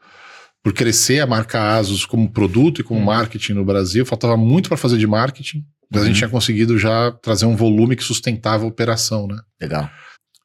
por 0.62 0.72
crescer 0.72 1.20
a 1.20 1.26
marca 1.26 1.76
Asus 1.76 2.04
como 2.04 2.28
produto 2.28 2.80
e 2.80 2.84
como 2.84 3.00
Hum. 3.00 3.04
marketing 3.04 3.52
no 3.52 3.64
Brasil, 3.64 4.04
faltava 4.04 4.36
muito 4.36 4.68
para 4.68 4.76
fazer 4.76 4.98
de 4.98 5.06
marketing, 5.06 5.64
mas 5.90 6.00
a 6.00 6.04
Uhum. 6.04 6.08
gente 6.08 6.18
tinha 6.18 6.30
conseguido 6.30 6.78
já 6.78 7.12
trazer 7.12 7.46
um 7.46 7.56
volume 7.56 7.96
que 7.96 8.02
sustentava 8.04 8.64
a 8.64 8.68
operação, 8.68 9.26
né? 9.26 9.36
Legal. 9.60 9.88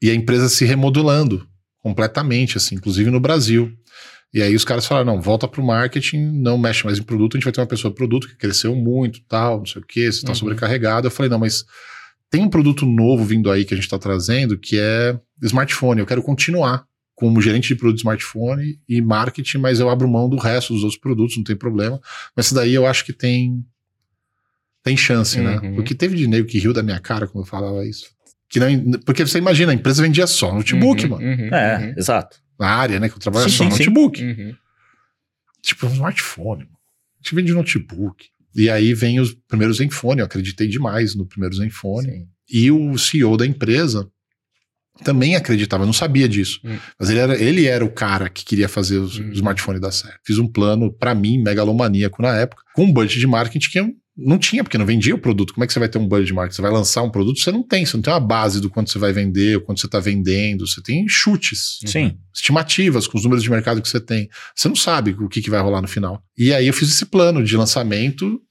E 0.02 0.10
a 0.10 0.14
empresa 0.16 0.50
se 0.50 0.66
remodelando 0.66 1.48
completamente, 1.80 2.58
assim, 2.58 2.76
inclusive 2.76 3.10
no 3.10 3.20
Brasil. 3.20 3.72
E 4.34 4.42
aí 4.42 4.56
os 4.56 4.64
caras 4.64 4.86
falaram, 4.86 5.08
não, 5.16 5.22
volta 5.22 5.48
pro 5.48 5.64
marketing, 5.64 6.20
não 6.42 6.58
mexe 6.58 6.86
mais 6.86 6.98
em 6.98 7.04
produto, 7.04 7.36
a 7.36 7.38
gente 7.38 7.44
vai 7.44 7.52
ter 7.52 7.60
uma 7.62 7.68
pessoa 7.68 7.94
produto 7.94 8.28
que 8.28 8.38
cresceu 8.38 8.74
muito, 8.76 9.20
tal, 9.28 9.60
não 9.60 9.66
sei 9.66 9.82
o 9.82 9.86
quê, 9.86 10.04
você 10.12 10.20
está 10.20 10.30
Uhum. 10.30 10.36
sobrecarregado. 10.36 11.08
Eu 11.08 11.12
falei, 11.12 11.30
não, 11.30 11.39
mas 11.39 11.66
tem 12.30 12.42
um 12.42 12.50
produto 12.50 12.86
novo 12.86 13.26
vindo 13.26 13.52
aí 13.52 13.66
que 13.66 13.74
a 13.74 13.78
gente 13.78 13.84
está 13.86 14.00
trazendo, 14.00 14.58
que 14.58 14.78
é 14.80 15.20
smartphone. 15.44 16.00
Eu 16.00 16.06
quero 16.06 16.22
continuar 16.24 16.86
como 17.14 17.42
gerente 17.42 17.68
de 17.68 17.76
produto 17.76 17.98
de 17.98 18.02
smartphone 18.02 18.80
e 18.88 19.02
marketing, 19.02 19.58
mas 19.58 19.80
eu 19.80 19.89
abro 19.89 20.08
mão 20.08 20.30
do 20.30 20.38
resto 20.38 20.74
dos 20.74 20.84
outros 20.84 21.00
produtos, 21.00 21.36
não 21.38 21.44
tem 21.44 21.56
problema. 21.56 22.00
Mas 22.36 22.46
isso 22.46 22.56
daí 22.56 22.74
eu 22.74 22.88
acho 22.88 23.06
que 23.06 23.12
tem 23.14 23.64
tem 24.84 24.95
chance, 24.97 25.39
né? 25.39 25.59
Uhum. 25.59 25.75
Porque 25.75 25.93
teve 25.95 26.15
de 26.15 26.27
nego 26.27 26.47
que 26.47 26.59
riu 26.59 26.73
da 26.73 26.82
minha 26.84 26.99
cara 26.99 27.27
quando 27.27 27.43
eu 27.45 27.49
falava 27.49 27.86
isso. 27.86 28.05
Que 28.49 28.59
não, 28.59 28.99
porque 29.05 29.25
você 29.25 29.38
imagina, 29.38 29.71
a 29.71 29.75
empresa 29.75 30.01
vendia 30.03 30.27
só 30.27 30.53
notebook, 30.53 31.03
Uhum, 31.05 31.09
mano. 31.11 31.25
uhum, 31.25 31.47
É, 31.55 31.77
uhum, 31.77 31.93
exato. 31.97 32.38
Na 32.59 32.67
área, 32.67 32.99
né? 32.99 33.07
Que 33.09 33.15
eu 33.15 33.19
trabalho 33.19 33.45
é 33.45 33.49
Sim, 33.49 33.55
só 33.55 33.63
sim, 33.65 33.71
sim. 33.71 33.77
notebook. 33.77 34.23
uhum. 34.23 34.55
Tipo, 35.61 35.88
um 35.88 35.93
smartphone. 35.93 36.63
mano. 36.65 36.71
A 36.73 37.23
gente 37.23 37.36
vende 37.36 37.53
notebook. 37.53 38.25
E 38.55 38.69
aí 38.69 38.93
vem 38.93 39.19
os 39.19 39.34
primeiros 39.47 39.77
Zenfone. 39.77 40.19
Eu 40.19 40.25
acreditei 40.25 40.67
demais 40.67 41.15
no 41.15 41.25
primeiro 41.25 41.55
Zenfone. 41.55 42.09
Sim. 42.11 42.27
E 42.51 42.69
o 42.71 42.97
CEO 42.97 43.38
da 43.38 43.45
empresa 43.45 44.09
também 45.03 45.36
acreditava, 45.36 45.86
não 45.86 45.93
sabia 45.93 46.27
disso. 46.27 46.59
Hum. 46.65 46.77
Mas 46.99 47.09
ele 47.09 47.19
era, 47.19 47.41
ele 47.41 47.65
era 47.65 47.86
o 47.86 47.89
cara 47.91 48.29
que 48.29 48.43
queria 48.43 48.67
fazer 48.67 48.97
os- 48.97 49.17
Hum. 49.17 49.29
o 49.29 49.34
smartphone 49.34 49.79
dar 49.79 49.91
certo. 49.91 50.19
Fiz 50.25 50.38
um 50.38 50.47
plano, 50.47 50.91
pra 50.91 51.15
mim, 51.15 51.41
megalomaníaco 51.41 52.21
na 52.21 52.36
época, 52.36 52.61
com 52.75 52.84
um 52.86 52.91
budget 52.91 53.19
de 53.19 53.25
marketing 53.27 53.69
que 53.71 53.79
eu 53.79 53.93
não 54.18 54.38
tinha, 54.38 54.64
porque 54.64 54.78
não 54.78 54.86
vendia 54.86 55.16
o 55.16 55.18
produto. 55.18 55.53
Como 55.53 55.64
é 55.64 55.68
que 55.68 55.74
você 55.74 55.80
vai 55.80 55.88
ter 55.88 55.97
um 55.97 56.07
budget 56.07 56.28
de 56.28 56.34
marketing? 56.34 56.55
Você 56.55 56.62
vai 56.62 56.72
lançar 56.72 57.01
um 57.01 57.09
produto, 57.09 57.39
você 57.39 57.51
não 57.51 57.64
tem. 57.64 57.86
Você 57.86 57.95
não 57.95 58.01
tem 58.01 58.14
uma 58.14 58.20
base 58.20 58.59
do 58.59 58.70
quanto 58.70 58.91
você 58.91 58.99
vai 58.99 59.14
vender, 59.14 59.57
o 59.57 59.62
quanto 59.62 59.80
você 59.80 59.86
está 59.86 59.99
vendendo. 59.99 60.68
Você 60.68 60.82
tem 60.82 61.07
chutes 61.07 61.80
Sim. 61.86 62.18
estimativas 62.34 63.07
com 63.07 63.18
os 63.18 63.24
números 63.24 63.43
de 63.43 63.49
mercado 63.49 63.82
que 63.82 63.88
você 63.88 63.99
tem. 63.99 64.30
Você 64.55 64.68
não 64.68 64.76
sabe 64.76 65.16
o 65.18 65.30
que, 65.30 65.41
que 65.41 65.49
vai 65.49 65.62
rolar 65.62 65.82
no 65.82 65.88
final. 65.88 66.22
E 66.38 66.53
aí 66.53 66.68
eu 66.68 66.74
fiz 66.74 66.89
esse 66.89 67.05
plano 67.05 67.43
de 67.43 67.55
lançamento. 67.55 68.41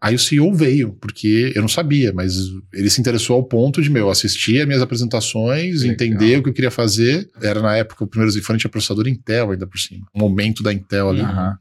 Aí 0.00 0.16
o 0.16 0.18
CEO 0.18 0.52
veio, 0.52 0.94
porque 1.00 1.52
eu 1.54 1.62
não 1.62 1.68
sabia, 1.68 2.12
mas 2.12 2.34
ele 2.74 2.90
se 2.90 3.00
interessou 3.00 3.36
ao 3.36 3.44
ponto 3.44 3.80
de, 3.80 3.88
meu, 3.88 4.10
assistir 4.10 4.60
as 4.60 4.66
minhas 4.66 4.82
apresentações, 4.82 5.82
Legal. 5.82 5.94
entender 5.94 6.38
o 6.38 6.42
que 6.42 6.48
eu 6.48 6.52
queria 6.52 6.72
fazer. 6.72 7.30
Era 7.40 7.62
na 7.62 7.76
época 7.76 8.02
o 8.02 8.06
primeiro 8.08 8.32
Zenfone 8.32 8.58
tinha 8.58 8.68
processador 8.68 9.06
Intel 9.06 9.52
ainda 9.52 9.64
por 9.64 9.78
cima. 9.78 10.04
Um 10.12 10.18
momento 10.18 10.60
da 10.60 10.72
Intel 10.72 11.08
ali, 11.08 11.20
Aham. 11.20 11.56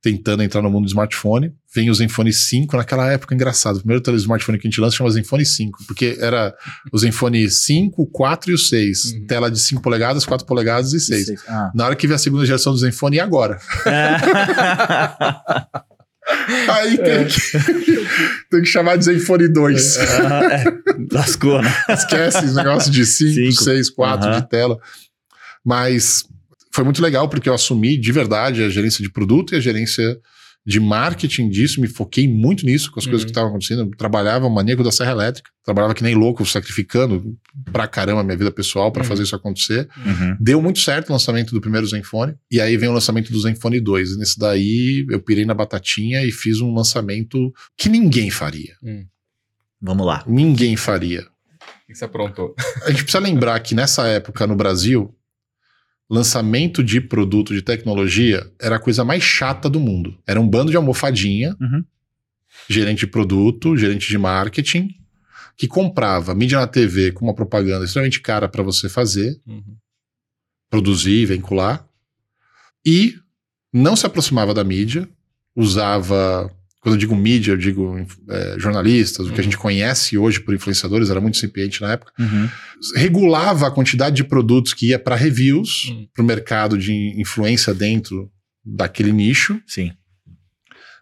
Tentando 0.00 0.42
entrar 0.42 0.62
no 0.62 0.70
mundo 0.70 0.84
do 0.84 0.88
smartphone. 0.88 1.52
Vem 1.74 1.90
o 1.90 1.94
Zenfone 1.94 2.32
5, 2.32 2.76
naquela 2.76 3.10
época, 3.12 3.34
engraçado. 3.34 3.76
O 3.76 3.80
primeiro 3.80 4.02
smartphone 4.16 4.58
que 4.58 4.66
a 4.66 4.70
gente 4.70 4.80
lança 4.80 4.96
chama 4.96 5.10
Zenfone 5.10 5.44
5, 5.44 5.84
porque 5.86 6.16
era 6.20 6.54
o 6.92 6.98
Zenfone 6.98 7.50
5, 7.50 8.02
o 8.02 8.06
4 8.06 8.50
e 8.50 8.54
o 8.54 8.58
6. 8.58 9.04
Uhum. 9.04 9.26
Tela 9.26 9.50
de 9.50 9.58
5 9.58 9.82
polegadas, 9.82 10.24
4 10.24 10.46
polegadas 10.46 10.92
e 10.92 11.00
6. 11.00 11.32
Ah. 11.48 11.70
Na 11.74 11.86
hora 11.86 11.96
que 11.96 12.06
vê 12.06 12.14
a 12.14 12.18
segunda 12.18 12.46
geração 12.46 12.72
do 12.72 12.78
Zenfone, 12.78 13.16
e 13.16 13.20
agora? 13.20 13.58
Aí 16.68 16.98
tem, 16.98 17.26
que, 17.26 17.40
tem 18.50 18.60
que 18.60 18.66
chamar 18.66 18.96
de 18.96 19.06
Zenfone 19.06 19.48
2. 19.48 19.96
É, 19.96 20.64
Lascou, 21.10 21.62
né? 21.62 21.74
Esquece 21.88 22.44
esse 22.44 22.54
negócio 22.54 22.90
de 22.90 23.06
5, 23.06 23.32
Cinco. 23.32 23.64
6, 23.64 23.90
4 23.90 24.28
Aham. 24.28 24.40
de 24.40 24.48
tela. 24.48 24.78
Mas 25.64 26.24
foi 26.78 26.84
muito 26.84 27.02
legal 27.02 27.28
porque 27.28 27.48
eu 27.48 27.54
assumi 27.54 27.98
de 27.98 28.12
verdade 28.12 28.62
a 28.62 28.68
gerência 28.68 29.02
de 29.02 29.10
produto 29.10 29.52
e 29.52 29.56
a 29.56 29.60
gerência 29.60 30.16
de 30.64 30.78
marketing 30.78 31.48
disso, 31.48 31.80
me 31.80 31.88
foquei 31.88 32.28
muito 32.28 32.64
nisso, 32.66 32.92
com 32.92 33.00
as 33.00 33.04
coisas 33.06 33.22
Uhum. 33.22 33.26
que 33.26 33.30
estavam 33.30 33.48
acontecendo. 33.50 33.80
Eu 33.82 33.90
trabalhava 33.96 34.48
maníaco 34.50 34.84
da 34.84 34.92
Serra 34.92 35.12
Elétrica, 35.12 35.50
trabalhava 35.64 35.94
que 35.94 36.02
nem 36.02 36.14
louco, 36.14 36.44
sacrificando 36.46 37.36
pra 37.72 37.88
caramba 37.88 38.20
a 38.20 38.24
minha 38.24 38.36
vida 38.36 38.50
pessoal 38.52 38.92
pra 38.92 39.02
Uhum. 39.02 39.08
fazer 39.08 39.22
isso 39.22 39.34
acontecer. 39.34 39.88
Uhum. 40.04 40.36
Deu 40.38 40.60
muito 40.60 40.78
certo 40.80 41.08
o 41.08 41.12
lançamento 41.12 41.52
do 41.54 41.60
primeiro 41.60 41.86
Zenfone, 41.86 42.34
e 42.50 42.60
aí 42.60 42.76
vem 42.76 42.88
o 42.88 42.92
lançamento 42.92 43.32
do 43.32 43.40
Zenfone 43.40 43.80
2. 43.80 44.10
E 44.12 44.18
nesse 44.18 44.38
daí 44.38 45.06
eu 45.10 45.20
pirei 45.20 45.44
na 45.46 45.54
batatinha 45.54 46.22
e 46.24 46.30
fiz 46.30 46.60
um 46.60 46.72
lançamento 46.74 47.52
que 47.76 47.88
ninguém 47.88 48.30
faria. 48.30 48.74
Vamos 49.80 50.06
lá. 50.06 50.22
Ninguém 50.26 50.76
faria. 50.76 51.22
O 51.22 51.86
que 51.88 51.94
você 51.94 52.04
aprontou? 52.04 52.54
A 52.84 52.90
gente 52.90 53.02
precisa 53.04 53.18
lembrar 53.20 53.58
que 53.60 53.74
nessa 53.74 54.06
época 54.06 54.46
no 54.46 54.54
Brasil, 54.54 55.14
lançamento 56.10 56.82
de 56.82 57.00
produto 57.00 57.52
de 57.52 57.60
tecnologia 57.62 58.50
era 58.60 58.76
a 58.76 58.80
coisa 58.80 59.04
mais 59.04 59.22
chata 59.22 59.68
do 59.68 59.78
mundo. 59.78 60.18
Era 60.26 60.40
um 60.40 60.48
bando 60.48 60.70
de 60.70 60.76
almofadinha, 60.76 61.54
Uhum. 61.60 61.84
gerente 62.68 63.00
de 63.00 63.06
produto, 63.06 63.76
gerente 63.76 64.08
de 64.08 64.16
marketing, 64.18 64.88
que 65.56 65.66
comprava 65.68 66.34
mídia 66.34 66.58
na 66.58 66.66
TV 66.66 67.12
com 67.12 67.24
uma 67.26 67.34
propaganda 67.34 67.84
extremamente 67.84 68.20
cara 68.20 68.48
para 68.48 68.62
você 68.62 68.88
fazer, 68.88 69.38
Uhum. 69.46 69.76
produzir, 70.70 71.26
vincular, 71.26 71.86
e 72.86 73.14
não 73.72 73.94
se 73.96 74.06
aproximava 74.06 74.54
da 74.54 74.64
mídia, 74.64 75.08
usava. 75.54 76.50
Quando 76.80 76.94
eu 76.94 76.98
digo 76.98 77.16
mídia, 77.16 77.52
eu 77.52 77.56
digo 77.56 78.06
eh, 78.30 78.54
jornalistas, 78.58 79.26
o 79.26 79.30
que 79.30 79.34
a 79.34 79.38
Uhum. 79.38 79.42
gente 79.44 79.58
conhece 79.58 80.16
hoje 80.16 80.38
por 80.40 80.54
influenciadores, 80.54 81.10
era 81.10 81.20
muito 81.20 81.36
incipiente 81.36 81.80
na 81.80 81.92
época 81.92 82.12
Uhum. 82.18 82.48
regulava 82.94 83.66
a 83.66 83.70
quantidade 83.70 84.14
de 84.16 84.24
produtos 84.24 84.72
que 84.74 84.88
ia 84.90 84.98
para 84.98 85.16
reviews, 85.16 85.86
Hum. 85.90 86.06
para 86.14 86.22
o 86.22 86.26
mercado 86.26 86.78
de 86.78 86.92
influência 87.20 87.74
dentro 87.74 88.30
daquele 88.64 89.12
nicho, 89.12 89.60
Sim, 89.66 89.90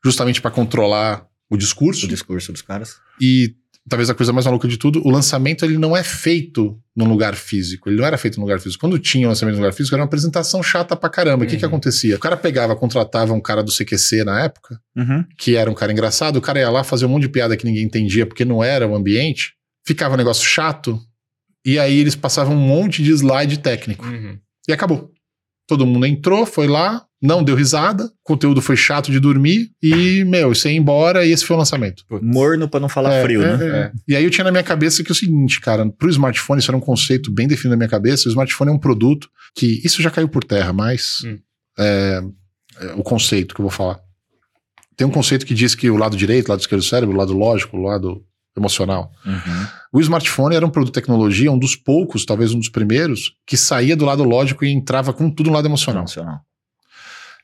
justamente 0.04 0.40
para 0.40 0.50
controlar 0.50 1.26
o 1.50 1.56
discurso. 1.56 2.06
o 2.06 2.08
discurso 2.08 2.52
dos 2.52 2.62
caras. 2.62 2.96
E 3.20 3.54
talvez 3.88 4.10
a 4.10 4.14
coisa 4.14 4.32
mais 4.32 4.44
maluca 4.46 4.66
de 4.66 4.76
tudo, 4.76 5.00
o 5.06 5.10
lançamento 5.10 5.64
ele 5.64 5.78
não 5.78 5.96
é 5.96 6.02
feito 6.02 6.78
num 6.96 7.06
lugar 7.08 7.34
físico. 7.34 7.88
Ele 7.88 7.96
não 7.98 8.04
era 8.06 8.18
feito 8.18 8.36
num 8.36 8.42
lugar 8.44 8.58
físico. 8.60 8.80
Quando 8.80 8.98
tinha 8.98 9.26
o 9.26 9.28
lançamento 9.30 9.54
no 9.56 9.60
lugar 9.60 9.72
físico, 9.72 9.94
era 9.94 10.02
uma 10.02 10.06
apresentação 10.06 10.62
chata 10.62 10.96
pra 10.96 11.08
caramba. 11.08 11.44
O 11.44 11.46
que 11.46 11.56
que 11.56 11.62
Uhum. 11.64 11.68
acontecia? 11.68 12.16
O 12.16 12.18
cara 12.18 12.36
pegava, 12.36 12.74
contratava 12.74 13.32
um 13.32 13.40
cara 13.40 13.62
do 13.62 13.70
CQC 13.70 14.24
na 14.24 14.42
época, 14.44 14.80
Uhum. 14.96 15.24
que 15.38 15.54
era 15.56 15.70
um 15.70 15.74
cara 15.74 15.92
engraçado, 15.92 16.36
o 16.36 16.40
cara 16.40 16.58
ia 16.58 16.70
lá 16.70 16.82
fazer 16.82 17.06
um 17.06 17.08
monte 17.10 17.22
de 17.22 17.28
piada 17.28 17.56
que 17.56 17.64
ninguém 17.64 17.84
entendia 17.84 18.26
porque 18.26 18.44
não 18.44 18.62
era 18.64 18.86
o 18.88 18.94
ambiente, 18.94 19.52
ficava 19.86 20.14
um 20.14 20.18
negócio 20.18 20.44
chato, 20.44 21.00
e 21.64 21.78
aí 21.78 21.98
eles 21.98 22.14
passavam 22.16 22.54
um 22.56 22.60
monte 22.60 23.02
de 23.02 23.10
slide 23.12 23.58
técnico. 23.58 24.04
Uhum. 24.06 24.38
E 24.68 24.72
acabou. 24.72 25.10
Todo 25.68 25.86
mundo 25.86 26.06
entrou, 26.06 26.46
foi 26.46 26.66
lá, 26.66 27.04
não 27.26 27.42
deu 27.42 27.54
risada, 27.54 28.04
o 28.04 28.10
conteúdo 28.24 28.62
foi 28.62 28.76
chato 28.76 29.10
de 29.12 29.20
dormir 29.20 29.70
e, 29.82 30.24
meu, 30.24 30.54
você 30.54 30.70
ia 30.70 30.76
embora 30.78 31.26
e 31.26 31.32
esse 31.32 31.44
foi 31.44 31.56
o 31.56 31.58
lançamento. 31.58 32.04
Putz. 32.08 32.24
Morno 32.24 32.68
pra 32.68 32.80
não 32.80 32.88
falar 32.88 33.12
É, 33.12 33.22
frio, 33.22 33.42
é, 33.42 33.56
né? 33.56 33.66
é. 33.78 33.92
E 34.08 34.16
aí 34.16 34.24
eu 34.24 34.30
tinha 34.30 34.44
na 34.44 34.50
minha 34.50 34.62
cabeça 34.62 35.02
que 35.04 35.10
é 35.10 35.14
o 35.14 35.16
seguinte, 35.16 35.60
cara, 35.60 35.86
pro 35.90 36.08
smartphone, 36.08 36.60
isso 36.60 36.70
era 36.70 36.76
um 36.78 36.80
conceito 36.80 37.30
bem 37.30 37.46
definido 37.46 37.70
na 37.70 37.76
minha 37.76 37.88
cabeça, 37.90 38.28
o 38.28 38.30
smartphone 38.30 38.70
é 38.70 38.74
um 38.74 38.78
produto 38.78 39.28
que, 39.54 39.80
isso 39.84 40.00
já 40.00 40.10
caiu 40.10 40.28
por 40.28 40.42
terra, 40.44 40.72
mas 40.72 41.18
Hum. 41.24 41.38
é, 41.78 42.22
é 42.80 42.92
o 42.94 43.02
conceito 43.02 43.54
que 43.54 43.60
eu 43.60 43.64
vou 43.64 43.70
falar. 43.72 43.98
Tem 44.96 45.06
um 45.06 45.10
conceito 45.10 45.44
que 45.44 45.52
diz 45.54 45.74
que 45.74 45.90
o 45.90 45.96
lado 45.96 46.16
direito, 46.16 46.46
o 46.48 46.50
lado 46.52 46.60
esquerdo 46.60 46.80
do 46.80 46.86
cérebro, 46.86 47.14
o 47.14 47.18
lado 47.18 47.32
lógico, 47.36 47.76
o 47.76 47.82
lado 47.82 48.22
emocional. 48.56 49.12
Uhum. 49.26 49.66
O 49.92 50.00
smartphone 50.00 50.56
era 50.56 50.64
um 50.64 50.70
produto 50.70 50.88
de 50.94 51.00
tecnologia, 51.00 51.52
um 51.52 51.58
dos 51.58 51.76
poucos, 51.76 52.24
talvez 52.24 52.54
um 52.54 52.58
dos 52.58 52.70
primeiros, 52.70 53.32
que 53.46 53.54
saía 53.54 53.94
do 53.94 54.06
lado 54.06 54.24
lógico 54.24 54.64
e 54.64 54.70
entrava 54.70 55.12
com 55.12 55.30
tudo 55.30 55.48
no 55.50 55.56
lado 55.56 55.68
emocional. 55.68 56.04
Nacional. 56.04 56.40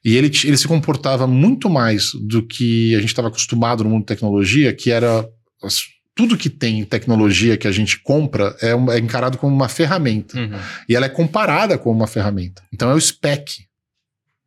E 0.04 0.16
ele, 0.16 0.30
ele 0.44 0.56
se 0.56 0.66
comportava 0.66 1.26
muito 1.26 1.70
mais 1.70 2.10
do 2.14 2.42
que 2.46 2.94
a 2.94 2.98
gente 3.00 3.08
estava 3.10 3.28
acostumado 3.28 3.84
no 3.84 3.90
mundo 3.90 4.00
de 4.00 4.06
tecnologia, 4.06 4.72
que 4.72 4.90
era 4.90 5.24
as- 5.62 5.82
tudo 6.14 6.36
que 6.36 6.50
tem 6.50 6.80
em 6.80 6.84
tecnologia 6.84 7.56
que 7.56 7.66
a 7.68 7.72
gente 7.72 7.98
compra 8.02 8.54
é, 8.60 8.74
um- 8.74 8.90
é 8.90 8.98
encarado 8.98 9.38
como 9.38 9.54
uma 9.54 9.68
ferramenta. 9.68 10.38
Uhum. 10.38 10.58
E 10.88 10.94
ela 10.96 11.06
é 11.06 11.08
comparada 11.08 11.78
com 11.78 11.90
uma 11.90 12.06
ferramenta. 12.06 12.62
Então 12.72 12.90
é 12.90 12.94
o 12.94 13.00
spec, 13.00 13.62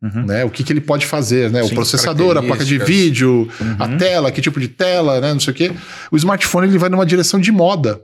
Uhum. 0.02 0.26
né? 0.26 0.44
O 0.44 0.50
que, 0.50 0.62
que 0.62 0.72
ele 0.72 0.80
pode 0.80 1.06
fazer, 1.06 1.50
né? 1.50 1.62
O 1.62 1.68
Sim, 1.68 1.74
processador, 1.74 2.36
a 2.36 2.42
placa 2.42 2.64
de 2.64 2.78
vídeo, 2.78 3.48
Uhum. 3.60 3.76
a 3.78 3.96
tela, 3.96 4.30
que 4.30 4.42
tipo 4.42 4.60
de 4.60 4.68
tela, 4.68 5.20
né? 5.20 5.32
Não 5.32 5.40
sei 5.40 5.52
o 5.52 5.56
quê. 5.56 5.72
O 6.12 6.16
smartphone 6.16 6.68
ele 6.68 6.78
vai 6.78 6.90
numa 6.90 7.06
direção 7.06 7.40
de 7.40 7.50
moda, 7.50 8.00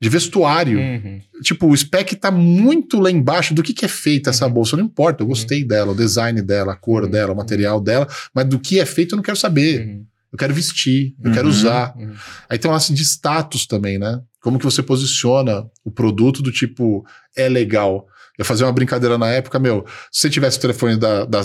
de 0.00 0.08
vestuário. 0.08 0.78
Uhum. 0.78 1.20
Tipo, 1.42 1.66
o 1.68 1.76
spec 1.76 2.14
tá 2.16 2.30
muito 2.30 3.00
lá 3.00 3.10
embaixo 3.10 3.54
do 3.54 3.62
que, 3.62 3.72
que 3.72 3.84
é 3.84 3.88
feita 3.88 4.30
essa 4.30 4.46
Uhum. 4.46 4.52
bolsa. 4.52 4.76
Não 4.76 4.84
importa, 4.84 5.22
eu 5.22 5.26
gostei 5.26 5.64
dela, 5.64 5.92
o 5.92 5.96
design 5.96 6.40
dela, 6.42 6.72
a 6.72 6.76
cor 6.76 7.04
Uhum. 7.04 7.10
dela, 7.10 7.32
o 7.32 7.36
material 7.36 7.80
dela, 7.80 8.06
mas 8.34 8.46
do 8.46 8.58
que 8.58 8.80
é 8.80 8.84
feito 8.86 9.14
eu 9.14 9.16
não 9.16 9.22
quero 9.22 9.36
saber. 9.36 9.86
Uhum. 9.86 10.04
Eu 10.32 10.38
quero 10.38 10.52
vestir, 10.52 11.14
eu 11.22 11.30
quero 11.32 11.46
Uhum. 11.46 11.52
usar. 11.54 11.94
Uhum. 11.96 12.12
Aí 12.50 12.58
tem 12.58 12.68
um 12.70 12.74
lance 12.74 12.92
de 12.92 13.02
status 13.02 13.66
também, 13.66 13.98
né? 13.98 14.20
Como 14.42 14.58
que 14.58 14.64
você 14.64 14.82
posiciona 14.82 15.64
o 15.84 15.90
produto 15.90 16.42
do 16.42 16.50
tipo, 16.50 17.06
é 17.36 17.48
legal. 17.48 18.06
Eu 18.36 18.44
fazia 18.44 18.66
uma 18.66 18.72
brincadeira 18.72 19.16
na 19.16 19.28
época, 19.30 19.58
meu, 19.60 19.84
se 20.10 20.22
você 20.22 20.30
tivesse 20.30 20.58
o 20.58 20.60
telefone 20.60 20.96
da, 20.96 21.24
da 21.24 21.40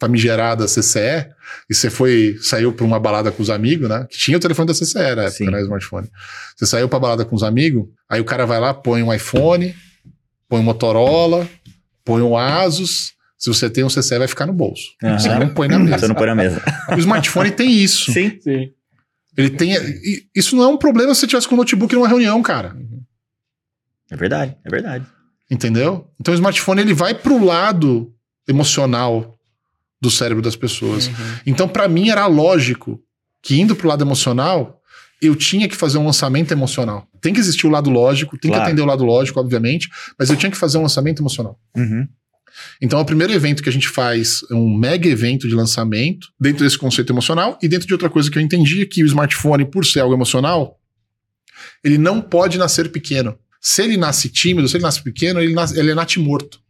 famigerada 0.00 0.64
CCE, 0.64 1.28
e 1.68 1.74
você 1.74 1.90
foi, 1.90 2.38
saiu 2.40 2.72
pra 2.72 2.86
uma 2.86 2.98
balada 2.98 3.30
com 3.30 3.42
os 3.42 3.50
amigos, 3.50 3.88
né? 3.88 4.06
Que 4.10 4.16
tinha 4.18 4.36
o 4.36 4.40
telefone 4.40 4.68
da 4.68 4.74
CCE 4.74 4.94
na 5.14 5.22
época, 5.24 5.30
Sim. 5.30 5.50
né? 5.50 5.60
Smartphone. 5.60 6.08
Você 6.56 6.66
saiu 6.66 6.88
pra 6.88 6.98
balada 6.98 7.24
com 7.24 7.36
os 7.36 7.42
amigos, 7.42 7.84
aí 8.08 8.20
o 8.20 8.24
cara 8.24 8.46
vai 8.46 8.58
lá, 8.58 8.72
põe 8.72 9.02
um 9.02 9.12
iPhone, 9.12 9.74
põe 10.48 10.60
um 10.60 10.64
Motorola, 10.64 11.48
põe 12.04 12.22
um 12.22 12.36
Asus. 12.36 13.12
Se 13.38 13.48
você 13.48 13.70
tem 13.70 13.84
um 13.84 13.88
CCE, 13.88 14.18
vai 14.18 14.28
ficar 14.28 14.46
no 14.46 14.52
bolso. 14.52 14.82
Aham. 15.02 15.18
Você 15.18 15.28
não 15.38 15.48
põe 15.48 15.68
na 15.68 15.78
Você 15.78 15.84
mesa. 15.84 16.08
não 16.08 16.14
põe 16.14 16.26
na 16.26 16.34
mesa. 16.34 16.62
O 16.94 16.98
smartphone 16.98 17.50
tem 17.50 17.70
isso. 17.72 18.12
Sim. 18.12 18.38
Sim. 18.40 18.70
Ele 19.36 19.50
tem. 19.50 19.72
Isso 20.34 20.56
não 20.56 20.64
é 20.64 20.68
um 20.68 20.76
problema 20.76 21.14
se 21.14 21.20
você 21.20 21.26
tivesse 21.26 21.48
com 21.48 21.54
o 21.54 21.58
notebook 21.58 21.94
numa 21.94 22.08
reunião, 22.08 22.42
cara. 22.42 22.76
É 24.10 24.16
verdade, 24.16 24.56
é 24.64 24.68
verdade. 24.70 25.06
Entendeu? 25.50 26.06
Então 26.20 26.32
o 26.32 26.34
smartphone 26.34 26.80
ele 26.82 26.92
vai 26.92 27.14
pro 27.14 27.42
lado 27.42 28.12
emocional 28.48 29.38
do 30.00 30.10
cérebro 30.10 30.42
das 30.42 30.56
pessoas. 30.56 31.06
Uhum. 31.08 31.14
Então, 31.46 31.68
pra 31.68 31.88
mim, 31.88 32.08
era 32.08 32.26
lógico 32.26 33.00
que 33.42 33.60
indo 33.60 33.76
pro 33.76 33.88
lado 33.88 34.02
emocional, 34.02 34.80
eu 35.20 35.36
tinha 35.36 35.68
que 35.68 35.76
fazer 35.76 35.98
um 35.98 36.06
lançamento 36.06 36.52
emocional. 36.52 37.06
Tem 37.20 37.32
que 37.34 37.40
existir 37.40 37.66
o 37.66 37.70
lado 37.70 37.90
lógico, 37.90 38.38
tem 38.38 38.50
Claro. 38.50 38.64
que 38.64 38.68
atender 38.68 38.82
o 38.82 38.86
lado 38.86 39.04
lógico, 39.04 39.38
obviamente, 39.38 39.88
mas 40.18 40.30
eu 40.30 40.36
tinha 40.36 40.50
que 40.50 40.56
fazer 40.56 40.78
um 40.78 40.82
lançamento 40.82 41.20
emocional. 41.20 41.58
Uhum. 41.76 42.06
Então, 42.80 42.98
é 42.98 43.02
o 43.02 43.04
primeiro 43.04 43.32
evento 43.32 43.62
que 43.62 43.68
a 43.68 43.72
gente 43.72 43.88
faz 43.88 44.40
é 44.50 44.54
um 44.54 44.74
mega 44.76 45.08
evento 45.08 45.46
de 45.46 45.54
lançamento 45.54 46.28
dentro 46.38 46.64
desse 46.64 46.76
conceito 46.78 47.12
emocional 47.12 47.58
e 47.62 47.68
dentro 47.68 47.86
de 47.86 47.92
outra 47.92 48.10
coisa 48.10 48.30
que 48.30 48.38
eu 48.38 48.42
entendi 48.42 48.82
é 48.82 48.86
que 48.86 49.02
o 49.02 49.06
smartphone, 49.06 49.64
por 49.64 49.84
ser 49.84 50.00
algo 50.00 50.14
emocional, 50.14 50.78
ele 51.84 51.98
não 51.98 52.20
pode 52.20 52.58
nascer 52.58 52.90
pequeno. 52.90 53.38
Se 53.60 53.82
ele 53.82 53.96
nasce 53.96 54.28
tímido, 54.30 54.68
se 54.68 54.76
ele 54.76 54.82
nasce 54.82 55.02
pequeno, 55.02 55.40
ele, 55.40 55.52
nasce, 55.54 55.78
ele 55.78 55.90
é 55.90 55.94
natimorto. 55.94 56.60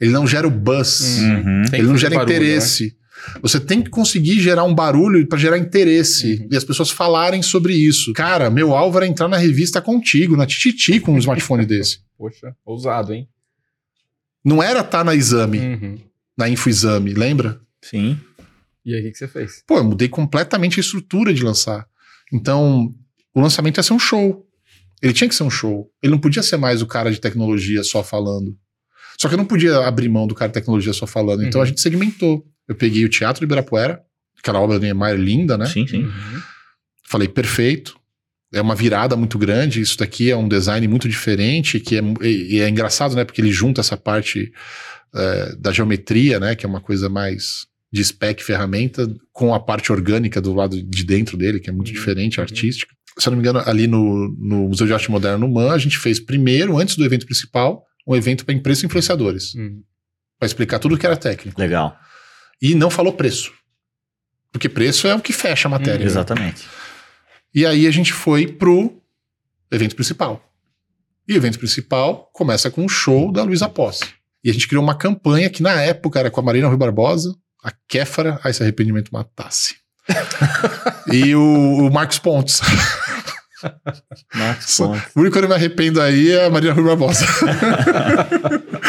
Ele 0.00 0.10
não 0.12 0.26
gera 0.26 0.46
o 0.46 0.50
buzz. 0.50 1.18
Hum. 1.20 1.34
Uhum. 1.36 1.62
Ele 1.72 1.82
não 1.82 1.96
gera 1.98 2.14
barulho, 2.16 2.34
interesse. 2.36 2.96
Você 3.42 3.58
tem 3.58 3.82
que 3.82 3.90
conseguir 3.90 4.38
gerar 4.40 4.64
um 4.64 4.74
barulho 4.74 5.26
para 5.26 5.38
gerar 5.38 5.58
interesse 5.58 6.34
Uhum. 6.42 6.48
e 6.52 6.56
as 6.56 6.64
pessoas 6.64 6.90
falarem 6.90 7.42
sobre 7.42 7.74
isso. 7.74 8.12
Cara, 8.12 8.50
meu 8.50 8.74
alvo 8.74 8.98
era 8.98 9.06
entrar 9.06 9.26
na 9.28 9.36
revista 9.36 9.80
contigo, 9.80 10.36
na 10.36 10.46
Tititi 10.46 11.00
com 11.00 11.14
um 11.14 11.18
smartphone 11.18 11.64
desse. 11.66 11.98
Poxa, 12.16 12.54
ousado, 12.64 13.12
hein? 13.12 13.28
Não 14.44 14.62
era 14.62 14.80
estar 14.80 15.02
na 15.04 15.14
exame, 15.14 15.58
Uhum. 15.58 15.98
na 16.38 16.48
infoexame, 16.48 17.14
lembra? 17.14 17.60
Sim. 17.82 18.18
E 18.84 18.94
aí, 18.94 19.00
o 19.00 19.04
que 19.04 19.10
que 19.12 19.18
você 19.18 19.26
fez? 19.26 19.62
Pô, 19.66 19.78
eu 19.78 19.84
mudei 19.84 20.08
completamente 20.08 20.78
a 20.78 20.80
estrutura 20.82 21.34
de 21.34 21.42
lançar. 21.42 21.84
Então, 22.32 22.94
o 23.34 23.40
lançamento 23.40 23.78
ia 23.78 23.82
ser 23.82 23.92
um 23.92 23.98
show. 23.98 24.46
Ele 25.02 25.12
tinha 25.12 25.28
que 25.28 25.34
ser 25.34 25.42
um 25.42 25.50
show. 25.50 25.90
Ele 26.00 26.12
não 26.12 26.18
podia 26.20 26.42
ser 26.42 26.56
mais 26.56 26.80
o 26.82 26.86
cara 26.86 27.10
de 27.10 27.20
tecnologia 27.20 27.82
só 27.82 28.04
falando. 28.04 28.56
Só 29.18 29.28
que 29.28 29.34
eu 29.34 29.38
não 29.38 29.44
podia 29.44 29.78
abrir 29.78 30.08
mão 30.08 30.26
do 30.26 30.34
cara 30.34 30.48
de 30.48 30.54
tecnologia 30.54 30.92
só 30.92 31.06
falando. 31.06 31.42
Então 31.44 31.60
Uhum. 31.60 31.64
a 31.64 31.66
gente 31.66 31.80
segmentou. 31.80 32.44
Eu 32.68 32.74
peguei 32.74 33.04
o 33.04 33.08
Teatro 33.08 33.40
de 33.40 33.44
Ibirapuera, 33.44 34.00
aquela 34.38 34.60
obra 34.60 34.78
do 34.78 34.82
Niemeyer 34.84 35.16
linda, 35.18 35.56
né? 35.56 35.66
Sim, 35.66 35.86
sim. 35.86 36.02
Uhum. 36.04 36.40
Falei, 37.04 37.28
perfeito. 37.28 37.96
É 38.52 38.60
uma 38.60 38.74
virada 38.74 39.16
muito 39.16 39.38
grande. 39.38 39.80
Isso 39.80 39.98
daqui 39.98 40.30
é 40.30 40.36
um 40.36 40.48
design 40.48 40.86
muito 40.88 41.08
diferente, 41.08 41.80
que 41.80 41.96
é, 41.96 42.02
e, 42.22 42.60
é 42.60 42.68
engraçado, 42.68 43.14
né? 43.14 43.24
Porque 43.24 43.40
ele 43.40 43.50
junta 43.52 43.80
essa 43.80 43.96
parte 43.96 44.52
é, 45.14 45.56
da 45.56 45.72
geometria, 45.72 46.38
né? 46.40 46.54
Que 46.54 46.64
é 46.66 46.68
uma 46.68 46.80
coisa 46.80 47.08
mais 47.08 47.66
de 47.92 48.04
spec 48.04 48.42
ferramenta, 48.42 49.08
com 49.32 49.54
a 49.54 49.60
parte 49.60 49.90
orgânica 49.92 50.40
do 50.40 50.52
lado 50.52 50.82
de 50.82 51.04
dentro 51.04 51.36
dele, 51.36 51.60
que 51.60 51.70
é 51.70 51.72
muito 51.72 51.88
Uhum, 51.88 51.94
diferente, 51.94 52.38
uhum. 52.38 52.42
artística. 52.42 52.94
Se 53.18 53.28
eu 53.28 53.30
não 53.30 53.38
me 53.38 53.42
engano, 53.42 53.62
ali 53.64 53.86
no, 53.86 54.28
no 54.38 54.68
Museu 54.68 54.86
de 54.86 54.92
Arte 54.92 55.10
Moderna 55.10 55.38
no 55.38 55.48
MAN, 55.48 55.72
a 55.72 55.78
gente 55.78 55.96
fez 55.96 56.20
primeiro, 56.20 56.76
antes 56.78 56.96
do 56.96 57.04
evento 57.04 57.24
principal, 57.24 57.82
um 58.06 58.14
evento 58.14 58.44
para 58.44 58.54
imprensa 58.54 58.84
e 58.84 58.86
influenciadores, 58.86 59.54
Uhum. 59.54 59.82
para 60.38 60.46
explicar 60.46 60.78
tudo 60.78 60.96
que 60.96 61.06
era 61.06 61.16
técnico. 61.16 61.60
Legal. 61.60 61.98
E 62.60 62.74
não 62.74 62.90
falou 62.90 63.12
preço. 63.12 63.52
Porque 64.52 64.68
preço 64.68 65.06
é 65.06 65.14
o 65.14 65.20
que 65.20 65.32
fecha 65.32 65.68
a 65.68 65.70
matéria. 65.70 66.00
Uhum. 66.00 66.06
Exatamente. 66.06 66.64
E 67.54 67.64
aí 67.66 67.86
a 67.86 67.90
gente 67.90 68.12
foi 68.12 68.46
pro 68.46 69.02
evento 69.70 69.94
principal. 69.94 70.42
E 71.28 71.32
o 71.32 71.36
evento 71.36 71.58
principal 71.58 72.30
começa 72.32 72.70
com 72.70 72.84
um 72.84 72.88
show 72.88 73.32
da 73.32 73.42
Luísa 73.42 73.68
Posse. 73.68 74.04
E 74.44 74.50
a 74.50 74.52
gente 74.52 74.68
criou 74.68 74.82
uma 74.84 74.94
campanha 74.94 75.50
que 75.50 75.62
na 75.62 75.72
época 75.82 76.20
era 76.20 76.30
com 76.30 76.40
a 76.40 76.44
Marina 76.44 76.68
Rui 76.68 76.76
Barbosa, 76.76 77.34
a 77.62 77.72
Kéfara, 77.88 78.38
aí 78.44 78.54
se 78.54 78.62
arrependimento 78.62 79.10
matasse. 79.12 79.74
e 81.12 81.34
o, 81.34 81.86
o 81.86 81.92
Marcos 81.92 82.18
Pontes. 82.20 82.60
Marcos 84.34 84.76
Pontes. 84.76 85.02
O 85.14 85.20
único 85.20 85.32
que 85.32 85.38
eu 85.38 85.42
não 85.42 85.48
me 85.48 85.54
arrependo 85.54 86.00
aí 86.00 86.30
é 86.30 86.46
a 86.46 86.50
Marina 86.50 86.72
Rui 86.72 86.84
Barbosa. 86.84 87.26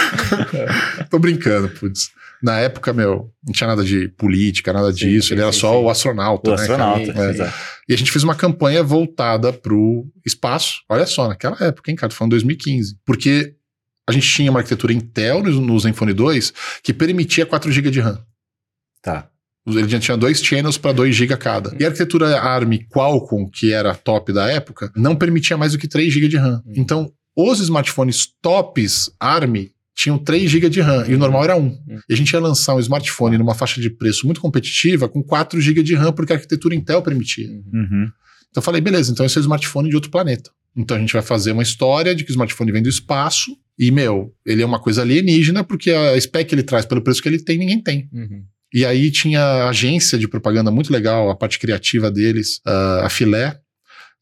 Tô 1.09 1.19
brincando, 1.19 1.69
putz. 1.69 2.09
Na 2.41 2.59
época, 2.59 2.93
meu, 2.93 3.31
não 3.43 3.51
tinha 3.51 3.67
nada 3.67 3.83
de 3.83 4.09
política, 4.09 4.71
nada 4.71 4.91
Sim, 4.91 4.97
disso. 4.97 5.29
sim, 5.29 5.33
Ele 5.33 5.41
era 5.41 5.51
sim, 5.51 5.59
só 5.59 5.81
o 5.81 5.89
astronauta. 5.89 6.51
O 6.51 6.55
né, 6.55 6.61
astronauta, 6.61 7.11
É. 7.11 7.53
E 7.89 7.93
a 7.93 7.97
gente 7.97 8.11
fez 8.11 8.23
uma 8.23 8.35
campanha 8.35 8.83
voltada 8.83 9.51
pro 9.51 10.05
espaço. 10.25 10.81
Olha 10.89 11.05
só, 11.05 11.27
naquela 11.27 11.57
época, 11.61 11.89
hein, 11.89 11.95
cara? 11.95 12.09
Tô 12.09 12.15
falando 12.15 12.31
2015. 12.31 12.97
Porque 13.05 13.55
a 14.07 14.11
gente 14.11 14.27
tinha 14.27 14.51
uma 14.51 14.59
arquitetura 14.59 14.93
Intel 14.93 15.41
no, 15.41 15.61
no 15.61 15.79
Zenfone 15.79 16.13
2 16.13 16.53
que 16.83 16.93
permitia 16.93 17.45
4 17.45 17.71
GB 17.71 17.89
de 17.89 18.01
RAM. 18.01 18.19
Tá. 19.01 19.29
Ele 19.67 19.89
já 19.89 19.99
tinha 19.99 20.15
dois 20.15 20.41
channels 20.41 20.77
para 20.77 20.93
2 20.93 21.13
GB 21.13 21.35
cada. 21.37 21.75
E 21.77 21.83
a 21.83 21.87
arquitetura 21.87 22.39
ARM 22.39 22.79
Qualcomm, 22.89 23.49
que 23.49 23.73
era 23.73 23.91
a 23.91 23.95
top 23.95 24.31
da 24.31 24.49
época, 24.49 24.91
não 24.95 25.15
permitia 25.15 25.57
mais 25.57 25.73
do 25.73 25.77
que 25.77 25.87
3 25.87 26.13
GB 26.13 26.29
de 26.29 26.37
RAM. 26.37 26.63
Então, 26.75 27.11
os 27.35 27.59
smartphones 27.59 28.27
tops 28.41 29.11
ARM 29.19 29.67
tinham 29.93 30.17
3 30.17 30.49
GB 30.49 30.69
de 30.69 30.79
RAM 30.79 31.05
e 31.07 31.15
o 31.15 31.17
normal 31.17 31.43
era 31.43 31.57
1. 31.57 31.59
Hum. 31.59 31.79
E 32.07 32.13
a 32.13 32.15
gente 32.15 32.31
ia 32.31 32.39
lançar 32.39 32.75
um 32.75 32.79
smartphone 32.79 33.37
numa 33.37 33.55
faixa 33.55 33.81
de 33.81 33.89
preço 33.89 34.25
muito 34.25 34.39
competitiva 34.39 35.09
com 35.09 35.23
4 35.23 35.59
GB 35.59 35.83
de 35.83 35.95
RAM, 35.95 36.13
porque 36.13 36.31
a 36.31 36.35
arquitetura 36.35 36.75
Intel 36.75 37.01
permitia. 37.01 37.49
Uhum. 37.49 38.09
Então 38.49 38.57
eu 38.57 38.61
falei, 38.61 38.79
beleza, 38.79 39.11
então 39.11 39.25
esse 39.25 39.37
é 39.37 39.39
o 39.39 39.41
smartphone 39.41 39.89
de 39.89 39.95
outro 39.95 40.11
planeta. 40.11 40.51
Então 40.75 40.95
a 40.95 40.99
gente 40.99 41.13
vai 41.13 41.23
fazer 41.23 41.51
uma 41.51 41.63
história 41.63 42.13
de 42.13 42.23
que 42.23 42.29
o 42.29 42.33
smartphone 42.33 42.71
vem 42.71 42.83
do 42.83 42.89
espaço 42.89 43.51
e, 43.77 43.91
meu, 43.91 44.33
ele 44.45 44.61
é 44.61 44.65
uma 44.65 44.79
coisa 44.79 45.01
alienígena 45.01 45.63
porque 45.63 45.91
a 45.91 46.19
spec 46.19 46.47
que 46.47 46.55
ele 46.55 46.63
traz 46.63 46.85
pelo 46.85 47.01
preço 47.01 47.21
que 47.21 47.27
ele 47.27 47.39
tem, 47.39 47.57
ninguém 47.57 47.81
tem. 47.81 48.07
Uhum. 48.13 48.43
E 48.73 48.85
aí 48.85 49.09
tinha 49.11 49.41
a 49.41 49.69
agência 49.69 50.17
de 50.17 50.27
propaganda 50.27 50.69
muito 50.69 50.91
legal, 50.91 51.29
a 51.29 51.35
parte 51.35 51.57
criativa 51.57 52.11
deles, 52.11 52.59
a 52.65 53.09
Filé. 53.09 53.57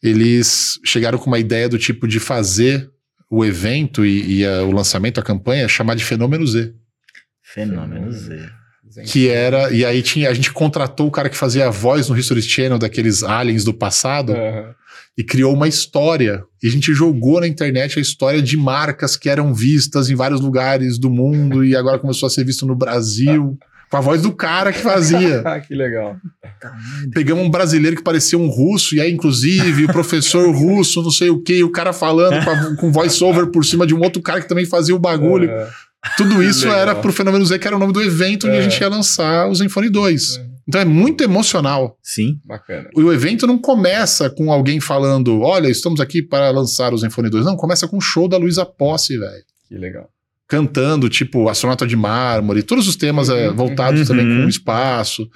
Eles 0.04 0.80
chegaram 0.86 1.18
com 1.18 1.28
uma 1.28 1.39
ideia 1.39 1.68
do 1.68 1.80
tipo 1.80 2.08
de 2.08 2.20
fazer 2.20 2.89
o 3.30 3.43
evento 3.43 4.06
e, 4.06 4.39
e, 4.39 4.46
ah, 4.46 4.64
o 4.64 4.72
lançamento, 4.72 5.20
a 5.20 5.24
campanha, 5.24 5.68
chamar 5.68 5.96
de 5.96 6.06
Fenômeno 6.06 6.46
Z. 6.46 6.74
Fenômeno 7.41 8.12
Z. 8.12 8.50
Que 9.08 9.30
era. 9.30 9.72
E 9.72 9.84
aí 9.84 10.02
tinha, 10.02 10.30
a 10.30 10.34
gente 10.34 10.54
contratou 10.54 11.08
o 11.08 11.12
cara 11.12 11.30
que 11.30 11.36
fazia 11.36 11.68
a 11.68 11.72
voz 11.72 12.08
no 12.08 12.18
History 12.18 12.41
Channel 12.41 12.78
daqueles 12.78 13.24
aliens 13.24 13.64
do 13.64 13.74
passado 13.74 14.32
Aham. 14.32 14.74
e 15.18 15.24
criou 15.24 15.54
uma 15.54 15.68
história. 15.68 16.43
E 16.62 16.68
a 16.68 16.72
gente 16.72 16.93
jogou 16.93 17.41
na 17.41 17.48
internet 17.48 17.98
a 17.98 18.02
história 18.02 18.41
de 18.41 18.56
marcas 18.56 19.18
que 19.18 19.28
eram 19.28 19.54
vistas 19.54 20.10
em 20.10 20.16
vários 20.16 20.39
lugares 20.39 20.98
do 20.98 21.10
mundo 21.10 21.66
e 21.66 21.76
agora 21.76 22.00
começou 22.00 22.28
a 22.28 22.30
ser 22.30 22.46
visto 22.46 22.66
no 22.66 22.76
Brasil. 22.76 23.58
Com 23.89 23.97
a 23.97 24.01
voz 24.01 24.21
do 24.21 24.31
cara 24.33 24.73
que 24.73 24.79
fazia. 24.79 25.41
Ah, 25.45 25.59
que 25.59 25.73
legal. 25.75 26.17
Pegamos 27.13 27.45
um 27.45 27.49
brasileiro 27.49 27.95
que 27.95 28.03
parecia 28.03 28.38
um 28.38 28.47
russo, 28.47 28.95
e 28.95 29.01
aí, 29.01 29.11
inclusive, 29.11 29.86
o 29.86 29.88
professor 29.91 30.49
russo, 30.55 31.01
não 31.01 31.11
sei 31.11 31.29
o 31.29 31.41
que, 31.41 31.63
o 31.63 31.71
cara 31.71 31.93
falando 31.93 32.43
com, 32.43 32.49
a- 32.51 32.75
com 32.77 32.91
voice-over 32.91 33.47
por 33.47 33.63
cima 33.63 33.86
de 33.86 33.93
um 33.93 34.01
outro 34.01 34.21
cara 34.21 34.41
que 34.41 34.47
também 34.47 34.65
fazia 34.65 34.95
o 34.95 34.99
bagulho. 34.99 35.49
Aham. 35.51 35.69
Tudo 36.17 36.43
isso 36.43 36.65
Legal. 36.65 36.79
era 36.81 36.95
pro 36.95 37.11
Fenômeno 37.11 37.43
Z, 37.45 37.57
que 37.57 37.65
era 37.65 37.75
o 37.75 37.79
nome 37.79 37.91
do 37.91 38.01
evento 38.01 38.45
onde 38.47 38.57
É. 38.57 38.59
a 38.59 38.61
gente 38.61 38.79
ia 38.79 38.88
lançar 38.88 39.47
o 39.49 39.55
Zenfone 39.55 39.89
2. 39.89 40.38
É. 40.38 40.45
Então 40.67 40.81
é 40.81 40.86
muito 40.86 41.23
emocional. 41.23 41.97
Sim. 42.01 42.39
Bacana. 42.45 42.89
O 42.95 43.11
evento 43.11 43.47
não 43.47 43.57
começa 43.57 44.29
com 44.29 44.51
alguém 44.51 44.79
falando, 44.79 45.41
olha, 45.41 45.67
estamos 45.67 45.99
aqui 45.99 46.21
para 46.21 46.51
lançar 46.51 46.93
o 46.93 46.97
Zenfone 46.97 47.29
2. 47.29 47.45
Não, 47.45 47.55
começa 47.55 47.88
com 47.88 47.97
um 47.97 48.01
show 48.01 48.27
da 48.27 48.38
Luísa 48.38 48.63
Posse, 48.65 49.17
velho. 49.17 49.43
Que 49.67 49.75
legal. 49.77 50.07
Cantando, 50.48 51.10
tipo, 51.10 51.50
Astronauta 51.50 51.88
de 51.88 51.96
Mármore, 51.96 52.62
todos 52.64 52.88
os 52.88 52.96
temas 52.96 53.30
é, 53.30 53.50
Uhum, 53.50 53.56
voltados 53.56 54.02
uhum. 54.02 54.06
também 54.08 54.26
com 54.26 54.46
o 54.46 54.50
espaço, 54.50 55.28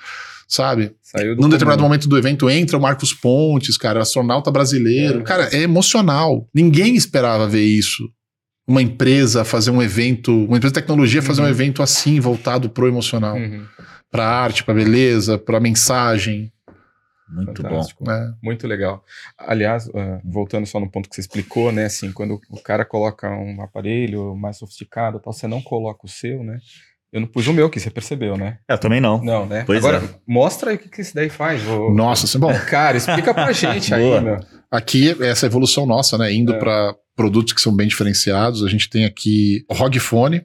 sabe? 0.47 0.91
Saiu 1.01 1.35
Num 1.35 1.49
determinado 1.49 1.81
momento 1.81 2.07
do 2.07 2.17
evento 2.17 2.49
entra 2.49 2.77
o 2.77 2.81
Marcos 2.81 3.13
Pontes, 3.13 3.75
cara, 3.77 4.01
astronauta 4.01 4.51
brasileiro. 4.51 5.19
É. 5.19 5.23
Cara, 5.23 5.49
é 5.51 5.61
emocional. 5.63 6.47
Ninguém 6.53 6.95
esperava 6.95 7.47
ver 7.47 7.63
isso. 7.63 8.07
Uma 8.67 8.83
empresa 8.83 9.43
fazer 9.43 9.71
um 9.71 9.81
evento, 9.81 10.31
uma 10.45 10.57
empresa 10.57 10.73
de 10.73 10.79
tecnologia 10.79 11.23
fazer 11.23 11.41
um 11.41 11.45
Uhum. 11.45 11.49
evento 11.49 11.81
assim, 11.81 12.19
voltado 12.19 12.69
pro 12.69 12.87
emocional. 12.87 13.35
Uhum. 13.35 13.63
Pra 14.11 14.27
arte, 14.27 14.63
pra 14.63 14.73
beleza, 14.75 15.37
pra 15.39 15.59
mensagem. 15.59 16.51
Muito 17.31 17.61
Fantástico. 17.61 18.03
né? 18.05 18.33
Muito 18.41 18.65
legal. 18.67 19.03
Aliás, 19.37 19.89
ah, 19.93 20.19
voltando 20.25 20.65
só 20.65 20.79
no 20.79 20.89
ponto 20.89 21.07
que 21.09 21.15
você 21.15 21.21
explicou, 21.21 21.71
né? 21.71 21.85
Assim, 21.85 22.11
quando 22.11 22.39
o 22.49 22.59
cara 22.61 22.83
coloca 22.83 23.29
um 23.29 23.61
aparelho 23.61 24.35
mais 24.35 24.57
sofisticado, 24.57 25.19
tal, 25.19 25.31
você 25.33 25.47
não 25.47 25.61
coloca 25.61 26.05
o 26.05 26.09
seu, 26.09 26.43
né? 26.43 26.59
Eu 27.11 27.21
não 27.21 27.27
pus 27.27 27.47
o 27.47 27.53
meu 27.53 27.65
aqui, 27.67 27.79
você 27.79 27.89
percebeu, 27.89 28.37
né? 28.37 28.59
bom. 28.67 28.73
Eu 28.75 28.77
também 28.77 29.01
não. 29.01 29.23
Não, 29.23 29.45
né? 29.45 29.63
Pois 29.65 29.83
Agora, 29.83 30.03
é. 30.05 30.09
mostra 30.27 30.69
aí 30.71 30.75
o 30.75 30.79
que, 30.79 30.89
que 30.89 31.01
esse 31.01 31.13
daí 31.15 31.27
faz. 31.29 31.65
ô- 31.67 31.91
Nossa, 31.91 32.25
assim, 32.25 32.37
bom, 32.37 32.51
Cara, 32.69 32.97
explica 32.97 33.33
pra 33.33 33.51
gente 33.51 33.91
aí, 33.95 34.21
meu. 34.21 34.39
aqui 34.69 35.15
essa 35.23 35.47
evolução 35.47 35.85
nossa, 35.87 36.17
né? 36.19 36.31
Indo 36.31 36.53
É. 36.53 36.59
pra 36.59 36.95
produtos 37.15 37.53
que 37.53 37.61
são 37.61 37.75
bem 37.75 37.87
diferenciados. 37.87 38.63
A 38.63 38.69
gente 38.69 38.87
tem 38.89 39.05
aqui 39.05 39.65
o 39.69 39.73
ROG 39.73 39.97
Phone. 39.99 40.43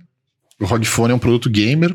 O 0.61 0.65
ROG 0.65 0.85
Phone 0.87 1.13
é 1.13 1.15
um 1.15 1.19
produto 1.19 1.51
gamer. 1.51 1.91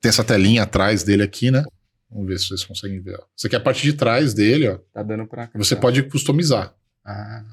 Tem 0.00 0.08
essa 0.08 0.24
telinha 0.24 0.62
atrás 0.62 1.02
dele 1.02 1.22
aqui, 1.22 1.50
né? 1.50 1.62
Vamos 2.10 2.26
ver 2.28 2.38
se 2.38 2.46
vocês 2.48 2.64
conseguem 2.64 3.00
ver. 3.00 3.16
ó. 3.20 3.24
Isso 3.36 3.46
aqui 3.46 3.54
é 3.56 3.58
a 3.58 3.62
parte 3.62 3.82
de 3.82 3.92
trás 3.92 4.32
dele, 4.34 4.68
ó. 4.68 4.78
Tá 4.94 5.02
dando 5.02 5.26
pra. 5.26 5.50
Você 5.54 5.76
pode 5.76 6.02
customizar. 6.04 6.74
Ah, 7.04 7.44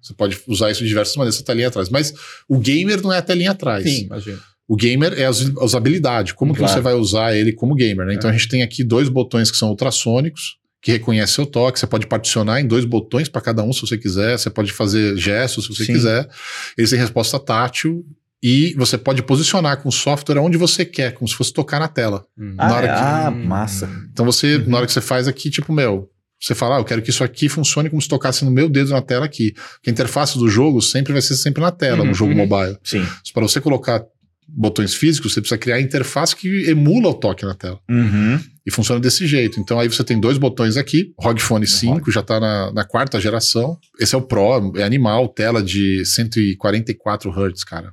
Você 0.00 0.14
pode 0.14 0.36
usar 0.48 0.70
isso 0.70 0.82
de 0.82 0.88
diversas 0.88 1.14
maneiras, 1.16 1.36
essa 1.36 1.44
telinha 1.44 1.68
atrás. 1.68 1.88
Mas 1.88 2.12
o 2.48 2.58
gamer 2.58 3.00
não 3.00 3.12
é 3.12 3.18
a 3.18 3.22
telinha 3.22 3.52
atrás. 3.52 3.84
sim, 3.84 4.02
imagina. 4.06 4.40
O 4.66 4.74
gamer 4.76 5.12
é 5.18 5.26
a 5.26 5.30
us- 5.30 5.56
a 5.56 5.64
usabilidade. 5.64 6.34
Como 6.34 6.54
Claro. 6.54 6.68
que 6.72 6.74
você 6.76 6.80
vai 6.82 6.94
usar 6.94 7.34
ele 7.36 7.52
como 7.52 7.74
gamer, 7.74 8.06
né? 8.06 8.14
Então 8.14 8.28
É. 8.28 8.32
a 8.32 8.36
gente 8.36 8.48
tem 8.48 8.62
aqui 8.62 8.82
dois 8.82 9.08
botões 9.08 9.50
que 9.50 9.56
são 9.56 9.68
ultrassônicos, 9.68 10.56
que 10.80 10.90
reconhecem 10.92 11.34
seu 11.36 11.46
toque. 11.46 11.78
Você 11.78 11.86
pode 11.86 12.06
particionar 12.08 12.60
em 12.60 12.66
dois 12.66 12.84
botões 12.84 13.28
para 13.28 13.40
cada 13.40 13.62
um, 13.62 13.72
se 13.72 13.80
você 13.80 13.96
quiser. 13.96 14.36
Você 14.38 14.50
pode 14.50 14.72
fazer 14.72 15.16
gestos, 15.16 15.66
se 15.66 15.74
você 15.74 15.84
Sim. 15.84 15.92
quiser. 15.92 16.28
Eles 16.76 16.90
têm 16.90 16.98
resposta 16.98 17.38
tátil. 17.38 18.04
E 18.42 18.74
você 18.76 18.98
pode 18.98 19.22
posicionar 19.22 19.80
com 19.80 19.88
o 19.88 19.92
software 19.92 20.38
onde 20.40 20.56
você 20.56 20.84
quer, 20.84 21.12
como 21.14 21.28
se 21.28 21.34
fosse 21.34 21.52
tocar 21.52 21.78
na 21.78 21.86
tela. 21.88 22.24
Hum. 22.36 22.54
Ah, 22.58 22.68
Na 22.68 22.74
hora 22.76 22.86
é? 22.86 22.88
que- 22.92 23.00
ah, 23.00 23.30
massa. 23.30 23.88
Então 24.12 24.24
você, 24.26 24.56
Uhum. 24.56 24.68
na 24.68 24.76
hora 24.78 24.86
que 24.86 24.92
você 24.92 25.00
faz 25.00 25.28
aqui, 25.28 25.48
tipo, 25.48 25.72
meu, 25.72 26.08
você 26.40 26.54
fala, 26.54 26.76
ah, 26.76 26.80
eu 26.80 26.84
quero 26.84 27.00
que 27.02 27.10
isso 27.10 27.22
aqui 27.22 27.48
funcione 27.48 27.88
como 27.88 28.02
se 28.02 28.08
tocasse 28.08 28.44
no 28.44 28.50
meu 28.50 28.68
dedo 28.68 28.90
na 28.90 29.00
tela 29.00 29.24
aqui. 29.26 29.52
Porque 29.52 29.90
a 29.90 29.92
interface 29.92 30.36
do 30.36 30.48
jogo 30.48 30.82
sempre 30.82 31.12
vai 31.12 31.22
ser 31.22 31.36
sempre 31.36 31.62
na 31.62 31.70
tela, 31.70 32.00
Uhum, 32.00 32.06
no 32.08 32.14
jogo 32.14 32.32
uhum. 32.32 32.46
mobile. 32.46 32.76
Sim. 32.82 33.06
Para 33.32 33.42
você 33.42 33.60
colocar 33.60 34.02
botões 34.48 34.92
físicos, 34.92 35.32
você 35.32 35.40
precisa 35.40 35.56
criar 35.56 35.76
a 35.76 35.80
interface 35.80 36.34
que 36.34 36.68
emula 36.68 37.10
o 37.10 37.14
toque 37.14 37.44
na 37.46 37.54
tela. 37.54 37.78
Uhum. 37.88 38.40
E 38.66 38.70
funciona 38.72 39.00
desse 39.00 39.24
jeito. 39.26 39.60
Então 39.60 39.78
aí 39.78 39.88
você 39.88 40.02
tem 40.04 40.18
dois 40.20 40.36
botões 40.36 40.76
aqui, 40.76 41.12
ROG 41.18 41.38
Phone 41.40 41.66
5, 41.66 42.10
já 42.10 42.20
está 42.20 42.38
na, 42.40 42.72
na 42.72 42.84
quarta 42.84 43.20
geração. 43.20 43.78
Esse 44.00 44.14
é 44.14 44.18
o 44.18 44.22
Pro, 44.22 44.72
é 44.76 44.82
animal, 44.82 45.28
tela 45.28 45.62
de 45.62 46.04
144 46.04 47.30
Hz, 47.30 47.64
cara, 47.64 47.92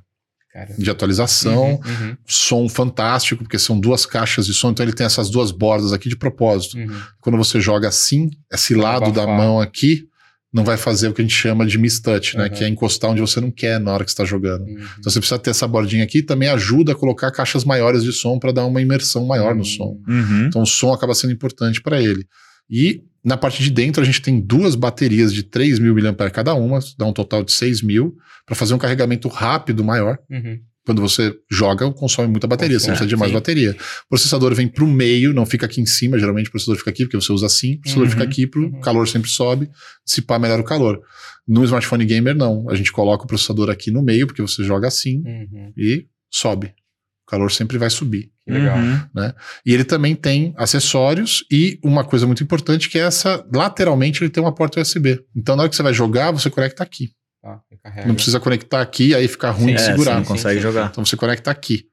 Cara. 0.52 0.74
de 0.76 0.90
atualização. 0.90 1.74
Uhum, 1.74 1.80
uhum, 2.08 2.16
Som 2.26 2.68
fantástico, 2.68 3.44
porque 3.44 3.58
são 3.58 3.78
duas 3.78 4.04
caixas 4.04 4.46
de 4.46 4.52
som, 4.54 4.70
então 4.70 4.84
ele 4.84 4.92
tem 4.92 5.06
essas 5.06 5.30
duas 5.30 5.50
bordas 5.52 5.92
aqui 5.92 6.08
de 6.08 6.16
propósito. 6.16 6.76
uhum. 6.76 6.88
Quando 7.20 7.36
você 7.38 7.60
joga 7.60 7.86
assim, 7.88 8.28
esse 8.52 8.74
lado 8.74 9.12
da 9.12 9.26
mão 9.26 9.60
aqui 9.60 10.06
não 10.52 10.64
vai 10.64 10.76
fazer 10.76 11.06
o 11.06 11.14
que 11.14 11.20
a 11.22 11.24
gente 11.24 11.36
chama 11.36 11.64
de 11.64 11.78
mistouch, 11.78 12.36
né? 12.36 12.46
Uhum. 12.46 12.50
Que 12.50 12.64
é 12.64 12.68
encostar 12.68 13.12
onde 13.12 13.20
você 13.20 13.40
não 13.40 13.52
quer 13.52 13.78
na 13.78 13.92
hora 13.92 14.02
que 14.02 14.10
está 14.10 14.24
jogando. 14.24 14.62
Uhum. 14.62 14.72
Então 14.98 15.12
você 15.12 15.20
precisa 15.20 15.38
ter 15.38 15.50
essa 15.50 15.68
bordinha 15.68 16.02
aqui, 16.02 16.20
também 16.20 16.48
ajuda 16.48 16.90
a 16.90 16.94
colocar 16.96 17.30
caixas 17.30 17.64
maiores 17.64 18.02
de 18.02 18.12
som 18.12 18.36
para 18.36 18.50
dar 18.50 18.66
uma 18.66 18.80
imersão 18.82 19.24
maior 19.24 19.54
no 19.54 19.60
Hum. 19.60 19.64
som. 19.64 19.96
Uhum. 20.08 20.46
Então 20.48 20.62
o 20.62 20.66
som 20.66 20.92
acaba 20.92 21.14
sendo 21.14 21.32
importante 21.32 21.80
para 21.80 22.02
ele. 22.02 22.26
E 22.68 23.04
na 23.24 23.36
parte 23.36 23.62
de 23.62 23.70
dentro 23.70 24.02
a 24.02 24.04
gente 24.04 24.22
tem 24.22 24.40
duas 24.40 24.74
baterias 24.74 25.32
de 25.32 25.42
3 25.42 25.78
mil 25.78 25.94
mAh 25.94 26.30
cada 26.30 26.54
uma, 26.54 26.78
dá 26.96 27.06
um 27.06 27.12
total 27.12 27.42
de 27.42 27.52
6 27.52 27.82
mil, 27.82 28.16
para 28.46 28.54
fazer 28.54 28.74
um 28.74 28.78
carregamento 28.78 29.28
rápido 29.28 29.84
maior. 29.84 30.18
Uhum. 30.30 30.58
Quando 30.84 31.02
você 31.02 31.34
joga, 31.50 31.90
consome 31.92 32.28
muita 32.28 32.46
bateria, 32.46 32.80
você 32.80 32.86
precisa 32.88 33.06
de 33.08 33.14
mais 33.14 33.30
sim. 33.30 33.34
bateria. 33.34 33.76
O 34.06 34.08
processador 34.08 34.54
vem 34.54 34.66
para 34.66 34.82
o 34.82 34.86
meio, 34.88 35.32
não 35.32 35.44
fica 35.44 35.66
aqui 35.66 35.80
em 35.80 35.86
cima, 35.86 36.18
geralmente 36.18 36.48
o 36.48 36.50
processador 36.50 36.78
fica 36.78 36.90
aqui, 36.90 37.04
porque 37.04 37.16
você 37.16 37.32
usa 37.32 37.46
assim, 37.46 37.74
o 37.74 37.80
processador 37.80 38.06
Uhum, 38.06 38.10
fica 38.12 38.24
aqui, 38.24 38.46
pro 38.46 38.62
uhum. 38.62 38.80
calor 38.80 39.06
sempre 39.06 39.28
sobe, 39.28 39.70
dissipar 40.04 40.40
melhor 40.40 40.58
o 40.58 40.64
calor. 40.64 41.00
No 41.46 41.64
smartphone 41.64 42.04
gamer, 42.04 42.34
não. 42.34 42.68
A 42.70 42.74
gente 42.74 42.90
coloca 42.90 43.24
o 43.24 43.26
processador 43.26 43.68
aqui 43.68 43.90
no 43.90 44.02
meio, 44.02 44.26
porque 44.26 44.40
você 44.40 44.64
joga 44.64 44.88
assim 44.88 45.22
Uhum. 45.24 45.72
e 45.76 46.06
sobe. 46.30 46.72
O 47.30 47.36
calor 47.38 47.52
sempre 47.52 47.78
vai 47.78 47.88
subir. 47.88 48.28
Que 48.44 48.52
legal. 48.52 48.76
Uhum. 48.76 49.32
E 49.64 49.72
ele 49.72 49.84
também 49.84 50.16
tem 50.16 50.52
acessórios 50.56 51.44
e 51.48 51.78
uma 51.84 52.02
coisa 52.02 52.26
muito 52.26 52.42
importante 52.42 52.88
que 52.88 52.98
é 52.98 53.02
essa, 53.02 53.46
lateralmente 53.54 54.20
ele 54.20 54.30
tem 54.30 54.42
uma 54.42 54.52
porta 54.52 54.80
USB. 54.80 55.24
Então 55.36 55.54
na 55.54 55.62
hora 55.62 55.70
que 55.70 55.76
você 55.76 55.82
vai 55.82 55.94
jogar, 55.94 56.32
você 56.32 56.50
conecta 56.50 56.82
aqui. 56.82 57.12
Tá. 57.40 57.60
Não 58.04 58.16
precisa 58.16 58.40
conectar 58.40 58.80
aqui, 58.80 59.14
aí 59.14 59.28
fica 59.28 59.48
ruim 59.50 59.68
Sim, 59.68 59.74
de 59.76 59.80
É, 59.80 59.84
segurar. 59.86 60.10
você 60.12 60.16
não 60.16 60.24
consegue 60.24 60.54
sim, 60.56 60.60
sim. 60.60 60.72
jogar. 60.72 60.88
Então 60.90 61.04
você 61.04 61.16
conecta 61.16 61.52
aqui. 61.52 61.86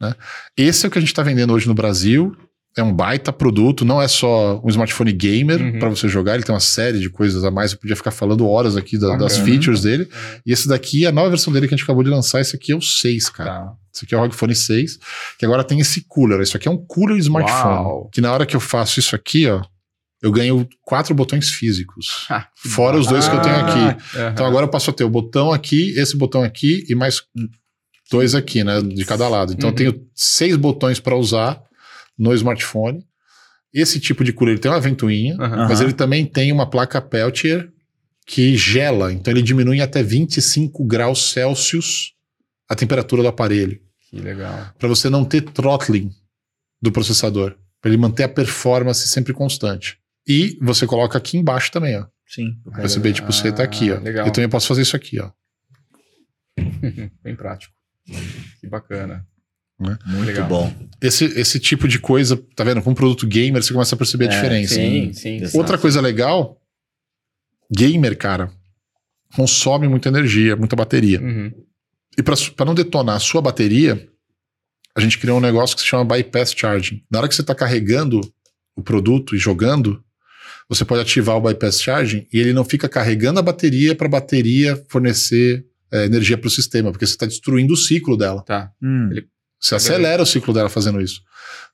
Né? 0.00 0.14
Esse 0.56 0.86
é 0.86 0.88
o 0.88 0.92
que 0.92 0.98
a 0.98 1.00
gente 1.00 1.10
está 1.10 1.24
vendendo 1.24 1.52
hoje 1.52 1.66
no 1.66 1.74
Brasil. 1.74 2.36
É 2.76 2.82
um 2.82 2.92
baita 2.94 3.32
produto, 3.32 3.84
não 3.84 4.00
é 4.00 4.06
só 4.06 4.60
um 4.64 4.68
smartphone 4.68 5.12
gamer 5.12 5.60
Uhum. 5.60 5.78
para 5.80 5.88
você 5.88 6.06
jogar, 6.08 6.34
ele 6.34 6.44
tem 6.44 6.54
uma 6.54 6.60
série 6.60 7.00
de 7.00 7.10
coisas 7.10 7.42
a 7.42 7.50
mais. 7.50 7.72
Eu 7.72 7.78
podia 7.78 7.96
ficar 7.96 8.12
falando 8.12 8.46
horas 8.46 8.76
aqui 8.76 8.96
da- 8.96 9.16
das 9.16 9.36
features 9.38 9.82
dele. 9.82 10.08
É. 10.12 10.40
E 10.46 10.52
esse 10.52 10.68
daqui, 10.68 11.04
a 11.04 11.10
nova 11.10 11.28
versão 11.30 11.52
dele 11.52 11.66
que 11.66 11.74
a 11.74 11.76
gente 11.76 11.84
acabou 11.84 12.04
de 12.04 12.10
lançar, 12.10 12.40
esse 12.40 12.54
aqui 12.54 12.70
é 12.70 12.76
o 12.76 12.80
6, 12.80 13.28
cara. 13.30 13.50
Tá. 13.50 13.72
Esse 13.92 14.04
aqui 14.04 14.14
é 14.14 14.18
o 14.18 14.20
ROG 14.20 14.32
Phone 14.32 14.54
6, 14.54 14.98
que 15.38 15.44
agora 15.44 15.64
tem 15.64 15.80
esse 15.80 16.04
cooler. 16.06 16.40
Isso 16.40 16.56
aqui 16.56 16.68
é 16.68 16.70
um 16.70 16.76
cooler 16.76 17.16
de 17.16 17.22
smartphone. 17.22 17.74
Uau. 17.74 18.10
Que 18.12 18.20
na 18.20 18.32
hora 18.32 18.46
que 18.46 18.54
eu 18.54 18.60
faço 18.60 19.00
isso 19.00 19.16
aqui, 19.16 19.48
ó, 19.48 19.60
eu 20.22 20.30
ganho 20.30 20.68
quatro 20.82 21.12
botões 21.16 21.48
físicos. 21.50 22.26
Ah, 22.30 22.46
Fora 22.54 22.96
os 22.96 23.08
dois 23.08 23.26
que 23.28 23.34
eu 23.34 23.40
tenho 23.42 23.56
aqui. 23.56 24.16
Aham. 24.18 24.30
Então 24.32 24.46
agora 24.46 24.66
eu 24.66 24.70
passo 24.70 24.90
a 24.90 24.92
ter 24.92 25.02
o 25.04 25.10
botão 25.10 25.50
aqui, 25.52 25.94
esse 25.98 26.16
botão 26.16 26.44
aqui 26.44 26.84
e 26.88 26.94
mais 26.94 27.22
dois 28.10 28.34
aqui, 28.36 28.62
né? 28.62 28.80
De 28.82 29.04
cada 29.04 29.28
lado. 29.28 29.52
Então 29.52 29.68
Uhum. 29.70 29.72
eu 29.74 29.76
tenho 29.92 30.06
seis 30.14 30.54
botões 30.56 31.00
para 31.00 31.16
usar 31.16 31.60
no 32.18 32.34
smartphone. 32.34 33.06
Esse 33.72 34.00
tipo 34.00 34.24
de 34.24 34.32
cooler 34.32 34.54
ele 34.54 34.60
tem 34.60 34.70
uma 34.70 34.80
ventoinha, 34.80 35.36
Aham. 35.38 35.68
mas 35.68 35.80
ele 35.80 35.92
também 35.92 36.24
tem 36.24 36.50
uma 36.50 36.68
placa 36.68 37.00
Peltier 37.00 37.70
que 38.26 38.56
gela. 38.56 39.12
Então 39.12 39.32
ele 39.32 39.42
diminui 39.42 39.80
até 39.80 40.02
25 40.02 40.84
graus 40.84 41.30
Celsius 41.30 42.14
a 42.68 42.74
temperatura 42.74 43.22
do 43.22 43.28
aparelho. 43.28 43.80
Que 44.10 44.20
legal. 44.20 44.72
Para 44.78 44.88
você 44.88 45.08
não 45.08 45.24
ter 45.24 45.42
throttling 45.42 46.10
do 46.80 46.90
processador. 46.92 47.56
Para 47.80 47.90
ele 47.90 47.96
manter 47.98 48.24
a 48.24 48.28
performance 48.28 49.06
sempre 49.08 49.32
constante. 49.32 49.98
E 50.26 50.58
você 50.60 50.86
coloca 50.86 51.16
aqui 51.16 51.36
embaixo 51.38 51.70
também, 51.70 51.96
ó. 51.98 52.06
Sim. 52.26 52.58
O 52.66 52.84
USB 52.84 53.12
tipo 53.12 53.32
C 53.32 53.50
tá 53.52 53.62
aqui, 53.62 53.90
ó. 53.90 53.96
Ah, 53.96 54.00
legal. 54.00 54.26
Eu 54.26 54.32
também 54.32 54.48
posso 54.48 54.66
fazer 54.66 54.82
isso 54.82 54.96
aqui, 54.96 55.18
ó. 55.20 55.30
Bem 57.22 57.36
prático. 57.36 57.72
Que 58.60 58.66
bacana. 58.66 59.26
Muito 59.78 60.26
Legal. 60.26 60.48
bom. 60.48 60.74
Esse, 61.00 61.24
esse 61.24 61.60
tipo 61.60 61.86
de 61.86 61.98
coisa, 62.00 62.36
tá 62.56 62.64
vendo? 62.64 62.82
Com 62.82 62.90
um 62.90 62.94
produto 62.94 63.26
gamer, 63.26 63.62
você 63.62 63.72
começa 63.72 63.94
a 63.94 63.98
perceber 63.98 64.28
a 64.28 64.32
É, 64.32 64.34
diferença. 64.34 64.74
Sim, 64.74 65.12
sim. 65.12 65.36
Exato. 65.36 65.56
Outra 65.58 65.78
coisa 65.78 66.00
legal, 66.00 66.60
gamer, 67.70 68.16
cara, 68.18 68.50
consome 69.34 69.86
muita 69.86 70.08
energia, 70.08 70.56
muita 70.56 70.74
bateria. 70.74 71.20
Uhum. 71.20 71.52
E 72.16 72.22
para 72.22 72.66
não 72.66 72.74
detonar 72.74 73.16
a 73.16 73.20
sua 73.20 73.40
bateria, 73.40 74.08
a 74.96 75.00
gente 75.00 75.18
criou 75.18 75.38
um 75.38 75.40
negócio 75.40 75.76
que 75.76 75.82
se 75.82 75.88
chama 75.88 76.04
bypass 76.16 76.52
charging. 76.52 77.04
Na 77.08 77.20
hora 77.20 77.28
que 77.28 77.34
você 77.34 77.42
está 77.42 77.54
carregando 77.54 78.20
o 78.74 78.82
produto 78.82 79.36
e 79.36 79.38
jogando, 79.38 80.02
você 80.68 80.84
pode 80.84 81.02
ativar 81.02 81.36
o 81.36 81.40
bypass 81.40 81.80
charging 81.80 82.26
e 82.32 82.38
ele 82.40 82.52
não 82.52 82.64
fica 82.64 82.88
carregando 82.88 83.38
a 83.38 83.42
bateria 83.42 83.94
para 83.94 84.08
a 84.08 84.10
bateria 84.10 84.82
fornecer 84.88 85.64
é, 85.92 86.04
energia 86.04 86.36
para 86.36 86.48
o 86.48 86.50
sistema, 86.50 86.90
porque 86.90 87.06
você 87.06 87.12
está 87.12 87.26
destruindo 87.26 87.74
o 87.74 87.76
ciclo 87.76 88.16
dela. 88.16 88.42
Tá. 88.42 88.72
Hum. 88.82 89.10
Você 89.60 89.74
acelera 89.74 90.22
o 90.22 90.26
ciclo 90.26 90.52
dela 90.54 90.68
fazendo 90.68 91.00
isso. 91.00 91.20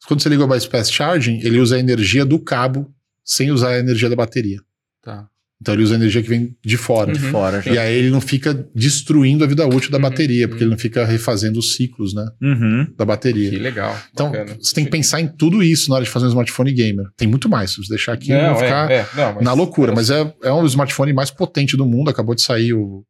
Quando 0.07 0.23
você 0.23 0.29
liga 0.29 0.45
o 0.45 0.49
bypass 0.49 0.91
charging, 0.91 1.41
ele 1.43 1.59
usa 1.59 1.77
a 1.77 1.79
energia 1.79 2.25
do 2.25 2.39
cabo 2.39 2.91
sem 3.25 3.51
usar 3.51 3.71
a 3.71 3.79
energia 3.79 4.09
da 4.09 4.17
bateria. 4.17 4.59
Tá. 5.03 5.27
Então 5.61 5.73
ele 5.73 5.83
usa 5.85 5.95
a 5.95 5.97
energia 5.97 6.23
que 6.23 6.29
vem 6.29 6.55
de 6.63 6.77
fora. 6.77 7.11
Uhum. 7.13 7.31
Fora 7.31 7.63
já. 7.63 7.73
E 7.73 7.79
aí 7.79 7.95
ele 7.97 8.11
não 8.11 8.21
fica 8.21 8.53
destruindo 8.75 9.45
a 9.45 9.47
vida 9.47 9.67
útil 9.67 9.91
da 9.91 9.97
Uhum, 9.97 10.03
bateria, 10.03 10.47
porque 10.47 10.63
uhum. 10.63 10.69
ele 10.69 10.75
não 10.75 10.79
fica 10.79 11.05
refazendo 11.07 11.59
os 11.59 11.75
ciclos, 11.75 12.13
né, 12.15 12.27
Uhum. 12.43 12.87
da 12.99 13.05
bateria. 13.05 13.49
Que 13.51 13.57
legal. 13.57 13.97
Então, 14.13 14.31
bacana. 14.31 14.57
você 14.61 14.75
tem 14.75 14.85
que 14.85 14.91
pensar 14.91 15.21
em 15.21 15.29
tudo 15.29 15.63
isso 15.63 15.89
na 15.89 15.97
hora 15.97 16.05
de 16.05 16.11
fazer 16.11 16.27
um 16.27 16.31
smartphone 16.31 16.73
gamer. 16.73 17.07
Tem 17.17 17.27
muito 17.29 17.49
mais. 17.49 17.71
Se 17.71 17.77
você 17.83 17.89
deixar 17.91 18.13
aqui, 18.13 18.29
Não, 18.31 18.55
vai 18.55 18.65
ficar 18.65 18.91
é, 18.91 18.95
é, 18.97 19.07
não, 19.17 19.35
mas- 19.37 19.45
na 19.45 19.53
loucura. 19.55 19.95
Mas 19.95 20.11
é, 20.11 20.35
é 20.43 20.53
um 20.53 20.67
smartphone 20.67 21.13
mais 21.15 21.31
potente 21.31 21.77
do 21.79 21.87
mundo. 21.87 22.11
Acabou 22.11 22.35
de 22.35 22.43
sair 22.43 22.75
o- 22.75 23.03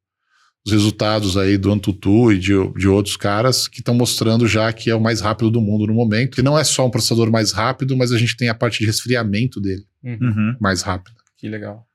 os 0.66 0.72
resultados 0.72 1.36
aí 1.36 1.58
do 1.58 1.70
Antutu 1.70 2.32
e 2.32 2.38
de, 2.38 2.52
de 2.76 2.88
outros 2.88 3.16
caras 3.16 3.68
que 3.68 3.80
estão 3.80 3.94
mostrando 3.94 4.46
já 4.48 4.72
que 4.72 4.88
é 4.90 4.94
o 4.94 5.00
mais 5.00 5.20
rápido 5.20 5.50
do 5.50 5.60
mundo 5.60 5.86
no 5.86 5.92
momento. 5.94 6.34
Que 6.36 6.42
não 6.42 6.58
é 6.58 6.64
só 6.64 6.86
um 6.86 6.90
processador 6.90 7.30
mais 7.30 7.52
rápido, 7.52 7.96
mas 7.96 8.12
a 8.12 8.18
gente 8.18 8.36
tem 8.36 8.48
a 8.48 8.54
parte 8.54 8.78
de 8.80 8.86
resfriamento 8.86 9.60
dele 9.60 9.84
Uhum. 10.02 10.18
Uhum. 10.20 10.56
mais 10.60 10.82
rápida. 10.82 11.16
Que 11.36 11.48
legal. 11.48 11.86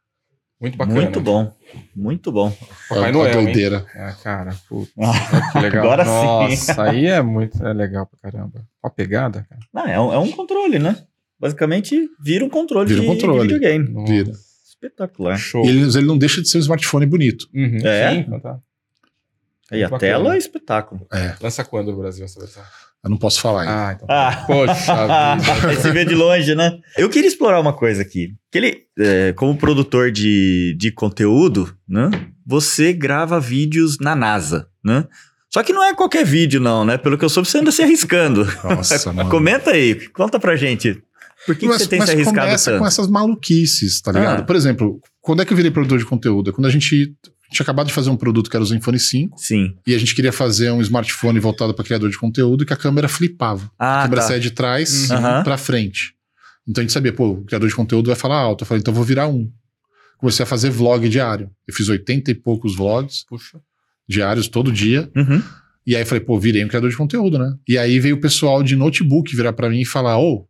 Muito 0.62 0.78
bacana. 0.78 1.00
Muito 1.02 1.22
bom. 1.22 1.56
Muito 1.96 2.32
bom. 2.32 2.52
Papai 2.90 3.06
a, 3.06 3.08
a 3.08 3.12
Noel, 3.12 3.40
hein? 3.40 3.46
doideira. 3.46 3.86
Ah, 3.96 4.12
cara, 4.22 4.56
puta, 4.68 4.92
que 5.54 5.60
legal. 5.60 5.84
Agora 5.86 6.06
sim. 6.06 6.12
Nossa, 6.56 6.84
aí 6.84 7.06
é 7.06 7.22
muito 7.22 7.66
é 7.66 7.72
legal 7.74 8.06
pra 8.08 8.32
caramba. 8.32 8.68
Ó 8.84 8.88
a 8.88 8.92
pegada, 8.92 9.46
cara. 9.50 9.62
Não, 9.74 9.86
é, 9.88 10.00
um, 10.00 10.14
é 10.14 10.18
um 10.20 10.32
controle, 10.32 10.78
né? 10.80 10.98
Basicamente, 11.40 12.10
vira 12.20 12.44
um 12.44 12.50
controle, 12.50 12.90
Vira 12.90 13.02
um 13.02 13.06
controle. 13.06 13.48
de 13.48 13.54
videogame. 13.54 13.90
Nossa, 13.90 14.12
Vira. 14.12 14.32
Espetacular. 14.82 15.38
Show. 15.38 15.66
E 15.66 15.70
ele, 15.70 15.82
ele 15.84 16.06
não 16.08 16.18
deixa 16.18 16.42
de 16.42 16.48
ser 16.48 16.58
um 16.58 16.62
smartphone 16.62 17.06
bonito. 17.06 17.48
Uhum, 17.54 17.80
É? 17.84 18.12
Sim, 18.12 18.20
então 18.20 18.40
tá. 18.40 18.60
Aí 19.72 19.84
a 19.84 19.90
Bacana. 19.90 20.00
tela 20.00 20.36
é 20.36 20.38
espetáculo. 20.38 21.06
É, 21.14 21.36
Lança 21.42 21.64
quando 21.64 21.92
no 21.92 21.98
Brasil 22.00 22.26
essa 22.26 22.40
versão? 22.40 22.64
eu 23.04 23.10
não 23.10 23.18
posso 23.18 23.40
falar 23.40 23.62
ainda. 23.62 23.88
Ah, 23.88 23.94
então. 23.94 24.08
Ah. 24.10 24.44
Poxa 24.48 25.38
vida. 25.68 25.82
Se 25.82 25.92
vê 25.92 26.06
de 26.06 26.16
longe, 26.16 26.56
né? 26.56 26.80
Eu 26.98 27.08
queria 27.10 27.28
explorar 27.28 27.60
uma 27.60 27.72
coisa 27.74 28.02
aqui. 28.02 28.34
Que 28.52 28.58
ele, 28.58 28.84
é, 28.98 29.32
como 29.34 29.56
produtor 29.58 30.12
de, 30.12 30.76
de 30.78 30.92
conteúdo, 30.92 31.72
né? 31.88 32.10
Você 32.48 32.92
grava 32.94 33.40
vídeos 33.40 34.00
na 34.00 34.16
NASA, 34.16 34.68
né? 34.84 35.06
Só 35.52 35.62
que 35.64 35.72
não 35.74 35.84
é 35.84 35.94
qualquer 35.96 36.26
vídeo, 36.26 36.60
não, 36.60 36.84
né? 36.84 36.98
Pelo 36.98 37.18
que 37.18 37.26
eu 37.26 37.30
soube, 37.30 37.48
você 37.48 37.60
anda 37.60 37.72
se 37.72 37.82
arriscando. 37.84 38.46
Nossa, 38.64 39.10
mano. 39.14 39.30
Comenta 39.30 39.72
aí, 39.72 40.08
conta 40.10 40.40
pra 40.40 40.56
gente. 40.56 41.02
Por 41.46 41.56
que, 41.56 41.62
que 41.62 41.68
mas, 41.68 41.82
você 41.82 41.88
tem 41.88 42.00
mas 42.00 42.10
se 42.10 42.16
arriscado 42.16 42.38
começa 42.40 42.72
tanto? 42.72 42.80
com 42.82 42.88
essas 42.88 43.08
maluquices, 43.08 44.02
tá 44.02 44.12
ligado? 44.12 44.40
Ah. 44.42 44.44
Por 44.44 44.56
exemplo, 44.56 45.00
quando 45.22 45.42
é 45.42 45.46
que 45.46 45.54
eu 45.54 45.58
virei 45.58 45.72
produtor 45.72 45.98
de 45.98 46.06
conteúdo? 46.06 46.50
É 46.50 46.54
quando 46.54 46.66
a 46.66 46.70
gente 46.70 47.16
tinha 47.52 47.64
acabado 47.64 47.88
de 47.88 47.94
fazer 47.94 48.10
um 48.10 48.18
produto 48.18 48.50
que 48.50 48.56
era 48.56 48.64
o 48.64 48.66
Zenfone 48.68 49.00
5 49.00 49.38
Sim. 49.40 49.74
e 49.88 49.96
a 49.96 49.98
gente 49.98 50.14
queria 50.14 50.32
fazer 50.32 50.70
um 50.72 50.82
smartphone 50.82 51.40
voltado 51.40 51.74
para 51.74 51.84
criador 51.84 52.10
de 52.10 52.18
conteúdo 52.18 52.66
que 52.66 52.74
a 52.74 52.78
câmera 52.78 53.08
flipava. 53.08 53.72
a 53.80 54.02
Ah, 54.02 54.04
câmera 54.04 54.22
tá. 54.22 54.28
saía 54.28 54.40
de 54.40 54.52
trás 54.52 55.10
Uhum. 55.10 55.44
Pra 55.44 55.58
frente. 55.58 56.14
Então 56.68 56.82
a 56.82 56.84
gente 56.84 56.94
sabia, 56.94 57.12
pô, 57.12 57.30
o 57.30 57.44
criador 57.46 57.68
de 57.68 57.74
conteúdo 57.76 58.08
vai 58.08 58.16
falar 58.16 58.38
alto. 58.38 58.64
Eu 58.64 58.68
falei, 58.68 58.80
então 58.82 58.92
eu 58.92 58.96
vou 58.96 59.04
virar 59.04 59.28
um. 59.28 59.50
Comecei 60.20 60.44
a 60.44 60.46
fazer 60.46 60.70
vlog 60.70 61.08
diário. 61.10 61.50
Eu 61.68 61.74
fiz 61.74 61.90
80 61.90 62.30
e 62.30 62.36
poucos 62.36 62.76
vlogs 62.76 63.24
Puxa. 63.28 63.60
diários 64.08 64.48
todo 64.48 64.72
dia. 64.72 65.10
Uhum. 65.16 65.42
E 65.88 65.96
aí 65.96 66.04
eu 66.04 66.06
falei, 66.06 66.24
pô, 66.24 66.38
virei 66.40 66.64
um 66.64 66.68
criador 66.68 66.90
de 66.92 66.98
conteúdo, 66.98 67.40
né? 67.40 67.52
E 67.68 67.78
aí 67.78 68.00
veio 68.00 68.18
o 68.18 68.22
pessoal 68.22 68.62
de 68.62 68.76
notebook 68.76 69.36
virar 69.36 69.54
pra 69.54 69.70
mim 69.70 69.80
e 69.82 69.86
falar, 69.86 70.20
ô, 70.20 70.46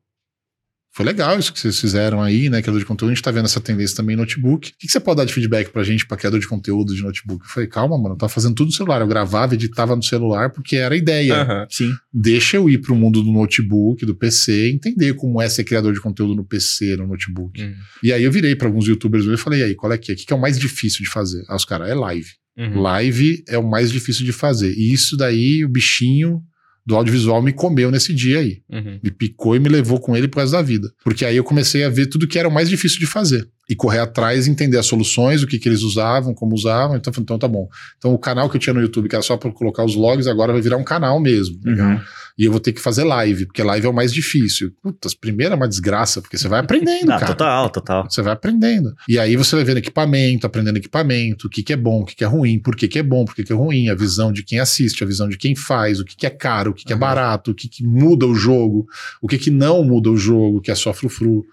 foi 0.92 1.06
legal 1.06 1.38
isso 1.38 1.54
que 1.54 1.60
vocês 1.60 1.80
fizeram 1.80 2.22
aí, 2.22 2.50
né? 2.50 2.62
Criador 2.62 2.80
de 2.80 2.86
conteúdo, 2.86 3.12
a 3.12 3.14
gente 3.14 3.24
tá 3.24 3.32
vendo 3.32 3.46
essa 3.46 3.62
tendência 3.62 3.96
também 3.96 4.16
em 4.16 4.18
notebook. 4.18 4.70
O 4.70 4.74
que, 4.78 4.88
que 4.88 4.92
você 4.92 5.00
pode 5.00 5.18
dar 5.18 5.26
de 5.26 5.34
feedback 5.34 5.70
pra 5.72 5.84
gente, 5.84 6.06
pra 6.06 6.18
criador 6.18 6.40
de 6.40 6.48
conteúdo 6.48 6.96
de 6.96 7.04
notebook? 7.04 7.46
Eu 7.46 7.50
falei, 7.50 7.70
calma, 7.70 7.98
mano, 7.98 8.16
eu 8.16 8.18
tava 8.18 8.32
fazendo 8.32 8.56
tudo 8.56 8.68
no 8.68 8.74
celular. 8.74 9.00
Eu 9.00 9.08
gravava, 9.08 9.54
editava 9.54 9.96
no 9.96 10.04
celular, 10.04 10.50
porque 10.50 10.76
era 10.76 10.96
a 10.96 10.98
ideia. 10.98 11.42
Aham. 11.42 11.68
Sim. 11.70 11.94
Deixa 12.12 12.58
eu 12.58 12.70
ir 12.70 12.80
pro 12.80 12.96
mundo 12.96 13.22
do 13.22 13.32
notebook, 13.32 14.06
do 14.06 14.16
PC, 14.16 14.72
entender 14.72 15.14
como 15.14 15.42
é 15.42 15.48
ser 15.48 15.64
criador 15.64 15.94
de 15.94 16.02
conteúdo 16.02 16.36
no 16.36 16.44
PC, 16.44 16.96
no 16.98 17.08
notebook. 17.08 17.62
Uhum. 17.62 17.76
E 18.04 18.12
aí 18.12 18.24
eu 18.24 18.32
virei 18.32 18.56
pra 18.56 18.68
alguns 18.68 18.88
youtubers 18.88 19.26
e 19.26 19.38
falei, 19.38 19.62
e 19.62 19.64
aí, 19.64 19.76
qual 19.76 19.94
é 19.94 19.98
que 19.98 20.12
é? 20.12 20.16
O 20.16 20.18
que, 20.18 20.26
que 20.26 20.34
é 20.34 20.36
o 20.36 20.42
mais 20.42 20.58
difícil 20.58 21.04
de 21.04 21.10
fazer? 21.10 21.44
Ah, 21.48 21.56
os 21.56 21.66
caras, 21.66 21.88
é 21.88 21.94
live. 21.94 22.30
Uhum. 22.58 22.82
Live 22.82 23.44
é 23.48 23.58
o 23.58 23.70
mais 23.70 23.92
difícil 23.92 24.26
de 24.26 24.34
fazer. 24.34 24.74
E 24.74 24.92
isso 24.92 25.16
daí, 25.16 25.64
o 25.64 25.70
bichinho 25.70 26.42
do 26.86 26.96
audiovisual 26.96 27.42
me 27.42 27.54
comeu 27.54 27.92
nesse 27.92 28.14
dia 28.14 28.40
aí. 28.40 28.62
Uhum. 28.70 29.00
Me 29.04 29.12
picou 29.12 29.56
e 29.56 29.60
me 29.60 29.70
levou 29.70 30.00
com 30.00 30.16
ele 30.16 30.28
pro 30.28 30.40
resto 30.40 30.54
da 30.54 30.62
vida. 30.62 30.92
Porque 31.04 31.26
aí 31.26 31.36
eu 31.36 31.44
comecei 31.44 31.84
a 31.84 31.90
ver 31.90 32.08
tudo 32.08 32.28
que 32.28 32.40
era 32.40 32.48
o 32.48 32.52
mais 32.52 32.70
difícil 32.70 33.00
de 33.00 33.06
fazer. 33.06 33.48
E 33.70 33.76
correr 33.76 34.00
atrás, 34.00 34.48
entender 34.48 34.78
as 34.78 34.88
soluções, 34.88 35.44
o 35.44 35.48
que, 35.48 35.60
que 35.60 35.70
eles 35.70 35.84
usavam, 35.84 36.34
como 36.34 36.56
usavam. 36.56 36.98
Então, 36.98 37.14
então 37.20 37.38
tá 37.38 37.48
bom. 37.48 37.68
Então 37.98 38.14
o 38.14 38.18
canal 38.18 38.50
que 38.50 38.58
eu 38.58 38.60
tinha 38.60 38.74
no 38.74 38.82
YouTube, 38.82 39.08
que 39.08 39.16
era 39.16 39.22
só 39.22 39.38
para 39.38 39.52
colocar 39.52 39.84
os 39.84 39.96
logs, 39.96 40.28
agora 40.28 40.52
vai 40.52 40.62
virar 40.62 40.78
um 40.78 40.84
canal 40.84 41.20
mesmo. 41.20 41.60
Uhum. 41.66 42.00
E 42.40 42.46
eu 42.46 42.52
vou 42.52 42.62
ter 42.62 42.72
que 42.72 42.80
fazer 42.80 43.04
live, 43.04 43.48
porque 43.48 43.62
live 43.62 43.86
é 43.86 43.90
o 43.90 43.94
mais 43.94 44.14
difícil. 44.14 44.72
Putas, 44.82 45.14
primeiro 45.14 45.54
é 45.54 45.58
uma 45.58 45.68
desgraça, 45.68 46.22
porque 46.22 46.38
você 46.38 46.48
vai 46.48 46.62
aprendendo, 46.62 47.12
Ah, 47.12 47.20
cara. 47.20 47.26
total, 47.26 47.70
total. 47.70 48.10
Você 48.10 48.22
vai 48.22 48.32
aprendendo. 48.32 48.96
E 49.10 49.20
aí 49.20 49.36
você 49.36 49.58
vai 49.58 49.66
vendo 49.66 49.80
equipamento, 49.80 50.48
aprendendo 50.48 50.78
equipamento, 50.78 51.48
o 51.48 51.50
que, 51.50 51.62
que 51.62 51.74
é 51.74 51.76
bom, 51.76 52.00
o 52.02 52.06
que, 52.06 52.16
que 52.16 52.24
é 52.24 52.28
ruim, 52.28 52.58
por 52.58 52.78
que, 52.78 52.88
que 52.88 52.98
é 53.00 53.04
bom, 53.04 53.26
por 53.26 53.36
que, 53.36 53.44
que 53.44 53.52
é 53.52 53.56
ruim, 53.56 53.90
a 53.90 53.96
visão 53.96 54.32
de 54.32 54.42
quem 54.42 54.58
assiste, 54.58 55.04
a 55.04 55.08
visão 55.08 55.28
de 55.28 55.38
quem 55.38 55.54
faz, 55.54 56.00
o 56.00 56.06
que, 56.06 56.16
que 56.16 56.26
é 56.26 56.30
caro, 56.30 56.72
o 56.72 56.74
que, 56.74 56.86
que 56.86 56.94
é 56.94 56.96
barato, 56.96 57.52
o 57.52 57.54
que, 57.54 57.68
que 57.68 57.86
muda 57.86 58.26
o 58.26 58.34
jogo, 58.34 58.88
o 59.22 59.28
que, 59.28 59.38
que 59.38 59.52
não 59.52 59.84
muda 59.84 60.10
o 60.10 60.16
jogo, 60.16 60.62
que 60.62 60.72
é 60.72 60.76
só 60.76 60.94
frufru. 60.94 61.46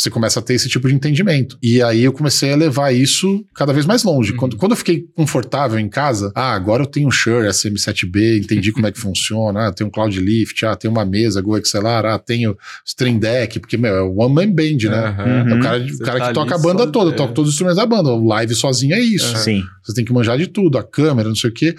Você 0.00 0.08
começa 0.08 0.40
a 0.40 0.42
ter 0.42 0.54
esse 0.54 0.66
tipo 0.66 0.88
de 0.88 0.94
entendimento. 0.94 1.58
E 1.62 1.82
aí 1.82 2.02
eu 2.02 2.12
comecei 2.14 2.50
a 2.50 2.56
levar 2.56 2.90
isso 2.90 3.44
cada 3.54 3.70
vez 3.70 3.84
mais 3.84 4.02
longe. 4.02 4.30
Uhum. 4.32 4.38
Quando, 4.38 4.56
quando 4.56 4.72
eu 4.72 4.76
fiquei 4.76 5.04
confortável 5.14 5.78
em 5.78 5.90
casa, 5.90 6.32
ah, 6.34 6.54
agora 6.54 6.84
eu 6.84 6.86
tenho 6.86 7.06
um 7.06 7.10
Shure 7.10 7.46
SM7B, 7.48 8.38
entendi 8.42 8.72
como 8.72 8.86
é 8.86 8.92
que 8.92 8.96
funciona, 8.98 9.66
ah, 9.68 9.72
tenho 9.74 9.88
um 9.88 9.90
Cloud 9.90 10.18
Lift, 10.18 10.64
ah, 10.64 10.74
tenho 10.74 10.90
uma 10.90 11.04
mesa 11.04 11.42
GoXLR, 11.42 12.06
ah, 12.06 12.18
tenho 12.18 12.56
Stream 12.86 13.18
Deck, 13.18 13.60
porque, 13.60 13.76
meu, 13.76 13.94
é 13.94 14.00
o 14.02 14.16
One 14.20 14.34
Man 14.34 14.50
Band, 14.52 14.88
né? 14.90 14.96
Aham. 15.08 15.24
É 15.24 15.42
o 15.42 15.54
Uhum. 15.56 15.60
cara, 15.60 15.84
o 15.84 15.98
cara 15.98 16.18
tá 16.18 16.28
que 16.28 16.34
toca 16.34 16.54
a 16.54 16.58
banda 16.58 16.84
só- 16.84 16.90
toda, 16.90 17.12
toca 17.14 17.34
todos 17.34 17.50
os 17.50 17.54
instrumentos 17.56 17.76
da 17.76 17.84
banda. 17.86 18.08
O 18.08 18.26
live 18.26 18.54
sozinho 18.54 18.94
é 18.94 19.00
isso. 19.00 19.36
Sim. 19.36 19.62
Você 19.84 19.92
tem 19.92 20.04
que 20.04 20.12
manjar 20.14 20.38
de 20.38 20.46
tudo, 20.46 20.78
a 20.78 20.82
câmera, 20.82 21.28
não 21.28 21.36
sei 21.36 21.50
o 21.50 21.52
quê. 21.52 21.74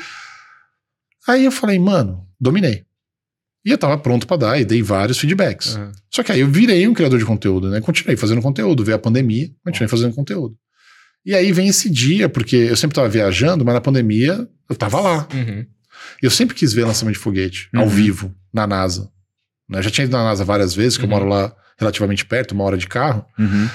Aí 1.28 1.44
eu 1.46 1.52
falei, 1.52 1.80
mano, 1.80 2.24
dominei. 2.40 2.84
E 3.64 3.70
eu 3.72 3.78
tava 3.78 3.98
pronto 3.98 4.26
pra 4.26 4.38
dar 4.38 4.60
e 4.60 4.66
dei 4.66 4.82
vários 4.82 5.20
feedbacks. 5.20 5.76
Aham. 5.76 5.92
Só 6.10 6.24
que 6.24 6.32
aí 6.32 6.40
eu 6.40 6.48
virei 6.48 6.88
um 6.88 6.94
criador 6.94 7.20
de 7.20 7.26
conteúdo, 7.26 7.70
né? 7.70 7.80
Continuei 7.80 8.18
fazendo 8.18 8.42
conteúdo, 8.42 8.84
veio 8.84 8.96
a 8.96 9.00
pandemia, 9.00 9.50
continuei 9.64 9.88
fazendo 9.88 10.14
conteúdo. 10.16 10.56
E 11.24 11.36
aí 11.36 11.52
vem 11.52 11.68
esse 11.68 11.88
dia, 11.90 12.28
porque 12.28 12.56
eu 12.56 12.76
sempre 12.76 12.96
tava 12.96 13.08
viajando, 13.08 13.64
mas 13.64 13.76
na 13.76 13.82
pandemia 13.82 14.48
eu 14.68 14.76
tava 14.76 15.00
lá. 15.00 15.28
Uhum. 15.34 15.66
Eu 16.22 16.32
sempre 16.32 16.56
quis 16.56 16.74
ver 16.74 16.86
lançamento 16.86 17.14
de 17.16 17.20
foguete 17.22 17.70
ao 17.76 17.84
Uhum. 17.84 17.90
vivo, 17.90 18.36
na 18.52 18.66
NASA. 18.66 19.10
né? 19.70 19.78
Eu 19.80 19.84
já 19.84 19.90
tinha 19.92 20.06
ido 20.06 20.12
na 20.18 20.24
NASA 20.24 20.44
várias 20.44 20.74
vezes, 20.74 20.98
que 20.98 21.04
eu 21.06 21.08
Uhum. 21.10 21.14
moro 21.16 21.26
lá 21.30 21.56
relativamente 21.78 22.26
perto, 22.26 22.52
uma 22.54 22.64
hora 22.64 22.78
de 22.78 22.88
carro. 22.88 23.24
Uhum. 23.40 23.70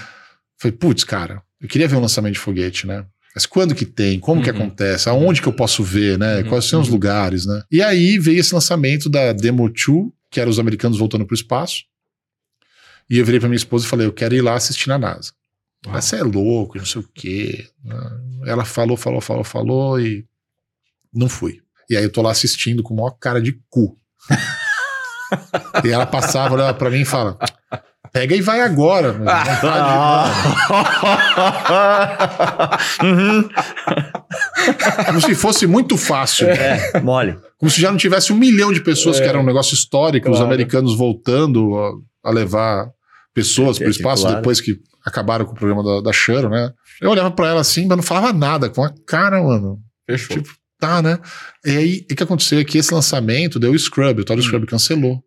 Falei, 0.59 0.77
putz, 0.77 1.05
cara, 1.05 1.41
eu 1.61 1.69
queria 1.69 1.87
ver 1.89 1.97
um 1.97 2.01
lançamento 2.01 2.35
de 2.35 2.39
foguete, 2.41 2.87
né? 2.87 3.05
Mas 3.37 3.45
quando 3.45 3.75
que 3.75 3.85
tem? 3.85 4.19
Como 4.19 4.43
que 4.43 4.51
Uhum. 4.51 4.57
acontece? 4.57 5.11
Aonde 5.11 5.43
que 5.43 5.47
eu 5.47 5.53
posso 5.53 5.85
ver, 5.85 6.19
né? 6.19 6.39
Uhum. 6.39 6.49
Quais 6.49 6.65
são 6.65 6.81
os 6.81 6.87
Uhum. 6.89 6.95
lugares, 6.95 7.45
né? 7.45 7.63
E 7.71 7.83
aí 7.83 8.19
veio 8.19 8.41
esse 8.41 8.55
lançamento 8.55 9.11
da 9.11 9.35
Demo 9.35 9.69
2, 9.69 10.11
que 10.31 10.41
era 10.41 10.49
os 10.49 10.59
americanos 10.59 10.97
voltando 10.99 11.27
para 11.27 11.35
o 11.35 11.37
espaço. 11.37 11.85
E 13.11 13.19
eu 13.19 13.25
virei 13.27 13.39
para 13.39 13.51
minha 13.51 13.59
esposa 13.59 13.85
e 13.85 13.89
falei, 13.91 14.07
eu 14.07 14.13
quero 14.13 14.35
ir 14.35 14.41
lá 14.41 14.55
assistir 14.55 14.89
na 14.89 14.99
NASA. 14.99 15.33
Uau. 15.87 16.01
Você 16.01 16.17
é 16.17 16.23
louco, 16.23 16.79
não 16.79 16.87
sei 16.87 17.03
o 17.03 17.09
quê. 17.15 17.69
Ela 18.47 18.65
falou, 18.65 18.97
falou, 18.97 19.21
falou, 19.21 19.45
falou 19.45 20.01
e 20.01 20.25
não 21.13 21.29
fui. 21.29 21.61
E 21.91 21.97
aí 21.97 22.05
eu 22.05 22.11
tô 22.11 22.23
lá 22.23 22.31
assistindo 22.31 22.83
com 22.83 22.95
o 22.95 22.97
maior 22.97 23.11
cara 23.21 23.41
de 23.43 23.61
cu. 23.69 23.99
e 25.85 25.89
ela 25.91 26.07
passava, 26.07 26.55
olhava 26.55 26.73
pra 26.73 26.91
mim 26.91 27.03
e 27.03 27.05
fala: 27.05 27.39
pega 28.17 28.35
e 28.35 28.41
vai 28.41 28.63
agora. 28.63 29.13
meu. 29.13 29.27
uhum. 33.03 33.49
Como 35.07 35.21
se 35.21 35.35
fosse 35.35 35.67
muito 35.67 35.99
fácil. 35.99 36.49
É, 36.49 36.99
mole. 37.01 37.37
Como 37.59 37.71
se 37.71 37.79
já 37.81 37.91
não 37.91 37.99
tivesse 37.99 38.33
um 38.33 38.37
milhão 38.37 38.73
de 38.73 38.81
pessoas, 38.81 39.19
É. 39.19 39.23
que 39.23 39.29
era 39.29 39.39
um 39.39 39.45
negócio 39.45 39.75
histórico, 39.75 40.29
os 40.31 40.37
Claro. 40.39 40.47
americanos 40.47 40.97
voltando 40.97 41.77
a, 42.25 42.31
a 42.31 42.33
levar 42.33 42.89
pessoas 43.35 43.79
para 43.79 43.89
o 43.89 43.91
espaço 43.91 44.23
Claro. 44.23 44.37
depois 44.39 44.61
que 44.63 44.79
acabaram 45.05 45.45
com 45.45 45.53
o 45.53 45.55
programa 45.55 45.83
da, 45.85 46.01
da 46.01 46.13
Sharon, 46.13 46.49
né? 46.49 46.71
Eu 47.03 47.11
olhava 47.11 47.31
pra 47.31 47.49
ela 47.49 47.61
assim, 47.61 47.87
mas 47.87 47.97
não 47.99 48.03
falava 48.03 48.33
nada, 48.33 48.71
com 48.71 48.83
a 48.83 48.91
cara, 49.07 49.43
mano. 49.43 49.79
Fechou. 50.09 50.39
Tipo, 50.39 50.49
tá, 50.81 51.03
né? 51.03 51.19
E 51.67 51.71
aí, 51.77 52.07
o 52.11 52.15
que 52.15 52.23
aconteceu 52.23 52.59
é 52.59 52.65
que 52.65 52.79
esse 52.79 52.95
lançamento 52.95 53.59
deu 53.59 53.73
o 53.73 53.79
Scrub, 53.79 54.21
o 54.21 54.25
tal 54.25 54.37
do 54.37 54.41
Hum. 54.43 54.47
Scrub 54.47 54.67
cancelou. 54.67 55.23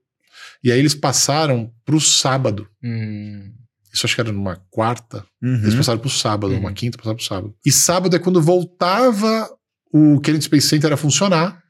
E 0.64 0.72
aí 0.72 0.80
eles 0.80 0.94
passaram 0.96 1.72
pro 1.86 2.00
sábado. 2.02 2.68
Hum. 2.84 3.54
Isso 3.94 4.06
acho 4.06 4.14
que 4.16 4.22
era 4.22 4.32
numa 4.32 4.56
quarta. 4.70 5.26
Eles 5.42 5.72
Uhum. 5.74 5.78
passaram 5.78 6.00
pro 6.00 6.10
sábado, 6.10 6.54
Uhum. 6.54 6.60
uma 6.60 6.74
quinta, 6.74 6.98
passaram 6.98 7.16
pro 7.16 7.26
sábado. 7.26 7.56
E 7.66 7.72
sábado 7.72 8.16
é 8.16 8.20
quando 8.20 8.42
voltava 8.42 9.50
o 9.92 10.20
Kennedy 10.22 10.44
Space 10.46 10.68
Center 10.68 10.94
a 10.94 10.98
funcionar, 10.98 11.62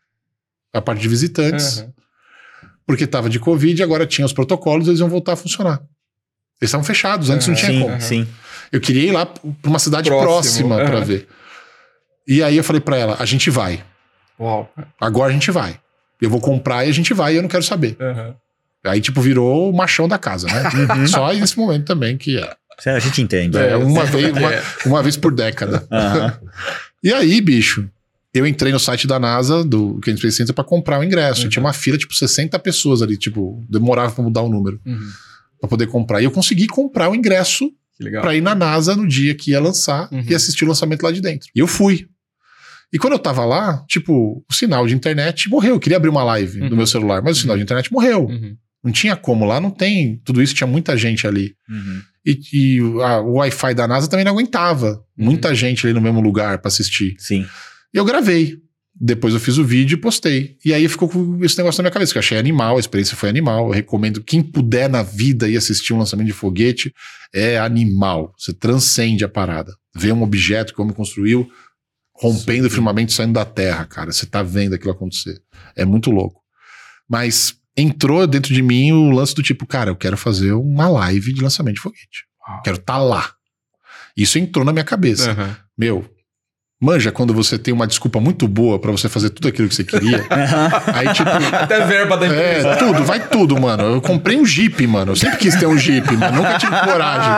a 0.73 0.81
parte 0.81 1.01
de 1.01 1.07
visitantes, 1.07 1.79
Aham. 1.79 1.93
porque 2.85 3.07
tava 3.07 3.29
de 3.29 3.39
Covid, 3.39 3.81
agora 3.81 4.05
tinha 4.05 4.25
os 4.25 4.33
protocolos, 4.33 4.87
eles 4.87 4.99
iam 4.99 5.07
voltar 5.09 5.33
a 5.33 5.35
funcionar. 5.37 5.79
Eles 6.61 6.69
estavam 6.69 6.83
fechados, 6.83 7.29
antes 7.29 7.47
não 7.47 7.53
Aham. 7.55 7.65
tinha 7.65 7.71
Sim, 7.79 7.81
como. 7.87 8.01
Sim. 8.01 8.27
Eu 8.71 8.81
queria 8.81 9.03
ir 9.07 9.11
lá 9.11 9.25
pra 9.25 9.41
uma 9.63 9.79
cidade 9.79 10.09
Próximo, 10.09 10.69
próxima 10.69 10.75
pra 10.75 10.97
aham. 10.97 11.05
ver. 11.05 11.27
E 12.27 12.43
aí 12.43 12.57
eu 12.57 12.63
falei 12.63 12.81
pra 12.81 12.97
ela: 12.97 13.15
a 13.17 13.25
gente 13.25 13.49
vai. 13.49 13.83
Uau. 14.39 14.71
Agora 14.99 15.29
a 15.29 15.33
gente 15.33 15.49
vai. 15.51 15.79
Eu 16.21 16.29
vou 16.29 16.41
comprar 16.41 16.85
e 16.85 16.89
a 16.89 16.93
gente 16.93 17.13
vai 17.13 17.33
e 17.33 17.37
eu 17.37 17.41
não 17.41 17.49
quero 17.49 17.63
saber. 17.63 17.95
Aham. 17.99 18.35
Aí, 18.85 19.01
tipo, 19.01 19.21
virou 19.21 19.69
o 19.69 19.75
machão 19.75 20.07
da 20.07 20.17
casa, 20.17 20.47
né? 20.47 20.63
Uhum. 20.97 21.07
Só 21.07 21.33
nesse 21.33 21.57
momento 21.57 21.85
também, 21.85 22.17
que 22.17 22.37
é, 22.37 22.55
A 22.95 22.99
gente 22.99 23.21
entende. 23.21 23.57
é 23.57 23.75
uma, 23.75 24.05
sim. 24.05 24.11
vez, 24.13 24.31
uma, 24.37 24.53
É. 24.53 24.63
uma 24.85 25.03
vez 25.03 25.17
por 25.17 25.33
década. 25.33 25.85
Aham. 25.91 26.39
E 27.01 27.13
aí, 27.13 27.39
bicho, 27.39 27.89
eu 28.33 28.45
entrei 28.45 28.73
no 28.73 28.79
site 28.79 29.07
da 29.07 29.17
NASA, 29.17 29.63
do 29.63 29.99
Kennedy 30.01 30.19
Space 30.19 30.35
Center, 30.37 30.53
pra 30.53 30.65
comprar 30.65 30.99
o 30.99 31.03
ingresso. 31.03 31.43
Uhum. 31.43 31.49
Tinha 31.49 31.63
uma 31.63 31.71
fila, 31.71 31.97
tipo, 31.97 32.13
60 32.13 32.59
pessoas 32.59 33.01
ali, 33.01 33.15
tipo, 33.17 33.63
demorava 33.69 34.11
pra 34.13 34.21
mudar 34.23 34.41
o 34.41 34.49
número, 34.49 34.81
Uhum. 34.85 34.99
pra 35.61 35.69
poder 35.69 35.87
comprar. 35.87 36.19
E 36.21 36.25
eu 36.25 36.31
consegui 36.31 36.67
comprar 36.67 37.09
o 37.09 37.15
ingresso 37.15 37.71
pra 38.21 38.35
ir 38.35 38.41
na 38.41 38.53
NASA 38.53 38.95
no 38.97 39.07
dia 39.07 39.33
que 39.33 39.51
ia 39.51 39.61
lançar 39.61 40.09
Uhum. 40.11 40.23
e 40.27 40.35
assistir 40.35 40.65
o 40.65 40.67
lançamento 40.67 41.03
lá 41.03 41.11
de 41.11 41.21
dentro. 41.21 41.47
E 41.55 41.59
eu 41.59 41.67
fui. 41.67 42.07
E 42.91 42.97
quando 42.99 43.13
eu 43.13 43.19
tava 43.19 43.45
lá, 43.45 43.81
tipo, 43.87 44.43
o 44.49 44.53
sinal 44.53 44.85
de 44.85 44.93
internet 44.93 45.47
morreu. 45.49 45.75
Eu 45.75 45.79
queria 45.79 45.95
abrir 45.97 46.09
uma 46.09 46.23
live 46.23 46.59
Uhum. 46.61 46.69
do 46.69 46.75
meu 46.75 46.87
celular, 46.87 47.21
mas 47.21 47.37
o 47.37 47.41
sinal 47.41 47.55
de 47.55 47.63
internet 47.63 47.91
morreu. 47.93 48.25
Uhum. 48.25 48.57
Não 48.83 48.91
tinha 48.91 49.15
como, 49.15 49.45
lá 49.45 49.59
não 49.59 49.71
tem 49.71 50.21
tudo 50.23 50.41
isso, 50.41 50.53
tinha 50.53 50.67
muita 50.67 50.95
gente 50.97 51.27
ali. 51.27 51.53
Uhum. 51.69 52.01
E, 52.25 52.39
e 52.53 52.79
a- 53.03 53.19
o 53.21 53.33
Wi-Fi 53.33 53.73
da 53.73 53.87
NASA 53.87 54.07
também 54.09 54.23
não 54.25 54.31
aguentava. 54.33 55.03
Uhum. 55.17 55.25
Muita 55.25 55.53
gente 55.53 55.85
ali 55.85 55.93
no 55.93 56.01
mesmo 56.01 56.21
lugar 56.21 56.59
pra 56.59 56.69
assistir. 56.69 57.15
Sim. 57.17 57.45
E 57.93 57.97
eu 57.97 58.05
gravei. 58.05 58.57
Depois 59.01 59.33
eu 59.33 59.39
fiz 59.39 59.57
o 59.57 59.63
vídeo 59.63 59.95
e 59.95 60.01
postei. 60.01 60.57
E 60.65 60.73
aí 60.73 60.87
ficou 60.89 61.07
com 61.07 61.39
esse 61.43 61.57
negócio 61.57 61.79
na 61.81 61.83
minha 61.83 61.93
cabeça, 61.93 62.11
que 62.11 62.17
eu 62.17 62.21
achei 62.21 62.37
animal, 62.37 62.75
a 62.75 62.79
experiência 62.79 63.15
foi 63.15 63.29
animal. 63.29 63.67
Eu 63.67 63.71
recomendo 63.73 64.21
quem 64.21 64.41
puder 64.41 64.89
na 64.89 65.01
vida 65.03 65.47
ir 65.47 65.55
assistir 65.55 65.93
um 65.93 65.97
lançamento 65.99 66.27
de 66.27 66.33
foguete, 66.33 66.93
é 67.33 67.57
animal. 67.57 68.33
Você 68.37 68.51
transcende 68.53 69.23
a 69.23 69.29
parada. 69.29 69.73
Vê 69.95 70.11
um 70.11 70.21
objeto 70.21 70.73
que 70.73 70.79
o 70.81 70.83
homem 70.83 70.93
construiu, 70.95 71.49
rompendo 72.13 72.67
o 72.67 72.69
Sim. 72.69 72.75
firmamento 72.75 73.11
e 73.13 73.15
saindo 73.15 73.33
da 73.33 73.45
terra, 73.45 73.85
cara. 73.85 74.11
Você 74.11 74.25
tá 74.25 74.43
vendo 74.43 74.73
aquilo 74.75 74.91
acontecer. 74.91 75.41
É 75.77 75.85
muito 75.85 76.11
louco. 76.11 76.41
Mas 77.09 77.55
entrou 77.75 78.25
dentro 78.27 78.53
de 78.53 78.61
mim 78.61 78.91
o 78.91 79.11
lance 79.11 79.33
do 79.33 79.43
tipo, 79.43 79.65
cara, 79.65 79.89
eu 79.89 79.95
quero 79.95 80.17
fazer 80.17 80.53
uma 80.53 80.87
live 80.89 81.33
de 81.33 81.41
lançamento 81.41 81.75
de 81.75 81.81
foguete. 81.81 82.25
Uau. 82.47 82.61
Quero 82.63 82.77
estar 82.77 82.97
lá. 82.97 83.31
Isso 84.15 84.37
entrou 84.37 84.65
na 84.65 84.73
minha 84.73 84.83
cabeça. 84.83 85.31
Aham. 85.31 85.55
Meu, 85.77 86.05
manja 86.81 87.11
quando 87.11 87.33
você 87.33 87.57
tem 87.57 87.73
uma 87.73 87.87
desculpa 87.87 88.19
muito 88.19 88.47
boa 88.47 88.79
pra 88.79 88.91
você 88.91 89.07
fazer 89.07 89.29
tudo 89.29 89.47
aquilo 89.47 89.69
que 89.69 89.75
você 89.75 89.83
queria. 89.83 90.25
aí, 90.93 91.13
tipo, 91.13 91.29
Até 91.55 91.85
verba 91.85 92.17
da 92.17 92.25
empresa. 92.25 92.69
é, 92.69 92.75
tudo, 92.75 93.03
vai 93.03 93.27
tudo, 93.27 93.59
mano. 93.59 93.83
Eu 93.83 94.01
comprei 94.01 94.37
um 94.37 94.45
Jeep, 94.45 94.85
mano. 94.87 95.13
Eu 95.13 95.15
sempre 95.15 95.37
quis 95.37 95.55
ter 95.55 95.67
um 95.67 95.77
Jeep, 95.77 96.11
mano. 96.17 96.37
Nunca 96.37 96.57
tive 96.57 96.75
coragem. 96.81 97.31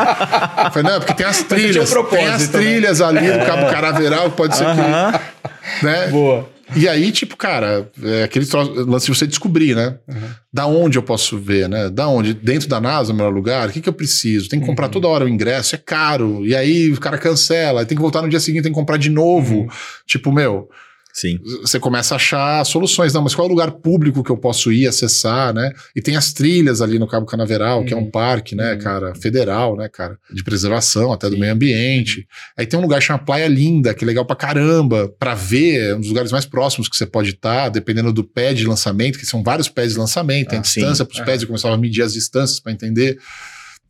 Eu 0.65 0.71
Falei, 0.71 0.91
não, 0.91 0.99
porque 0.99 1.13
tem 1.13 1.25
as 1.25 1.43
trilhas. 1.43 1.95
um 1.95 2.03
tem 2.05 2.27
as 2.27 2.47
né? 2.47 2.59
trilhas 2.59 3.01
ali 3.01 3.31
do 3.31 3.45
Cabo 3.45 3.69
Caraveral, 3.69 4.31
que 4.31 4.37
pode 4.37 4.55
ser 4.55 4.65
que. 4.65 5.85
Né? 5.85 6.07
Boa. 6.07 6.49
E 6.75 6.87
aí, 6.87 7.11
tipo, 7.11 7.35
cara, 7.35 7.89
é 8.03 8.23
aquele 8.23 8.45
troço- 8.45 8.71
lance 8.85 9.05
de 9.11 9.17
você 9.17 9.27
descobrir, 9.27 9.75
né? 9.75 9.97
Uhum. 10.07 10.29
Da 10.53 10.65
onde 10.65 10.97
eu 10.97 11.03
posso 11.03 11.37
ver, 11.37 11.67
né? 11.67 11.89
Da 11.89 12.07
onde? 12.07 12.33
Dentro 12.33 12.67
da 12.69 12.79
NASA, 12.79 13.11
o 13.11 13.15
melhor 13.15 13.33
lugar? 13.33 13.67
O 13.69 13.71
que, 13.71 13.81
que 13.81 13.89
eu 13.89 13.93
preciso? 13.93 14.47
Tem 14.49 14.59
que 14.59 14.65
comprar 14.65 14.85
Uhum. 14.85 14.91
toda 14.91 15.07
hora 15.07 15.25
o 15.25 15.29
ingresso, 15.29 15.75
é 15.75 15.77
caro. 15.77 16.45
E 16.45 16.55
aí 16.55 16.91
o 16.91 16.99
cara 16.99 17.17
cancela, 17.17 17.85
tem 17.85 17.95
que 17.95 18.01
voltar 18.01 18.21
no 18.21 18.29
dia 18.29 18.39
seguinte, 18.39 18.63
tem 18.63 18.71
que 18.71 18.77
comprar 18.79 18.97
de 18.97 19.09
novo. 19.09 19.61
Uhum. 19.61 19.67
Tipo, 20.05 20.31
meu, 20.31 20.69
Sim. 21.13 21.39
você 21.61 21.79
começa 21.79 22.15
a 22.15 22.17
achar 22.17 22.63
soluções. 22.65 23.13
Não, 23.13 23.21
mas 23.21 23.35
qual 23.35 23.45
é 23.45 23.49
o 23.49 23.51
lugar 23.53 23.71
público 23.71 24.23
que 24.23 24.29
eu 24.31 24.37
posso 24.37 24.71
ir 24.71 24.87
acessar, 24.87 25.53
né? 25.53 25.71
E 25.95 26.01
tem 26.01 26.15
as 26.15 26.31
trilhas 26.33 26.81
ali 26.81 26.97
no 26.99 27.07
Cabo 27.07 27.25
Canaveral, 27.25 27.83
que 27.85 27.93
é 27.93 27.97
um 27.97 28.01
Uhum. 28.01 28.11
parque, 28.11 28.55
né, 28.55 28.73
Uhum. 28.73 28.79
cara, 28.79 29.15
federal, 29.15 29.75
né, 29.75 29.89
cara, 29.89 30.17
de 30.33 30.43
preservação 30.43 31.11
até 31.11 31.29
do 31.29 31.37
meio 31.37 31.53
ambiente. 31.53 32.25
Aí 32.57 32.65
tem 32.65 32.79
um 32.79 32.81
lugar 32.81 33.01
chamado 33.01 33.25
Praia 33.25 33.47
Linda, 33.47 33.93
que 33.93 34.03
é 34.03 34.07
legal 34.07 34.25
pra 34.25 34.35
caramba, 34.35 35.13
pra 35.19 35.33
ver, 35.35 35.89
é 35.91 35.95
um 35.95 35.99
dos 35.99 36.09
lugares 36.09 36.31
mais 36.31 36.45
próximos 36.45 36.87
que 36.87 36.95
você 36.95 37.05
pode 37.05 37.31
estar, 37.31 37.69
dependendo 37.69 38.11
do 38.13 38.23
pé 38.23 38.53
de 38.53 38.65
lançamento, 38.65 39.19
que 39.19 39.25
são 39.25 39.43
vários 39.43 39.67
pés 39.69 39.93
de 39.93 39.99
lançamento, 39.99 40.49
tem 40.49 40.59
Ah, 40.59 40.61
distância 40.61 41.03
sim. 41.03 41.05
pros 41.05 41.17
Aham. 41.19 41.25
pés, 41.25 41.41
eu 41.41 41.47
começava 41.47 41.75
a 41.75 41.77
medir 41.77 42.01
as 42.03 42.13
distâncias 42.13 42.59
pra 42.59 42.71
entender. 42.71 43.17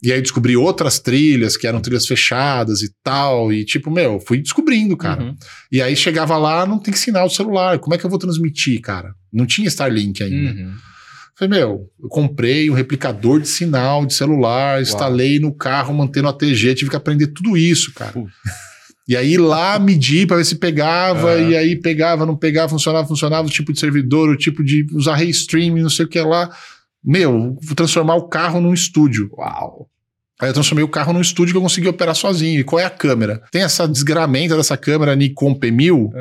E 0.04 0.12
aí 0.12 0.20
descobri 0.22 0.58
outras 0.58 1.00
trilhas, 1.00 1.56
que 1.56 1.68
eram 1.68 1.80
trilhas 1.80 2.08
fechadas 2.08 2.82
e 2.82 2.92
tal, 3.04 3.54
e 3.54 3.64
tipo, 3.64 3.92
meu, 3.92 4.20
fui 4.20 4.40
descobrindo, 4.42 4.98
cara. 4.98 5.22
Uhum. 5.24 5.36
E 5.72 5.80
aí 5.82 5.96
chegava 5.96 6.38
lá, 6.38 6.66
não 6.66 6.80
tem 6.80 6.94
sinal 6.94 7.28
de 7.28 7.36
celular. 7.36 7.78
Como 7.78 7.94
é 7.94 7.98
que 8.00 8.06
eu 8.06 8.10
vou 8.10 8.18
transmitir, 8.18 8.82
cara? 8.82 9.14
Não 9.32 9.46
tinha 9.46 9.68
Starlink 9.68 10.24
ainda. 10.24 10.60
Uhum. 10.60 10.74
Falei, 11.38 11.60
meu, 11.60 11.88
eu 12.02 12.10
comprei 12.10 12.70
um 12.70 12.74
replicador 12.74 13.40
de 13.40 13.48
sinal 13.48 14.06
de 14.06 14.14
celular, 14.14 14.82
instalei 14.82 15.40
no 15.40 15.54
carro, 15.54 15.94
mantendo 15.94 16.28
a 16.28 16.34
TG, 16.34 16.76
tive 16.76 16.90
que 16.90 16.96
aprender 16.96 17.28
tudo 17.28 17.56
isso, 17.56 17.94
cara. 17.94 18.14
E 19.08 19.16
aí 19.16 19.38
lá 19.38 19.78
medir 19.80 20.28
pra 20.28 20.38
ver 20.38 20.46
se 20.46 20.56
pegava, 20.56 21.34
Ah. 21.34 21.40
e 21.40 21.56
aí 21.56 21.76
pegava, 21.80 22.26
não 22.26 22.36
pegava, 22.36 22.70
funcionava, 22.70 23.08
funcionava, 23.08 23.48
o 23.48 23.52
tipo 23.52 23.74
de 23.74 23.80
servidor, 23.80 24.30
o 24.30 24.38
tipo 24.38 24.64
de 24.64 24.86
usar 24.94 25.16
Restream, 25.16 25.76
não 25.78 25.90
sei 25.90 26.06
o 26.06 26.10
que 26.10 26.20
lá. 26.22 26.50
Meu, 27.04 27.58
vou 27.62 27.76
transformar 27.76 28.16
o 28.16 28.28
carro 28.28 28.62
num 28.62 28.74
estúdio. 28.74 29.30
Uau. 29.38 29.88
Aí 30.42 30.50
eu 30.50 30.54
transformei 30.54 30.84
o 30.84 30.88
carro 30.88 31.14
num 31.14 31.22
estúdio 31.22 31.54
que 31.54 31.58
eu 31.58 31.62
consegui 31.62 31.88
operar 31.88 32.16
sozinho. 32.16 32.60
E 32.60 32.64
qual 32.64 32.80
é 32.80 32.86
a 32.86 32.90
câmera? 32.90 33.42
Tem 33.52 33.62
essa 33.62 33.88
desgramenta 33.88 34.58
dessa 34.58 34.76
câmera 34.76 35.16
Nikon 35.16 35.54
P1000, 35.54 35.92
Uhum. 35.94 36.12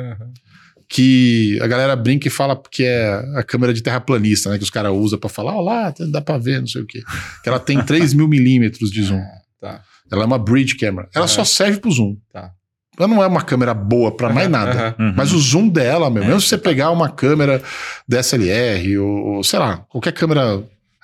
que 0.87 1.57
a 1.61 1.67
galera 1.67 1.95
brinca 1.95 2.27
e 2.27 2.31
fala 2.31 2.61
que 2.69 2.83
é 2.83 3.21
a 3.35 3.43
câmera 3.43 3.73
de 3.73 3.81
terraplanista, 3.81 4.49
né? 4.49 4.57
Que 4.57 4.63
os 4.63 4.69
caras 4.69 4.91
usam 4.93 5.17
pra 5.17 5.29
falar, 5.29 5.55
ó 5.55 5.61
lá, 5.61 5.93
dá 6.11 6.21
pra 6.21 6.37
ver, 6.37 6.59
não 6.59 6.67
sei 6.67 6.81
o 6.81 6.85
quê. 6.85 7.01
Que 7.41 7.49
ela 7.49 7.59
tem 7.59 7.81
3 7.83 8.13
mil 8.13 8.27
milímetros 8.27 8.91
de 8.91 9.01
zoom. 9.03 9.21
Tá. 9.59 9.81
Ela 10.11 10.23
é 10.23 10.25
uma 10.25 10.37
bridge 10.37 10.75
camera. 10.75 11.07
Ela 11.15 11.27
só 11.27 11.43
serve 11.45 11.79
pro 11.79 11.89
zoom. 11.91 12.17
Tá. 12.31 12.51
Ela 12.99 13.07
não 13.07 13.23
é 13.23 13.27
uma 13.27 13.41
câmera 13.41 13.73
boa 13.73 14.11
pra 14.15 14.29
mais 14.29 14.49
nada. 14.49 14.93
Uhum. 14.99 15.13
Mas 15.15 15.31
o 15.31 15.39
zoom 15.39 15.69
dela, 15.69 16.09
meu, 16.09 16.21
É, 16.23 16.25
mesmo 16.27 16.41
se 16.41 16.49
você 16.49 16.57
pegar 16.57 16.91
uma 16.91 17.09
câmera 17.09 17.61
DSLR 18.07 18.97
ou, 18.97 19.07
ou, 19.37 19.43
sei 19.43 19.57
lá, 19.59 19.77
qualquer 19.89 20.11
câmera 20.11 20.61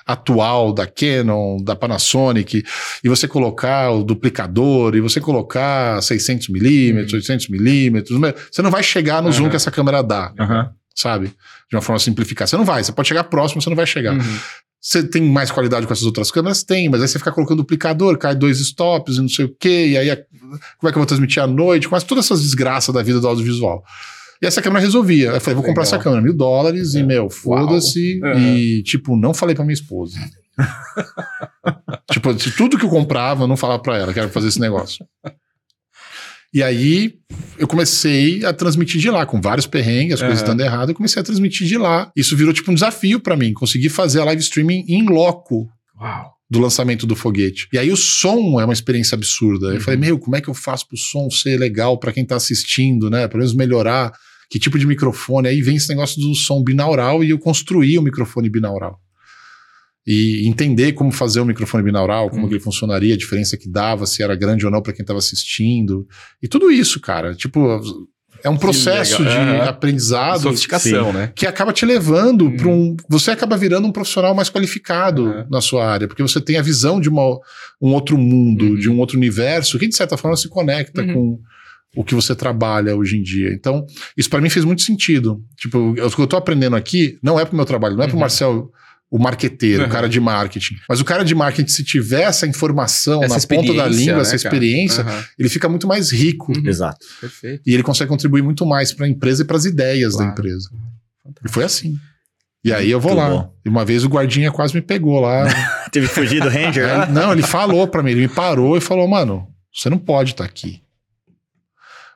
atual 0.07 0.71
da 0.73 0.87
Canon, 0.87 1.57
da 1.61 1.75
Panasonic, 1.75 2.63
e 3.03 3.09
você 3.09 3.27
colocar 3.27 3.91
o 3.91 4.03
duplicador, 4.03 4.95
e 4.95 5.01
você 5.01 5.19
colocar 5.19 6.01
600 6.01 6.47
milímetros, 6.49 7.13
800 7.13 7.49
milímetros, 7.49 8.17
meu, 8.17 8.33
você 8.51 8.61
não 8.61 8.71
vai 8.71 8.81
chegar 8.81 9.21
no 9.21 9.31
zoom 9.31 9.43
Aham. 9.43 9.49
que 9.49 9.55
essa 9.57 9.69
câmera 9.71 10.01
dá, 10.01 10.33
Aham. 10.39 10.69
sabe? 10.95 11.27
De 11.69 11.75
uma 11.75 11.81
forma 11.81 11.99
simplificada. 11.99 12.47
Você 12.47 12.55
não 12.57 12.63
vai, 12.65 12.83
você 12.83 12.91
pode 12.93 13.07
chegar 13.09 13.25
próximo, 13.25 13.61
você 13.61 13.69
não 13.69 13.75
vai 13.75 13.85
chegar. 13.85 14.13
Uhum. 14.13 14.39
Você 14.79 15.03
tem 15.03 15.21
mais 15.21 15.51
qualidade 15.51 15.85
com 15.85 15.91
essas 15.91 16.05
outras 16.05 16.31
câmeras? 16.31 16.63
Tem, 16.63 16.87
mas 16.87 17.01
aí 17.01 17.07
você 17.07 17.19
fica 17.19 17.31
colocando 17.31 17.57
duplicador, 17.57 18.17
cai 18.17 18.33
dois 18.35 18.59
stops 18.61 19.17
e 19.17 19.21
não 19.21 19.27
sei 19.27 19.45
o 19.45 19.55
quê, 19.59 19.87
e 19.89 19.97
aí 19.97 20.09
a- 20.11 20.15
como 20.77 20.87
é 20.87 20.91
que 20.91 20.97
eu 20.97 21.01
vou 21.01 21.05
transmitir 21.05 21.43
à 21.43 21.47
noite? 21.47 21.89
Quase 21.89 22.05
todas 22.05 22.25
essas 22.25 22.41
desgraças 22.41 22.93
da 22.95 23.03
vida 23.03 23.19
do 23.19 23.27
audiovisual. 23.27 23.83
E 24.41 24.45
essa 24.45 24.61
câmera 24.61 24.81
resolvia. 24.83 25.29
Eu 25.29 25.41
falei, 25.41 25.55
vou 25.55 25.63
comprar 25.63 25.83
Legal. 25.83 25.95
essa 25.95 26.03
câmera, 26.03 26.21
mil 26.21 26.33
dólares, 26.35 26.93
e, 26.93 26.99
É. 26.99 27.03
meu, 27.03 27.29
foda-se. 27.29 28.19
Uau. 28.21 28.37
E, 28.39 28.83
tipo, 28.83 29.15
não 29.15 29.33
falei 29.33 29.55
pra 29.55 29.63
minha 29.65 29.73
esposa. 29.73 30.17
tipo, 32.11 32.33
de 32.33 32.51
tudo 32.51 32.77
que 32.77 32.85
eu 32.85 32.89
comprava, 32.89 33.43
eu 33.43 33.47
não 33.47 33.57
falava 33.57 33.81
pra 33.81 33.97
ela, 33.97 34.13
quero 34.13 34.29
fazer 34.29 34.47
esse 34.47 34.59
negócio. 34.59 35.05
E 36.53 36.63
aí 36.63 37.13
eu 37.57 37.67
comecei 37.67 38.43
a 38.45 38.53
transmitir 38.53 38.99
de 39.01 39.09
lá, 39.11 39.25
com 39.25 39.39
vários 39.41 39.67
perrengues, 39.67 40.13
as 40.15 40.21
coisas 40.21 40.39
Aham. 40.39 40.47
dando 40.55 40.61
errado, 40.61 40.89
eu 40.89 40.95
comecei 40.95 41.21
a 41.21 41.25
transmitir 41.25 41.67
de 41.67 41.77
lá. 41.77 42.11
Isso 42.15 42.35
virou 42.37 42.53
tipo 42.53 42.71
um 42.71 42.73
desafio 42.73 43.19
pra 43.19 43.35
mim, 43.35 43.53
conseguir 43.53 43.89
fazer 43.89 44.21
a 44.21 44.25
live 44.25 44.41
streaming 44.41 44.85
em 44.87 45.05
loco 45.07 45.67
Uau. 45.99 46.31
do 46.49 46.59
lançamento 46.59 47.05
do 47.05 47.15
foguete. 47.15 47.67
E 47.73 47.77
aí 47.77 47.91
o 47.91 47.97
som 47.97 48.59
é 48.61 48.63
uma 48.63 48.73
experiência 48.73 49.15
absurda. 49.15 49.67
Eu 49.67 49.73
Uhum. 49.75 49.81
falei, 49.81 49.99
meu, 49.99 50.17
como 50.17 50.35
é 50.37 50.41
que 50.41 50.47
eu 50.47 50.53
faço 50.53 50.87
pro 50.87 50.97
som 50.97 51.29
ser 51.29 51.59
legal 51.59 51.97
pra 51.99 52.13
quem 52.13 52.25
tá 52.25 52.37
assistindo, 52.37 53.09
né? 53.09 53.27
Pelo 53.27 53.39
menos 53.39 53.53
melhorar. 53.53 54.11
Que 54.49 54.59
tipo 54.59 54.79
de 54.79 54.87
microfone? 54.87 55.47
Aí 55.47 55.61
vem 55.61 55.75
esse 55.75 55.89
negócio 55.89 56.21
do 56.21 56.33
som 56.35 56.63
binaural 56.63 57.23
e 57.23 57.29
eu 57.31 57.39
construí 57.39 57.97
o 57.97 58.01
microfone 58.01 58.49
binaural. 58.49 58.99
E 60.09 60.47
entender 60.47 60.93
como 60.93 61.11
fazer 61.11 61.41
o 61.41 61.45
microfone 61.45 61.83
binaural, 61.83 62.29
como 62.29 62.47
que 62.47 62.53
ele 62.53 62.61
funcionaria, 62.63 63.13
a 63.13 63.17
diferença 63.17 63.57
que 63.57 63.69
dava, 63.69 64.05
se 64.05 64.23
era 64.23 64.35
grande 64.37 64.65
ou 64.65 64.71
não 64.71 64.81
pra 64.81 64.93
quem 64.93 65.03
tava 65.05 65.19
assistindo. 65.19 66.07
E 66.41 66.47
tudo 66.47 66.71
isso, 66.71 66.97
cara. 67.01 67.35
Tipo, 67.35 67.81
é 68.41 68.49
um 68.49 68.55
processo 68.55 69.21
de 69.21 69.27
Aham. 69.29 69.63
aprendizado 69.67 70.43
Sofisticação, 70.43 71.11
né? 71.11 71.33
que 71.35 71.45
acaba 71.45 71.73
te 71.73 71.85
levando 71.85 72.43
Uhum. 72.45 72.55
para 72.55 72.67
um. 72.69 72.95
Você 73.09 73.31
acaba 73.31 73.57
virando 73.57 73.85
um 73.85 73.91
profissional 73.91 74.33
mais 74.33 74.49
qualificado 74.49 75.25
Uhum. 75.25 75.45
na 75.51 75.59
sua 75.59 75.85
área, 75.85 76.07
porque 76.07 76.21
você 76.23 76.39
tem 76.39 76.55
a 76.57 76.61
visão 76.61 77.01
de 77.01 77.09
uma, 77.09 77.23
um 77.81 77.91
outro 77.93 78.17
mundo, 78.17 78.63
Uhum. 78.63 78.75
de 78.75 78.89
um 78.89 78.99
outro 78.99 79.17
universo, 79.17 79.77
que 79.77 79.89
de 79.89 79.95
certa 79.97 80.15
forma 80.15 80.37
se 80.37 80.47
conecta 80.47 81.01
Uhum. 81.01 81.13
com 81.13 81.39
o 81.97 82.03
que 82.03 82.15
você 82.15 82.35
trabalha 82.35 82.95
hoje 82.95 83.17
em 83.17 83.21
dia. 83.23 83.51
Então, 83.53 83.85
isso 84.15 84.29
para 84.29 84.39
mim 84.39 84.49
fez 84.49 84.63
muito 84.63 84.81
sentido. 84.83 85.43
Tipo, 85.57 85.93
eu- 85.97 86.07
o 86.07 86.11
que 86.11 86.21
eu 86.21 86.27
tô 86.27 86.37
aprendendo 86.37 86.75
aqui 86.75 87.17
não 87.23 87.39
é 87.39 87.43
pro 87.45 87.55
meu 87.55 87.65
trabalho, 87.65 87.95
não 87.95 88.03
é 88.03 88.07
pro 88.07 88.15
Uhum. 88.15 88.21
Marcel. 88.21 88.71
O 89.09 89.17
marqueteiro, 89.17 89.83
Uhum. 89.83 89.87
o 89.87 89.91
cara 89.91 90.09
de 90.09 90.19
marketing. 90.19 90.75
Mas 90.89 90.99
o 90.99 91.05
cara 91.05 91.23
de 91.23 91.33
marketing, 91.33 91.71
se 91.71 91.81
tiver 91.81 92.23
essa 92.23 92.45
informação 92.45 93.23
Essa 93.23 93.35
na 93.35 93.47
ponta 93.57 93.73
da 93.73 93.87
língua, 93.87 94.15
né, 94.15 94.21
essa 94.21 94.35
experiência, 94.35 95.01
Aham. 95.01 95.23
ele 95.39 95.47
fica 95.47 95.69
muito 95.69 95.87
mais 95.87 96.11
rico. 96.11 96.51
Uhum. 96.51 96.67
Exato. 96.67 97.05
Perfeito. 97.21 97.61
E 97.65 97.73
ele 97.73 97.83
consegue 97.83 98.09
contribuir 98.09 98.41
muito 98.43 98.65
mais 98.65 98.91
para 98.91 99.05
a 99.05 99.09
empresa 99.09 99.43
e 99.43 99.45
para 99.45 99.55
as 99.55 99.63
ideias 99.63 100.11
da 100.13 100.25
Claro. 100.25 100.31
empresa. 100.33 100.69
E 101.45 101.49
foi 101.49 101.63
assim. 101.63 101.95
E 102.65 102.73
aí 102.73 102.91
eu 102.91 102.99
vou 102.99 103.13
Muito 103.15 103.23
lá. 103.23 103.29
bom. 103.29 103.53
E 103.65 103.69
uma 103.69 103.85
vez 103.85 104.03
o 104.03 104.09
guardinha 104.09 104.51
quase 104.51 104.73
me 104.75 104.81
pegou 104.81 105.21
lá. 105.21 105.45
Teve 105.93 106.09
que 106.09 106.13
fugir 106.13 106.41
do 106.41 106.49
Ranger, 106.49 106.89
Aí, 106.89 106.97
né? 106.99 107.05
não, 107.09 107.31
ele 107.31 107.43
falou 107.43 107.87
pra 107.87 108.03
mim, 108.03 108.11
ele 108.11 108.21
me 108.21 108.27
parou 108.27 108.75
e 108.77 108.81
falou: 108.81 109.07
"Mano, 109.07 109.47
você 109.73 109.89
não 109.89 109.97
pode 109.97 110.31
estar 110.31 110.43
aqui". 110.43 110.81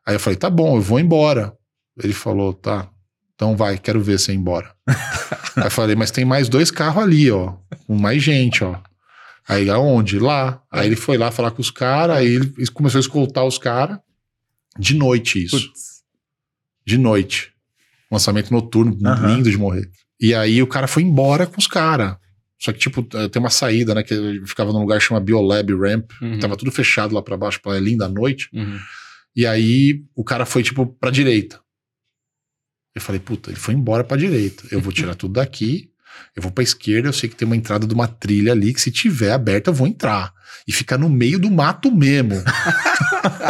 Aí 0.06 0.16
eu 0.16 0.20
falei: 0.20 0.38
"Tá 0.38 0.50
bom, 0.50 0.78
eu 0.78 0.82
vou 0.82 1.00
embora". 1.00 1.54
Ele 2.02 2.14
falou: 2.14 2.54
"Tá. 2.54 2.90
Então 3.36 3.56
vai, 3.56 3.78
quero 3.78 4.02
ver 4.02 4.20
você 4.20 4.32
ir 4.34 4.36
embora". 4.36 4.74
Aí 5.58 5.66
eu 5.66 5.72
falei: 5.72 5.96
"Mas 5.96 6.12
tem 6.12 6.26
mais 6.26 6.50
dois 6.50 6.72
carros 6.72 7.04
ali, 7.04 7.30
ó, 7.32 7.54
com 7.88 7.96
mais 7.96 8.22
gente, 8.22 8.64
ó". 8.64 8.80
Aí 9.48 9.70
aonde? 9.70 10.20
Lá. 10.20 10.62
Aí 10.72 10.88
ele 10.88 10.96
foi 10.96 11.18
lá 11.18 11.32
falar 11.32 11.52
com 11.52 11.62
os 11.62 11.72
caras, 11.72 12.18
aí 12.18 12.28
ele 12.28 12.68
começou 12.74 13.00
a 13.00 13.02
escoltar 13.02 13.46
os 13.46 13.58
caras. 13.58 13.98
De 14.78 14.96
noite 14.96 15.44
isso. 15.44 15.58
Putz. 15.60 16.04
De 16.86 16.98
noite. 16.98 17.52
Lançamento 18.10 18.52
noturno, 18.52 18.98
lindo 19.28 19.50
de 19.50 19.58
morrer. 19.58 19.90
E 20.20 20.34
aí 20.34 20.62
o 20.62 20.68
cara 20.68 20.88
foi 20.88 21.04
embora 21.04 21.46
com 21.48 21.58
os 21.58 21.68
caras. 21.68 22.16
Só 22.60 22.72
que, 22.72 22.78
tipo, 22.78 23.06
eh, 23.18 23.28
tem 23.28 23.40
uma 23.40 23.50
saída, 23.50 23.96
né? 23.96 24.04
Que 24.04 24.42
ficava 24.46 24.72
num 24.72 24.82
lugar 24.82 25.00
que 25.00 25.06
chama 25.06 25.20
Biolab 25.20 25.74
Ramp. 25.74 26.12
Uhum. 26.22 26.38
Tava 26.40 26.56
tudo 26.56 26.72
fechado 26.72 27.16
lá 27.16 27.22
pra 27.22 27.36
baixo, 27.36 27.60
pra 27.60 27.80
linda 27.80 28.06
à 28.06 28.10
noite. 28.10 28.48
Uhum. 28.54 28.78
E 29.36 29.46
aí 29.46 30.04
o 30.16 30.24
cara 30.24 30.46
foi, 30.46 30.64
tipo, 30.64 30.86
pra 30.86 31.10
direita. 31.10 31.60
Eu 32.94 33.02
falei, 33.02 33.22
puta, 33.22 33.50
ele 33.50 33.60
foi 33.60 33.74
embora 33.74 34.04
pra 34.04 34.18
direita. 34.18 34.64
Eu 34.70 34.82
vou 34.82 34.92
tirar 34.92 35.16
tudo 35.16 35.36
daqui, 35.36 35.92
eu 36.36 36.42
vou 36.42 36.52
pra 36.52 36.64
esquerda, 36.64 37.08
eu 37.08 37.14
sei 37.14 37.30
que 37.30 37.36
tem 37.36 37.46
uma 37.46 37.56
entrada 37.56 37.88
de 37.88 37.94
uma 37.94 38.08
trilha 38.08 38.52
ali, 38.52 38.74
que 38.74 38.82
se 38.82 38.92
tiver 38.92 39.32
aberta 39.32 39.70
eu 39.70 39.74
vou 39.74 39.88
entrar. 39.88 40.34
E 40.68 40.72
ficar 40.72 40.98
no 40.98 41.10
meio 41.10 41.40
do 41.40 41.50
mato 41.50 41.90
mesmo. 41.90 42.36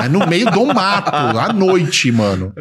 é 0.04 0.08
no 0.08 0.28
meio 0.28 0.50
do 0.52 0.66
mato, 0.68 1.14
à 1.14 1.52
noite, 1.52 2.12
mano. 2.12 2.54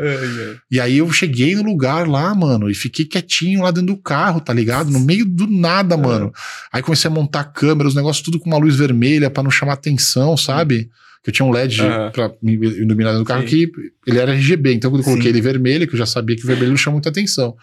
E 0.70 0.80
aí 0.80 0.98
eu 0.98 1.12
cheguei 1.12 1.54
no 1.54 1.62
lugar 1.62 2.08
lá, 2.08 2.34
mano, 2.34 2.70
e 2.70 2.74
fiquei 2.74 3.04
quietinho 3.04 3.62
lá 3.62 3.70
dentro 3.70 3.94
do 3.94 4.02
carro, 4.02 4.40
tá 4.40 4.52
ligado? 4.52 4.90
No 4.90 5.00
meio 5.00 5.26
do 5.26 5.46
nada, 5.46 5.96
mano. 5.96 6.32
Aí 6.72 6.82
comecei 6.82 7.10
a 7.10 7.14
montar 7.14 7.44
câmera, 7.44 7.88
os 7.88 7.94
negócios 7.94 8.24
tudo 8.24 8.40
com 8.40 8.48
uma 8.48 8.58
luz 8.58 8.76
vermelha 8.76 9.30
pra 9.30 9.42
não 9.42 9.50
chamar 9.50 9.74
atenção, 9.74 10.36
sabe? 10.36 10.88
Que 11.22 11.30
eu 11.30 11.34
tinha 11.34 11.46
um 11.46 11.50
LED 11.50 11.82
pra 12.12 12.32
me 12.42 12.54
iluminar 12.54 13.14
do 13.16 13.24
carro 13.24 13.42
Sim. 13.42 13.48
que 13.48 13.72
ele 14.06 14.18
era 14.18 14.32
RGB. 14.32 14.72
Então 14.74 14.90
quando 14.90 15.00
eu 15.00 15.04
coloquei 15.04 15.24
Sim. 15.30 15.36
ele 15.36 15.40
vermelho, 15.40 15.86
que 15.86 15.94
eu 15.94 15.98
já 15.98 16.06
sabia 16.06 16.34
que 16.36 16.44
o 16.44 16.46
vermelho 16.46 16.70
não 16.70 16.76
chama 16.76 16.94
muita 16.94 17.10
atenção. 17.10 17.54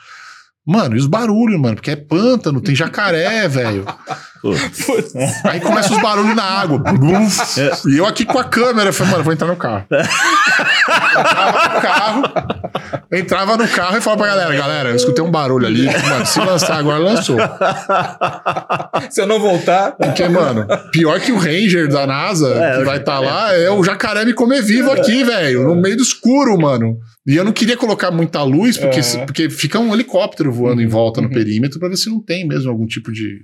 Mano, 0.66 0.96
e 0.96 1.00
os 1.00 1.08
barulhos, 1.08 1.60
mano? 1.60 1.76
Porque 1.76 1.92
é 1.92 1.96
pântano, 1.96 2.60
tem 2.60 2.76
jacaré, 2.76 3.48
velho. 3.50 3.86
Putz. 4.41 5.14
Aí 5.43 5.59
começa 5.59 5.93
os 5.93 6.01
barulhos 6.01 6.35
na 6.35 6.43
água. 6.43 6.80
Buf. 6.80 7.59
e 7.89 7.97
eu 7.97 8.05
aqui 8.05 8.26
com 8.26 8.39
a 8.39 8.43
câmera, 8.43 8.89
eu 8.89 8.93
falei, 8.93 9.11
mano, 9.11 9.23
vou 9.23 9.34
entrar 9.34 9.47
no 9.47 9.55
carro. 9.55 9.85
entrava 11.19 11.73
no 11.73 11.81
carro, 11.81 12.23
entrava 13.11 13.57
no 13.57 13.68
carro 13.68 13.97
e 13.97 14.01
falava 14.01 14.23
pra 14.23 14.35
galera, 14.35 14.55
galera, 14.55 14.89
eu 14.89 14.95
escutei 14.95 15.23
um 15.23 15.31
barulho 15.31 15.68
ali. 15.68 15.85
Mano, 15.85 16.26
se 16.26 16.39
lançar 16.39 16.77
agora, 16.77 16.99
lançou. 16.99 17.38
Se 19.09 19.22
eu 19.22 19.27
não 19.27 19.39
voltar. 19.39 19.91
Porque, 19.93 20.27
mano, 20.27 20.68
pior 20.91 21.19
que 21.19 21.31
o 21.31 21.38
Ranger 21.38 21.88
da 21.88 22.05
NASA, 22.05 22.55
É, 22.55 22.77
que 22.77 22.84
vai 22.84 22.97
estar 22.97 23.19
lá, 23.19 23.53
é 23.53 23.69
o 23.69 23.84
jacaré 23.84 24.26
me 24.26 24.34
comer 24.34 24.61
vivo 24.61 24.91
aqui, 24.91 25.23
velho, 25.23 25.64
no 25.64 25.76
meio 25.76 25.97
do 25.97 26.03
escuro, 26.03 26.57
mano. 26.57 26.97
E 27.26 27.35
eu 27.35 27.43
não 27.43 27.51
queria 27.51 27.76
colocar 27.76 28.09
muita 28.09 28.41
luz, 28.43 28.77
porque, 28.77 29.01
porque 29.26 29.49
fica 29.49 29.80
um 29.80 29.93
helicóptero 29.93 30.51
voando 30.51 30.81
em 30.81 30.88
volta 30.88 31.19
no 31.19 31.27
uhum. 31.27 31.34
perímetro 31.34 31.80
pra 31.80 31.89
ver 31.89 31.97
se 31.97 32.09
não 32.09 32.23
tem 32.23 32.47
mesmo 32.47 32.69
algum 32.69 32.85
tipo 32.85 33.11
de. 33.11 33.41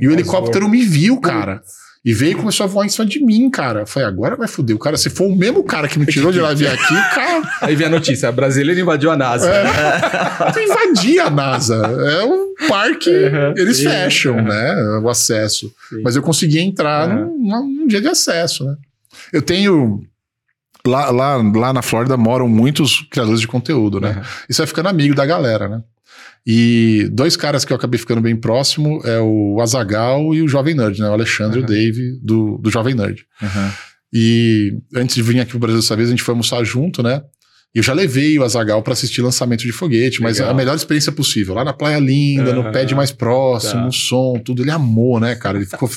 E 0.00 0.08
o 0.08 0.12
helicóptero 0.12 0.68
me 0.68 0.82
viu, 0.82 1.20
cara. 1.20 1.62
E 2.04 2.12
veio 2.12 2.32
e 2.32 2.34
começou 2.34 2.64
a 2.64 2.66
voar 2.66 2.84
em 2.84 2.88
cima 2.90 3.06
de 3.06 3.18
mim, 3.24 3.48
cara. 3.48 3.80
Eu 3.80 3.86
falei, 3.86 4.06
agora 4.06 4.36
vai 4.36 4.46
foder. 4.46 4.76
O 4.76 4.78
cara, 4.78 4.94
se 4.94 5.08
for 5.08 5.24
o 5.24 5.34
mesmo 5.34 5.64
cara 5.64 5.88
que 5.88 5.98
me 5.98 6.04
tirou 6.04 6.30
de 6.30 6.38
lá 6.38 6.52
e 6.52 6.54
veio 6.56 6.70
aqui, 6.70 6.94
cara, 7.14 7.42
Aí 7.62 7.74
vem 7.74 7.86
a 7.86 7.90
notícia: 7.90 8.28
a 8.28 8.32
brasileira 8.32 8.78
invadiu 8.78 9.10
a 9.10 9.16
NASA. 9.16 9.50
tu 10.52 10.60
invadia 10.60 11.24
a 11.24 11.30
NASA. 11.30 11.76
É 11.76 12.24
um 12.24 12.52
parque, 12.68 13.08
Uhum. 13.08 13.54
eles 13.56 13.78
Sim, 13.78 13.84
fecham, 13.88 14.36
uhum. 14.36 14.44
né? 14.44 14.74
O 15.02 15.08
acesso. 15.08 15.72
Sim. 15.88 16.02
Mas 16.04 16.14
eu 16.14 16.20
consegui 16.22 16.58
entrar 16.58 17.08
Uhum. 17.08 17.38
num, 17.38 17.66
num 17.80 17.86
dia 17.86 18.02
de 18.02 18.08
acesso, 18.08 18.64
né? 18.64 18.74
Eu 19.32 19.40
tenho. 19.40 20.00
Lá, 20.86 21.10
lá, 21.10 21.36
lá 21.36 21.72
na 21.72 21.80
Flórida 21.80 22.14
moram 22.18 22.46
muitos 22.46 23.00
criadores 23.10 23.40
de 23.40 23.48
conteúdo, 23.48 23.98
né? 23.98 24.16
Uhum. 24.18 24.22
E 24.50 24.52
você 24.52 24.60
vai 24.60 24.66
ficando 24.66 24.90
amigo 24.90 25.14
da 25.14 25.24
galera, 25.24 25.66
né? 25.70 25.80
E 26.46 27.08
dois 27.10 27.36
caras 27.36 27.64
que 27.64 27.72
eu 27.72 27.76
acabei 27.76 27.98
ficando 27.98 28.20
bem 28.20 28.36
próximo 28.36 29.00
é 29.04 29.18
o 29.20 29.58
Azagal 29.60 30.34
e 30.34 30.42
o 30.42 30.48
Jovem 30.48 30.74
Nerd, 30.74 31.00
né? 31.00 31.08
O 31.08 31.12
Alexandre 31.12 31.58
e 31.58 31.62
Uhum. 31.62 31.64
o 31.64 31.68
Dave 31.68 32.18
do, 32.22 32.58
do 32.58 32.70
Jovem 32.70 32.94
Nerd. 32.94 33.24
Uhum. 33.40 33.70
E 34.12 34.76
antes 34.94 35.16
de 35.16 35.22
vir 35.22 35.40
aqui 35.40 35.50
pro 35.50 35.58
Brasil 35.58 35.80
dessa 35.80 35.96
vez, 35.96 36.08
a 36.08 36.10
gente 36.12 36.22
foi 36.22 36.32
almoçar 36.32 36.62
junto, 36.62 37.02
né? 37.02 37.22
E 37.74 37.78
eu 37.78 37.82
já 37.82 37.92
levei 37.92 38.38
o 38.38 38.44
Azagal 38.44 38.82
para 38.82 38.92
assistir 38.92 39.20
lançamento 39.20 39.62
de 39.62 39.72
foguete, 39.72 40.22
mas 40.22 40.38
Legal. 40.38 40.52
a 40.52 40.54
melhor 40.54 40.76
experiência 40.76 41.10
possível. 41.10 41.54
Lá 41.54 41.64
na 41.64 41.72
Praia 41.72 41.98
Linda, 41.98 42.52
no 42.54 42.60
Aham. 42.60 42.70
pad 42.72 42.94
mais 42.94 43.10
próximo, 43.10 43.82
Tá. 43.82 43.88
o 43.88 43.92
som, 43.92 44.38
tudo. 44.44 44.62
Ele 44.62 44.70
amou, 44.70 45.18
né, 45.18 45.34
cara? 45.34 45.56
Ele, 45.58 45.66
ficou, 45.66 45.90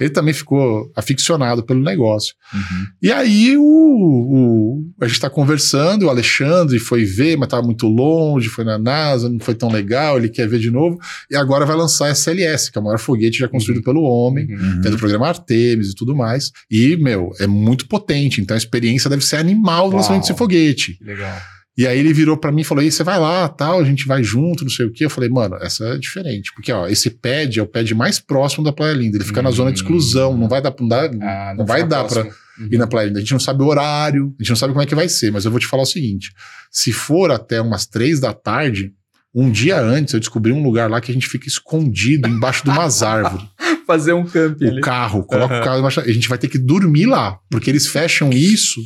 ele 0.00 0.10
também 0.10 0.34
ficou 0.34 0.90
aficionado 0.96 1.62
pelo 1.62 1.80
negócio. 1.82 2.34
Uhum. 2.52 2.86
E 3.02 3.12
aí 3.12 3.56
o, 3.56 3.62
o- 3.62 4.84
a 5.00 5.06
gente 5.06 5.20
tá 5.20 5.30
conversando, 5.30 6.06
o 6.06 6.10
Alexandre 6.10 6.78
foi 6.78 7.04
ver, 7.04 7.36
mas 7.36 7.48
tava 7.48 7.62
muito 7.62 7.86
longe, 7.86 8.48
foi 8.48 8.64
na 8.64 8.78
NASA, 8.78 9.28
não 9.28 9.38
foi 9.38 9.54
tão 9.54 9.70
legal, 9.70 10.18
ele 10.18 10.28
quer 10.28 10.48
ver 10.48 10.58
de 10.58 10.70
novo. 10.70 10.98
E 11.30 11.36
agora 11.36 11.64
vai 11.64 11.76
lançar 11.76 12.06
a 12.06 12.10
SLS, 12.10 12.70
que 12.70 12.78
é 12.78 12.80
o 12.80 12.84
maior 12.84 12.98
foguete 12.98 13.38
já 13.38 13.48
construído 13.48 13.82
pelo 13.82 14.02
homem. 14.02 14.46
Uhum. 14.50 14.80
É 14.84 14.90
do 14.90 14.98
programa 14.98 15.28
Artemis 15.28 15.90
e 15.90 15.94
tudo 15.94 16.14
mais. 16.14 16.50
E, 16.70 16.96
meu, 16.96 17.30
é 17.38 17.46
muito 17.46 17.86
potente. 17.86 18.40
Então 18.40 18.54
a 18.54 18.58
experiência 18.58 19.08
deve 19.08 19.24
ser 19.24 19.36
animal 19.36 19.84
do 19.88 19.92
Uau. 19.92 19.96
lançamento 19.98 20.22
desse 20.22 20.34
foguete. 20.36 20.98
Legal. 21.04 21.36
E 21.76 21.88
aí 21.88 21.98
ele 21.98 22.12
virou 22.12 22.36
pra 22.36 22.52
mim 22.52 22.60
e 22.60 22.64
falou: 22.64 22.84
"E 22.84 22.90
você 22.92 23.02
vai 23.02 23.18
lá, 23.18 23.48
tal, 23.48 23.80
a 23.80 23.84
gente 23.84 24.06
vai 24.06 24.22
junto, 24.22 24.62
não 24.62 24.70
sei 24.70 24.86
o 24.86 24.92
quê". 24.92 25.04
Eu 25.06 25.10
falei: 25.10 25.28
"Mano, 25.28 25.56
essa 25.56 25.84
é 25.84 25.98
diferente, 25.98 26.52
porque 26.54 26.70
ó, 26.72 26.86
esse 26.86 27.10
pad 27.10 27.58
é 27.58 27.62
o 27.62 27.66
pad 27.66 27.92
mais 27.94 28.20
próximo 28.20 28.62
da 28.64 28.72
Praia 28.72 28.92
Linda, 28.94 29.16
ele 29.16 29.24
fica 29.24 29.42
na 29.42 29.48
Hum. 29.48 29.52
zona 29.52 29.72
de 29.72 29.78
exclusão, 29.78 30.36
não 30.36 30.48
vai 30.48 30.62
dar, 30.62 30.72
não 30.78 30.86
dá, 30.88 31.10
Ah, 31.20 31.54
não 31.58 31.66
vai 31.66 31.78
fica 31.80 31.88
dar 31.90 32.04
próximo. 32.04 32.32
Uhum. 32.60 32.68
ir 32.70 32.78
na 32.78 32.86
Praia 32.86 33.06
Linda. 33.08 33.18
A 33.18 33.22
gente 33.22 33.32
não 33.32 33.40
sabe 33.40 33.64
o 33.64 33.66
horário, 33.66 34.32
a 34.38 34.42
gente 34.42 34.50
não 34.50 34.56
sabe 34.56 34.72
como 34.72 34.82
é 34.82 34.86
que 34.86 34.94
vai 34.94 35.08
ser, 35.08 35.32
mas 35.32 35.44
eu 35.44 35.50
vou 35.50 35.58
te 35.58 35.66
falar 35.66 35.82
o 35.82 35.86
seguinte: 35.86 36.30
se 36.70 36.92
for 36.92 37.32
até 37.32 37.60
umas 37.60 37.84
três 37.86 38.20
da 38.20 38.32
tarde, 38.32 38.92
um 39.34 39.50
dia 39.50 39.80
antes 39.80 40.14
eu 40.14 40.20
descobri 40.20 40.52
um 40.52 40.62
lugar 40.62 40.88
lá 40.88 41.00
que 41.00 41.10
a 41.10 41.14
gente 41.14 41.26
fica 41.26 41.48
escondido 41.48 42.28
embaixo 42.28 42.62
de 42.62 42.70
umas 42.70 43.02
árvores 43.02 43.44
Fazer 43.84 44.12
um 44.12 44.24
camp 44.24 44.60
o 44.62 44.64
ali. 44.68 44.80
carro, 44.80 45.24
coloca 45.24 45.54
Aham. 45.54 45.60
o 45.60 45.64
carro 45.64 45.78
embaixo. 45.80 45.98
A 46.00 46.12
gente 46.12 46.28
vai 46.28 46.38
ter 46.38 46.46
que 46.48 46.56
dormir 46.56 47.06
lá, 47.06 47.36
porque 47.50 47.68
eles 47.68 47.88
fecham 47.88 48.30
isso 48.30 48.80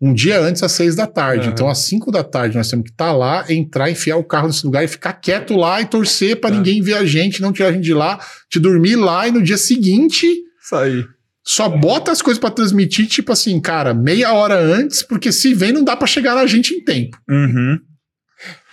um 0.00 0.12
dia 0.12 0.38
antes, 0.40 0.62
às 0.62 0.72
seis 0.72 0.94
da 0.94 1.06
tarde. 1.06 1.44
Aham. 1.44 1.52
Então, 1.52 1.68
às 1.68 1.78
cinco 1.78 2.10
da 2.12 2.22
tarde, 2.22 2.56
nós 2.56 2.68
temos 2.68 2.84
que 2.84 2.90
estar 2.90 3.12
lá, 3.12 3.44
entrar, 3.50 3.90
enfiar 3.90 4.16
o 4.16 4.24
carro 4.24 4.46
nesse 4.48 4.64
lugar 4.66 4.84
e 4.84 4.88
ficar 4.88 5.14
quieto 5.14 5.56
lá 5.56 5.80
e 5.80 5.86
torcer 5.86 6.40
para 6.40 6.50
Tá. 6.50 6.56
ninguém 6.56 6.82
ver 6.82 6.94
a 6.94 7.04
gente, 7.04 7.40
não 7.40 7.52
tirar 7.52 7.68
a 7.70 7.72
gente 7.72 7.84
de 7.84 7.94
lá, 7.94 8.18
te 8.50 8.58
dormir 8.58 8.96
lá 8.96 9.26
e 9.26 9.30
no 9.30 9.42
dia 9.42 9.56
seguinte. 9.56 10.26
Aí. 10.72 11.04
Só 11.42 11.68
bota 11.68 12.10
as 12.10 12.20
coisas 12.20 12.40
para 12.40 12.50
transmitir, 12.50 13.06
tipo 13.06 13.32
assim, 13.32 13.60
cara, 13.60 13.94
meia 13.94 14.32
hora 14.32 14.58
antes, 14.58 15.02
porque 15.02 15.30
se 15.30 15.54
vem 15.54 15.72
não 15.72 15.84
dá 15.84 15.96
para 15.96 16.06
chegar 16.08 16.34
na 16.34 16.44
gente 16.46 16.74
em 16.74 16.84
tempo. 16.84 17.16
Uhum. 17.30 17.78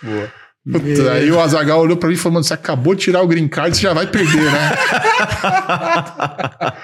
Boa. 0.02 0.32
Puta, 0.72 1.12
aí 1.12 1.30
o 1.30 1.38
Azagal 1.40 1.80
olhou 1.82 1.96
pra 1.96 2.08
mim 2.08 2.14
e 2.14 2.18
falou: 2.18 2.34
Mano, 2.34 2.44
você 2.44 2.54
acabou 2.54 2.94
de 2.94 3.02
tirar 3.02 3.20
o 3.22 3.26
green 3.26 3.48
card, 3.48 3.76
você 3.76 3.82
já 3.82 3.92
vai 3.92 4.06
perder, 4.06 4.50
né? 4.50 4.72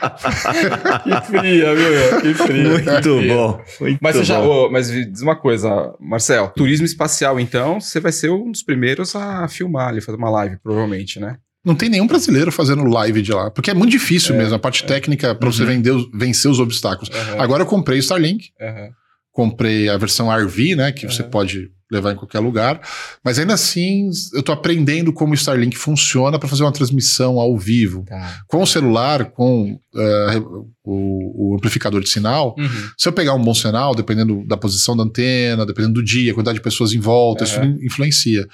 Que 1.05 1.21
fria, 1.27 1.75
viu? 1.75 2.21
Que 2.21 2.35
fria. 2.35 2.69
Muito 2.69 3.29
bom. 3.29 3.63
Muito 3.81 3.99
Mas 4.03 4.17
você 4.17 4.25
já, 4.25 4.41
bom. 4.41 4.67
ô, 4.67 4.71
mas 4.71 4.91
diz 4.91 5.21
uma 5.23 5.37
coisa, 5.37 5.95
Marcel. 6.01 6.49
Turismo 6.57 6.87
espacial, 6.87 7.39
então, 7.41 7.81
você 7.81 8.01
vai 8.01 8.13
ser 8.13 8.31
um 8.31 8.51
dos 8.51 8.63
primeiros 8.63 9.15
a 9.17 9.47
filmar 9.49 9.89
ali, 9.89 10.01
fazer 10.01 10.19
uma 10.19 10.31
live, 10.31 10.57
provavelmente, 10.63 11.19
né? 11.19 11.37
Não 11.65 11.75
tem 11.75 11.89
nenhum 11.91 12.07
brasileiro 12.07 12.51
fazendo 12.51 12.85
live 12.85 13.21
de 13.23 13.33
lá, 13.33 13.51
porque 13.51 13.71
é 13.71 13.75
muito 13.75 13.91
difícil 13.91 14.35
É, 14.35 14.39
mesmo, 14.39 14.55
a 14.55 14.59
parte 14.59 14.85
técnica 14.85 15.35
pra 15.35 15.51
você 15.51 15.63
Uhum. 15.63 15.69
vender 15.69 15.91
os- 15.91 16.09
vencer 16.15 16.51
os 16.51 16.59
obstáculos. 16.59 17.11
Aham, 17.15 17.41
Agora 17.43 17.63
eu 17.63 17.67
comprei 17.67 17.99
o 17.99 18.01
Starlink, 18.01 18.47
aham. 18.61 18.89
comprei 19.33 19.89
a 19.89 19.97
versão 19.99 20.31
RV, 20.31 20.75
né, 20.75 20.93
que 20.93 21.07
você 21.07 21.23
Uhum. 21.23 21.31
pode 21.31 21.71
levar 21.91 22.13
em 22.13 22.17
qualquer 22.17 22.39
lugar, 22.39 22.81
mas 23.25 23.39
ainda 23.39 23.55
assim 23.55 24.09
eu 24.35 24.43
tô 24.43 24.53
aprendendo 24.53 25.13
como 25.13 25.33
o 25.33 25.35
Starlink 25.35 25.77
funciona 25.77 26.39
pra 26.39 26.49
fazer 26.49 26.63
uma 26.63 26.73
transmissão 26.73 27.41
ao 27.41 27.59
vivo. 27.59 28.05
Tá. 28.07 28.41
Com 28.47 28.63
o 28.63 28.67
celular, 28.67 29.27
com 29.33 29.79
eh, 29.97 30.41
o, 30.85 31.53
o 31.53 31.57
amplificador 31.57 32.01
de 32.01 32.09
sinal, 32.09 32.55
Uhum. 32.59 32.69
se 32.97 33.09
eu 33.09 33.13
pegar 33.13 33.35
um 33.35 33.43
bom 33.43 33.55
sinal, 33.55 33.95
dependendo 33.95 34.45
da 34.47 34.57
posição 34.57 34.97
da 34.97 35.03
antena, 35.03 35.67
dependendo 35.67 35.95
do 35.95 36.05
dia, 36.05 36.33
quantidade 36.35 36.59
de 36.59 36.63
pessoas 36.65 36.93
em 36.93 37.01
volta, 37.01 37.45
isso 37.45 37.61
Uhum. 37.61 37.79
influencia. 37.83 38.47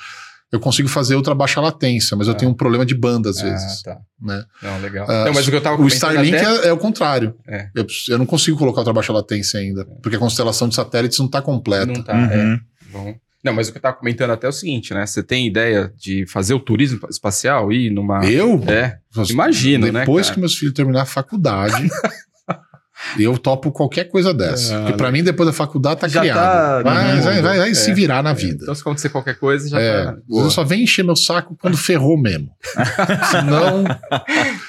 Eu 0.52 0.60
consigo 0.60 0.88
fazer 0.88 1.16
outra 1.16 1.34
baixa 1.34 1.60
latência, 1.60 2.16
mas 2.16 2.28
eu 2.28 2.32
Ah. 2.32 2.36
tenho 2.36 2.52
um 2.52 2.54
problema 2.54 2.86
de 2.86 2.94
banda 2.94 3.28
às 3.30 3.38
Ah, 3.40 3.42
vezes. 3.44 3.82
tá. 3.82 3.98
Né? 4.22 4.44
Não, 4.62 4.80
legal. 4.80 5.04
Ah, 5.10 5.24
não, 5.26 5.34
mas 5.34 5.46
o 5.46 5.50
que 5.50 5.56
eu 5.56 5.60
tava 5.60 5.74
O 5.74 5.78
comentando 5.78 5.96
Starlink 5.96 6.36
até- 6.36 6.66
é, 6.66 6.68
é 6.68 6.72
o 6.72 6.78
contrário. 6.78 7.34
É. 7.48 7.68
Eu, 7.74 7.84
eu 8.10 8.16
não 8.18 8.24
consigo 8.24 8.56
colocar 8.56 8.78
outra 8.80 8.92
baixa 8.94 9.12
latência 9.12 9.58
ainda, 9.58 9.84
porque 10.00 10.16
a 10.16 10.20
constelação 10.20 10.68
de 10.68 10.74
satélites 10.76 11.18
não 11.18 11.26
está 11.26 11.42
completa. 11.42 11.86
Não 11.92 12.02
tá, 12.02 12.16
é. 12.32 12.44
Uhum. 12.44 12.60
Bom. 12.92 13.14
Não, 13.46 13.52
mas 13.52 13.68
o 13.68 13.72
que 13.72 13.78
eu 13.78 13.92
comentando 13.92 14.30
até 14.32 14.48
é 14.48 14.50
o 14.50 14.52
seguinte, 14.52 14.92
né? 14.92 15.06
Você 15.06 15.22
tem 15.22 15.46
ideia 15.46 15.92
de 15.96 16.26
fazer 16.26 16.52
o 16.52 16.58
turismo 16.58 16.98
espacial 17.08 17.72
e 17.72 17.86
ir 17.86 17.90
numa. 17.90 18.28
Eu? 18.28 18.60
É, 18.66 18.98
imagino, 19.30 19.92
né, 19.92 20.00
Depois 20.00 20.28
que 20.28 20.40
meus 20.40 20.58
filhos 20.58 20.74
terminar 20.74 21.02
a 21.02 21.06
faculdade, 21.06 21.88
eu 23.18 23.36
topo 23.38 23.70
qualquer 23.72 24.04
coisa 24.04 24.32
dessa. 24.32 24.76
Ah, 24.76 24.80
porque 24.82 24.96
pra 24.96 25.10
mim, 25.12 25.22
depois 25.22 25.46
da 25.48 25.52
faculdade, 25.52 26.00
tá 26.00 26.08
Já 26.08 26.20
criado. 26.20 26.36
tá 26.36 26.82
vai, 26.82 27.12
mundo. 27.14 27.22
vai, 27.24 27.42
vai, 27.42 27.58
vai 27.58 27.74
se 27.74 27.90
É. 27.90 27.94
virar 27.94 28.22
na 28.22 28.30
É, 28.30 28.34
vida. 28.34 28.58
Então, 28.62 28.74
se 28.74 28.80
acontecer 28.80 29.08
qualquer 29.10 29.34
coisa, 29.38 29.68
já 29.68 29.80
É, 29.80 30.04
tá. 30.04 30.16
Eu 30.30 30.50
só 30.50 30.64
vem 30.64 30.82
encher 30.84 31.04
meu 31.04 31.16
saco 31.16 31.56
quando 31.60 31.76
ferrou 31.76 32.16
mesmo. 32.20 32.48
Senão, 33.30 33.84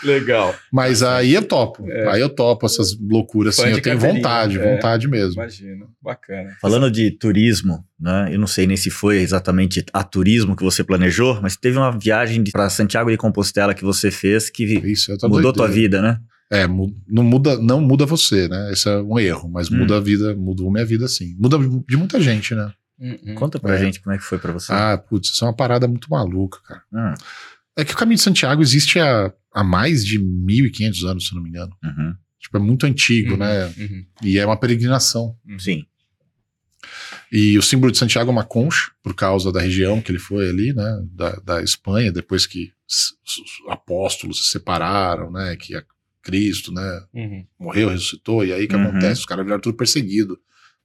Legal. 0.04 0.54
mas 0.72 1.04
aí 1.04 1.34
eu 1.34 1.44
topo. 1.44 1.90
É. 1.90 2.10
Aí 2.12 2.22
eu 2.22 2.30
topo 2.30 2.66
essas 2.66 2.98
loucuras, 3.00 3.58
assim. 3.60 3.70
Eu 3.70 3.82
tenho 3.82 3.98
vontade, 4.00 4.60
É. 4.60 4.76
vontade 4.76 5.08
mesmo. 5.08 5.42
Imagino. 5.42 5.88
Bacana. 6.02 6.50
Falando 6.62 6.90
de 6.92 7.12
turismo, 7.12 7.84
né? 8.00 8.30
Eu 8.32 8.40
não 8.40 8.48
sei 8.48 8.66
nem 8.68 8.78
se 8.78 8.90
foi 8.90 9.18
exatamente 9.18 9.84
a 9.94 10.04
turismo 10.04 10.56
que 10.56 10.64
você 10.64 10.84
planejou, 10.84 11.40
mas 11.42 11.56
teve 11.56 11.78
uma 11.78 11.92
viagem 11.98 12.44
para 12.52 12.70
Santiago 12.70 13.10
de 13.10 13.18
Compostela 13.18 13.74
que 13.74 13.84
você 13.84 14.12
fez 14.12 14.50
que 14.50 14.64
Isso, 14.64 15.12
mudou 15.24 15.52
tua 15.54 15.68
doideira. 15.68 15.72
vida, 15.74 16.02
né? 16.02 16.18
É, 16.50 16.66
não 16.66 17.24
muda, 17.24 17.58
não 17.62 17.82
muda 17.82 18.06
você, 18.06 18.48
né? 18.48 18.72
Esse 18.72 18.88
é 18.90 18.98
um 19.02 19.20
erro, 19.20 19.50
mas 19.50 19.70
Hum. 19.70 19.80
muda 19.80 19.98
a 19.98 20.00
vida, 20.00 20.34
mudou 20.36 20.72
minha 20.72 20.86
vida 20.86 21.08
sim. 21.08 21.36
Muda 21.38 21.58
de 21.60 21.98
muita 21.98 22.22
gente, 22.22 22.56
né? 22.56 22.72
Uhum. 23.00 23.36
Conta 23.36 23.60
pra 23.60 23.76
É. 23.76 23.80
gente 23.80 24.00
como 24.02 24.16
é 24.16 24.18
que 24.18 24.24
foi 24.24 24.40
pra 24.40 24.54
você. 24.54 24.72
Ah, 24.72 24.98
putz, 24.98 25.30
isso 25.30 25.44
é 25.44 25.48
uma 25.48 25.54
parada 25.56 25.88
muito 25.88 26.10
maluca, 26.10 26.60
cara. 26.66 26.82
Hum, 26.92 27.14
É 27.76 27.86
que 27.86 27.94
o 27.94 27.98
Caminho 27.98 28.16
de 28.16 28.24
Santiago 28.24 28.62
existe 28.62 28.98
há, 29.00 29.32
há 29.54 29.64
mais 29.64 30.04
de 30.04 30.18
1.500 30.20 31.04
anos, 31.04 31.28
se 31.28 31.32
eu 31.32 31.36
não 31.36 31.44
me 31.44 31.50
engano. 31.50 31.76
uhum, 31.84 32.16
Tipo, 32.40 32.58
é 32.58 32.60
muito 32.60 32.86
antigo, 32.86 33.32
Uhum, 33.34 33.38
né? 33.38 33.66
uhum, 33.78 34.06
E 34.24 34.40
é 34.40 34.46
uma 34.46 34.58
peregrinação. 34.60 35.36
uhum. 35.48 35.60
Sim. 35.60 35.86
E 37.32 37.58
o 37.58 37.62
símbolo 37.62 37.92
de 37.92 37.98
Santiago 37.98 38.30
é 38.30 38.32
uma 38.32 38.44
concha, 38.46 38.92
por 39.04 39.14
causa 39.14 39.52
da 39.52 39.60
região 39.62 40.02
que 40.02 40.12
ele 40.12 40.20
foi 40.20 40.50
ali, 40.50 40.74
né? 40.74 41.02
Da, 41.12 41.32
da 41.44 41.62
Espanha, 41.62 42.12
depois 42.12 42.46
que 42.46 42.72
os 42.88 43.18
apóstolos 43.70 44.46
se 44.46 44.52
separaram, 44.54 45.30
né? 45.32 45.56
Que 45.58 45.76
a 45.76 45.84
Cristo, 46.28 46.72
né? 46.74 47.02
Uhum. 47.14 47.46
morreu, 47.58 47.88
ressuscitou, 47.90 48.44
e 48.46 48.52
aí 48.52 48.66
o 48.66 48.68
que 48.68 48.76
Uhum. 48.76 48.84
acontece? 48.90 49.22
Os 49.22 49.26
caras 49.26 49.46
viraram 49.46 49.62
tudo 49.62 49.78
perseguido 49.78 50.38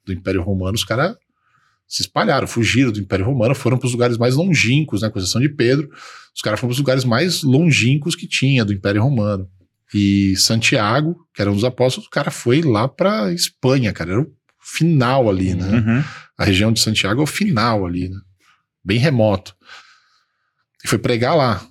do 0.04 0.12
Império 0.12 0.40
Romano, 0.42 0.74
os 0.74 0.84
caras 0.84 1.16
se 1.88 2.02
espalharam, 2.02 2.46
fugiram 2.46 2.92
do 2.92 3.00
Império 3.00 3.24
Romano, 3.26 3.54
foram 3.54 3.76
para 3.76 3.86
os 3.86 3.92
lugares 3.92 4.16
mais 4.16 4.34
longínquos, 4.36 5.02
né, 5.02 5.10
com 5.10 5.18
exceção 5.18 5.40
de 5.40 5.48
Pedro, 5.48 5.90
os 6.34 6.40
caras 6.40 6.58
foram 6.60 6.68
para 6.70 6.74
os 6.74 6.78
lugares 6.78 7.04
mais 7.04 7.42
longínquos 7.42 8.14
que 8.16 8.26
tinha 8.26 8.64
do 8.64 8.72
Império 8.72 9.02
Romano. 9.02 9.48
E 9.92 10.34
Santiago, 10.36 11.16
que 11.34 11.42
era 11.42 11.50
um 11.50 11.54
dos 11.54 11.64
apóstolos, 11.64 12.06
o 12.06 12.10
cara 12.10 12.30
foi 12.30 12.62
lá 12.62 12.88
para 12.88 13.30
Espanha, 13.32 13.92
cara, 13.92 14.12
era 14.12 14.20
o 14.22 14.32
final 14.60 15.28
ali, 15.28 15.54
né? 15.54 15.68
Uhum. 15.80 16.04
A 16.38 16.44
região 16.44 16.72
de 16.72 16.80
Santiago 16.80 17.20
é 17.20 17.24
o 17.24 17.26
final 17.26 17.84
ali, 17.84 18.08
né? 18.08 18.16
Bem 18.82 18.98
remoto. 18.98 19.54
E 20.84 20.88
foi 20.88 20.98
pregar 20.98 21.36
lá. 21.36 21.62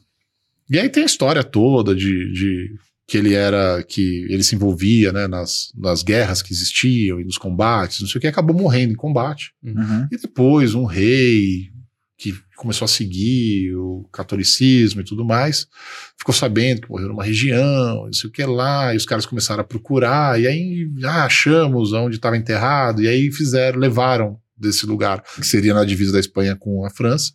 E 0.69 0.77
aí 0.79 0.87
tem 0.87 1.01
a 1.03 1.05
história 1.07 1.43
toda 1.43 1.95
de, 1.95 2.31
de 2.31 2.75
que 3.11 3.17
ele 3.17 3.33
era, 3.33 3.83
que 3.83 4.25
ele 4.29 4.41
se 4.41 4.55
envolvia, 4.55 5.11
né, 5.11 5.27
nas, 5.27 5.73
nas 5.75 6.01
guerras 6.01 6.41
que 6.41 6.53
existiam 6.53 7.19
e 7.19 7.25
nos 7.25 7.37
combates, 7.37 7.99
não 7.99 8.07
sei 8.07 8.19
o 8.19 8.21
que, 8.21 8.27
acabou 8.27 8.55
morrendo 8.55 8.93
em 8.93 8.95
combate. 8.95 9.51
Uhum. 9.61 10.07
E 10.09 10.17
depois 10.17 10.73
um 10.73 10.85
rei 10.85 11.71
que 12.17 12.33
começou 12.55 12.85
a 12.85 12.87
seguir 12.87 13.75
o 13.75 14.07
catolicismo 14.13 15.01
e 15.01 15.03
tudo 15.03 15.25
mais, 15.25 15.67
ficou 16.17 16.33
sabendo 16.33 16.83
que 16.83 16.89
morreu 16.89 17.09
numa 17.09 17.25
região, 17.25 18.05
não 18.05 18.13
sei 18.13 18.29
o 18.29 18.31
que 18.31 18.45
lá, 18.45 18.93
e 18.93 18.97
os 18.97 19.05
caras 19.05 19.25
começaram 19.25 19.59
a 19.59 19.65
procurar, 19.65 20.39
e 20.39 20.47
aí 20.47 20.89
ah, 21.03 21.25
achamos 21.25 21.91
onde 21.91 22.15
estava 22.15 22.37
enterrado, 22.37 23.03
e 23.03 23.09
aí 23.09 23.29
fizeram, 23.29 23.77
levaram 23.77 24.39
desse 24.55 24.85
lugar, 24.85 25.21
que 25.21 25.45
seria 25.45 25.73
na 25.73 25.83
divisa 25.83 26.13
da 26.13 26.19
Espanha 26.21 26.55
com 26.55 26.85
a 26.85 26.89
França, 26.89 27.33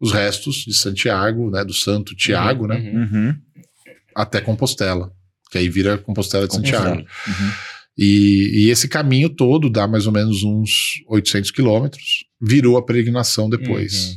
os 0.00 0.10
restos 0.10 0.64
de 0.66 0.74
Santiago, 0.74 1.48
né, 1.48 1.64
do 1.64 1.74
Santo 1.74 2.16
Tiago, 2.16 2.66
né, 2.66 2.76
Uhum. 2.92 3.36
Até 4.14 4.40
Compostela, 4.40 5.10
que 5.50 5.58
aí 5.58 5.68
vira 5.68 5.98
Compostela 5.98 6.46
de 6.46 6.54
Santiago. 6.54 7.00
Uhum. 7.00 7.50
E, 7.98 8.64
e 8.64 8.70
esse 8.70 8.88
caminho 8.88 9.28
todo 9.28 9.68
dá 9.68 9.86
mais 9.86 10.06
ou 10.06 10.12
menos 10.12 10.42
uns 10.42 10.70
800 11.08 11.50
quilômetros, 11.50 12.24
virou 12.40 12.76
a 12.78 12.82
peregrinação 12.84 13.48
depois. 13.50 13.92
Uhum. 14.06 14.14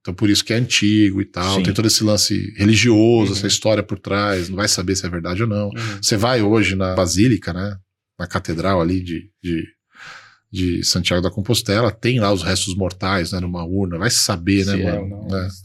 Então 0.00 0.14
por 0.14 0.30
isso 0.30 0.44
que 0.44 0.52
é 0.52 0.56
antigo 0.56 1.20
e 1.20 1.24
tal, 1.24 1.56
Sim. 1.56 1.64
tem 1.64 1.74
todo 1.74 1.86
esse 1.86 2.04
lance 2.04 2.54
religioso, 2.56 3.32
Uhum. 3.32 3.36
essa 3.38 3.46
história 3.46 3.82
por 3.82 3.98
trás, 3.98 4.48
não 4.48 4.56
vai 4.56 4.68
saber 4.68 4.94
se 4.96 5.04
é 5.04 5.08
verdade 5.10 5.42
ou 5.42 5.48
não. 5.48 5.66
Uhum. 5.68 5.98
Você 6.00 6.16
vai 6.16 6.40
hoje 6.42 6.76
na 6.76 6.94
Basílica, 6.94 7.52
né, 7.52 7.76
na 8.18 8.26
catedral 8.26 8.80
ali 8.80 9.02
de, 9.02 9.28
de, 9.42 9.64
de 10.50 10.82
Santiago 10.84 11.22
da 11.22 11.30
Compostela, 11.30 11.90
tem 11.90 12.18
lá 12.20 12.32
os 12.32 12.42
restos 12.42 12.74
mortais, 12.76 13.32
né, 13.32 13.40
numa 13.40 13.64
urna, 13.64 13.98
vai 13.98 14.10
saber, 14.10 14.64
né, 14.64 14.72
Se 14.76 14.80
é 14.82 14.84
mano? 14.92 15.02
ou 15.02 15.08
não, 15.08 15.38
É. 15.38 15.42
mas. 15.42 15.62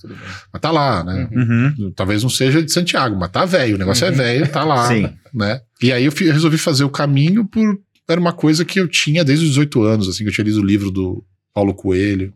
Mas 0.52 0.62
tá 0.62 0.72
lá, 0.72 1.03
né? 1.03 1.30
Uhum. 1.32 1.74
Uhum. 1.80 1.91
Talvez 1.95 2.24
não 2.24 2.30
seja 2.30 2.62
de 2.64 2.72
Santiago, 2.72 3.16
mas 3.18 3.30
tá 3.32 3.45
velho, 3.45 3.76
o 3.76 3.78
negócio 3.80 4.06
é 4.06 4.10
Uhum. 4.10 4.16
velho, 4.18 4.52
tá 4.52 4.64
lá, 4.64 4.88
Sim. 4.88 5.10
né? 5.34 5.62
E 5.82 5.94
aí 5.94 6.06
eu 6.06 6.12
resolvi 6.12 6.58
fazer 6.58 6.84
o 6.84 6.90
caminho 6.90 7.45
por 7.45 7.80
era 8.08 8.20
uma 8.20 8.34
coisa 8.34 8.66
que 8.66 8.80
eu 8.80 8.88
tinha 8.90 9.24
desde 9.24 9.45
os 9.45 9.52
18 9.52 9.84
anos, 9.84 10.10
assim, 10.10 10.24
que 10.24 10.30
eu 10.30 10.34
tinha 10.34 10.44
lido 10.45 10.60
o 10.60 10.66
livro 10.66 10.91
do 10.91 11.24
Paulo 11.53 11.74
Coelho, 11.74 12.34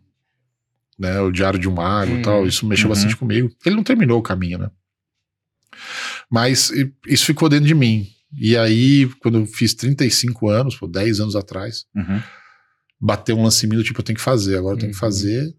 né, 0.98 1.20
o 1.20 1.30
Diário 1.30 1.58
de 1.58 1.68
um 1.68 1.74
Mago 1.74 2.12
Uhum. 2.12 2.18
e 2.20 2.22
tal, 2.22 2.46
isso 2.46 2.64
mexeu 2.66 2.86
Uhum. 2.86 2.94
bastante 2.94 3.16
comigo. 3.16 3.50
Ele 3.66 3.74
não 3.76 3.82
terminou 3.82 4.18
o 4.18 4.22
caminho, 4.22 4.56
né? 4.58 4.70
Mas 6.30 6.72
isso 7.06 7.24
ficou 7.26 7.48
dentro 7.48 7.66
de 7.66 7.74
mim. 7.74 8.06
E 8.38 8.56
aí, 8.56 9.08
quando 9.20 9.38
eu 9.38 9.46
fiz 9.46 9.72
35 9.74 10.48
anos, 10.48 10.76
pô, 10.76 10.86
10 10.86 11.20
anos 11.20 11.34
atrás, 11.36 11.84
Uhum. 11.94 12.22
bateu 13.00 13.36
um 13.38 13.42
lance 13.42 13.64
em 13.64 13.68
mim 13.68 13.76
do 13.76 13.84
tipo, 13.84 14.00
eu 14.00 14.04
tenho 14.04 14.16
que 14.16 14.22
fazer, 14.22 14.56
agora 14.58 14.74
eu 14.74 14.78
tenho 14.80 14.90
que 14.92 14.96
Uhum. 14.96 15.00
fazer. 15.00 15.54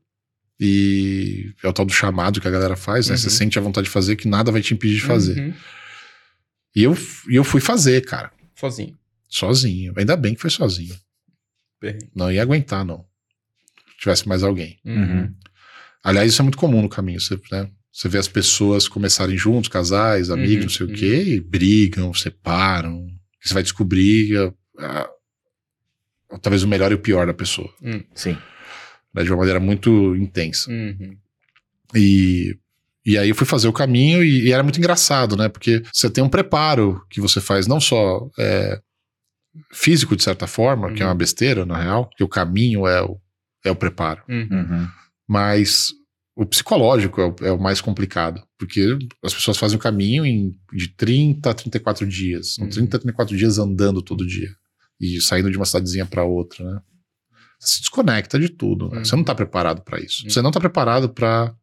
E 0.60 1.54
é 1.64 1.68
o 1.68 1.74
tal 1.74 1.86
do 1.86 1.94
chamado 1.94 2.42
que 2.42 2.48
a 2.48 2.52
galera 2.52 2.76
faz, 2.76 3.08
né? 3.08 3.14
Uhum. 3.14 3.18
Você 3.18 3.30
sente 3.30 3.60
a 3.60 3.62
vontade 3.62 3.86
de 3.86 3.92
fazer 3.92 4.16
que 4.16 4.28
nada 4.28 4.52
vai 4.52 4.62
te 4.62 4.74
impedir 4.74 4.96
de 4.96 5.02
fazer. 5.04 5.40
Uhum. 5.40 5.54
E 6.76 6.84
eu, 6.84 6.98
e 7.30 7.36
eu 7.36 7.44
fui 7.44 7.62
fazer, 7.62 8.04
cara, 8.06 8.32
Sozinho. 8.56 8.98
sozinho. 9.28 9.94
Ainda 9.98 10.16
bem 10.16 10.34
que 10.36 10.42
foi 10.42 10.50
sozinho. 10.50 10.96
Não 12.16 12.32
ia 12.32 12.42
aguentar, 12.42 12.84
não. 12.84 13.06
Se 13.92 13.98
tivesse 14.00 14.28
mais 14.28 14.42
alguém. 14.44 14.80
Uhum. 14.86 15.34
Aliás, 16.04 16.32
isso 16.32 16.42
é 16.42 16.44
muito 16.44 16.58
comum 16.58 16.82
no 16.82 16.90
caminho. 16.90 17.20
Você, 17.20 17.40
né? 17.52 17.70
Você 17.98 18.08
vê 18.08 18.20
as 18.20 18.28
pessoas 18.28 18.88
começarem 18.88 19.36
juntos, 19.36 19.70
casais, 19.70 20.30
amigos, 20.30 20.58
Uhum, 20.58 20.62
não 20.64 20.70
sei 20.70 20.86
uhum. 20.86 20.92
o 20.94 20.96
quê, 20.96 21.34
e 21.34 21.42
brigam, 21.42 22.14
separam. 22.14 23.08
Você 23.42 23.56
vai 23.56 23.64
descobrir 23.64 24.38
ah, 24.78 25.10
ah, 26.30 26.38
talvez 26.40 26.62
o 26.62 26.68
melhor 26.68 26.92
e 26.92 26.96
o 26.96 27.00
pior 27.00 27.26
da 27.26 27.34
pessoa, 27.34 27.74
Sim. 28.14 28.38
né? 29.12 29.24
de 29.24 29.32
uma 29.32 29.38
maneira 29.40 29.60
muito 29.60 30.16
intensa. 30.16 30.70
Uhum. 30.70 31.18
E, 31.96 32.56
e 33.04 33.18
aí 33.18 33.30
eu 33.30 33.36
fui 33.36 33.48
fazer 33.48 33.68
o 33.68 33.74
caminho 33.74 34.24
e, 34.24 34.46
e 34.48 34.52
era 34.52 34.62
muito 34.62 34.78
engraçado, 34.78 35.36
né? 35.36 35.50
Porque 35.50 35.82
você 35.92 36.08
tem 36.08 36.24
um 36.24 36.30
preparo 36.30 37.04
que 37.10 37.20
você 37.20 37.42
faz 37.42 37.66
não 37.66 37.80
só 37.82 38.30
é, 38.38 38.80
físico, 39.74 40.16
de 40.16 40.22
certa 40.22 40.46
forma, 40.46 40.94
que 40.94 41.02
é 41.02 41.06
uma 41.06 41.14
Uhum. 41.14 41.18
besteira, 41.18 41.66
na 41.66 41.82
real, 41.82 42.08
que 42.16 42.24
o 42.24 42.28
caminho 42.30 42.86
é 42.86 43.02
o, 43.02 43.18
é 43.66 43.72
o 43.72 43.76
preparo, 43.76 44.22
Uhum. 44.30 44.48
Uhum. 44.52 44.88
mas 45.28 45.94
o 46.40 46.46
psicológico 46.46 47.20
é 47.20 47.26
o, 47.26 47.36
é 47.48 47.52
o 47.52 47.60
mais 47.60 47.82
complicado, 47.82 48.42
porque 48.60 48.98
as 49.24 49.34
pessoas 49.34 49.58
fazem 49.58 49.76
o 49.78 49.82
caminho 49.82 50.26
em, 50.26 50.56
de 50.72 50.90
30 50.90 51.50
a 51.50 51.54
34 51.54 52.06
dias, 52.08 52.54
são 52.54 52.66
Uhum. 52.66 52.70
30 52.70 52.98
a 52.98 53.00
34 53.00 53.36
dias 53.36 53.58
andando 53.58 54.02
todo 54.02 54.26
dia 54.26 54.50
e 55.02 55.20
saindo 55.22 55.50
de 55.50 55.58
uma 55.58 55.66
cidadezinha 55.66 56.06
para 56.06 56.24
outra, 56.24 56.64
né? 56.64 56.82
Você 57.60 57.76
se 57.76 57.80
desconecta 57.82 58.40
de 58.40 58.50
tudo. 58.50 58.88
né? 58.90 58.98
Uhum. 59.00 59.06
Você 59.06 59.16
não 59.16 59.24
tá 59.24 59.34
preparado 59.34 59.82
para 59.82 60.00
isso. 60.00 60.24
Uhum. 60.24 60.30
Você 60.30 60.42
não 60.44 60.52
tá 60.52 60.60
preparado 60.60 61.10
para 61.10 61.56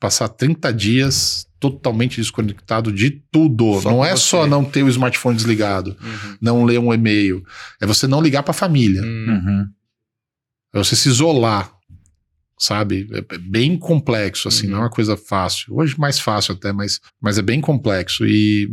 passar 0.00 0.28
30 0.28 0.72
dias 0.72 1.46
totalmente 1.60 2.20
desconectado 2.20 2.92
de 2.92 3.10
tudo. 3.30 3.80
Só 3.80 3.90
não 3.90 4.04
é 4.04 4.10
você. 4.10 4.22
só 4.22 4.46
não 4.46 4.64
ter 4.64 4.82
o 4.82 4.88
smartphone 4.88 5.36
desligado, 5.36 5.96
Uhum. 6.02 6.36
não 6.40 6.64
ler 6.64 6.78
um 6.80 6.92
e-mail. 6.92 7.44
É 7.80 7.86
você 7.86 8.06
não 8.08 8.20
ligar 8.20 8.42
para 8.42 8.50
a 8.50 8.54
família. 8.54 9.02
Hum. 9.02 9.26
Uhum. 9.28 9.66
É 10.74 10.78
você 10.78 10.96
se 10.96 11.08
isolar, 11.08 11.72
sabe? 12.58 13.06
É 13.12 13.34
é 13.34 13.38
bem 13.38 13.76
complexo, 13.78 14.48
assim, 14.48 14.66
Uhum. 14.66 14.72
não 14.72 14.78
é 14.78 14.82
uma 14.82 14.90
coisa 14.90 15.16
fácil. 15.16 15.74
Hoje 15.74 15.98
mais 15.98 16.18
fácil 16.18 16.54
até, 16.54 16.72
mas, 16.72 17.00
mas 17.20 17.38
é 17.38 17.42
bem 17.42 17.60
complexo. 17.60 18.24
E 18.26 18.70